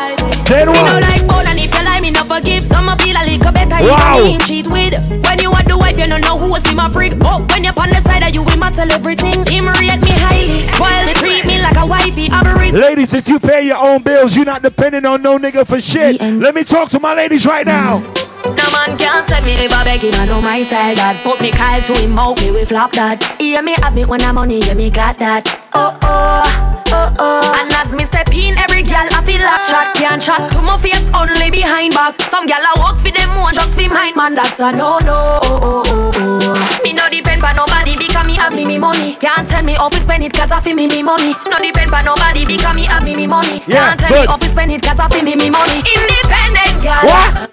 Then 0.51 0.67
me 0.67 0.73
no 0.73 0.83
what? 0.83 1.01
like 1.01 1.23
more 1.25 1.43
than 1.43 1.57
if 1.57 1.73
you 1.73 1.83
lie, 1.83 2.01
me 2.01 2.11
no 2.11 2.23
forgive. 2.23 2.63
Some 2.65 2.89
a 2.89 2.97
feel 2.97 3.15
a 3.15 3.23
little 3.23 3.51
better. 3.51 3.79
Wow. 3.83 4.19
You 4.19 4.33
him 4.33 4.41
cheat 4.41 4.67
with. 4.67 4.93
When 5.23 5.39
you 5.39 5.51
are 5.51 5.63
the 5.63 5.77
wife, 5.77 5.97
you 5.97 6.07
don't 6.07 6.21
know 6.21 6.37
who 6.37 6.49
was 6.49 6.69
in 6.69 6.75
my 6.75 6.89
freak. 6.89 7.13
Oh, 7.21 7.45
when 7.49 7.63
you're 7.63 7.79
on 7.79 7.89
the 7.89 8.01
side, 8.03 8.23
of 8.23 8.33
you 8.35 8.43
will 8.43 8.57
matter 8.57 8.85
everything. 8.91 9.45
Him 9.47 9.67
rate 9.67 10.01
me 10.03 10.11
highly, 10.11 10.67
spoil 10.75 11.05
me, 11.05 11.13
treat 11.13 11.45
me 11.45 11.61
like 11.61 11.77
a 11.77 11.85
wifey. 11.85 12.27
Aberration. 12.29 12.79
Ladies, 12.79 13.13
if 13.13 13.27
you 13.27 13.39
pay 13.39 13.65
your 13.65 13.77
own 13.77 14.03
bills, 14.03 14.35
you're 14.35 14.45
not 14.45 14.61
depending 14.61 15.05
on 15.05 15.21
no 15.21 15.37
nigga 15.39 15.65
for 15.65 15.79
shit. 15.79 16.19
Let 16.19 16.53
me 16.53 16.63
talk 16.63 16.89
to 16.89 16.99
my 16.99 17.13
ladies 17.13 17.45
right 17.45 17.65
now. 17.65 18.03
No 18.45 18.65
man 18.73 18.97
can't 18.97 19.25
set 19.27 19.43
me 19.45 19.53
if 19.61 19.71
I 19.73 19.83
beg 19.83 20.01
him, 20.01 20.13
I 20.19 20.25
know 20.25 20.41
my 20.41 20.61
style 20.63 20.95
that 20.95 21.21
Put 21.23 21.41
me 21.41 21.51
Kyle 21.51 21.81
to 21.81 21.93
him 22.01 22.17
out, 22.17 22.41
me 22.41 22.51
we 22.51 22.65
flop 22.65 22.91
that. 22.93 23.21
Hear 23.39 23.61
me 23.61 23.73
have 23.81 23.93
me 23.95 24.05
when 24.05 24.21
I'm 24.21 24.35
money, 24.35 24.59
yeah 24.59 24.73
me 24.73 24.89
got 24.89 25.17
that. 25.19 25.45
Oh 25.73 25.95
oh, 26.01 26.43
oh 26.91 27.13
oh. 27.19 27.57
And 27.61 27.71
as 27.71 27.93
me 27.95 28.03
step 28.03 28.29
in, 28.33 28.57
every 28.57 28.83
girl 28.83 29.05
I 29.13 29.21
feel 29.23 29.39
like 29.41 29.63
shot. 29.69 29.93
Can't 29.95 30.21
chat 30.21 30.51
to 30.51 30.59
my 30.61 30.75
face, 30.77 31.05
only 31.13 31.49
behind 31.53 31.93
back. 31.93 32.19
Some 32.27 32.47
girl 32.49 32.59
I 32.59 32.73
walk 32.81 32.97
for 32.97 33.13
them 33.13 33.29
one, 33.39 33.53
just 33.53 33.77
for 33.77 33.87
mine. 33.87 34.15
Man, 34.17 34.35
that's 34.35 34.59
a 34.59 34.71
no 34.73 34.97
no, 34.99 35.39
oh 35.45 35.61
oh 35.61 35.83
oh 35.85 36.11
oh 36.17 36.81
Me 36.83 36.91
no 36.97 37.05
depend 37.07 37.39
on 37.45 37.55
nobody 37.55 37.95
because 37.95 38.25
me 38.25 38.35
have 38.35 38.53
me 38.53 38.65
me 38.65 38.77
money. 38.81 39.15
Can't 39.21 39.45
tell 39.47 39.63
me 39.63 39.73
how 39.77 39.87
to 39.89 39.99
spend 40.01 40.23
it 40.25 40.33
cause 40.33 40.51
I 40.51 40.59
feel 40.59 40.75
me 40.75 40.87
me 40.89 41.03
money. 41.05 41.37
No 41.47 41.57
depend 41.61 41.93
on 41.93 42.03
nobody 42.05 42.43
because 42.45 42.75
me 42.75 42.83
have 42.89 43.03
me 43.05 43.13
me 43.15 43.27
money. 43.29 43.61
Yeah, 43.69 43.93
Can't 43.95 43.99
tell 44.01 44.11
me 44.11 44.25
good. 44.25 44.29
how 44.33 44.37
to 44.37 44.47
spend 44.49 44.71
it 44.73 44.81
cause 44.81 44.99
I 44.99 45.07
feel 45.13 45.23
me 45.23 45.35
me 45.37 45.49
money. 45.53 45.79
Independent 45.85 46.75
girl 46.83 47.05
What? 47.05 47.51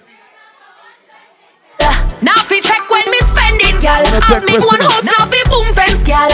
Now 2.21 2.35
fi 2.43 2.59
check 2.59 2.83
when 2.89 3.05
me 3.09 3.19
spending, 3.27 3.79
gal. 3.81 4.03
Wanna 4.03 4.25
Have 4.25 4.43
me 4.43 4.53
one 4.59 4.81
up. 4.81 4.91
house, 4.91 5.05
now 5.05 5.25
fi 5.25 5.39
boom 5.49 5.73
fence, 5.73 6.03
gal. 6.03 6.29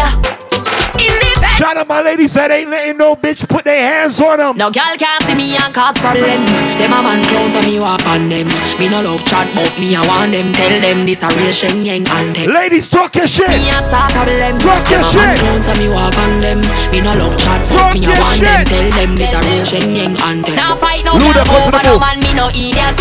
In 0.95 1.11
the 1.11 1.31
bed. 1.43 1.59
Shout 1.59 1.77
out 1.77 1.87
my 1.87 2.01
ladies 2.01 2.33
that 2.33 2.51
ain't 2.51 2.71
letting 2.71 2.97
no 2.97 3.15
bitch 3.15 3.47
put 3.47 3.65
their 3.65 3.77
hands 3.83 4.19
on 4.19 4.39
them. 4.39 4.55
No 4.57 4.71
gal 4.71 4.95
can't 4.97 5.21
see 5.27 5.35
me 5.35 5.53
and 5.59 5.69
cause 5.75 5.93
problem. 5.99 6.39
Them 6.79 6.91
a 6.95 6.99
man 7.03 7.19
close 7.27 7.51
so 7.51 7.61
me 7.67 7.79
walk 7.79 8.01
on 8.07 8.27
them. 8.31 8.47
Me 8.79 8.87
no 8.89 9.03
love 9.03 9.21
chat, 9.27 9.45
but 9.53 9.69
me 9.77 9.93
a 9.95 10.01
want 10.07 10.31
them. 10.31 10.47
Tell 10.55 10.75
them 10.81 11.05
this 11.05 11.21
a 11.21 11.29
real 11.35 11.51
Shenyeng 11.53 12.07
anthem. 12.09 12.47
Ladies, 12.51 12.89
talk 12.89 13.13
your 13.15 13.27
shit. 13.27 13.49
Me 13.51 13.69
a 13.69 13.79
start 13.85 14.11
problem. 14.15 14.57
Talk 14.57 14.87
your 14.89 15.03
Them 15.03 15.11
a 15.11 15.15
man 15.19 15.35
shit. 15.35 15.39
close 15.43 15.65
so 15.67 15.73
me 15.77 15.87
walk 15.91 16.17
on 16.17 16.39
them. 16.41 16.59
Me 16.91 16.99
no 17.03 17.11
love 17.19 17.35
chat, 17.37 17.61
but 17.69 17.75
Talk 17.77 17.93
me 17.93 17.99
a 18.07 18.09
your 18.09 18.19
want 18.23 18.39
shit. 18.39 18.47
them. 18.47 18.65
Tell 18.65 18.87
them 18.95 19.11
this 19.19 19.31
a 19.35 19.39
real 19.45 19.63
Shenyeng 19.67 20.15
anthem. 20.23 20.55
Now 20.55 20.75
fight 20.79 21.03
no 21.05 21.11
Luda, 21.19 21.43
gal 21.43 21.45
come 21.45 21.69
to 21.69 21.71
the 21.71 21.77
over 21.77 21.83
no 21.85 21.99
man, 21.99 22.17
me 22.23 22.31
no 22.33 22.47
idiot. 22.55 22.97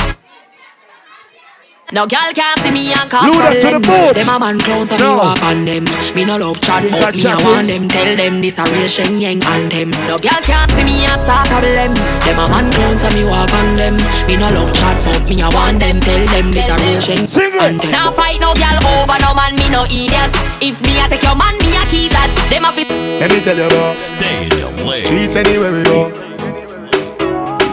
No 1.94 2.08
girl 2.10 2.34
can't 2.34 2.58
see 2.58 2.72
me 2.74 2.90
and 2.92 3.08
call 3.08 3.22
Luda 3.22 3.54
to 3.54 3.78
the 3.78 3.78
boat. 3.78 4.14
Them 4.18 4.26
a 4.28 4.36
man 4.36 4.58
clowns 4.58 4.90
so 4.90 4.96
No. 4.98 5.14
me 5.14 5.16
walk 5.22 5.42
on 5.46 5.64
them. 5.64 5.84
Me 6.16 6.24
no 6.24 6.36
love 6.36 6.60
chat, 6.60 6.82
but 6.90 7.14
me 7.14 7.22
chat, 7.22 7.38
a 7.40 7.44
want 7.46 7.68
please? 7.70 7.78
them. 7.78 7.88
Tell 7.88 8.16
them 8.16 8.40
this 8.42 8.58
a 8.58 8.64
real 8.66 8.90
Shenyeng 8.90 9.38
anthem. 9.46 9.90
No 10.10 10.18
girl 10.18 10.42
can't 10.42 10.70
see 10.74 10.82
me 10.82 11.06
and 11.06 11.20
start 11.22 11.46
problem. 11.46 11.94
Them 11.94 12.38
a 12.42 12.50
man 12.50 12.66
clowns 12.74 12.98
so 13.00 13.08
me 13.14 13.22
walk 13.22 13.54
on 13.54 13.76
them. 13.78 13.94
Me 14.26 14.34
no 14.34 14.50
love 14.50 14.74
chat, 14.74 14.98
but 15.06 15.22
me 15.30 15.38
a 15.40 15.48
want 15.54 15.78
them. 15.78 16.00
Tell 16.02 16.18
them 16.26 16.50
this 16.50 16.66
a 16.66 16.74
real 16.82 16.98
Shen 16.98 17.22
anthem. 17.62 17.90
Now 17.94 18.10
fight 18.10 18.40
no 18.42 18.50
girl 18.58 18.74
over 18.98 19.14
no 19.22 19.30
man, 19.38 19.54
me 19.54 19.70
no 19.70 19.86
idiot. 19.86 20.34
If 20.58 20.82
me 20.82 20.98
a 20.98 21.06
take 21.06 21.22
your 21.22 21.38
man, 21.38 21.54
me 21.62 21.78
a 21.78 21.86
keep 21.86 22.10
that. 22.10 22.26
Them 22.50 22.66
a 22.66 22.72
fi 22.74 22.82
Let 23.22 23.30
me 23.30 23.38
tell 23.38 23.54
you 23.54 23.70
about 23.70 23.94
Stay 23.94 24.50
in 24.50 24.58
your 24.58 24.70
lane. 24.82 24.98
streets 24.98 25.36
anywhere 25.38 25.70
we 25.70 25.84
go. 25.86 26.10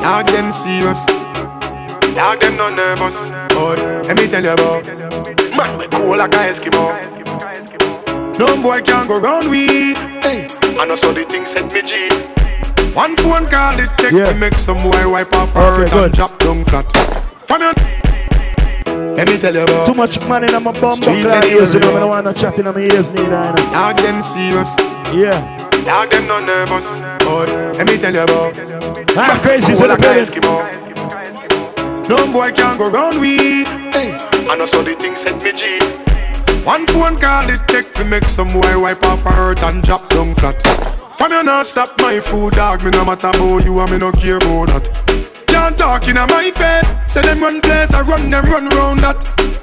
Dog 0.06 0.30
them 0.30 0.52
serious. 0.54 1.10
Dog 2.16 2.42
them 2.42 2.58
not 2.58 2.76
nervous. 2.76 3.30
Boy, 3.54 3.76
let 4.08 4.18
me 4.18 4.28
tell 4.28 4.44
you 4.44 4.52
about 4.52 4.86
man 5.58 5.78
we 5.78 5.88
cool 5.88 6.18
like 6.18 6.34
a 6.34 6.38
Eskimo. 6.50 6.86
No 8.38 8.62
boy 8.62 8.82
can 8.82 9.08
go 9.08 9.20
round 9.20 9.50
we. 9.50 9.94
Hey, 10.22 10.48
I 10.80 10.86
know 10.86 10.96
so 10.96 11.14
the 11.14 11.24
thing 11.24 11.46
set 11.46 11.72
me 11.74 11.82
G. 11.82 12.10
One 12.94 13.16
phone 13.18 13.48
call 13.48 13.80
it 13.80 13.90
take 13.98 14.12
to 14.12 14.34
make 14.36 14.58
some 14.58 14.78
boy 14.78 15.10
wipe 15.10 15.34
up 15.34 15.50
her 15.50 16.04
and 16.06 16.14
drop 16.14 16.38
down 16.40 16.66
flat. 16.66 16.92
From 17.48 17.62
your 17.62 17.74
let 19.16 19.28
me 19.28 19.38
tell 19.38 19.54
you 19.54 19.62
about 19.62 19.86
Too 19.88 19.94
much 19.94 20.20
money 20.28 20.48
in 20.54 20.64
my 20.64 20.72
bum 20.72 20.96
Streets 20.96 21.24
buckle 21.26 21.38
anywhere 21.44 21.62
ears, 21.62 21.74
you 21.74 21.80
we 21.80 21.86
know, 21.86 21.92
I 21.92 21.94
go. 21.94 22.00
don't 22.00 22.10
want 22.10 22.26
no 22.26 22.34
chat 22.34 22.58
in 22.60 22.66
my 22.66 22.78
ears 22.80 23.12
neither. 23.12 23.24
you 23.24 23.30
know. 23.30 23.72
Dog 23.72 23.96
them 23.98 24.22
serious. 24.22 24.76
Yeah. 25.14 25.70
Dog 25.86 26.12
them 26.12 26.28
not 26.28 26.44
nervous. 26.46 27.00
Boy, 27.24 27.46
let 27.78 27.88
me 27.88 27.98
tell 27.98 28.14
you 28.14 28.22
about 28.22 28.58
I'm 29.18 29.38
crazy, 29.42 29.74
so 29.74 29.86
Cool 29.86 29.96
the 29.96 30.91
No 32.12 32.30
boy 32.30 32.52
can 32.52 32.78
go 32.78 32.90
round 32.90 33.22
we. 33.22 33.64
Hey, 33.96 34.18
I 34.50 34.58
know 34.58 34.66
so 34.66 34.84
the 34.84 34.96
thing 34.96 35.16
set 35.16 35.42
me 35.42 35.54
G. 35.54 35.80
One 36.66 36.86
phone 36.88 37.18
call 37.18 37.50
it 37.50 37.62
take 37.70 37.94
to 37.94 38.04
make 38.04 38.28
some 38.28 38.50
boy 38.50 38.78
wipe 38.78 39.02
up 39.06 39.20
hurt 39.20 39.64
and 39.64 39.82
drop 39.82 40.10
down 40.10 40.36
flat. 40.36 40.62
From 41.18 41.32
you 41.32 41.42
not 41.42 41.68
stop 41.68 41.88
my 42.00 42.20
food, 42.20 42.56
dog. 42.56 42.84
Me 42.84 42.92
no 42.92 43.06
matter 43.06 43.30
about 43.30 43.64
you 43.64 43.80
and 43.80 43.92
me 43.92 43.98
no 43.98 44.12
care 44.12 44.36
about 44.36 44.68
that. 44.68 45.11
Can't 45.52 45.78
talk 45.78 46.08
in 46.08 46.16
my 46.16 46.52
face. 46.56 46.88
Say 47.12 47.22
them 47.22 47.42
run 47.42 47.60
place, 47.62 47.92
I 47.94 48.02
run 48.02 48.30
them 48.30 48.46
run 48.46 48.70
round 48.70 49.00
that. 49.04 49.20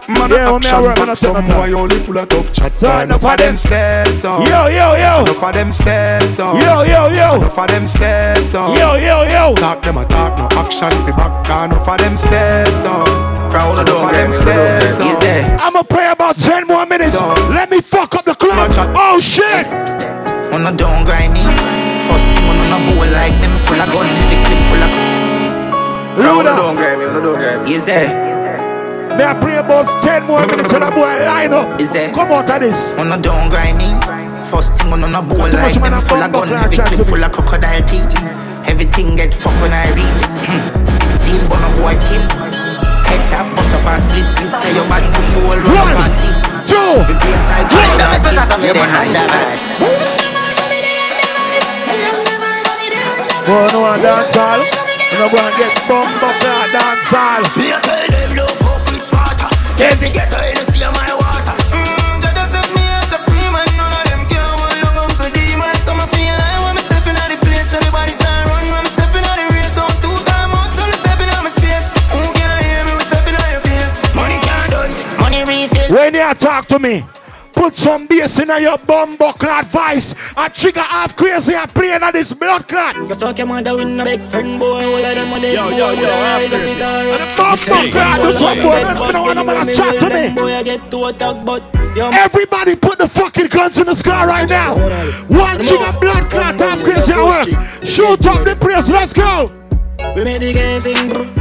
Man, 0.08 0.30
Yeah, 0.30 0.48
a 0.48 0.52
when 0.52 0.60
me 0.62 0.68
a 0.68 0.76
action, 0.76 0.88
man, 0.88 0.98
I 1.00 1.06
but 1.06 1.14
some 1.18 1.46
boy 1.48 1.72
only 1.72 1.98
full 2.04 2.18
of 2.18 2.28
tough 2.28 2.52
chat. 2.52 2.72
So 2.78 2.86
Enough 2.88 3.02
enough 3.04 3.24
of 3.24 3.30
of 3.32 3.36
them 3.38 3.46
them- 3.48 3.56
stairs 3.56 4.24
up. 4.24 4.40
Yo, 4.48 4.60
yo, 4.68 4.86
yo. 4.96 5.12
Enough 5.24 5.42
of 5.44 5.52
them 5.52 5.72
stairs 5.72 6.38
up. 6.40 6.54
Yo, 6.60 6.82
yo, 6.84 7.02
yo. 7.08 7.28
Enough 7.40 7.58
of 7.58 7.66
them 7.68 7.86
stairs 7.86 8.54
up. 8.54 8.76
Yo, 8.78 8.88
yo, 8.96 9.16
yo. 9.24 9.54
Talk 9.56 9.82
them 9.82 9.96
a 9.98 10.04
talk, 10.04 10.38
no 10.38 10.48
action 10.60 10.90
fi 11.04 11.12
back. 11.12 11.48
Enough 11.64 11.88
of 11.88 11.98
them 11.98 12.16
stairs 12.16 12.84
up. 12.84 13.08
Crowd 13.50 13.78
of 13.88 14.12
them 14.12 14.32
stairs 14.32 15.00
up. 15.00 15.60
I'ma 15.60 15.82
play 15.82 16.08
about 16.10 16.36
10 16.36 16.66
more 16.66 16.84
minutes. 16.86 17.12
So- 17.16 17.32
Let 17.48 17.70
me 17.70 17.80
fuck 17.80 18.14
up 18.14 18.24
the 18.26 18.34
club. 18.34 18.72
Oh 18.96 19.18
shit. 19.20 19.66
On 20.52 20.66
a 20.66 20.72
down 20.72 21.04
grind 21.04 21.32
me. 21.32 21.42
First 22.08 22.24
thing 22.36 22.48
on 22.48 22.72
a 22.76 22.78
bowl 22.92 23.06
like 23.12 23.32
them 23.40 23.52
full 23.64 23.80
of 23.80 23.88
gun, 23.92 24.06
the 24.28 24.36
clip 24.44 24.58
full 24.68 24.82
of. 24.84 25.27
Luda. 26.18 26.38
On 26.38 26.46
a 26.46 26.52
down 26.56 26.74
grind 26.76 26.98
me, 27.00 27.04
on 27.06 27.16
a 27.16 27.20
down 27.22 27.34
grind 27.38 27.62
me. 27.64 27.74
Is 27.74 27.86
there? 27.86 28.08
May 29.16 29.24
I 29.24 29.34
play 29.34 29.56
about 29.56 29.86
10 30.02 30.26
more 30.26 30.46
minutes 30.46 30.72
and 30.72 30.82
the 30.82 30.90
boy 30.90 31.10
line 31.26 31.52
up. 31.52 31.80
Is 31.80 31.90
there? 31.92 32.12
Come 32.14 32.30
out 32.32 32.50
of 32.50 32.60
this. 32.60 32.90
On 32.98 33.10
a 33.12 33.18
down 33.18 33.48
grind 33.50 33.78
me. 33.78 33.90
First 34.50 34.74
thing 34.78 34.92
on 34.92 35.02
a 35.04 35.20
bowl 35.22 35.48
Too 35.50 35.56
like 35.58 35.74
them 35.74 36.00
full 36.02 36.22
of 36.22 36.32
gun, 36.32 36.48
clock 36.48 36.70
the 36.70 36.76
chat 36.76 36.88
to 36.88 36.94
clip 36.96 37.06
full 37.08 37.22
of 37.24 37.32
crocodile 37.32 37.82
teeth. 37.84 38.08
Everything 38.66 39.16
get 39.16 39.34
fucked 39.34 39.60
when 39.60 39.72
I 39.72 39.90
reach. 39.92 40.22
16 41.28 41.48
bun 41.50 41.60
a 41.60 41.68
boy 41.76 41.94
kill. 42.08 42.24
Head 43.04 43.22
tap, 43.28 43.44
bust 43.56 43.74
up 43.76 43.84
and 43.86 44.00
split 44.02 44.26
split. 44.32 44.50
Say 44.62 44.72
your 44.74 44.86
bad 44.88 45.04
pussy 45.12 45.38
all 45.44 45.58
run 45.60 45.92
up 45.92 46.00
and 46.00 46.12
see. 46.16 46.32
Two. 46.64 47.04
The 47.04 47.14
brain 47.20 47.40
side 47.48 47.66
Three. 47.68 47.84
grind 47.84 48.00
and 48.00 48.36
That's 48.38 48.48
skip. 48.48 48.58
what 48.58 48.64
Yeah, 48.64 48.72
man, 48.72 48.88
I'm 48.88 49.04
and 49.04 49.16
that. 49.16 50.48
Boy, 53.44 53.66
no 53.72 53.80
one 53.80 54.00
dance 54.00 54.32
hall. 54.34 54.87
You 55.10 55.18
know, 55.18 55.28
go 55.30 55.38
and 55.40 55.56
get 55.56 55.72
bump 55.88 56.22
up 56.22 56.36
that 56.44 56.68
dance 56.70 57.08
hall. 57.08 57.42
Me 57.56 57.72
a 57.72 57.78
tell 57.80 58.06
them 58.12 58.30
no 58.36 58.46
fuck 58.60 58.84
with 58.92 59.02
smarter. 59.02 59.48
Every 59.80 60.10
ghetto 60.12 60.36
in 60.36 60.54
the 60.60 60.64
sea 60.70 60.84
of 60.84 60.92
my 60.94 61.08
water. 61.16 61.56
Mm, 61.72 62.20
Jah 62.22 62.32
just 62.36 62.52
set 62.52 62.68
me 62.76 62.84
as 62.84 63.08
a 63.16 63.18
free 63.24 63.48
man. 63.48 63.66
None 63.80 63.94
of 63.98 64.04
them 64.04 64.22
can 64.28 64.44
hold 64.44 64.76
long 64.84 65.08
on 65.08 65.10
the 65.16 65.30
demons. 65.32 65.80
So 65.88 65.96
me 65.96 66.04
feel 66.12 66.34
like 66.36 66.58
when 66.60 66.74
me 66.76 66.82
stepping 66.84 67.16
out 67.16 67.28
the 67.32 67.38
place, 67.40 67.72
everybody 67.72 68.12
start 68.14 68.46
run. 68.52 68.62
When 68.68 68.82
me 68.84 68.90
stepping 68.92 69.24
out 69.24 69.36
the 69.40 69.46
race, 69.48 69.74
don't 69.74 69.96
two 70.04 70.12
time 70.28 70.52
out. 70.52 70.68
So 70.76 70.84
me 70.86 70.96
stepping 71.00 71.30
out 71.32 71.42
my 71.42 71.52
space. 71.56 71.88
Who 72.12 72.20
can 72.36 72.52
hear 72.62 72.80
me? 72.84 72.92
We 73.00 73.04
stepping 73.08 73.36
out 73.40 73.48
your 73.48 73.64
face. 73.64 73.96
Money 74.12 74.38
can't 74.44 74.68
done. 74.70 74.92
Money 75.18 75.40
refill. 75.48 75.88
When 75.96 76.12
you 76.14 76.30
talk 76.36 76.68
to 76.68 76.78
me, 76.78 77.08
put 77.58 77.74
some 77.74 78.06
bass 78.06 78.38
in 78.38 78.48
your 78.62 78.78
bumbo 78.78 79.32
clot 79.32 79.66
voice. 79.66 80.14
A 80.36 80.48
trigger 80.48 80.80
half 80.80 81.16
crazy 81.16 81.54
and 81.54 81.72
playing 81.74 82.02
on 82.02 82.12
this 82.12 82.32
blood 82.32 82.68
clot. 82.68 82.94
You 82.96 83.08
talk 83.14 83.36
your 83.38 83.46
mother 83.48 83.76
with 83.76 83.88
no 83.88 84.04
big 84.04 84.22
friend 84.30 84.60
boy. 84.60 84.66
All 84.84 84.96
of 84.96 85.14
them 85.14 85.32
are 85.32 85.40
dead 85.40 85.54
Yo, 85.54 85.64
boy. 85.70 85.76
yo, 85.76 85.90
with 85.90 86.00
yo, 86.00 86.06
a 86.06 86.22
rise 86.22 86.52
I'm 86.52 86.54
up 86.54 86.60
crazy. 86.60 86.68
with 86.68 86.80
a 86.80 86.88
And 87.10 87.20
the 87.20 87.28
bumbo 87.36 87.90
clot, 87.90 88.16
do 88.22 88.38
some 88.38 88.58
boy, 88.58 88.82
man, 88.82 88.96
you 88.96 89.12
don't 89.12 89.22
want 89.26 89.36
no 89.36 89.44
man 89.44 89.66
to 89.66 89.74
chat 89.74 89.94
to 90.00 90.08
me. 90.08 90.34
Boy, 90.34 90.54
I 90.54 90.62
get 90.62 90.90
to 90.90 91.04
attack, 91.06 91.44
but 91.44 91.62
yo, 91.96 92.10
Everybody 92.10 92.76
put 92.76 92.98
the 92.98 93.08
fucking 93.08 93.48
guns 93.48 93.78
in 93.78 93.86
the 93.86 93.94
sky 93.94 94.24
right 94.26 94.48
now. 94.48 94.74
One 95.26 95.58
trigger 95.58 95.92
blood 96.00 96.30
clot 96.30 96.58
half 96.60 96.82
crazy 96.84 97.12
at 97.12 97.24
work. 97.24 97.84
Shoot 97.84 98.24
up 98.26 98.44
the 98.44 98.56
place, 98.56 98.88
let's 98.88 99.12
go. 99.12 99.50
we 100.14 100.24
made 100.24 100.42
the 100.42 100.52
game 100.52 100.80
sing. 100.80 101.38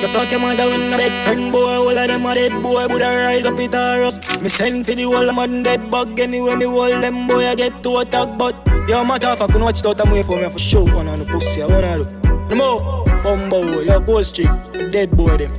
You 0.00 0.08
talk 0.08 0.30
your 0.30 0.40
mother 0.40 0.64
with 0.66 0.90
no 0.90 0.96
big 0.96 1.12
friend 1.24 1.52
boy. 1.52 1.74
All 1.74 1.88
of 1.90 1.94
them 2.08 2.24
are 2.26 2.34
dead 2.34 2.62
boy, 2.62 2.88
but 2.88 3.02
I 3.02 3.24
rise 3.24 3.44
up 3.44 3.54
with 3.56 3.74
a 3.74 3.98
rust. 4.00 4.40
Me 4.40 4.48
send 4.48 4.86
for 4.86 4.94
the 4.94 5.02
whole 5.02 5.28
of 5.28 5.36
man 5.36 5.62
dead 5.62 5.90
bug 5.90 6.18
anyway. 6.18 6.54
Me 6.56 6.64
hold 6.64 7.02
them 7.02 7.26
boy, 7.26 7.46
I 7.46 7.54
get 7.54 7.82
to 7.82 7.98
attack, 7.98 8.38
but 8.38 8.54
yo, 8.88 9.04
matter 9.04 9.28
if 9.28 9.42
I 9.42 9.46
can 9.46 9.62
watch 9.62 9.80
it 9.80 9.86
out 9.86 10.00
and 10.00 10.12
wait 10.12 10.24
for 10.24 10.36
me 10.40 10.48
for 10.50 10.58
sure. 10.58 10.84
One 10.94 11.08
on 11.08 11.18
the 11.18 11.26
pussy, 11.26 11.62
I 11.62 11.66
wanna 11.66 11.98
do. 11.98 12.06
No 12.48 12.56
more, 12.56 13.04
bumbo, 13.22 13.80
your 13.80 14.00
ghost 14.00 14.34
chick, 14.36 14.48
dead 14.90 15.10
boy 15.16 15.36
them. 15.36 15.52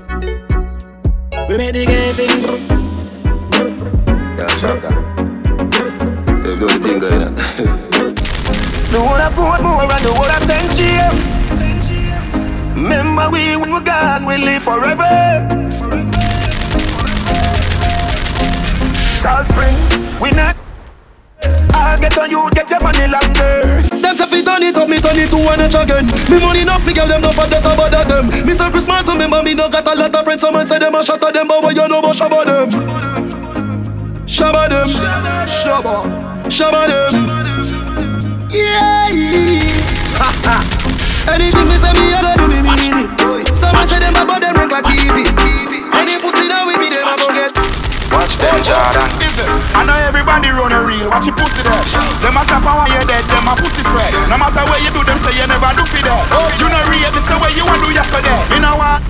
We 1.48 1.58
made 1.58 1.76
the 1.76 1.86
game 1.86 2.14
sing. 2.14 2.42
brr, 2.42 3.70
Yeah, 4.38 4.56
shaka. 4.56 4.90
You 6.48 6.56
do 6.58 6.66
the 6.68 6.80
thing 6.82 7.00
going 7.00 7.22
on. 7.28 7.36
The 8.92 9.00
one 9.00 9.22
I 9.22 9.30
put 9.30 9.62
more 9.64 9.84
and 9.84 10.04
the 10.04 10.12
one 10.14 10.30
I 10.32 10.40
St. 10.40 10.72
James. 10.76 11.41
Remember 12.76 13.30
we 13.30 13.56
when 13.58 13.72
we're 13.72 13.82
gone, 13.82 14.26
we 14.26 14.38
live 14.38 14.64
forever. 14.64 15.04
Salt 19.18 19.48
Spring, 19.48 19.76
we 20.22 20.32
not. 20.32 20.56
I'll 21.74 22.00
get 22.00 22.18
on 22.18 22.30
you, 22.32 22.50
get 22.52 22.70
your 22.70 22.82
money 22.82 23.06
longer. 23.12 23.82
Them 24.02 24.16
say 24.16 24.26
fi 24.26 24.42
turn 24.42 24.64
it 24.64 24.78
up, 24.78 24.88
me 24.88 25.00
turn 25.00 25.18
it 25.20 25.30
to 25.30 25.38
one 25.38 25.60
inch 25.60 25.76
again. 25.76 26.06
Me 26.30 26.40
money 26.40 26.62
enough, 26.62 26.86
me 26.86 26.94
girl 26.94 27.08
them 27.08 27.22
no 27.22 27.32
for 27.32 27.46
that 27.48 27.66
about 27.66 28.08
them. 28.08 28.28
Me 28.46 28.54
say 28.54 28.70
Christmas, 28.72 29.06
remember 29.06 29.44
me 29.44 29.54
no 29.54 29.68
got 29.70 29.86
a 29.88 29.94
lot 29.96 30.16
of 30.16 30.24
friends. 30.24 30.42
Someone 30.42 30.66
say 30.66 30.80
them 30.80 30.96
a 30.96 31.04
shot 31.04 31.22
at 31.24 31.34
them, 31.34 31.48
but 31.48 31.62
what 31.62 31.76
you 31.76 31.88
know 31.88 32.00
about 32.00 32.16
shabba 32.16 32.46
them? 32.46 32.70
Shabba 34.26 34.70
them, 34.70 34.88
shabba, 34.88 35.46
shabba 36.48 36.88
them. 36.88 37.14
Yeah. 38.50 39.10
Anything 41.30 41.68
me 41.70 41.78
say 41.78 41.94
me, 41.94 42.14
I 42.14 42.22
gotta 42.22 42.42
do 42.42 42.46
me 42.50 42.60
mean 42.66 43.06
it. 43.06 43.54
Someone 43.54 43.88
say 43.88 44.00
them 44.02 44.18
about 44.18 44.42
them 44.42 44.56
rank 44.58 44.72
like 44.72 44.86
TV. 44.90 45.30
Any 45.94 46.18
pussy 46.18 46.48
now 46.50 46.66
with 46.66 46.82
me, 46.82 46.90
them 46.90 47.06
a 47.06 47.14
go 47.14 47.28
get. 47.30 47.54
Watch 48.10 48.36
them, 48.42 48.58
Jordan. 48.66 49.10
I 49.78 49.86
know 49.86 49.96
everybody 50.02 50.50
run 50.50 50.74
a 50.74 50.82
reel. 50.82 51.10
Watch 51.10 51.26
your 51.30 51.36
pussy 51.38 51.62
there. 51.62 51.84
Them 52.26 52.38
a 52.38 52.44
clap 52.46 52.66
while 52.66 52.90
you're 52.90 53.06
dead, 53.06 53.24
them 53.30 53.48
a 53.48 53.54
pussy 53.54 53.86
fret. 53.94 54.14
No 54.30 54.38
matter 54.38 54.66
what 54.66 54.82
you 54.82 54.90
do, 54.90 55.02
them 55.06 55.18
say 55.22 55.34
you 55.38 55.46
never 55.46 55.70
do 55.78 55.86
for 55.86 56.02
that. 56.02 56.26
Oh. 56.34 56.50
You 56.58 56.68
know 56.70 56.82
real, 56.90 57.12
me 57.14 57.22
say 57.22 57.38
what 57.38 57.54
you 57.54 57.66
want 57.66 57.82
do 57.86 57.90
yesterday. 57.94 58.38
You 58.54 58.60
know 58.62 58.76
what? 58.82 59.02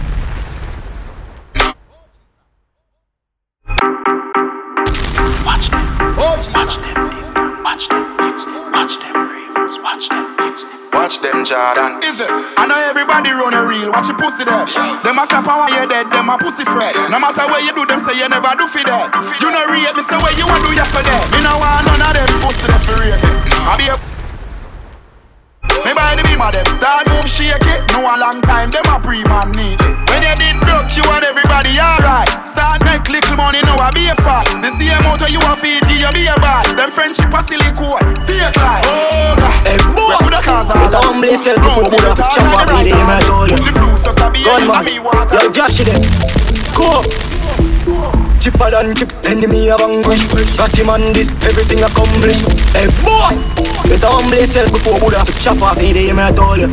Oh, 5.23 5.43
watch 5.47 5.69
them. 5.71 5.91
Watch 6.19 6.47
them, 6.51 7.63
watch 7.63 7.87
them, 7.89 8.17
watch 8.17 8.43
them, 8.45 8.71
watch 8.71 8.99
them, 8.99 9.30
ravens, 9.51 9.77
watch 9.79 10.09
them. 10.09 10.27
Watch 10.91 11.19
them, 11.21 11.43
Jordan. 11.45 12.03
Is 12.03 12.19
it? 12.19 12.29
I 12.29 12.67
know 12.67 12.75
everybody 12.75 13.31
run 13.31 13.53
a 13.53 13.63
reel. 13.63 13.91
Watch 13.91 14.07
your 14.07 14.17
pussy 14.17 14.43
there. 14.43 14.65
Them 15.03 15.19
a 15.19 15.25
clap 15.27 15.47
and 15.47 15.71
you're 15.71 15.87
dead, 15.87 16.11
them 16.11 16.29
a 16.29 16.37
pussy 16.37 16.63
fret. 16.63 16.95
No 17.09 17.19
matter 17.19 17.47
what 17.47 17.63
you 17.63 17.71
do, 17.71 17.85
them 17.85 17.99
say 17.99 18.15
you 18.19 18.27
never 18.27 18.51
do 18.59 18.67
for 18.67 18.83
that. 18.83 19.07
You 19.39 19.49
know 19.51 19.63
real, 19.71 19.91
me 19.95 20.03
say 20.03 20.19
what 20.19 20.35
you 20.35 20.45
want 20.47 20.59
to 20.59 20.67
do 20.67 20.75
yesterday. 20.75 21.15
Me 21.31 21.39
no 21.43 21.55
want 21.59 21.87
none 21.87 22.03
of 22.03 22.11
them 22.11 22.27
pussy 22.43 22.67
there 22.67 22.83
for 22.83 22.95
real. 22.99 23.19
I 23.63 23.75
be 23.79 23.87
a 23.87 24.10
me 25.85 25.93
by 25.93 26.15
the 26.15 26.23
beam 26.27 26.41
of 26.41 26.51
them 26.53 26.65
start 26.77 27.07
move 27.09 27.27
shake 27.27 27.65
it. 27.65 27.81
No 27.93 28.05
a 28.05 28.13
long 28.19 28.41
time, 28.41 28.69
them 28.69 28.85
a 28.89 28.97
pre-man 28.99 29.51
need 29.53 29.79
it. 29.79 29.93
When 30.09 30.21
you 30.21 30.33
did 30.37 30.57
broke, 30.61 30.91
you 30.93 31.05
and 31.07 31.23
everybody 31.25 31.77
alright. 31.79 32.29
Start 32.47 32.83
make 32.85 33.07
little 33.09 33.37
money, 33.37 33.61
now 33.63 33.79
I 33.79 33.89
be 33.91 34.07
a 34.09 34.15
fat. 34.21 34.45
The 34.61 34.69
same 34.75 35.01
motor 35.03 35.29
you 35.29 35.41
a 35.41 35.53
feed, 35.55 35.81
give 35.87 36.01
you 36.03 36.11
be 36.13 36.27
a 36.27 36.35
bad. 36.39 36.75
Them 36.77 36.91
friendship 36.91 37.31
a 37.33 37.41
silly 37.41 37.71
code, 37.73 38.03
fake 38.27 38.55
life. 38.57 38.85
Oh 38.87 39.33
God, 39.37 39.57
hey, 39.65 39.79
boy, 39.95 40.11
we 40.11 40.15
coulda 40.21 40.41
cause 40.43 40.69
all 40.69 40.85
a 40.85 40.99
humble 41.01 41.37
self 41.37 41.57
before 41.57 41.87
Buddha, 41.89 42.13
chop 42.29 42.49
up 42.61 42.67
with 42.69 42.91
him, 42.91 43.09
I 43.09 43.19
told 43.25 43.49
you. 43.49 43.59
The 43.61 43.73
fruits 43.73 44.03
just 44.05 44.19
a 44.19 44.27
be 44.29 44.41
a 44.45 44.81
be 44.83 44.99
water. 44.99 45.35
Yo, 45.35 45.49
Josh, 45.49 45.81
them. 45.81 46.01
Go. 46.75 47.03
Chipper 48.41 48.71
than 48.71 48.95
chip, 48.95 49.13
enemy 49.25 49.69
of 49.69 49.81
anguish 49.81 50.25
Got 50.57 50.73
him 50.73 50.89
on 50.89 51.13
this, 51.13 51.29
everything 51.45 51.83
accomplished 51.85 52.41
Hey 52.73 52.89
boy, 53.05 53.37
better 53.89 54.07
humble 54.07 54.37
yourself 54.37 54.71
before 54.71 54.99
Buddha 54.99 55.23
chop 55.39 55.61
off 55.61 55.77
the 55.77 55.93
day, 55.93 56.11
man, 56.13 56.33
I 56.33 56.35
told 56.35 56.59
you 56.59 56.67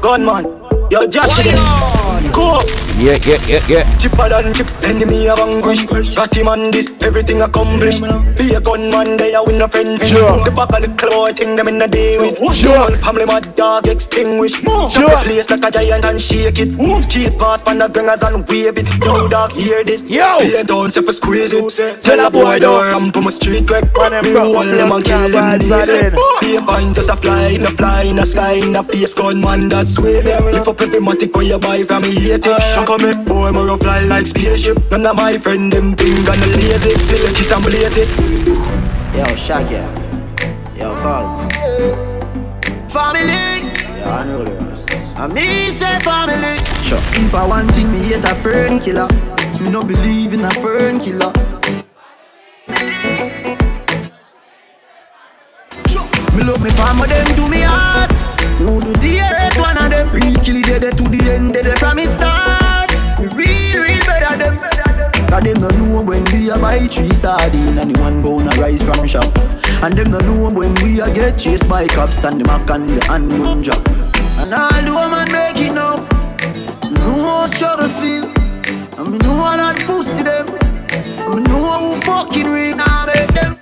Gunman, 0.00 0.44
yo 0.90 1.06
Josh, 1.06 1.44
them. 1.44 2.32
Go. 2.32 2.89
Yeah, 3.00 3.16
yeah, 3.24 3.40
yeah, 3.48 3.64
yeah. 3.66 3.96
Chipper 3.96 4.28
than 4.28 4.52
chip, 4.52 4.68
enemy 4.84 5.26
of 5.26 5.38
anguish. 5.40 5.86
Got 6.14 6.36
him 6.36 6.48
on 6.48 6.70
this, 6.70 6.86
everything 7.00 7.40
accomplished. 7.40 8.02
Be 8.36 8.52
a 8.52 8.60
gunman, 8.60 9.16
they 9.16 9.34
are 9.34 9.42
win 9.42 9.62
a 9.62 9.68
friend. 9.68 9.98
Sure. 10.02 10.44
The 10.44 10.50
back 10.50 10.68
of 10.76 10.82
the 10.84 10.92
claw, 11.00 11.32
thing 11.32 11.56
them 11.56 11.68
in 11.68 11.78
the 11.78 11.88
day 11.88 12.18
with. 12.18 12.36
Sure. 12.54 12.90
Family, 12.96 13.24
my 13.24 13.40
dog 13.40 13.88
extinguished. 13.88 14.56
Sure. 14.56 14.90
The 14.92 15.16
place 15.24 15.48
like 15.48 15.64
a 15.64 15.70
giant 15.70 16.04
and 16.04 16.20
shake 16.20 16.58
it. 16.60 16.76
Skate 17.00 17.38
past 17.38 17.64
pan 17.64 17.78
the 17.78 17.88
gangers 17.88 18.22
and 18.22 18.46
wave 18.46 18.76
it. 18.76 18.86
Yo, 19.02 19.28
dog, 19.28 19.52
hear 19.52 19.82
this. 19.82 20.02
Yo. 20.02 20.36
Stay 20.36 20.62
down, 20.62 20.90
step 20.90 21.08
squeeze 21.08 21.54
it. 21.54 22.02
Tell 22.02 22.20
a 22.20 22.30
boy, 22.30 22.58
don't 22.58 22.84
ramp 22.84 23.16
on 23.16 23.24
my 23.24 23.30
street 23.30 23.66
quick. 23.66 23.84
Me 24.20 24.36
hold 24.36 24.68
them 24.68 24.92
and 24.92 25.04
kill 25.04 25.24
them. 25.30 25.58
Be 26.42 26.56
a 26.56 26.60
bind, 26.60 26.94
just 26.94 27.08
a 27.08 27.16
fly, 27.16 27.48
in 27.56 27.64
a 27.64 27.70
fly, 27.70 28.02
in 28.02 28.18
a 28.18 28.26
sky, 28.26 28.60
in 28.60 28.76
a 28.76 28.84
face 28.84 29.14
gunman 29.14 29.70
that's 29.70 29.98
waving. 29.98 30.52
Lift 30.52 30.68
up 30.68 30.78
every 30.82 31.00
matic 31.00 31.32
where 31.34 31.44
you 31.44 31.58
buy 31.58 31.82
from 31.82 32.02
me, 32.02 32.12
hate 32.12 32.44
it. 32.44 32.62
Shock 32.74 32.89
on 32.90 33.02
me, 33.02 33.24
boy, 33.24 33.52
more 33.52 33.78
fly 33.78 34.00
like 34.04 34.26
spaceship. 34.26 34.78
None 34.90 35.06
of 35.06 35.16
my 35.16 35.38
friend 35.38 35.72
them 35.72 35.94
ping 35.94 36.26
and 36.26 36.40
the 36.42 36.48
lazy. 36.58 36.90
Select 36.98 37.40
it 37.40 37.52
and 37.52 37.64
blaze 37.64 37.96
it. 37.96 38.08
Yo, 39.14 39.24
Shaggy. 39.36 39.78
Yo, 40.76 40.94
Buzz. 41.02 41.52
Family. 42.92 43.70
Yo, 43.98 44.10
Unruly 44.18 44.56
I 45.16 45.26
me 45.28 45.70
say 45.78 46.00
family. 46.00 46.58
Sure. 46.82 46.98
If 47.22 47.34
I 47.34 47.46
want 47.46 47.70
thing, 47.74 47.92
me 47.92 47.98
hate 47.98 48.24
a 48.24 48.34
fern 48.34 48.80
killer. 48.80 49.08
Me 49.60 49.70
no 49.70 49.84
believe 49.84 50.32
in 50.32 50.44
a 50.44 50.50
fern 50.50 50.98
killer. 50.98 51.32
Me 56.34 56.42
love 56.44 56.62
me 56.62 56.70
farmer, 56.70 57.06
them 57.06 57.26
to 57.36 57.48
me 57.48 57.60
heart. 57.60 58.10
Who 58.58 58.80
do 58.80 58.92
the 58.94 59.20
earth 59.20 59.58
one 59.58 59.78
of 59.78 59.90
them? 59.90 60.10
Real 60.10 60.34
kill 60.42 60.56
it 60.56 60.80
dead 60.80 60.96
to 60.96 61.04
the 61.04 61.30
end, 61.30 61.52
dead 61.52 61.78
from 61.78 61.96
me 61.96 62.06
start. 62.06 62.59
Cause 65.30 65.44
them 65.44 65.60
no 65.60 65.68
know 65.68 66.02
when 66.02 66.24
we 66.32 66.50
a 66.50 66.58
buy 66.58 66.88
three 66.88 67.12
sardine 67.14 67.78
and 67.78 67.94
the 67.94 68.00
one 68.00 68.20
gonna 68.20 68.50
rise 68.60 68.82
from 68.82 69.06
shop. 69.06 69.30
And 69.80 69.94
them 69.94 70.10
no 70.10 70.18
know 70.18 70.50
when 70.50 70.74
we 70.82 71.00
a 71.00 71.08
get 71.14 71.38
chased 71.38 71.68
by 71.68 71.86
cops 71.86 72.24
and 72.24 72.40
the 72.40 72.44
mac 72.44 72.68
and 72.68 72.90
the 72.90 73.04
handgun 73.06 73.62
drop. 73.62 73.78
And 74.42 74.52
all 74.52 74.82
the 74.82 74.90
woman 74.90 75.30
make 75.30 75.62
it 75.62 75.72
now. 75.72 76.02
Know 76.90 77.22
how 77.22 77.46
struggle 77.46 77.88
feel. 77.88 78.24
And 78.98 79.12
me 79.12 79.18
know 79.18 79.38
all 79.38 79.56
that 79.56 79.78
pussy 79.86 80.24
them. 80.24 80.48
And 80.90 81.34
me 81.36 81.42
know 81.48 81.78
who 81.78 82.00
fucking 82.00 82.50
real. 82.50 82.74
Now 82.74 83.06
make 83.06 83.30
them. 83.30 83.56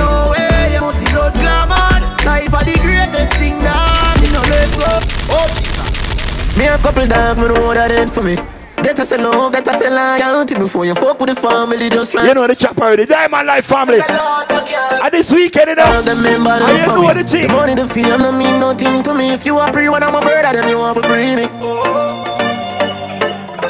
No 0.00 0.32
way, 0.32 0.72
you 0.72 0.80
must 0.80 0.98
see 1.04 1.12
blood 1.12 1.34
glamour. 1.34 2.00
Life 2.24 2.54
are 2.54 2.64
the 2.64 2.78
greatest 2.80 3.34
thing 3.36 3.58
that 3.60 4.16
me 4.16 4.32
no 4.32 4.40
let 4.48 4.70
go. 4.80 4.92
Oh 5.28 5.46
Jesus. 5.60 6.56
Me 6.56 6.64
have 6.64 6.80
couple 6.80 7.06
dog, 7.06 7.36
me 7.36 7.48
know 7.48 7.74
that 7.74 7.90
ain't 7.92 8.08
for 8.08 8.22
me. 8.22 8.53
That 8.84 9.00
I 9.00 9.04
say 9.04 9.16
love, 9.16 9.52
that 9.52 9.66
I 9.66 9.72
say 9.72 9.88
loyalty 9.88 10.54
Before 10.54 10.84
you 10.84 10.94
fuck 10.94 11.18
with 11.18 11.34
the 11.34 11.40
family, 11.40 11.88
just 11.88 12.12
try. 12.12 12.28
You 12.28 12.34
know 12.34 12.46
the 12.46 12.54
chopper 12.54 12.82
already, 12.82 13.06
Diamond 13.06 13.46
Life 13.46 13.64
family. 13.66 14.00
And 14.00 15.12
this 15.12 15.32
weekend, 15.32 15.70
you 15.70 15.76
know. 15.76 16.02
The 16.02 16.14
member 16.14 16.50
And 16.50 16.68
you 16.68 16.86
know 16.92 17.14
the 17.14 17.24
thing 17.24 17.48
The 17.48 17.48
money, 17.48 17.74
the 17.74 17.86
fame, 17.88 18.20
no 18.20 18.30
mean 18.30 18.60
nothing 18.60 19.02
to 19.02 19.14
me. 19.14 19.32
If 19.32 19.46
you 19.46 19.56
are 19.56 19.72
free 19.72 19.88
when 19.88 20.02
I'm 20.02 20.14
a 20.14 20.20
brother, 20.20 20.60
then 20.60 20.68
you 20.68 20.78
want 20.78 21.02
to 21.02 21.08
free 21.08 21.34
me. 21.34 21.48
Oh. 21.64 22.36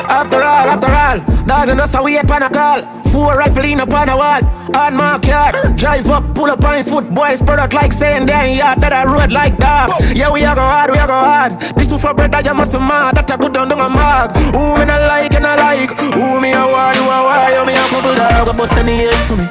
After 0.09 0.43
all, 0.43 0.69
after 0.69 0.93
all 0.93 1.34
Dog 1.47 1.69
and 1.69 1.81
us 1.81 1.95
a 1.95 2.03
wait 2.03 2.27
pan 2.27 2.43
a 2.43 2.51
call. 2.51 2.83
Four 3.13 3.39
rifle 3.39 3.65
in 3.65 3.81
upon 3.81 4.09
a 4.09 4.17
wall. 4.17 4.41
On 4.75 4.97
my 4.97 5.21
car 5.21 5.53
Drive 5.77 6.09
up, 6.09 6.35
pull 6.35 6.51
up 6.51 6.65
on 6.65 6.83
foot 6.83 7.15
Boys 7.15 7.39
spread 7.39 7.61
out 7.61 7.73
like 7.75 7.93
saying 7.93 8.27
they 8.27 8.57
yard 8.57 8.81
That 8.81 8.93
I 8.93 9.05
road 9.05 9.31
like 9.31 9.57
dog. 9.59 9.93
Yeah, 10.17 10.33
we 10.33 10.41
a 10.43 10.51
go 10.57 10.65
hard, 10.65 10.91
we 10.91 10.99
a 10.99 11.07
go 11.07 11.15
hard. 11.15 11.53
This 11.77 11.91
one 11.93 12.01
for 12.01 12.15
bread 12.15 12.33
that 12.33 12.47
you 12.47 12.55
must 12.55 12.73
mad 12.73 13.15
That 13.15 13.31
I 13.31 13.37
good 13.37 13.53
down 13.53 13.71
on 13.71 13.79
a 13.79 13.89
mark 13.89 14.35
Who 14.57 14.75
me 14.81 14.85
not 14.89 15.05
like 15.07 15.35
and 15.37 15.47
I 15.47 15.55
like? 15.55 15.95
Who 15.95 16.41
me 16.41 16.57
a 16.57 16.65
war, 16.65 16.91
you 16.97 17.05
a 17.07 17.19
war 17.23 17.47
You 17.55 17.63
me 17.69 17.77
a 17.77 17.85
couple 17.93 18.17
dog 18.17 18.51
But 18.51 18.57
bust 18.57 18.75
any 18.81 19.05
head 19.05 19.15
for 19.29 19.37
me. 19.37 19.47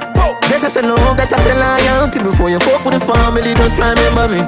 I 0.63 0.67
say 0.67 0.81
love, 0.81 1.19
I 1.19 1.25
say 1.25 1.55
loyalty 1.55 2.19
Before 2.19 2.49
you 2.49 2.59
fuck 2.59 2.83
with 2.83 2.95
the 2.95 2.99
family 2.99 3.53
Just 3.53 3.79
remember 3.79 4.27
me. 4.27 4.41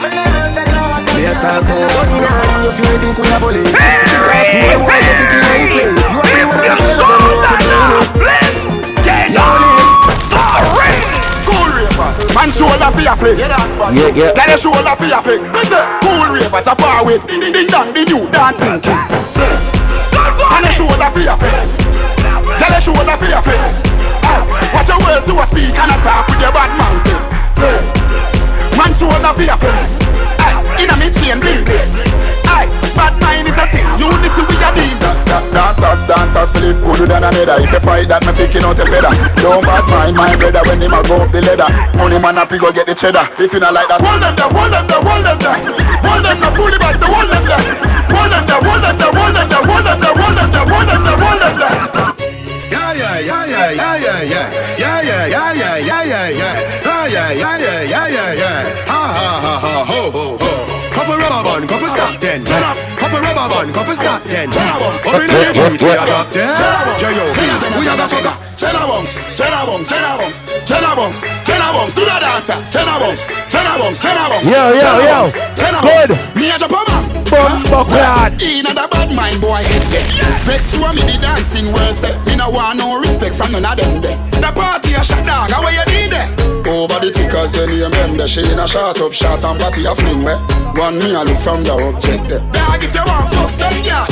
Me 0.00 0.08
a 0.12 0.95
talk 1.40 1.64
about 1.64 1.90
money 1.96 2.18
now, 2.20 2.64
you 2.64 2.70
feel 2.76 2.96
think 3.00 3.16
we 3.16 3.24
a 3.30 3.38
police 3.40 3.72
Talk 3.72 4.46
to 4.52 4.58
a 4.68 4.76
boy, 4.76 4.98
get 5.00 5.20
it 5.22 5.32
in 5.32 5.40
a 5.40 5.64
slave 5.64 5.96
You 5.96 6.20
a 6.20 6.28
free 6.28 6.44
when 6.44 6.68
I'm 6.68 6.76
a 6.76 6.92
girl, 6.92 7.16
you 7.16 7.36
know 7.40 7.40
what 7.40 7.48
to 7.48 7.64
do 7.64 8.26
Cool 11.46 11.68
ravers, 11.72 12.20
man 12.34 12.50
shoulder 12.52 12.86
your 13.06 13.16
fling. 13.16 13.38
Yeah. 13.38 13.54
Yeah, 13.94 14.10
yeah. 14.18 14.34
Tell 14.34 14.48
your 14.50 14.58
shoulder 14.58 14.94
for 14.98 15.06
your 15.06 15.22
fling. 15.22 15.42
Me 15.54 15.62
say, 15.62 15.78
cool 16.02 16.26
ravers, 16.34 16.66
a 16.66 16.74
far 16.74 17.06
with 17.06 17.22
ding 17.30 17.38
ding 17.40 17.52
ding 17.54 17.68
dong, 17.70 17.94
the 17.94 18.02
new 18.02 18.26
dancing 18.34 18.82
king. 18.82 18.98
And 18.98 20.64
your 20.66 20.74
shoulder 20.74 21.08
for 21.14 21.22
your 21.22 21.38
fling. 21.38 21.70
Tell 22.58 22.70
your 22.74 22.82
shoulder 22.82 23.16
for 23.16 23.28
your 23.30 23.42
fling. 23.46 23.62
Ah, 24.26 24.42
Watch 24.74 24.88
your 24.90 24.98
words 25.06 25.26
to 25.30 25.38
a 25.38 25.46
speak 25.46 25.78
and 25.78 25.90
a 25.90 25.96
talk 26.02 26.26
with 26.26 26.40
your 26.42 26.50
bad 26.50 26.70
mouth. 26.74 26.98
Man 28.74 28.90
shoulder 28.98 29.32
for 29.32 29.42
your 29.46 29.56
fling. 29.56 30.05
Aye, 31.06 31.14
inna 31.14 31.14
me 31.14 31.14
chain 31.14 31.38
bling 31.40 31.62
bling. 31.64 31.90
Aye, 32.50 32.66
bad 32.98 33.14
mind 33.22 33.46
is 33.46 33.54
a 33.54 33.66
sin. 33.70 33.86
Unity 33.94 34.42
we 34.42 34.56
a 34.58 34.70
deal. 34.74 34.98
Dancers, 35.54 36.02
dancers, 36.06 36.50
Philip 36.50 36.82
good 36.82 37.08
than 37.08 37.24
another. 37.24 37.62
If 37.62 37.72
you 37.72 37.80
fight 37.80 38.08
that, 38.08 38.26
me 38.26 38.32
picking 38.34 38.64
out 38.66 38.78
a 38.78 38.84
feather. 38.84 39.12
Don't 39.40 39.62
bad 39.62 39.86
mind 39.86 40.16
my 40.16 40.34
brother 40.36 40.62
when 40.66 40.82
him 40.82 40.92
a 40.92 41.00
go 41.06 41.22
up 41.22 41.30
the 41.30 41.40
ladder. 41.46 41.70
Money 41.96 42.18
man 42.18 42.36
happy 42.36 42.58
go 42.58 42.72
get 42.72 42.86
the 42.86 42.94
cheddar. 42.94 43.28
If 43.38 43.52
you 43.54 43.60
not 43.60 43.72
like 43.72 43.88
that, 43.88 44.02
hold 44.02 44.20
them 44.20 44.34
there, 44.36 44.50
hold 44.50 44.72
them 44.72 44.84
there, 44.86 45.00
hold 45.00 45.24
them 45.24 45.38
there, 45.38 45.58
hold 46.02 46.22
them 46.26 46.36
there, 46.42 46.52
fully 46.58 46.78
back, 46.78 46.98
so 46.98 47.06
hold 47.06 47.30
them 47.30 47.44
there, 47.46 47.62
hold 48.10 48.30
them 48.30 48.44
there, 48.44 48.60
hold 48.60 48.82
them 48.82 48.96
there, 48.98 49.12
hold 49.14 49.34
them 49.34 49.46
there, 49.48 49.64
hold 49.64 49.84
them 49.86 49.98
there, 50.02 50.16
hold 50.16 50.36
them 50.36 50.50
there, 50.52 50.66
hold 50.66 50.86
them 50.90 51.00
there, 51.06 51.18
hold 51.22 51.40
them 51.40 51.54
there. 51.56 51.76
Yeah, 52.66 52.92
yeah, 52.92 53.18
yeah, 53.22 53.44
yeah, 53.46 53.70
yeah, 53.70 53.96
yeah, 53.96 54.20
yeah. 54.26 54.46
Yeah, 54.76 55.00
yeah, 55.00 56.04
yeah, 56.04 56.28
yeah. 56.28 56.84
Ah, 56.84 57.06
yeah, 57.06 57.30
yeah, 57.32 57.56
yeah, 57.56 57.82
yeah, 57.82 58.06
yeah, 58.06 58.06
yeah. 58.08 58.25
Couple 61.56 61.88
rubber 61.88 61.88
band, 61.88 61.88
couple 61.88 61.88
stop 61.88 62.20
then. 62.20 62.44
Couple 62.44 63.16
rubber 63.16 63.48
band, 63.48 63.72
couple 63.72 63.94
stop 63.96 64.22
then. 64.28 64.48
Up 64.52 65.16
in 65.16 65.26
the 65.32 65.54
street, 65.56 65.80
we 65.80 65.88
are 65.96 66.04
top 66.06 66.28
there. 66.28 66.52
J.O.B. 67.00 67.40
We 67.80 67.88
are 67.88 67.96
the 67.96 68.04
fucker. 68.12 68.36
Jenna 68.60 68.84
Bunks, 68.84 69.16
Jenna 69.36 69.64
Bunks, 69.64 69.88
Jenna 69.88 70.16
Bunks, 70.20 70.40
Jenna 70.68 70.92
Bunks, 70.96 71.20
Jenna 71.48 71.72
Bunks, 71.72 71.94
do 71.96 72.04
the 72.04 72.16
dancer. 72.20 72.60
Jenna 72.68 73.00
Bunks, 73.00 73.24
Jenna 73.48 73.72
Bunks, 73.80 74.00
Jenna 74.04 74.28
Bunks. 74.28 74.50
Yo, 74.52 74.60
yo, 74.68 74.80
Jenna 74.80 75.00
yo. 75.00 75.16
Bunks, 75.16 75.32
Jenna 75.56 75.80
Good. 75.80 76.08
Bunks. 76.12 76.36
Me 76.36 76.50
a 76.52 76.56
Japan 76.60 77.24
Bumbo 77.24 77.84
clad. 77.88 78.36
Inna 78.42 78.72
the 78.76 78.88
bad 78.92 79.12
mind 79.16 79.40
boy 79.40 79.60
head 79.64 79.84
there. 79.88 80.04
Vex 80.44 80.76
you 80.76 80.84
and 80.84 80.96
me 80.96 81.02
the 81.08 81.16
dancing 81.20 81.72
worse. 81.72 82.04
eh. 82.04 82.12
Me 82.28 82.36
no 82.36 82.50
want 82.50 82.78
no 82.78 83.00
respect 83.00 83.34
from 83.34 83.52
none 83.52 83.64
of 83.64 83.76
them 83.76 84.00
there. 84.04 84.16
The 84.40 84.52
party 84.52 84.92
a 84.92 85.02
shot 85.04 85.24
dog, 85.24 85.50
how 85.50 85.64
you 85.68 85.84
did 85.88 86.12
there? 86.12 86.55
Over 86.66 86.98
the 86.98 87.14
tickers 87.14 87.54
when 87.54 87.70
you 87.70 87.84
remember 87.86 88.26
She 88.26 88.42
in 88.42 88.58
a 88.58 88.66
shot 88.66 88.98
up 89.00 89.12
shots 89.12 89.44
and 89.44 89.54
body 89.58 89.86
a 89.86 89.94
fling 89.94 90.26
where 90.26 90.38
One 90.74 90.98
me 90.98 91.14
a 91.14 91.22
look 91.22 91.38
from 91.38 91.62
the 91.62 91.70
object 91.70 92.26
there. 92.26 92.42
Dog 92.50 92.82
if 92.82 92.90
you 92.90 93.06
want 93.06 93.30
fuck 93.30 93.50
some 93.54 93.78
girl 93.86 94.06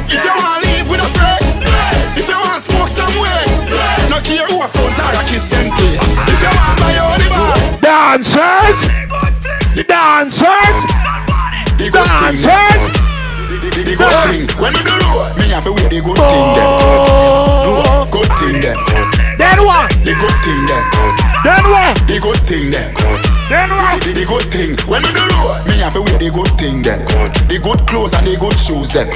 If 0.00 0.16
you 0.24 0.32
want 0.32 0.64
to 0.64 0.72
live 0.72 0.88
with 0.88 1.04
a 1.04 1.10
friend 1.12 1.60
If 2.16 2.24
you 2.24 2.38
want 2.40 2.64
smoke 2.64 2.88
some 2.96 3.12
way 3.20 3.44
No 4.08 4.16
care 4.24 4.48
who 4.48 4.64
a 4.64 4.68
phones 4.72 4.96
or 4.96 5.12
a 5.12 5.22
kiss 5.28 5.44
them 5.52 5.68
please. 5.76 6.00
If 6.32 6.40
you 6.40 6.52
want 6.56 6.80
buy 6.80 6.96
your 6.96 7.08
only 7.12 7.28
bar 7.28 7.60
Dancers. 7.84 8.88
Dancers. 9.84 10.78
Dancers. 11.76 12.82
The 13.52 13.68
the 13.68 13.94
good 14.00 14.16
thing. 14.32 14.48
When 14.56 14.72
we 14.72 14.80
do 14.80 14.96
road 14.96 15.36
Me 15.36 15.44
have 15.52 15.64
to 15.68 15.72
wear 15.76 15.92
the 15.92 16.00
good 16.00 16.16
thing 16.16 16.48
then 16.56 16.72
No, 17.68 18.08
Good 18.22 18.38
thing 18.38 18.60
then 18.62 18.78
Then 19.34 19.58
what? 19.66 19.90
The 20.06 20.14
good 20.14 20.38
thing 20.46 20.62
then 20.70 20.84
Then 21.42 21.64
what? 21.74 21.98
The 22.06 22.22
good 22.22 22.38
thing 22.46 22.70
then 22.70 22.94
Then 23.50 23.70
what? 23.74 23.98
The, 23.98 24.14
the 24.14 24.22
good 24.22 24.46
thing. 24.46 24.78
When 24.86 25.02
we 25.02 25.10
do 25.10 25.26
road 25.26 25.66
Me 25.66 25.82
have 25.82 25.98
to 25.98 26.06
wear 26.06 26.22
the 26.22 26.30
good 26.30 26.54
thing 26.54 26.86
then 26.86 27.02
The 27.50 27.58
good 27.58 27.82
clothes 27.90 28.14
and 28.14 28.22
the 28.22 28.38
good 28.38 28.54
shoes 28.54 28.94
then 28.94 29.10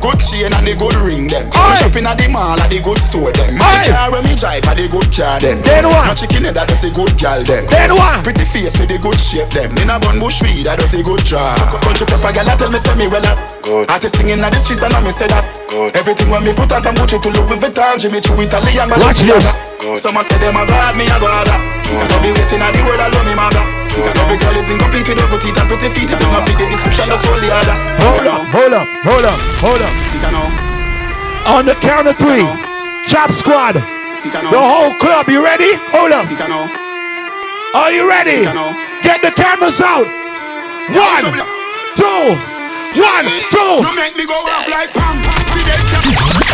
Good 0.00 0.24
chain 0.24 0.56
and 0.56 0.64
the 0.64 0.72
good 0.72 0.96
ring 1.04 1.28
then 1.28 1.52
Me 1.52 1.76
shopping 1.84 2.08
at 2.08 2.16
the 2.16 2.32
mall 2.32 2.56
at 2.56 2.72
the 2.72 2.80
good 2.80 2.96
store 2.96 3.28
then 3.36 3.60
My 3.60 3.76
car 3.84 4.08
when 4.08 4.24
me 4.24 4.32
drive 4.32 4.64
at 4.64 4.80
the 4.80 4.88
good 4.88 5.12
car 5.12 5.36
then 5.36 5.60
Then 5.60 5.84
what? 5.92 6.08
No 6.08 6.16
chicken 6.16 6.48
head 6.48 6.56
that 6.56 6.72
does 6.72 6.80
a 6.80 6.88
good 6.88 7.12
gal 7.20 7.44
then 7.44 7.68
Then 7.68 7.92
what? 7.92 8.24
Pretty 8.24 8.48
face 8.48 8.80
with 8.80 8.88
the 8.88 8.96
good 8.96 9.20
shape 9.20 9.52
them. 9.52 9.68
In 9.76 9.92
a 9.92 10.00
bun 10.00 10.16
bush 10.16 10.40
weed 10.40 10.64
that 10.64 10.80
does 10.80 10.96
a 10.96 11.04
good 11.04 11.20
job. 11.28 11.60
Country 11.84 12.08
pepper 12.08 12.32
gal 12.32 12.48
that 12.48 12.56
tell 12.56 12.72
me 12.72 12.80
say 12.80 12.96
me 12.96 13.04
well 13.12 13.20
up. 13.28 13.36
Good. 13.60 13.92
Artist 13.92 14.16
singing 14.16 14.40
at 14.40 14.48
the 14.48 14.58
streets 14.64 14.80
and 14.80 14.96
I 14.96 15.04
me 15.04 15.12
say 15.12 15.28
that. 15.28 15.44
Good. 15.68 15.92
Everything 15.92 16.32
when 16.32 16.40
me 16.40 16.56
put 16.56 16.72
on 16.72 16.80
from 16.80 16.96
Gucci 16.96 17.20
to 17.20 17.28
look 17.28 17.46
Louis 17.52 17.60
Vuitton 17.60 17.98
Jimmy 18.00 18.20
Choo 18.24 18.32
Italian 18.56 18.88
Watch 18.96 19.20
this. 19.20 19.46
Some 20.00 20.16
say 20.24 20.38
them 20.40 20.56
a 20.56 20.64
god, 20.64 20.96
me 20.96 21.04
a 21.04 21.20
god 21.20 21.48
And 21.92 22.08
love 22.08 22.24
you 22.24 22.32
waiting 22.32 22.64
at 22.64 22.72
the 22.72 22.80
world 22.88 23.00
alone 23.00 23.26
me 23.28 23.34
maga 23.36 23.60
every 23.96 24.36
girl 24.36 24.56
is 24.56 24.68
incomplete 24.68 25.08
with 25.08 25.20
her 25.20 25.28
good 25.28 25.40
teeth 25.40 25.56
and 25.56 25.68
pretty 25.68 25.88
feet 25.88 26.10
not 26.10 26.44
fit 26.44 26.58
the 26.58 26.66
description, 26.68 27.06
just 27.08 27.24
hold 27.24 27.40
the 27.40 27.48
other 27.48 27.76
Hold 28.04 28.26
up. 28.28 28.44
up, 28.72 28.88
hold 29.04 29.24
up, 29.24 29.40
hold 29.60 29.80
up. 29.80 29.92
On 31.46 31.64
the 31.64 31.74
count 31.76 32.08
of 32.08 32.16
three, 32.16 32.44
Chop 33.06 33.30
Squad. 33.32 33.76
The 33.76 34.58
whole 34.58 34.92
club, 34.98 35.28
you 35.28 35.44
ready? 35.44 35.74
Hold 35.94 36.12
up. 36.12 36.26
Are 37.74 37.92
you 37.92 38.08
ready? 38.08 38.42
Get 39.02 39.22
the 39.22 39.30
cameras 39.30 39.80
out. 39.80 40.06
One, 40.90 41.32
two, 41.94 42.36
one, 43.00 43.26
two. 43.50 43.82
No 43.82 43.94
make 43.94 44.16
me 44.16 44.26
go 44.26 44.34
off 44.34 44.68
like 44.68 44.92
pam. 44.92 46.45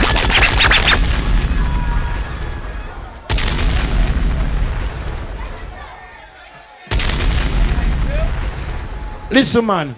Listen, 9.32 9.64
man. 9.64 9.96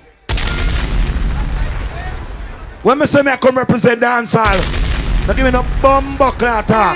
When 2.84 2.98
me 2.98 3.06
say 3.06 3.22
me 3.22 3.32
I 3.32 3.36
come 3.36 3.58
represent 3.58 4.00
dancehall, 4.00 5.26
don't 5.26 5.34
give 5.34 5.44
me 5.44 5.50
no 5.50 5.66
bum 5.82 6.16
buckler 6.16 6.62
talk. 6.62 6.94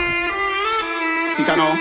Sit 1.31 1.49
down. 1.49 1.75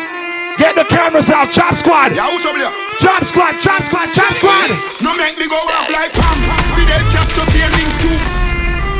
Get 0.57 0.75
the 0.75 0.83
cameras 0.85 1.29
out, 1.29 1.51
Chop 1.51 1.75
Squad. 1.75 2.15
Yeah, 2.15 2.31
who's 2.31 2.43
up 2.43 2.55
there? 2.55 2.73
Chop 2.97 3.23
Squad, 3.25 3.59
Chop 3.59 3.83
Squad, 3.83 4.11
Chop 4.11 4.33
Squad. 4.33 4.71
No 4.99 5.15
make 5.15 5.37
me 5.37 5.47
go 5.47 5.55
off 5.55 5.89
like 5.91 6.11
pam. 6.13 6.37
Fidel 6.73 7.05
Castro 7.13 7.43
feelings 7.53 7.97
too. 8.01 8.17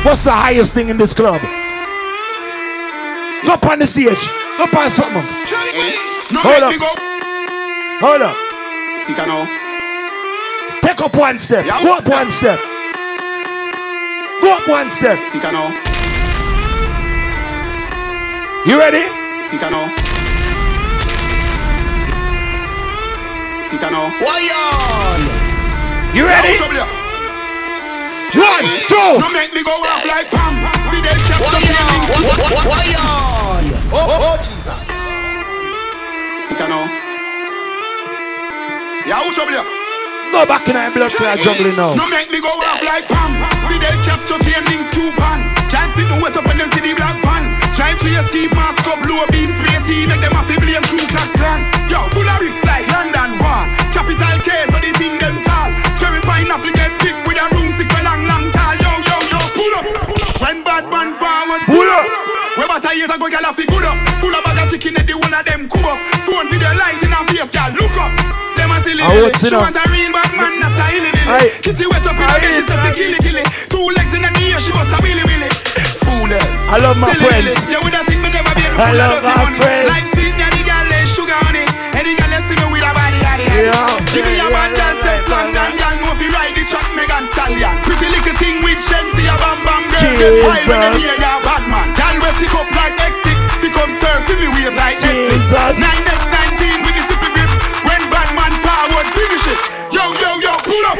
What's 0.06 0.22
the 0.22 0.30
highest 0.30 0.74
thing 0.74 0.90
in 0.90 0.96
this 0.96 1.12
club? 1.12 1.40
Go 3.42 3.54
up 3.54 3.66
on 3.66 3.80
the 3.80 3.86
stage. 3.86 4.28
Go 4.58 4.64
up 4.64 4.74
on 4.74 4.90
something. 4.92 5.26
No 6.30 6.38
Hold 6.38 6.62
up. 6.62 6.74
Hold 8.00 8.22
up. 8.22 8.36
Sit 9.00 9.16
down. 9.16 9.67
Take 10.98 11.06
up 11.06 11.16
one 11.16 11.38
step. 11.38 11.64
Yeah, 11.64 11.80
Go 11.80 11.94
up 11.94 12.08
one 12.08 12.28
step. 12.28 12.58
Go 14.42 14.50
up 14.50 14.66
one 14.66 14.90
step. 14.90 15.24
Sit 15.24 15.42
down. 15.42 15.70
You 18.66 18.76
ready? 18.80 19.06
Sit 19.46 19.60
down. 19.60 19.94
Sit 23.62 23.80
down. 23.80 24.10
You 26.16 26.26
ready? 26.26 26.58
Yeah, 26.58 26.66
who's? 26.66 26.90
One, 28.34 28.66
two. 28.90 29.22
No 29.22 29.30
make 29.32 29.54
me 29.54 29.62
go 29.62 29.70
off 29.70 30.04
like 30.04 30.28
pam. 30.32 30.50
Fidel 30.90 31.14
Castro 31.14 31.60
feelings 31.62 32.06
too. 32.10 32.26
Oh, 33.94 34.18
oh, 34.18 34.36
Jesus. 34.42 34.82
Sit 36.48 36.58
down. 36.58 36.90
Yeah, 39.06 39.22
who's 39.22 39.38
up 39.38 39.46
there? 39.48 39.77
Go 40.32 40.46
back 40.46 40.68
in 40.68 40.74
that 40.78 40.94
blood 40.94 41.10
clot 41.16 41.38
juggling 41.40 41.74
now. 41.74 41.94
No 41.98 42.06
make 42.12 42.30
me 42.30 42.38
go 42.38 42.52
off 42.52 42.82
like 42.84 43.08
Pam. 43.08 43.32
Fidel 43.66 43.96
Castro 44.06 44.38
chainings 44.44 44.86
coupon. 44.94 45.42
Can't 45.72 45.90
sit 45.96 46.06
no 46.06 46.20
wet 46.22 46.36
up 46.36 46.46
when 46.46 46.56
them 46.56 46.70
see 46.72 46.84
the 46.84 46.94
black 46.94 47.18
van. 47.20 47.58
Try 47.74 47.94
to 47.96 48.06
your 48.06 48.24
steam 48.30 48.50
mask 48.54 48.86
up, 48.86 49.02
blow 49.02 49.24
a 49.24 49.26
beast 49.34 49.54
spray 49.58 49.78
tea, 49.86 50.06
make 50.06 50.20
them 50.20 50.32
have 50.32 50.46
to 50.46 50.56
blame 50.60 50.84
Ku 50.86 50.98
Klux 51.10 51.30
Klan. 51.36 51.60
Yo, 51.90 51.98
full 52.14 52.28
of 52.28 52.38
risks 52.38 52.62
like 52.64 52.86
London 52.92 53.40
War. 53.42 53.66
Capital 53.90 54.38
case, 54.46 54.68
so 54.70 54.78
the 54.78 54.92
thing 55.00 55.18
them 55.18 55.42
tall. 55.42 55.70
Cherry 55.98 56.22
pineapple 56.22 56.72
get 56.72 56.92
big 57.02 57.16
with 57.26 57.40
a 57.40 57.46
broomstick 57.50 57.90
a 57.92 58.00
long, 58.06 58.22
long 58.28 58.46
tall. 58.54 58.74
Yo, 58.78 58.92
yo, 59.04 59.16
yo, 59.32 59.40
pull 59.58 59.74
up. 59.74 59.86
When 60.38 60.62
bad 60.62 60.86
man 60.92 61.14
forward, 61.18 61.62
Pull 61.66 61.88
up. 61.88 62.27
About 62.58 62.82
years 62.96 63.06
ago, 63.10 63.30
girl, 63.30 63.46
I 63.46 63.54
good 63.54 63.86
up. 63.86 63.94
Full 64.18 64.34
of 64.34 64.42
bag 64.42 64.58
of 64.58 64.66
chicken, 64.66 64.98
at 64.98 65.06
the 65.06 65.14
one 65.14 65.30
of 65.30 65.46
them 65.46 65.70
up. 65.86 65.98
Phone 66.26 66.50
video 66.50 66.74
light 66.74 66.98
in 66.98 67.14
her 67.14 67.22
face, 67.30 67.46
girl, 67.54 67.70
look 67.78 67.94
up. 67.94 68.10
Them 68.58 68.74
a 68.74 68.82
silly 68.82 69.02
She 69.38 69.54
want 69.54 69.78
a 69.78 69.84
real 69.94 70.10
bad 70.10 70.34
man, 70.34 70.58
not 70.58 70.74
a 70.74 70.84
hilly. 70.90 71.10
Kitty 71.62 71.86
wet 71.86 72.02
up 72.02 72.18
in 72.18 72.26
her 72.26 72.38
bed, 72.42 72.58
she 72.58 72.74
fi 72.74 72.90
killy 72.98 73.18
killy. 73.22 73.44
Two 73.70 73.86
legs 73.94 74.10
in 74.10 74.26
the 74.26 74.30
ear, 74.42 74.58
she 74.58 74.74
bust 74.74 74.90
a 74.90 74.98
willy 74.98 75.22
willy. 75.22 75.50
Fool 76.02 76.30
her. 76.34 76.42
I 76.66 76.82
love 76.82 76.98
my 76.98 77.14
Silly 77.14 77.30
friends. 77.30 77.62
Yeah, 77.70 77.78
with 77.78 77.94
that 77.94 78.10
thing 78.10 78.18
me 78.18 78.28
never 78.34 78.50
been 78.50 78.74
I 78.74 78.90
full 78.90 78.98
of 78.98 78.98
love 78.98 79.22
dirty 79.22 79.38
my 79.38 79.44
money. 79.46 79.58
friends. 79.62 79.86
Like 79.86 80.06
sweet, 80.10 80.34
yeah, 80.34 80.50
the 80.50 80.62
girl 80.66 80.90
eh, 80.98 81.06
sugar 81.06 81.38
on 81.46 81.54
it. 81.54 81.70
Any 81.94 82.18
girl 82.18 82.32
see 82.50 82.58
me 82.58 82.66
with 82.74 82.82
a 82.82 82.90
body. 82.90 83.22
Yeah, 83.22 83.86
Give 84.10 84.26
me 84.26 84.34
a 84.42 84.48
track, 86.70 86.88
Megan 86.96 87.24
Stallion. 87.32 87.74
Pretty 87.84 88.08
little 88.12 88.36
thing 88.36 88.62
with 88.62 88.78
Shensi, 88.80 89.24
a 89.28 89.34
bam 89.40 89.58
bam 89.64 89.82
girl. 89.88 90.00
Get 90.00 90.34
high 90.44 90.64
when 90.68 90.78
them 90.80 90.94
hear 91.00 91.16
ya 91.16 91.40
bad 91.42 91.64
man. 91.68 91.88
Girl, 91.96 92.16
we 92.20 92.30
pick 92.40 92.54
up 92.54 92.68
like 92.76 92.96
X6, 93.00 93.28
pick 93.64 93.74
up 93.76 93.90
surf 94.00 94.24
in 94.32 94.36
me 94.44 94.48
waves 94.52 94.76
like 94.76 95.00
Netflix. 95.00 95.48
Jesus. 95.48 95.74
9x19 95.80 96.62
with 96.84 96.94
the 96.96 97.02
stupid 97.08 97.32
grip. 97.34 97.50
When 97.88 98.02
bad 98.12 98.28
man 98.36 98.52
forward, 98.64 99.06
finish 99.16 99.44
it. 99.48 99.60
Yo, 99.92 100.04
yo, 100.20 100.30
yo, 100.44 100.52
pull 100.64 100.84
up. 100.92 100.98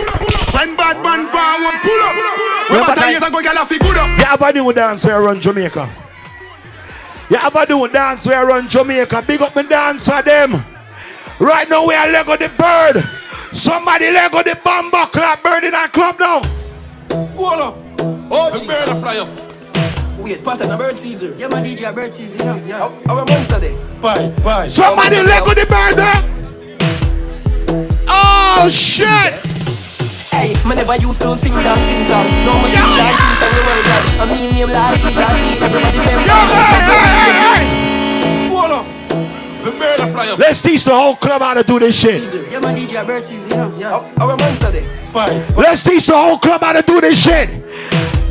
When 0.57 0.75
bad 0.77 0.97
man 1.05 1.29
forward, 1.29 1.77
pull 1.85 2.01
up. 2.03 2.17
When 2.17 2.81
Remember 2.81 2.95
bad 2.95 2.99
that- 2.99 3.11
years 3.13 3.23
ago, 3.23 3.39
girl, 3.41 3.59
I 3.59 3.65
feel 3.65 3.79
good 3.79 3.97
up. 3.97 4.09
You 4.19 4.47
a 4.47 4.53
new 4.53 4.73
dance 4.73 5.05
where 5.05 5.21
around 5.21 5.41
Jamaica. 5.41 5.85
You 7.31 7.37
a 7.37 7.67
new 7.69 7.89
dance 7.89 8.27
where 8.27 8.47
around 8.47 8.69
Jamaica. 8.69 9.23
Big 9.27 9.41
up 9.43 9.55
dancer 9.55 10.23
them. 10.23 10.57
Right 11.39 11.69
now 11.69 11.87
we 11.87 11.95
are 11.95 12.09
Lego 12.09 12.37
the 12.37 12.49
bird. 12.49 13.05
Somebody 13.53 14.11
let 14.11 14.31
go 14.33 14.43
the 14.43 14.59
bumper 14.63 15.07
clap 15.11 15.43
bird 15.43 15.65
in 15.65 15.73
that 15.73 15.93
club 15.93 16.19
now. 16.21 16.43
Hold 17.37 17.61
up. 17.61 17.77
Oh, 18.31 18.51
The 18.51 18.65
bird 18.67 18.89
a 18.89 18.95
fly 18.95 19.19
up. 19.19 19.29
Wait, 20.19 20.45
pattern 20.45 20.71
a 20.71 20.77
bird 20.77 20.99
Caesar. 20.99 21.35
Yeah, 21.39 21.49
man, 21.49 21.65
DJ 21.65 21.89
a 21.89 21.93
bird 21.93 22.13
Caesar, 22.13 22.39
you 22.39 22.45
know. 22.45 22.57
Yeah. 22.67 22.83
Our, 22.83 23.19
our 23.19 23.25
monster 23.25 23.61
day. 23.61 23.75
Bye, 24.03 24.29
bye. 24.43 24.69
Somebody 24.69 25.23
Lego 25.23 25.55
the 25.55 25.67
bird 25.67 25.97
there. 25.97 26.23
Oh 28.09 28.69
shit. 28.71 29.35
Hey, 30.31 30.55
man 30.67 30.77
never 30.77 30.97
used 30.97 31.21
to 31.23 31.37
sing 31.37 31.53
dancing 31.53 32.05
song. 32.07 32.27
No 32.45 32.53
more 32.59 32.69
sing 32.69 32.97
dancing 32.99 33.37
song 33.41 33.55
the 33.55 33.63
world 33.65 33.85
God. 33.85 34.05
I 34.21 34.25
mean 34.29 34.51
name 34.55 34.71
like 34.71 34.99
Shadi. 35.01 35.63
Everybody 35.63 35.99
remember. 35.99 36.33
Hold 36.35 37.88
Let's 39.73 40.63
teach 40.63 40.85
the 40.85 40.95
whole 40.95 41.17
club 41.17 41.43
how 41.43 41.55
to 41.55 41.63
do 41.63 41.79
this 41.79 41.99
shit. 41.99 42.23
Yeah, 42.51 42.61
man, 42.61 42.77
DJ 42.77 43.01
a 43.03 43.05
bird 43.05 43.25
Caesar, 43.25 43.49
you 43.49 43.57
know. 43.57 43.77
Yeah. 43.79 43.93
Our, 43.93 44.31
our 44.31 44.37
monster 44.37 44.73
day. 44.73 44.87
Bye. 45.13 45.45
Let's 45.57 45.85
teach 45.85 46.07
the 46.07 46.17
whole 46.17 46.39
club 46.39 46.61
how 46.63 46.73
to 46.73 46.83
do 46.83 47.01
this 47.01 47.19
shit. 47.23 47.51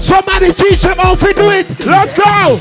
Somebody 0.02 0.54
teach 0.54 0.82
them 0.82 0.98
how 0.98 1.16
to 1.16 1.34
do 1.34 1.50
it. 1.52 1.86
Let's 1.86 2.14
go. 2.14 2.60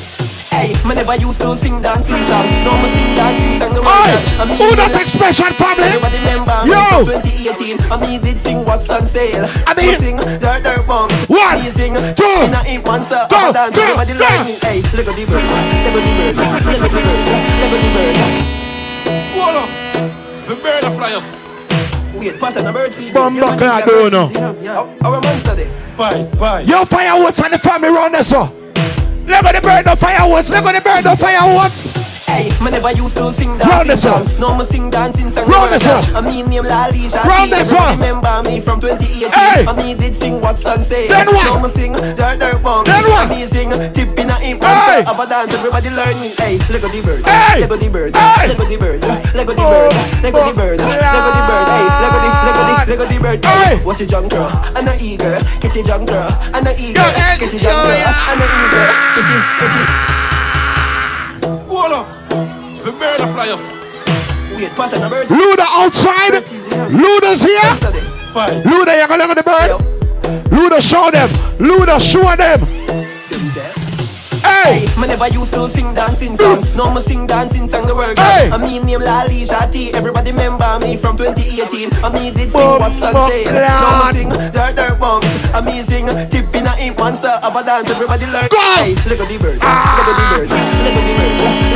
Hey, 0.51 0.73
man 0.89 0.97
never 0.97 1.17
used 1.17 1.41
to 1.43 1.55
sing 1.57 1.83
dancing 1.83 2.17
song. 2.17 2.47
No 2.65 2.73
more 2.79 2.89
sing 2.89 3.15
dancing 3.15 3.61
song 3.61 3.75
the 3.75 3.83
world 3.83 3.93
Oi, 3.93 4.09
God. 4.09 4.41
I 4.41 4.45
mean 4.49 4.57
who 4.57 4.65
name 4.73 4.77
that 4.77 5.01
expression 5.03 5.53
family? 5.53 5.85
Everybody 5.85 6.17
remember 6.25 6.57
Yo. 6.65 7.05
2018. 7.05 7.93
I 7.93 8.01
mean, 8.01 8.21
did 8.23 8.39
sing 8.39 8.65
what's 8.65 8.89
on 8.89 9.05
sale. 9.05 9.45
I 9.67 9.75
mean- 9.75 9.87
Me 9.87 9.99
sing 9.99 10.17
dirt 10.17 10.63
dirt 10.65 10.87
bombs. 10.87 11.13
One, 11.29 11.61
Me 11.61 11.69
sing 11.71 11.93
two, 12.17 12.25
in 12.49 12.55
a 12.57 12.63
eight 12.65 12.85
monster. 12.87 13.27
go, 13.29 13.37
Go, 13.37 13.53
dance. 13.53 13.77
go, 13.77 13.83
Everybody 13.83 14.13
go. 14.15 14.19
learn 14.25 14.47
me. 14.47 14.53
Hey, 14.65 14.81
Lego 14.97 15.13
the 15.13 15.25
bird, 15.29 15.45
Lego 15.45 16.01
the 16.01 16.13
bird, 16.17 16.37
Lego 16.41 16.89
the 16.89 17.01
bird, 17.05 17.43
Lego 17.61 17.77
the 17.77 17.91
bird. 17.93 18.66
Hold 19.07 19.57
up. 19.57 20.47
The 20.47 20.55
bird 20.57 20.85
a 20.85 20.91
fly 20.91 21.13
up. 21.15 21.25
Wait, 22.15 22.41
pattern 22.41 22.67
a 22.67 22.73
bird 22.73 22.93
season. 22.95 23.15
Bumbo 23.15 23.41
Yeah, 23.41 23.47
man, 23.47 23.59
clad, 23.59 23.85
DJ 23.85 23.85
a 23.85 23.87
bird 23.87 23.97
do 23.99 24.05
you 24.05 24.11
know? 24.11 24.29
season, 24.29 24.35
you 24.35 24.65
know. 24.65 24.95
Yeah. 24.97 25.07
Our 25.09 25.21
monster 25.21 25.57
day. 25.57 25.95
Bye, 25.97 26.25
bye. 26.39 26.61
Yo, 26.63 26.85
fireworks 26.85 27.41
and 27.41 27.53
the 27.53 27.59
family 27.59 27.89
round 27.91 28.15
there, 28.15 28.25
so. 28.25 28.43
Lego 29.27 29.53
the 29.53 29.61
bird, 29.63 29.87
no 29.87 29.97
fireworks. 29.97 30.51
Lego 30.51 30.73
the 30.73 30.81
bird, 30.81 31.05
no 31.05 31.17
fireworks. 31.17 32.16
Hey, 32.27 32.51
man 32.61 32.73
never 32.73 32.91
used 32.93 33.17
to 33.17 33.33
sing 33.33 33.51
Round 33.57 33.61
dancing 33.87 33.89
this 33.89 34.03
song. 34.03 34.27
No 34.39 34.55
more 34.55 34.65
sing 34.67 34.91
dancing 34.91 35.31
song. 35.31 35.49
Round 35.49 35.73
this 35.73 35.87
one. 35.87 36.05
I 36.17 36.21
mean 36.21 36.47
name 36.51 36.65
La 36.65 36.89
Lisha. 36.91 37.23
Round 37.25 37.51
this 37.53 37.73
one. 37.73 37.97
Remember 37.97 38.43
me 38.43 38.61
from 38.61 38.81
2018. 38.81 39.31
Hey. 39.33 39.65
I 39.67 39.73
mean 39.73 39.97
did 39.97 40.15
sing 40.15 40.41
what's 40.41 40.67
on 40.67 40.83
sale. 40.83 41.09
Then 41.09 41.27
what? 41.27 41.45
No 41.47 41.59
more 41.61 41.69
sing 41.71 41.93
dirt 41.95 42.39
dirt 42.41 42.63
bombs. 42.63 42.87
Then 42.89 43.05
what? 43.05 43.31
I 43.31 43.31
mean 43.31 43.47
sing 43.47 43.71
tip 43.95 44.19
in 44.19 44.29
a 44.29 44.35
Hey. 44.37 44.53
eight 44.53 44.61
monster. 44.61 45.03
Have 45.07 45.21
a 45.21 45.27
dance. 45.27 45.55
Everybody 45.55 45.91
learn 45.91 46.21
me. 46.21 46.29
Hey, 46.37 46.59
Lego 46.69 46.89
the 46.89 47.01
bird. 47.01 47.25
Hey. 47.25 47.61
Lego 47.61 47.77
the 47.77 47.89
bird. 47.89 48.17
Hey. 48.17 48.49
Lego 48.49 48.65
the 48.69 48.77
bird. 48.77 49.03
Lego 49.35 49.53
the 49.55 49.63
Oh, 49.63 49.89
bird. 49.89 50.23
Lego 50.23 50.41
the 50.45 50.55
bird. 50.55 50.81
oh, 50.81 50.87
Lego 50.87 51.31
the 51.31 51.43
bird. 51.47 51.67
Hey, 51.71 51.85
Lego 52.03 52.19
the 52.21 52.31
Lego 52.47 52.63
the 52.67 52.75
Lego 52.91 53.05
the 53.07 53.19
bird. 53.23 53.45
Hey. 53.45 53.77
Hey, 53.79 53.85
watch 53.85 54.01
your 54.01 54.09
junk 54.09 54.31
girl. 54.31 54.51
And 54.77 54.89
a 54.89 54.95
eager. 55.01 55.39
Catch 55.63 55.77
your 55.77 55.85
junk 55.85 56.09
girl. 56.09 56.29
And 56.53 56.67
a 56.67 56.75
eager. 56.79 57.01
Catch 57.39 57.41
your 57.55 57.63
yo, 57.63 57.71
junk 57.71 57.87
girl. 57.87 58.15
And 58.29 58.41
a 58.43 58.47
eager. 58.51 58.85
Catch 59.15 59.31
your 59.31 59.41
catch 59.63 59.75
your. 60.11 60.16
Bird 63.17 63.29
a 63.29 63.33
fly 63.33 63.49
up. 63.51 63.61
Wait, 64.57 64.71
pattern 64.73 65.03
a 65.03 65.09
bird. 65.09 65.27
Luda 65.29 65.67
outside. 65.69 66.33
Luda's 66.33 67.43
here. 67.43 67.61
Monster 67.63 67.93
day. 67.93 68.05
Bye. 68.33 68.63
Luda, 68.63 68.97
you're 68.97 69.09
gonna 69.09 69.27
look 69.27 69.37
at 69.37 69.45
the 69.45 69.51
bird? 69.51 69.71
Luda, 70.51 70.81
show 70.81 71.11
them. 71.11 71.29
Luda, 71.59 72.01
show 72.01 72.37
them. 72.37 72.61
Hey. 74.43 74.87
Hey, 74.87 75.01
me 75.01 75.07
never 75.07 75.29
used 75.29 75.55
to 75.55 75.69
sing 75.69 75.95
dancing 75.95 76.37
song. 76.37 76.63
Mm. 76.63 76.77
No, 76.77 76.91
me 76.93 77.01
sing 77.01 77.27
dancing 77.27 77.69
song 77.69 77.87
the 77.87 77.95
world. 77.95 78.19
Hey. 78.19 78.51
I 78.51 78.59
mean 78.59 78.85
name 78.85 79.01
Lali 79.01 79.45
Shati. 79.47 79.95
Everybody 79.95 80.33
remember 80.33 80.79
me 80.81 80.97
from 80.97 81.17
2018. 81.17 81.93
I 82.03 82.09
mean 82.13 82.35
did 82.35 82.51
sing 82.51 82.69
what's 82.83 83.03
on 83.03 83.15
sale. 83.29 83.55
No, 83.55 83.89
me 84.03 84.19
sing 84.19 84.31
dirt 84.31 84.75
dirt 84.75 84.99
bombs. 84.99 85.27
Amazing 85.55 86.07
tip 86.31 86.51
in 86.55 86.67
a 86.67 86.75
ink 86.79 86.99
monster 86.99 87.39
of 87.43 87.55
a 87.55 87.63
dance. 87.63 87.91
Everybody 87.91 88.27
learn. 88.27 88.49
Hey, 88.51 88.95
look 89.07 89.21
at 89.21 89.29
the 89.29 89.39
bird. 89.39 89.63
Look 89.63 90.09
at 90.11 90.17
the 90.19 90.27
bird. 90.35 90.51
At 90.51 90.91
the 90.91 91.07
bird. 91.07 91.27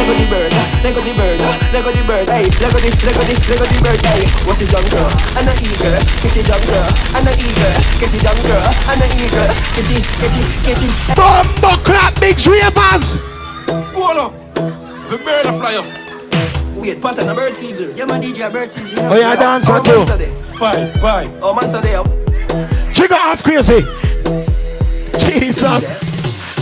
At 0.00 0.18
the 0.18 0.26
bird. 0.28 0.50
At 0.50 0.94
the 0.98 1.14
bird. 1.14 1.40
At 1.40 1.94
the 1.94 2.02
bird. 2.04 2.26
Hey, 2.26 2.44
at 2.44 2.58
the 2.58 2.66
at 2.66 2.74
the 2.74 3.34
at 3.54 3.70
the 3.70 3.78
bird. 3.86 4.00
Hey, 4.02 4.26
watch 4.44 4.60
it 4.60 4.72
young 4.72 4.88
girl 4.90 5.10
and 5.38 5.46
a 5.46 5.54
eagle. 5.62 6.00
Catch 6.20 6.36
it 6.36 6.48
young 6.50 6.64
girl 6.66 6.88
and 7.14 7.28
a 7.28 7.32
eagle. 7.38 7.74
Catch 8.02 8.14
it 8.18 8.22
young 8.26 8.40
girl 8.44 8.66
and 8.66 9.02
a 9.02 9.06
eagle. 9.14 9.50
Catch 9.78 9.92
it, 9.94 10.04
catch 10.18 10.36
it, 10.38 10.48
catch 10.66 10.82
it. 10.82 10.92
Bumbo 11.16 11.78
clap, 11.86 12.18
big 12.20 12.38
ravers. 12.60 13.14
Hold 13.94 14.18
up. 14.18 14.54
The 15.08 15.18
bird 15.18 15.46
a 15.46 15.52
fly 15.58 15.74
up. 15.76 15.86
Wait, 16.76 17.00
pattern 17.00 17.28
a 17.28 17.34
bird 17.34 17.56
season. 17.56 17.96
Yeah, 17.96 18.04
man, 18.06 18.22
DJ 18.22 18.46
a 18.46 18.50
bird 18.50 18.70
season. 18.70 18.96
You 18.96 19.02
know? 19.02 19.12
Oh, 19.12 19.18
yeah, 19.18 19.36
dancer 19.36 19.72
oh, 19.74 19.82
too. 19.82 20.58
Bye, 20.58 20.92
bye. 21.00 21.38
Oh, 21.42 21.54
man, 21.54 21.68
stay 21.68 21.94
up. 21.94 22.06
Trigger 22.94 23.14
off 23.14 23.42
crazy. 23.42 23.84
Jesus. 25.18 26.09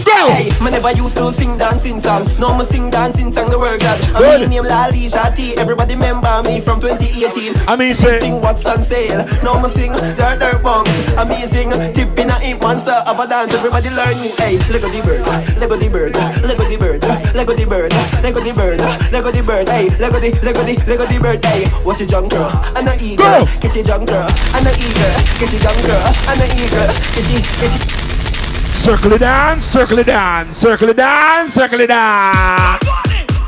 Go! 0.04 0.28
Hey, 0.30 0.50
me 0.62 0.70
never 0.70 0.92
used 0.92 1.16
to 1.16 1.32
sing 1.32 1.58
dancing 1.58 2.00
song. 2.00 2.28
No, 2.38 2.56
me 2.56 2.64
sing 2.64 2.90
dancing 2.90 3.32
song 3.32 3.50
the 3.50 3.58
word 3.58 3.80
God. 3.80 4.00
I 4.14 4.38
mean 4.38 4.50
name 4.50 4.64
Lali 4.64 5.06
Shati. 5.08 5.56
Everybody 5.56 5.94
remember 5.94 6.42
me 6.42 6.60
from 6.60 6.80
2018. 6.80 7.54
I 7.68 7.76
mean 7.76 7.94
say 7.94 8.20
sing 8.20 8.40
what's 8.40 8.66
on 8.66 8.82
sale. 8.82 9.24
No, 9.42 9.60
me 9.60 9.68
sing 9.70 9.92
dirt 9.92 10.40
dirt 10.40 10.62
bombs. 10.62 10.88
Amazing 11.16 11.70
tip 11.94 12.18
in 12.18 12.30
a 12.30 12.38
ink 12.42 12.60
monster 12.60 13.02
of 13.06 13.18
a 13.18 13.26
dance. 13.26 13.54
Everybody 13.54 13.90
learn 13.90 14.20
me. 14.20 14.28
Hey, 14.36 14.56
at 14.58 14.68
the 14.68 15.00
bird, 15.04 15.26
at 15.26 15.58
the 15.58 15.88
bird, 15.88 16.16
at 16.16 16.60
the 16.60 16.76
bird, 16.76 17.04
at 17.04 17.54
the 17.56 17.64
bird, 17.66 17.92
at 17.92 18.34
the 18.34 18.52
bird, 18.52 18.80
at 18.80 19.34
the 19.34 19.42
bird. 19.42 19.68
Hey, 19.68 19.88
at 19.88 19.98
the 19.98 20.06
at 20.06 20.12
the 20.12 21.02
at 21.02 21.08
the 21.08 21.18
bird. 21.20 21.44
Hey, 21.44 21.84
watch 21.84 22.00
a 22.00 22.04
young 22.04 22.28
girl 22.28 22.50
and 22.76 22.88
a 22.88 22.94
eagle. 23.02 23.46
Catch 23.60 23.76
a 23.76 23.82
young 23.82 24.04
girl 24.04 24.28
and 24.54 24.66
a 24.66 24.72
eagle. 24.72 25.14
Catch 25.38 25.54
a 25.54 25.58
young 25.58 25.80
girl 25.86 26.06
and 26.28 26.40
a 26.40 26.46
eagle. 26.54 26.88
Catch 27.14 27.30
it, 27.32 27.44
catch 27.44 28.04
it. 28.04 28.07
Circle 28.78 29.12
it 29.12 29.18
down, 29.18 29.60
circle 29.60 29.98
it 29.98 30.06
down, 30.06 30.52
circle 30.55 30.88
it 30.88 30.96
down, 30.96 31.48
circle 31.48 31.80
it 31.80 31.88
down. 31.88 32.78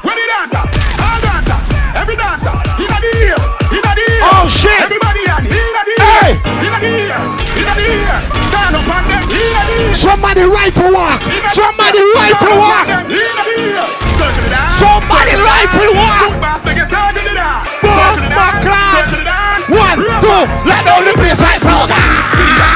When 0.03 0.19
the 0.19 0.27
dancer, 0.27 0.59
all 0.59 1.19
dancer, 1.23 1.57
every 1.95 2.19
dancer, 2.19 2.51
in 2.77 2.91
the 2.91 3.11
ear, 3.15 3.39
in 3.73 3.81
the 3.81 3.95
ear. 3.95 4.21
Oh 4.27 4.45
shit! 4.51 4.75
Everybody 4.83 5.23
on, 5.31 5.47
in 5.47 5.55
the 5.55 5.85
ear, 5.87 6.03
hey. 6.03 6.35
in 6.35 6.75
the 6.77 6.93
ear, 6.93 7.21
in 7.57 7.67
the 7.73 7.87
ear. 7.89 8.17
Stand 8.53 8.75
up 8.75 8.85
on 8.91 9.07
them, 9.07 9.23
in 9.31 9.51
the 9.55 9.65
ear. 9.81 9.95
Somebody 9.95 10.45
walk. 10.45 11.23
Somebody 11.55 12.03
rifle 12.19 12.57
walk. 12.61 12.91
In 12.91 13.15
the 13.15 13.47
ear. 13.55 13.87
Circle 14.19 14.45
it 14.45 14.51
down. 14.51 14.69
Somebody 14.77 15.35
rifle 15.41 15.95
walk. 15.95 16.37
Bass, 16.43 16.61
make 16.67 16.77
it 16.77 16.91
circle 16.91 17.23
it 17.23 17.39
down. 17.39 17.65
Boom, 17.81 18.19
it 18.19 19.25
down. 19.25 19.63
One, 19.71 20.03
two, 20.21 20.43
let 20.67 20.83
the 20.85 21.15
place 21.17 21.41
like 21.41 21.63
program. 21.63 22.19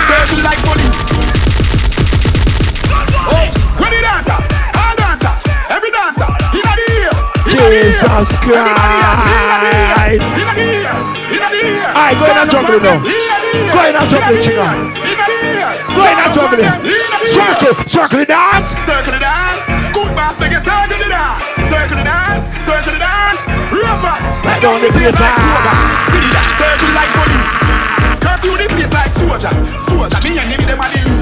Circle 0.09 0.41
like 0.47 0.64
Jesus 7.75 8.31
Christ. 8.39 8.63
Alright, 11.91 12.15
go 12.15 12.31
in 12.31 12.39
and 12.39 12.47
juggle 12.47 12.79
now. 12.79 13.03
Go 13.03 13.81
in 13.83 13.99
and 13.99 14.07
juggle 14.07 14.39
chica. 14.39 14.63
Go 15.91 16.07
in 16.07 16.15
and 16.23 16.31
juggle. 16.31 16.63
Circle, 17.27 17.75
circle 17.91 18.19
the 18.23 18.27
dance. 18.31 18.79
Circle 18.87 19.11
the 19.11 19.19
dance. 19.19 19.67
Good 19.91 20.15
bass, 20.15 20.39
make 20.39 20.55
it 20.55 20.63
circle 20.63 21.03
the 21.03 21.11
dance. 21.11 21.51
Circle 21.67 21.99
the 21.99 22.07
dance, 22.07 22.47
circle 22.63 22.95
the 22.95 23.03
dance. 23.03 23.43
Rovers. 23.75 24.23
Let 24.47 24.63
down 24.63 24.79
the 24.79 24.95
place 24.95 25.19
like 25.19 25.35
See 26.15 26.31
that, 26.31 26.55
circle 26.55 26.95
like 26.95 27.11
police. 27.11 28.23
Curfew 28.23 28.55
the 28.55 28.71
place 28.71 28.93
like 28.95 29.11
soldier. 29.11 29.51
Soldier, 29.91 30.23
me 30.23 30.39
and 30.39 30.47
me 30.47 30.63
them 30.63 30.79
are 30.79 30.95
the 30.95 31.14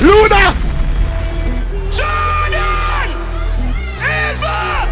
Luna. 0.00 0.52
Jordan. 1.88 3.08
Eva. 4.04 4.84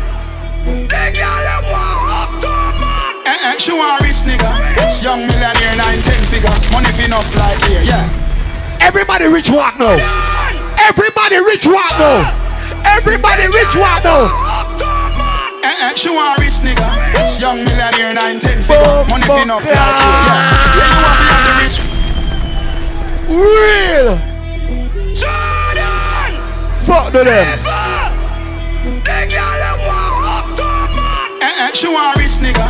The 0.64 1.02
girl 1.12 1.40
them 1.44 1.64
want 1.68 2.09
uptown 2.09 2.72
man. 2.81 3.14
Eh 3.28 3.52
eh, 3.52 3.59
she 3.59 3.72
want 3.72 4.01
rich 4.01 4.24
nigga. 4.24 4.48
Young 5.05 5.26
millionaire, 5.28 5.76
nine 5.76 6.01
ten 6.01 6.22
figure. 6.32 6.48
Money 6.72 6.90
fi 6.97 7.05
enough 7.05 7.28
like 7.36 7.60
here, 7.68 7.82
yeah. 7.85 8.09
Everybody 8.81 9.26
rich 9.26 9.51
walk 9.51 9.78
now. 9.78 9.97
Everybody 10.81 11.36
rich 11.36 11.66
walk 11.66 11.93
now. 12.01 12.24
Everybody 12.85 13.47
rich 13.52 13.76
walk 13.76 14.05
now. 14.05 14.32
Eh 15.64 15.85
eh, 15.85 15.94
she 15.97 16.09
want 16.09 16.40
rich 16.40 16.64
nigga. 16.64 16.89
Young 17.39 17.64
millionaire, 17.64 18.14
nine 18.14 18.40
ten 18.40 18.62
figure. 18.62 19.05
Money 19.12 19.26
fi 19.28 19.43
enough 19.43 19.64
like 19.64 19.74
here, 20.01 20.24
yeah. 20.32 20.48
Yeah, 20.72 20.89
you 20.89 20.98
want 21.05 21.16
fi 21.20 21.24
have 21.28 21.44
the 21.44 21.52
rich. 21.60 21.76
Real. 23.28 24.34
Jordan. 25.24 26.30
Fuck 26.84 27.12
to 27.16 27.24
them. 27.24 27.46
The 29.05 29.18
girl 29.32 29.56
them 29.64 29.78
want 29.88 30.24
uptown 30.36 30.88
man. 30.96 31.28
Eh 31.40 31.64
eh, 31.64 31.70
she 31.72 31.88
want 31.88 32.16
rich 32.18 32.36
nigga. 32.44 32.64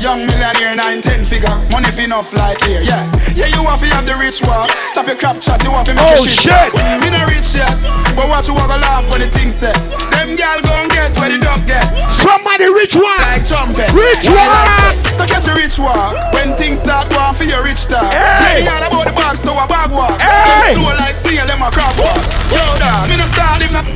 Young 0.00 0.24
millionaire, 0.26 0.74
nine 0.76 1.02
ten 1.02 1.24
figure. 1.24 1.52
Money 1.70 1.90
fi 1.90 2.04
enough 2.04 2.32
like 2.32 2.60
here, 2.64 2.80
yeah. 2.82 3.04
Yeah, 3.36 3.46
you 3.54 3.62
want 3.62 3.80
fi 3.80 3.86
have 3.92 4.06
the 4.06 4.16
rich 4.16 4.40
walk. 4.46 4.70
Stop 4.88 5.06
your 5.06 5.16
crap 5.16 5.40
chat, 5.40 5.62
you 5.64 5.70
want 5.72 5.86
fi 5.86 5.92
make 5.94 6.04
Oh, 6.04 6.14
your 6.16 6.28
shit. 6.28 6.48
shit. 6.48 6.72
Me 7.02 7.08
no 7.12 7.20
rich 7.28 7.54
yet, 7.54 7.70
but 8.16 8.28
watch 8.28 8.48
you 8.48 8.54
walk 8.54 8.70
a 8.72 8.78
laugh 8.80 9.08
when 9.10 9.20
the 9.20 9.28
thing 9.30 9.50
set. 9.50 9.76
Them 10.18 10.34
gal 10.34 10.58
gon' 10.66 10.88
get 10.90 11.14
where 11.14 11.30
the 11.30 11.38
dog 11.38 11.62
get. 11.70 11.86
Somebody 12.10 12.66
rich 12.66 12.96
walk. 12.98 13.22
Like 13.22 13.46
trumpet. 13.46 13.86
Rich 13.94 14.26
Yeah, 14.26 14.50
walk. 14.50 14.98
like 14.98 15.14
so. 15.14 15.22
So 15.22 15.26
catch 15.30 15.46
a 15.46 15.54
rich 15.54 15.78
walk 15.78 16.14
when 16.34 16.56
things 16.58 16.80
start 16.82 17.06
going 17.14 17.34
for 17.38 17.44
your 17.46 17.62
rich 17.62 17.78
star. 17.86 18.02
Hey. 18.10 18.64
Yeah, 18.66 18.82
all 18.82 18.98
about 18.98 19.06
the 19.06 19.14
bag, 19.14 19.36
so 19.38 19.54
a 19.54 19.66
bag 19.70 19.90
walk. 19.94 20.18
Hey. 20.18 20.74
Them 20.74 20.82
slow 20.82 20.94
like 20.98 21.14
snail, 21.14 21.46
them 21.46 21.62
a 21.62 21.70
crab 21.70 21.94
walk. 22.02 22.18
Yo, 22.50 22.58
da, 22.82 23.06
me 23.06 23.14
no 23.16 23.24
start 23.30 23.62
him. 23.62 23.72
na- 23.72 23.86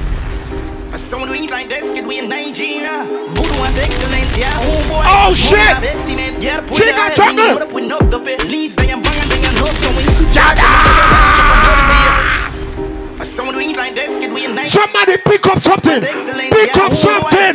Someone 0.96 1.28
doing 1.28 1.44
it 1.44 1.50
like 1.50 1.68
this, 1.68 1.92
kid, 1.92 2.06
we 2.06 2.18
in 2.20 2.28
Nigeria. 2.28 3.04
Voodoo 3.34 3.62
and 3.66 3.76
excellence, 3.78 4.38
yeah. 4.38 4.52
Oh, 4.62 4.80
boy. 4.88 5.02
Oh, 5.04 5.34
shit. 5.34 5.58
Money 5.58 5.74
have 5.74 5.84
estimate, 5.84 6.42
yeah, 6.42 6.60
put 6.60 6.76
Chicken 6.78 6.94
it 6.94 7.00
out, 7.00 7.16
jungle. 7.16 7.52
put 7.54 7.62
up 7.62 7.72
with 7.72 7.84
enough 7.84 8.08
to. 8.10 8.18
Leads, 8.46 8.76
they 8.76 8.88
am 8.90 9.02
banging, 9.02 9.28
they 9.28 9.42
am 9.44 9.54
not 9.56 9.72
showing. 9.82 9.82
Someone 9.82 10.04
doing 10.06 10.22
it 10.22 10.36
like 10.36 10.56
this, 10.56 10.62
kid, 10.62 11.48
we 11.50 11.66
in 11.74 11.86
Nigeria. 11.90 12.21
Somebody 14.72 15.16
pick 15.24 15.46
up 15.46 15.60
something. 15.60 16.00
Pick 16.00 16.76
up 16.76 16.92
oh, 16.92 16.94
something. 16.94 17.54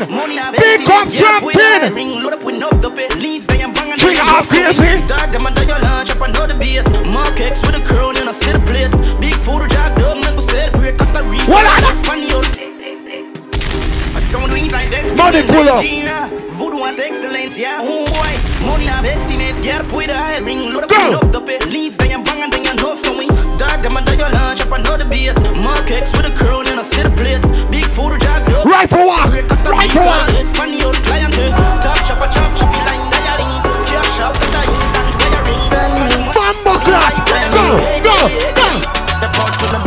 Pick 0.55 0.89
up 0.89 1.09
something. 1.09 1.93
Ring 1.93 2.09
load 2.21 2.34
up 2.34 2.43
with 2.43 2.55
enough 2.55 2.79
to 2.81 2.89
pay. 2.91 3.09
Leads, 3.19 3.47
they 3.47 3.61
am 3.61 3.73
banging, 3.73 3.97
Trigger 3.97 4.21
off 4.21 4.47
crazy. 4.49 5.05
Dog, 5.07 5.31
them 5.31 5.45
under 5.45 5.63
your 5.63 5.79
lunch, 5.79 6.09
up 6.11 6.21
another 6.21 6.57
beat. 6.57 6.84
Mark 7.05 7.39
X 7.39 7.61
with 7.65 7.75
a 7.75 7.81
crown 7.84 8.17
and 8.17 8.29
a 8.29 8.34
set 8.34 8.61
plate. 8.65 8.91
Big 9.19 9.35
photo 9.35 9.67
jack, 9.67 9.95
dog, 9.97 10.21
man, 10.21 10.35
go 10.35 10.41
celebrate. 10.41 10.97
Costa 10.97 11.23
Rica, 11.23 11.45
What 11.45 11.65
are 11.65 11.81
they? 11.81 12.03
Spaniel. 12.03 12.76
Someone 14.27 14.51
it 14.51 14.71
like 14.73 14.89
this. 14.89 15.15
Money 15.15 15.41
pull 15.43 15.69
up. 15.71 15.79
Voodoo 16.59 16.83
and 16.83 16.99
excellence, 16.99 17.57
yeah. 17.57 17.79
Oh, 17.79 18.03
boys. 18.03 18.43
Money 18.59 18.83
have 18.85 19.05
estimate, 19.05 19.55
get 19.63 19.85
up 19.85 19.93
with 19.93 20.09
a 20.11 20.43
ring. 20.43 20.73
Load 20.73 20.83
up 20.83 20.89
Go. 20.89 21.07
enough 21.07 21.31
to 21.31 21.39
pay. 21.39 21.59
Leads, 21.71 21.95
banging, 21.95 22.25
they 22.25 22.67
am 22.67 22.75
enough, 22.75 22.99
so 22.99 23.17
we. 23.17 23.25
Dog, 23.55 23.81
them 23.81 23.95
under 23.95 24.15
your 24.15 24.29
lunch, 24.29 24.59
up 24.59 24.71
another 24.71 25.07
beat. 25.07 25.31
Mark 25.55 25.89
X 25.89 26.11
with 26.11 26.27
a 26.27 26.31
crown 26.35 26.67
and 26.67 26.79
a 26.81 26.83
set 26.83 27.07
plate. 27.15 27.39
Big 27.71 27.85
photo 27.85 28.17
jack. 28.17 28.43
Rifle 28.65 29.07
walk. 29.07 29.31
Costa 29.47 29.69
Rifle 29.71 30.01
Rica, 30.01 30.11
walk. 30.11 30.27
Spaniel, 30.43 30.91
client. 31.07 31.33
Top 31.79 31.95
chopper, 32.03 32.27
chop, 32.27 32.51
choppy 32.59 32.83
line. 32.83 33.07
Cash 33.87 34.19
up, 34.19 34.35
the 34.35 34.47
diamonds 34.51 34.91
and 34.99 35.07
wiring. 35.23 35.71
Clock. 36.83 37.15
Go, 37.23 37.63
go, 38.03 38.27
go. 38.59 38.67
The 39.23 39.27
with 39.63 39.71
a 39.71 39.86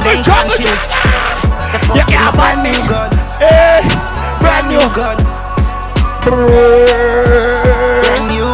Knock 0.00 0.24
Trouble, 0.24 0.58
then 0.58 0.62
confused. 0.62 0.88
trouble. 0.88 1.08
The 1.72 1.78
pot 1.80 1.96
You 1.96 2.04
can't 2.06 2.34
a 2.34 2.38
buy 2.38 2.54
me. 2.62 2.72
gun. 2.88 3.10
Hey, 3.40 3.82
brand 4.40 4.68
Brand 4.68 4.68
new. 4.68 4.78
new 4.78 4.88
gun. 4.94 5.16
Brand 8.02 8.24
new. 8.30 8.50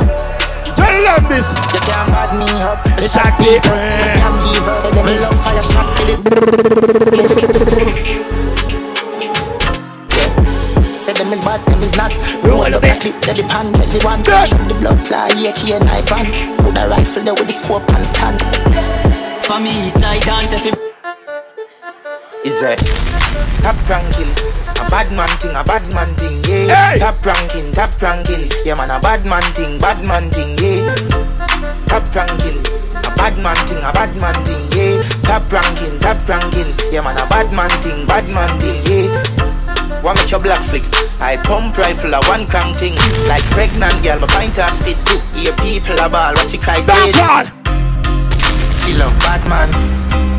Tell 0.75 0.97
them 1.05 1.23
this. 1.29 1.49
You 1.73 1.81
can't 1.85 2.09
bad 2.11 2.31
me 2.39 2.49
up. 2.63 2.81
It's 2.99 3.17
a 3.17 3.25
different. 3.37 3.85
You 3.85 4.09
can't 4.19 4.39
leave 4.47 4.67
us. 4.69 4.83
Say 4.83 4.91
them 4.91 5.07
love 5.21 5.37
fire 5.43 5.63
shot 5.63 5.97
till 5.97 6.11
it. 6.11 6.21
Say 11.01 11.13
them 11.13 11.33
is 11.33 11.43
bad, 11.43 11.61
them 11.67 11.83
is 11.83 11.95
not. 11.97 12.13
Roll 12.45 12.63
up 12.75 12.83
a 12.83 12.99
clip, 12.99 13.27
let 13.27 13.37
the 13.37 13.43
pan, 13.45 13.73
let 13.73 13.89
the 13.91 14.01
one. 14.05 14.23
Shoot 14.25 14.69
the 14.69 14.75
blood 14.81 15.05
clot, 15.07 15.33
AK 15.33 15.81
knife 15.85 16.13
and 16.13 16.59
put 16.65 16.77
a 16.79 16.89
rifle 16.89 17.23
there 17.23 17.35
with 17.35 17.47
the 17.49 17.53
scope 17.53 17.89
and 17.93 18.07
stand. 18.07 18.41
For 19.45 19.61
me, 19.61 19.91
side 19.91 20.23
dance 20.23 20.55
if 20.55 20.65
you 20.65 20.73
Is 22.45 22.61
a 22.61 22.77
top 23.65 23.81
ranking, 23.89 24.29
a 24.77 24.85
bad 24.93 25.09
man 25.17 25.33
thing, 25.41 25.57
a 25.57 25.65
bad 25.65 25.81
man 25.97 26.13
thing, 26.21 26.45
yeah. 26.45 26.93
Hey. 26.93 26.99
Top 26.99 27.25
ranking, 27.25 27.73
top 27.73 27.89
ranking, 28.03 28.53
yeah 28.65 28.75
man, 28.75 28.91
a 28.91 29.01
bad 29.01 29.25
man 29.25 29.43
thing, 29.57 29.79
bad 29.81 29.97
man 30.07 30.29
thing, 30.29 30.53
yeah. 30.61 30.93
Top 31.89 32.05
ranking, 32.13 32.61
a 33.01 33.11
bad 33.17 33.41
man 33.41 33.57
thing, 33.65 33.81
a 33.81 33.89
bad 33.97 34.13
man 34.21 34.37
thing, 34.45 34.61
yeah. 34.77 35.01
Top 35.25 35.49
ranking, 35.51 35.99
top 36.01 36.21
ranking, 36.29 36.69
yeah 36.93 37.01
man, 37.01 37.17
a 37.17 37.25
bad 37.33 37.49
man 37.57 37.73
thing, 37.81 38.05
bad 38.05 38.29
man 38.37 38.53
thing, 38.61 38.77
yeah. 38.93 40.05
One 40.05 40.17
make 40.17 40.31
your 40.31 40.41
black 40.41 40.63
flick. 40.69 40.85
I 41.25 41.41
pump 41.49 41.79
rifle 41.79 42.13
a 42.13 42.21
one 42.29 42.45
cam 42.45 42.75
thing. 42.75 42.93
Like 43.25 43.45
pregnant 43.57 44.05
girl, 44.05 44.21
my 44.21 44.29
pint 44.29 44.59
a 44.61 44.69
spit 44.69 45.01
too. 45.09 45.17
Hear 45.33 45.57
people 45.65 45.97
a 45.97 46.13
ball, 46.13 46.35
what 46.37 46.53
you 46.53 46.61
cry 46.61 46.77
say? 46.85 47.09
She 48.85 48.93
love 48.93 49.17
bad 49.25 49.41
man. 49.49 50.34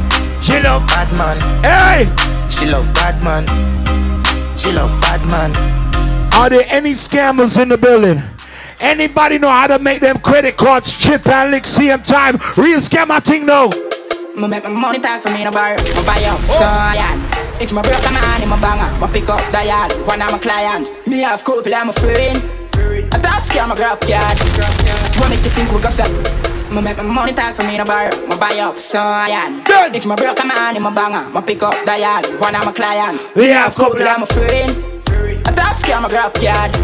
She 0.46 0.60
love 0.60 0.86
bad 0.86 1.12
man. 1.18 1.38
Hey! 1.66 2.06
She 2.50 2.68
love 2.68 2.86
bad 2.94 3.18
man. 3.24 3.48
She 4.56 4.72
love 4.72 4.92
bad 5.02 5.26
man. 5.26 5.50
Are 6.36 6.52
there 6.52 6.66
any 6.68 6.92
scammers 6.92 7.60
in 7.60 7.70
the 7.70 7.80
building? 7.80 8.22
Anybody 8.80 9.40
know 9.40 9.50
how 9.50 9.66
to 9.66 9.80
make 9.80 10.02
them 10.02 10.20
credit 10.20 10.56
cards 10.56 10.96
chip 10.96 11.28
and 11.28 11.50
lick 11.50 11.66
same 11.66 12.04
time? 12.04 12.38
Real 12.58 12.78
scammer 12.78 13.24
thing 13.24 13.48
no. 13.48 13.70
Me 14.38 14.48
make 14.48 14.64
my 14.64 14.70
money 14.70 15.00
talk 15.00 15.24
for 15.24 15.32
me 15.32 15.46
no 15.46 15.50
bar. 15.50 15.78
Me 15.78 16.06
buy 16.06 16.22
up 16.30 16.40
so 16.46 16.62
yeah. 16.94 17.18
If 17.60 17.74
my 17.74 17.82
broke 17.82 18.04
my 18.04 18.20
hand 18.20 18.44
in 18.44 18.50
my 18.50 18.62
banger, 18.62 19.00
my 19.00 19.12
pick 19.12 19.28
up 19.28 19.42
the 19.52 19.66
yard. 19.66 19.94
One 20.06 20.22
of 20.22 20.32
my 20.32 20.38
client, 20.38 20.92
me 21.08 21.22
have 21.22 21.44
couple 21.44 21.74
I'm 21.74 21.90
a 21.90 21.94
friend. 21.94 22.38
A 23.12 23.18
top 23.18 23.42
scam 23.42 23.72
a 23.72 23.76
grab 23.76 24.00
card. 24.00 24.38
Make 25.28 25.44
you 25.44 25.50
think 25.50 25.72
we 25.74 25.82
got 25.82 25.92
set? 25.92 26.45
Me 26.76 26.82
make 26.82 26.98
my 26.98 27.04
money 27.04 27.32
talk 27.32 27.56
for 27.56 27.64
me 27.64 27.78
no 27.78 27.86
bar. 27.86 28.12
My 28.28 28.36
buy 28.36 28.60
up 28.60 28.78
so 28.78 29.00
I 29.00 29.30
yeah. 29.30 29.96
If 29.96 30.06
my 30.06 30.16
broke 30.18 30.44
my 30.44 30.54
hand 30.54 30.76
in 30.76 30.84
my 30.84 30.92
banger, 30.92 31.30
my 31.30 31.40
pick 31.40 31.64
up 31.64 31.74
the 31.86 31.98
yard. 31.98 32.28
One 32.42 32.54
of 32.54 32.66
my 32.66 32.74
client, 32.74 33.24
we 33.34 33.48
have 33.48 33.74
couple 33.76 34.04
I'm 34.04 34.24
a 34.24 34.26
friend. 34.26 34.76
A 35.48 35.56
top 35.56 35.78
scam 35.80 36.04
a 36.04 36.10
grab 36.10 36.34
card. 36.36 36.76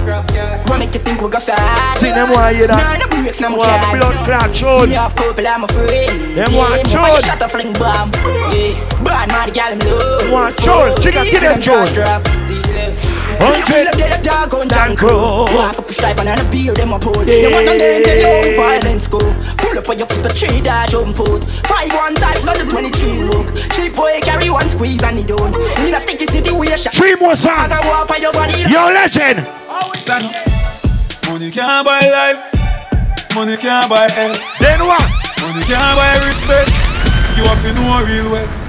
What 0.69 0.79
make 0.79 0.93
you 0.93 1.01
think 1.01 1.21
we 1.21 1.27
got 1.27 1.41
sad? 1.41 1.99
Think 1.99 2.15
them 2.15 2.29
why 2.29 2.51
you 2.51 2.67
that? 2.67 2.79
Nah, 2.79 3.03
no 3.03 3.21
breaks, 3.21 3.41
no 3.41 3.51
Why 3.51 3.67
card. 3.67 3.99
blood 3.99 4.15
clot 4.23 4.49
chode? 4.55 4.87
Me 4.87 4.95
have 4.95 5.13
couple 5.13 5.45
I'm 5.45 5.65
a 5.65 5.67
friend. 5.67 6.39
Them 6.39 6.53
want 6.55 6.87
chode. 6.87 7.19
me 7.19 7.27
Shot 7.27 7.41
a 7.41 7.49
fling 7.51 7.73
bomb. 7.75 8.15
Yeah, 8.55 8.79
bad 9.03 9.27
man, 9.27 9.49
the 9.49 9.51
gal 9.51 9.73
him 9.73 9.79
love. 9.83 10.31
Want 10.31 10.55
chode? 10.55 11.03
Chica, 11.03 11.25
get 11.27 11.41
them 11.43 11.59
chode. 11.59 13.10
Hundred 13.41 13.89
of 13.89 13.97
the 13.97 14.21
dog 14.21 14.53
on 14.53 14.69
John 14.69 14.93
Crow. 14.93 15.49
Walk 15.49 15.79
up 15.81 15.89
a 15.89 15.93
stripe 15.93 16.21
and 16.21 16.29
a 16.29 16.45
beer 16.53 16.77
them 16.77 16.93
a 16.93 16.99
pull. 17.01 17.25
You 17.25 17.49
want 17.49 17.65
them 17.65 17.81
then 17.81 18.05
tell 18.05 18.21
you 18.21 18.53
how 18.53 18.77
violence 18.77 19.09
go. 19.09 19.17
Pull 19.57 19.77
up 19.81 19.89
on 19.89 19.97
your 19.97 20.05
foot 20.05 20.29
a 20.29 20.29
three 20.29 20.61
dash 20.61 20.93
open 20.93 21.13
foot. 21.17 21.41
Five 21.65 21.89
one 21.89 22.13
times 22.21 22.45
on 22.45 22.61
the 22.61 22.69
twenty 22.69 22.93
three 22.93 23.25
look. 23.25 23.49
Cheap 23.73 23.97
boy 23.97 24.13
carry 24.21 24.53
one 24.53 24.69
squeeze 24.69 25.01
and 25.01 25.17
he 25.17 25.25
don't. 25.25 25.57
In 25.81 25.89
a 25.89 25.99
sticky 25.99 26.29
situation. 26.29 26.93
Three 26.93 27.15
more 27.17 27.35
songs. 27.35 27.73
I 27.73 27.81
go 27.81 27.89
up 27.97 28.11
on 28.13 28.21
your 28.21 28.33
body. 28.33 28.61
Yo, 28.69 28.93
legend. 28.93 29.41
Money 31.25 31.49
can't 31.49 31.81
buy 31.81 32.05
life. 32.05 32.41
Money 33.33 33.57
can't 33.57 33.89
buy 33.89 34.05
health. 34.11 34.37
Then 34.59 34.85
what? 34.85 35.01
Money 35.41 35.65
can't 35.65 35.97
buy 35.97 36.13
respect. 36.29 36.69
You 37.33 37.43
have 37.49 37.61
to 37.65 37.73
know 37.73 38.05
real 38.05 38.29
wealth. 38.29 38.60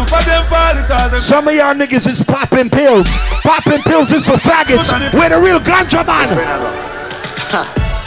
No 0.00 0.06
for 0.06 0.24
them 0.24 0.46
fall 0.46 0.72
because 0.80 1.12
them 1.12 1.20
Some 1.20 1.48
of 1.48 1.54
y'all 1.54 1.74
niggas 1.74 2.08
is 2.08 2.22
popping 2.24 2.70
pills. 2.70 3.12
Popping 3.44 3.82
pills 3.82 4.10
is 4.12 4.24
for 4.24 4.40
faggots. 4.40 4.88
We're 5.12 5.28
the 5.28 5.38
real 5.38 5.60
ganja 5.60 6.06
man. 6.08 6.32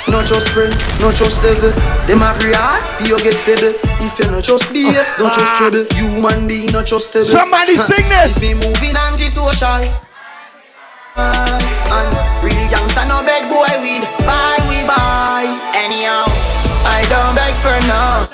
No 0.10 0.26
trust 0.26 0.50
friend, 0.50 0.74
no 1.00 1.14
trust 1.14 1.44
devil. 1.44 1.70
Them 2.10 2.26
a 2.26 2.34
pray 2.34 2.54
hard, 2.58 2.82
for 2.98 3.06
you 3.06 3.18
get 3.22 3.38
pebble. 3.46 3.78
If 4.02 4.18
you 4.18 4.26
no 4.32 4.42
trust 4.42 4.74
BS, 4.74 5.22
no 5.22 5.30
trust 5.30 5.54
ah. 5.54 5.70
trouble. 5.70 5.86
Human 5.94 6.48
being 6.48 6.72
no 6.74 6.82
trustable. 6.82 7.30
Somebody 7.30 7.78
sing 7.78 8.10
this. 8.10 8.40
Be 8.40 8.56
moving 8.58 8.98
anti-social. 8.98 9.86
And 11.14 12.10
real 12.42 12.66
gangsta 12.74 13.06
no 13.06 13.22
beg 13.22 13.46
boy 13.54 13.70
weed. 13.86 14.02
Buy 14.26 14.58
we 14.66 14.82
buy. 14.90 15.46
Anyhow, 15.78 16.26
I 16.90 17.06
don't 17.06 17.38
beg 17.38 17.54
for 17.62 17.78
now. 17.86 18.34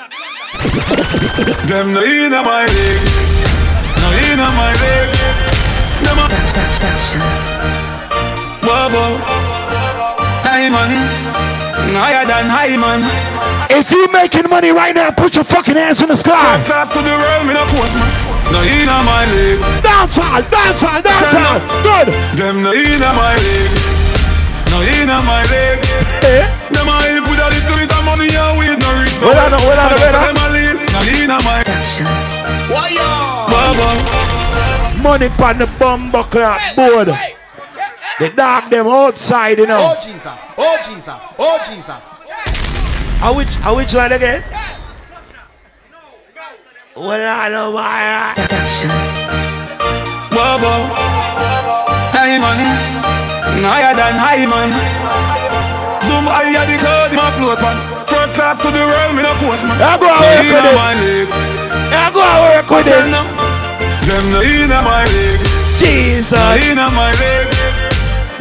Them 1.68 1.92
no 1.92 2.00
in 2.00 2.32
my 2.32 2.66
leg. 4.10 4.36
No 4.36 4.42
in 4.42 4.54
my 4.58 4.72
leg. 4.82 5.08
Them 6.02 6.18
a 6.18 6.26
Wobbo. 8.66 9.04
Hey 10.42 10.68
man. 10.70 10.90
Higher 11.94 12.26
than 12.26 12.46
high 12.46 12.76
man. 12.76 13.02
If 13.70 13.90
you 13.90 14.08
making 14.12 14.48
money 14.48 14.70
right 14.70 14.94
now, 14.94 15.10
put 15.10 15.34
your 15.34 15.44
fucking 15.44 15.76
hands 15.76 16.02
in 16.02 16.08
the 16.08 16.16
sky. 16.16 16.38
First 16.56 16.66
class 16.66 16.88
to 16.92 17.00
the 17.02 17.14
world, 17.14 17.46
me 17.46 17.54
no 17.54 17.64
course 17.74 17.94
man. 17.94 18.10
No 18.52 18.60
in 18.62 18.86
my 18.86 19.24
leg. 19.30 19.58
Dance 19.82 20.16
hall, 20.16 20.42
dance 20.42 20.82
hall, 20.82 21.02
dance 21.02 21.32
hall. 21.32 21.60
Good. 21.82 22.08
Them 22.38 22.62
no 22.62 22.72
in 22.72 23.00
my 23.00 23.34
leg. 23.38 23.70
No 24.70 24.78
in 24.82 25.06
my 25.06 25.42
leg. 25.50 25.78
Eh? 26.22 26.46
Them 26.70 26.88
a 26.88 26.96
help 26.98 27.26
with 27.30 27.42
a 27.42 27.48
little 27.50 27.76
bit 27.78 27.90
of 27.90 28.02
money 28.04 28.30
and 28.30 28.58
weed 28.58 28.78
no 28.78 28.90
reach. 29.02 29.18
Well, 29.22 29.34
I 29.34 29.50
know, 29.50 29.62
well, 29.66 29.78
I 29.78 29.86
know, 29.90 29.98
well, 29.98 30.14
I 30.14 30.30
Them 30.30 30.38
a 30.38 30.46
lead. 30.54 30.76
No 30.94 31.00
in 31.10 31.30
my 31.42 31.62
Why 32.70 33.39
Baba. 33.50 33.88
Money 35.02 35.26
on 35.26 35.58
the 35.58 35.66
bum 35.78 36.10
buckle 36.10 36.56
board. 36.76 37.08
The 38.18 38.28
dog 38.30 38.70
them 38.70 38.86
outside, 38.86 39.58
you 39.58 39.66
know. 39.66 39.80
Oh 39.80 40.00
Jesus, 40.00 40.50
oh 40.58 40.76
Jesus, 40.84 41.32
oh 41.38 41.58
Jesus. 41.66 42.12
How 43.20 43.34
which, 43.34 43.54
how 43.56 43.76
which 43.76 43.94
one 43.94 44.12
again? 44.12 44.44
Well, 46.96 47.24
I 47.24 47.48
know 47.48 47.70
why. 47.70 48.34
Baba. 50.30 50.72
Hey 52.12 52.38
man. 52.38 52.60
Higher 53.64 53.94
than 53.94 54.14
high 54.20 54.44
man. 54.44 54.70
Zoom 56.04 56.24
higher 56.28 56.66
the 56.66 56.76
cloud, 56.76 57.12
my 57.16 57.30
float 57.40 57.60
man. 57.60 57.76
First 58.06 58.34
class 58.34 58.60
to 58.60 58.70
the 58.70 58.84
world, 58.84 59.16
me 59.16 59.22
no 59.22 59.32
course 59.40 59.62
man. 59.62 59.80
I 59.80 59.96
go 59.96 60.04
No 60.04 60.12
and 60.12 60.44
work 60.44 60.60
with 60.60 61.08
it. 61.08 61.28
I 61.92 62.10
go 62.12 62.20
and 62.20 62.40
work 62.52 62.68
with 62.70 63.36
it. 63.36 63.39
That 64.10 64.24
now? 64.26 64.30
Them 64.30 64.30
no 64.34 64.40
in 64.42 64.70
my 64.70 65.04
leg. 65.06 65.40
Jesus. 65.78 66.34
No 66.34 66.58
in 66.58 66.78
my 66.94 67.10
leg. 67.14 67.46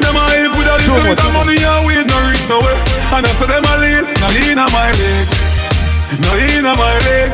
Them 0.02 0.16
a 0.18 0.24
help 0.34 0.54
with 0.58 0.68
a 0.68 0.76
little 0.82 1.04
bit 1.06 1.20
of 1.20 1.32
money 1.34 1.62
and 1.62 1.86
weed 1.86 2.06
no 2.08 2.18
reach 2.26 2.41
so 2.41 2.58
well. 2.60 2.78
And 3.14 3.26
I 3.26 3.32
say 3.38 3.48
them 3.48 3.66
a 3.66 3.74
lead. 3.78 4.06
No 4.20 4.28
in 4.34 4.58
my 4.58 4.90
leg. 4.90 5.28
No 6.20 6.32
in 6.36 6.66
my 6.66 6.94
leg. 7.06 7.30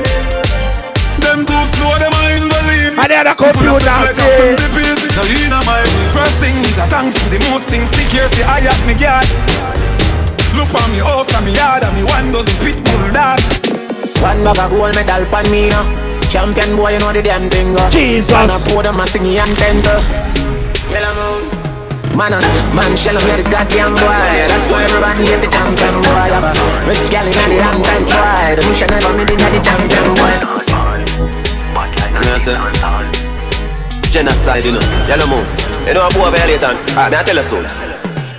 Them 1.24 1.46
too 1.48 1.64
slow, 1.80 1.96
them 1.98 2.14
a 2.14 2.22
invalid. 2.38 3.00
And 3.00 3.08
they 3.10 3.16
had 3.18 3.28
a 3.28 3.36
computer 3.36 3.80
Like 3.80 4.14
a 4.14 4.20
upstairs. 4.20 4.60
centipede. 4.60 5.00
No 5.16 5.24
in 5.26 5.54
my 5.66 5.82
First 6.14 6.38
thing 6.44 6.56
is 6.64 6.78
a 6.78 6.86
thanks 6.92 7.16
to 7.18 7.26
the 7.32 7.40
most 7.50 7.68
thing 7.72 7.82
security 7.88 8.44
I 8.44 8.62
at 8.68 8.82
me 8.86 8.94
guard. 9.00 9.26
Look 10.56 10.70
for 10.72 10.84
me 10.92 11.00
house 11.04 11.28
and 11.36 11.46
me 11.46 11.52
yard 11.56 11.84
and 11.84 11.96
me 11.96 12.04
one 12.04 12.32
dozen 12.32 12.56
pit 12.64 12.80
bull 12.84 13.12
dog. 13.12 13.40
One 14.24 14.44
bag 14.44 14.60
of 14.60 14.70
gold 14.72 14.96
medal 14.96 15.26
pan 15.28 15.50
me 15.52 15.70
now. 15.70 15.84
Champion 16.36 16.76
boy, 16.76 16.92
you 16.92 17.00
know 17.00 17.16
the 17.16 17.24
damn 17.24 17.48
thing. 17.48 17.72
uh. 17.80 17.88
Jesus. 17.88 18.28
Man, 18.36 18.52
I 18.52 18.60
pour 18.68 18.84
them 18.84 19.00
a 19.00 19.08
singing 19.08 19.40
and 19.40 19.56
tender. 19.56 20.04
Yellow 20.92 21.16
moon. 21.16 21.48
Man, 22.12 22.36
uh, 22.36 22.44
man, 22.76 22.92
shell 23.00 23.16
me 23.24 23.40
the 23.40 23.48
goddamn 23.48 23.96
boy. 23.96 24.04
That's 24.04 24.68
why 24.68 24.84
everybody 24.84 25.32
hate 25.32 25.40
the 25.40 25.48
champion 25.48 25.96
boy. 26.04 26.28
Have 26.36 26.44
a 26.44 26.52
rich 26.92 27.08
gal 27.08 27.24
in 27.24 27.32
the 27.32 27.56
damn 27.56 27.80
times 27.80 28.12
boy. 28.12 28.52
The 28.52 28.68
mission 28.68 28.92
never 28.92 29.16
made 29.16 29.32
it 29.32 29.40
the 29.40 29.64
champion 29.64 30.12
boy. 30.12 30.36
You 30.36 32.28
know 32.28 32.36
what 32.44 33.16
Genocide, 34.12 34.68
you 34.68 34.76
know. 34.76 34.84
Yellow 35.08 35.32
moon. 35.32 35.48
You 35.88 35.96
know 35.96 36.04
what 36.04 36.20
boy 36.20 36.36
violate 36.36 36.60
and 36.68 36.76
ah, 37.00 37.08
me 37.08 37.16
I 37.16 37.24
tell 37.24 37.40
you 37.40 37.48
so. 37.48 37.64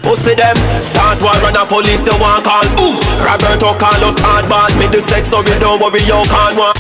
Pussy 0.05 0.37
them, 0.37 0.55
start 0.85 1.17
war 1.25 1.33
run 1.41 1.57
a 1.57 1.65
police 1.65 2.05
you 2.05 2.13
want 2.21 2.45
call 2.45 2.63
Boom, 2.77 2.95
Roberto 3.25 3.75
Carlos 3.75 4.15
hardball 4.23 4.71
Me 4.79 4.87
the 4.87 5.01
sex 5.03 5.31
so 5.31 5.41
you 5.43 5.59
don't 5.59 5.83
worry 5.83 5.99
you 6.07 6.23
can't 6.31 6.55
want 6.55 6.79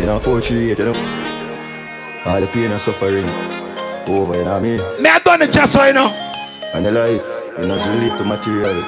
You 0.00 0.06
know, 0.06 0.18
438, 0.18 0.78
you 0.78 0.84
know. 0.86 0.94
All 2.26 2.40
the 2.40 2.46
pain 2.48 2.70
and 2.70 2.80
suffering 2.80 3.28
over, 4.08 4.34
you 4.36 4.44
know 4.44 4.52
what 4.52 4.56
I 4.56 4.60
mean? 4.60 5.02
Me 5.02 5.08
I 5.10 5.18
done 5.20 5.42
it 5.42 5.52
just 5.52 5.72
so 5.72 5.84
you 5.84 5.92
know. 5.92 6.08
And 6.74 6.84
the 6.86 6.90
life, 6.92 7.26
you 7.58 7.66
know, 7.66 7.74
it's 7.74 7.86
relate 7.86 8.16
to 8.18 8.24
material, 8.24 8.82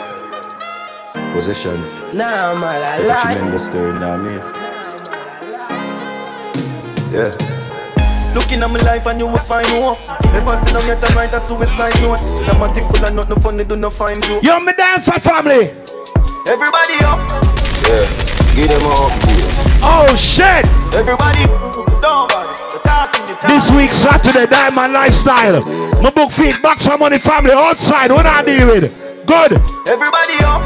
possession. 1.34 1.80
Nah, 2.16 2.54
man, 2.58 2.64
I 2.82 2.98
Like 2.98 3.00
a 3.00 3.06
lie. 3.08 3.34
tremendous 3.34 3.66
story, 3.66 3.92
you 3.92 3.98
know 3.98 4.16
what 4.16 4.20
I 4.20 4.22
mean? 4.22 4.40
Yeah. 7.12 7.30
Looking 8.34 8.62
at 8.62 8.70
my 8.70 8.80
life 8.80 9.06
and 9.06 9.18
you 9.20 9.26
will 9.26 9.36
find 9.38 9.66
hope. 9.68 9.98
Never 10.32 10.52
seen 10.64 10.74
them 10.74 10.86
yet 10.86 11.04
I 11.04 11.14
write 11.14 11.34
a 11.34 11.40
suicide 11.40 12.00
note. 12.00 12.22
Them 12.46 12.62
a 12.62 12.72
think 12.72 12.88
full 12.94 13.04
of 13.04 13.12
nothing 13.14 13.40
funny, 13.42 13.64
do 13.64 13.76
not 13.76 13.92
find 13.94 14.24
you. 14.28 14.40
Yo, 14.42 14.58
me 14.60 14.72
dancer 14.72 15.18
family. 15.20 15.68
Everybody 16.48 16.96
up, 17.04 17.20
Yeah. 17.84 18.08
Give 18.56 18.68
them 18.68 18.84
up. 18.86 19.12
Oh 19.84 20.14
shit! 20.14 20.64
everybody, 20.94 21.42
don't 22.00 22.30
bother. 22.30 22.54
The 22.70 22.80
talking, 22.84 23.26
the 23.26 23.34
This 23.48 23.68
week 23.72 23.92
Saturday, 23.92 24.46
Diamond 24.46 24.92
Lifestyle. 24.92 25.60
My 26.00 26.10
book 26.10 26.30
feed 26.30 26.62
back 26.62 26.80
some 26.80 27.00
money 27.00 27.18
family 27.18 27.50
outside. 27.50 28.12
What 28.12 28.24
I 28.24 28.44
deal 28.44 28.68
with? 28.68 28.92
Good. 29.26 29.52
Everybody 29.90 30.38
up, 30.46 30.62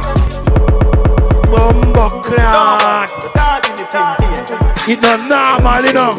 Bumbo 1.49 2.21
clock. 2.21 3.09
the 3.09 3.29
talking, 3.35 3.77
the 3.77 3.87
thing, 3.89 4.45
thing. 4.85 4.97
It 4.97 5.01
not 5.01 5.63
normal, 5.63 5.83
you 5.83 5.93
know. 5.95 6.13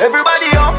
Everybody 0.00 0.56
up. 0.56 0.78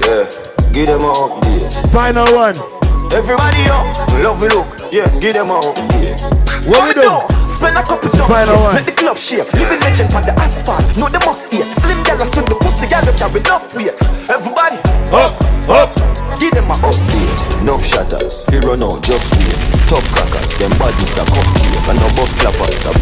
Yeah, 0.00 0.72
give 0.72 0.86
them 0.86 1.02
a 1.02 1.12
update. 1.12 1.92
Final 1.92 2.26
one. 2.34 2.83
Everybody 3.14 3.62
up. 3.70 3.86
Love 4.24 4.42
you 4.42 4.48
look. 4.48 4.66
Yeah, 4.92 5.06
give 5.20 5.34
them 5.34 5.46
a 5.46 5.60
update. 5.62 6.18
What 6.66 6.82
we 6.88 6.94
do? 6.98 7.22
Spend 7.46 7.78
a 7.78 7.82
couple 7.82 8.08
of 8.10 8.12
dollars. 8.18 8.44
Final. 8.44 8.62
Let 8.74 8.84
the 8.84 8.90
club 8.92 9.16
shake. 9.16 9.52
Living 9.54 9.78
legend 9.86 10.12
on 10.14 10.22
the 10.22 10.34
asphalt. 10.34 10.82
No, 10.98 11.06
they 11.06 11.22
must 11.24 11.52
hear. 11.52 11.64
Slim 11.78 12.02
gal 12.02 12.18
swing 12.32 12.46
the 12.46 12.56
pussy 12.58 12.86
gal 12.88 13.04
look 13.06 13.18
have 13.22 13.34
enough 13.36 13.72
weight. 13.74 13.94
Everybody 14.26 14.78
up, 15.14 15.38
up. 15.70 15.94
Give 16.40 16.50
them 16.58 16.70
a 16.70 16.74
update. 16.74 17.60
Enough 17.62 17.84
shatters, 17.86 18.42
fi 18.50 18.58
run 18.58 18.82
out, 18.82 19.02
just 19.04 19.30
wait. 19.38 19.58
Tough 19.86 20.02
crackers, 20.10 20.58
them 20.58 20.74
bodies 20.76 21.14
that 21.14 21.30
come 21.30 21.48
here, 21.62 21.82
and 21.94 21.98
no 22.02 22.08
bus 22.18 22.34
clappers. 22.34 22.82
a- 22.90 22.98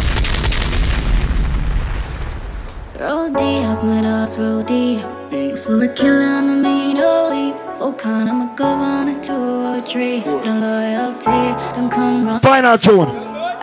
Roll 3.01 3.31
deep, 3.31 3.83
my 3.83 4.03
dogs 4.03 4.37
roll 4.37 4.63
deep. 4.63 5.01
Full 5.65 5.83
of 5.83 5.95
killer, 5.97 6.21
I'm 6.37 6.51
a 6.51 6.55
mean 6.63 6.83
leap. 7.83 7.95
Volcan, 7.95 8.29
I'm 8.29 8.43
a 8.43 8.55
governor 8.55 9.21
to 9.23 9.35
a 9.35 9.83
tree. 9.87 10.21
No 10.25 10.59
loyalty, 10.61 11.55
don't 11.75 11.91
come 11.91 12.27
wrong. 12.27 12.41
Final 12.41 12.79
tune. 12.79 13.09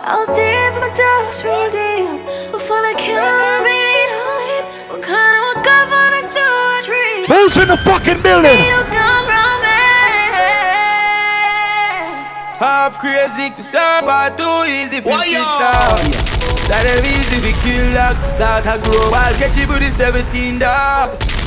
I'll 0.02 0.26
dip 0.26 0.74
my 0.80 0.88
dogs 0.94 1.44
roll 1.44 1.70
deep. 1.70 2.60
Full 2.60 2.84
of 2.84 2.96
killer, 2.96 3.20
I'm 3.20 3.62
a 3.62 3.64
mean 3.64 4.10
leap. 4.40 4.64
Volcan, 4.88 5.14
I'm 5.14 5.56
a 5.56 5.62
governor 5.64 6.28
to 6.28 6.44
a 6.44 6.82
tree. 6.84 7.24
Who's 7.26 7.56
in 7.56 7.68
the 7.68 7.76
fucking 7.78 8.22
building? 8.22 8.58
Don't 8.68 8.86
come 8.88 9.26
wrong, 9.28 9.60
Half 12.60 12.98
crazy, 12.98 13.48
but 14.04 14.36
too 14.36 14.68
easy 14.68 15.00
for 15.00 15.16
sit 15.24 15.40
down. 15.40 15.96
That 16.68 16.86
easy 17.02 17.40
we 17.40 17.52
kill 17.64 17.88
dog, 17.94 18.16
start 18.36 18.66
a 18.66 18.78
grow. 18.84 19.10
I'll 19.12 19.34
catch 19.40 19.56
you 19.56 19.66
with 19.66 19.80
the 19.80 19.90
17 19.96 20.58
dog. 20.58 21.39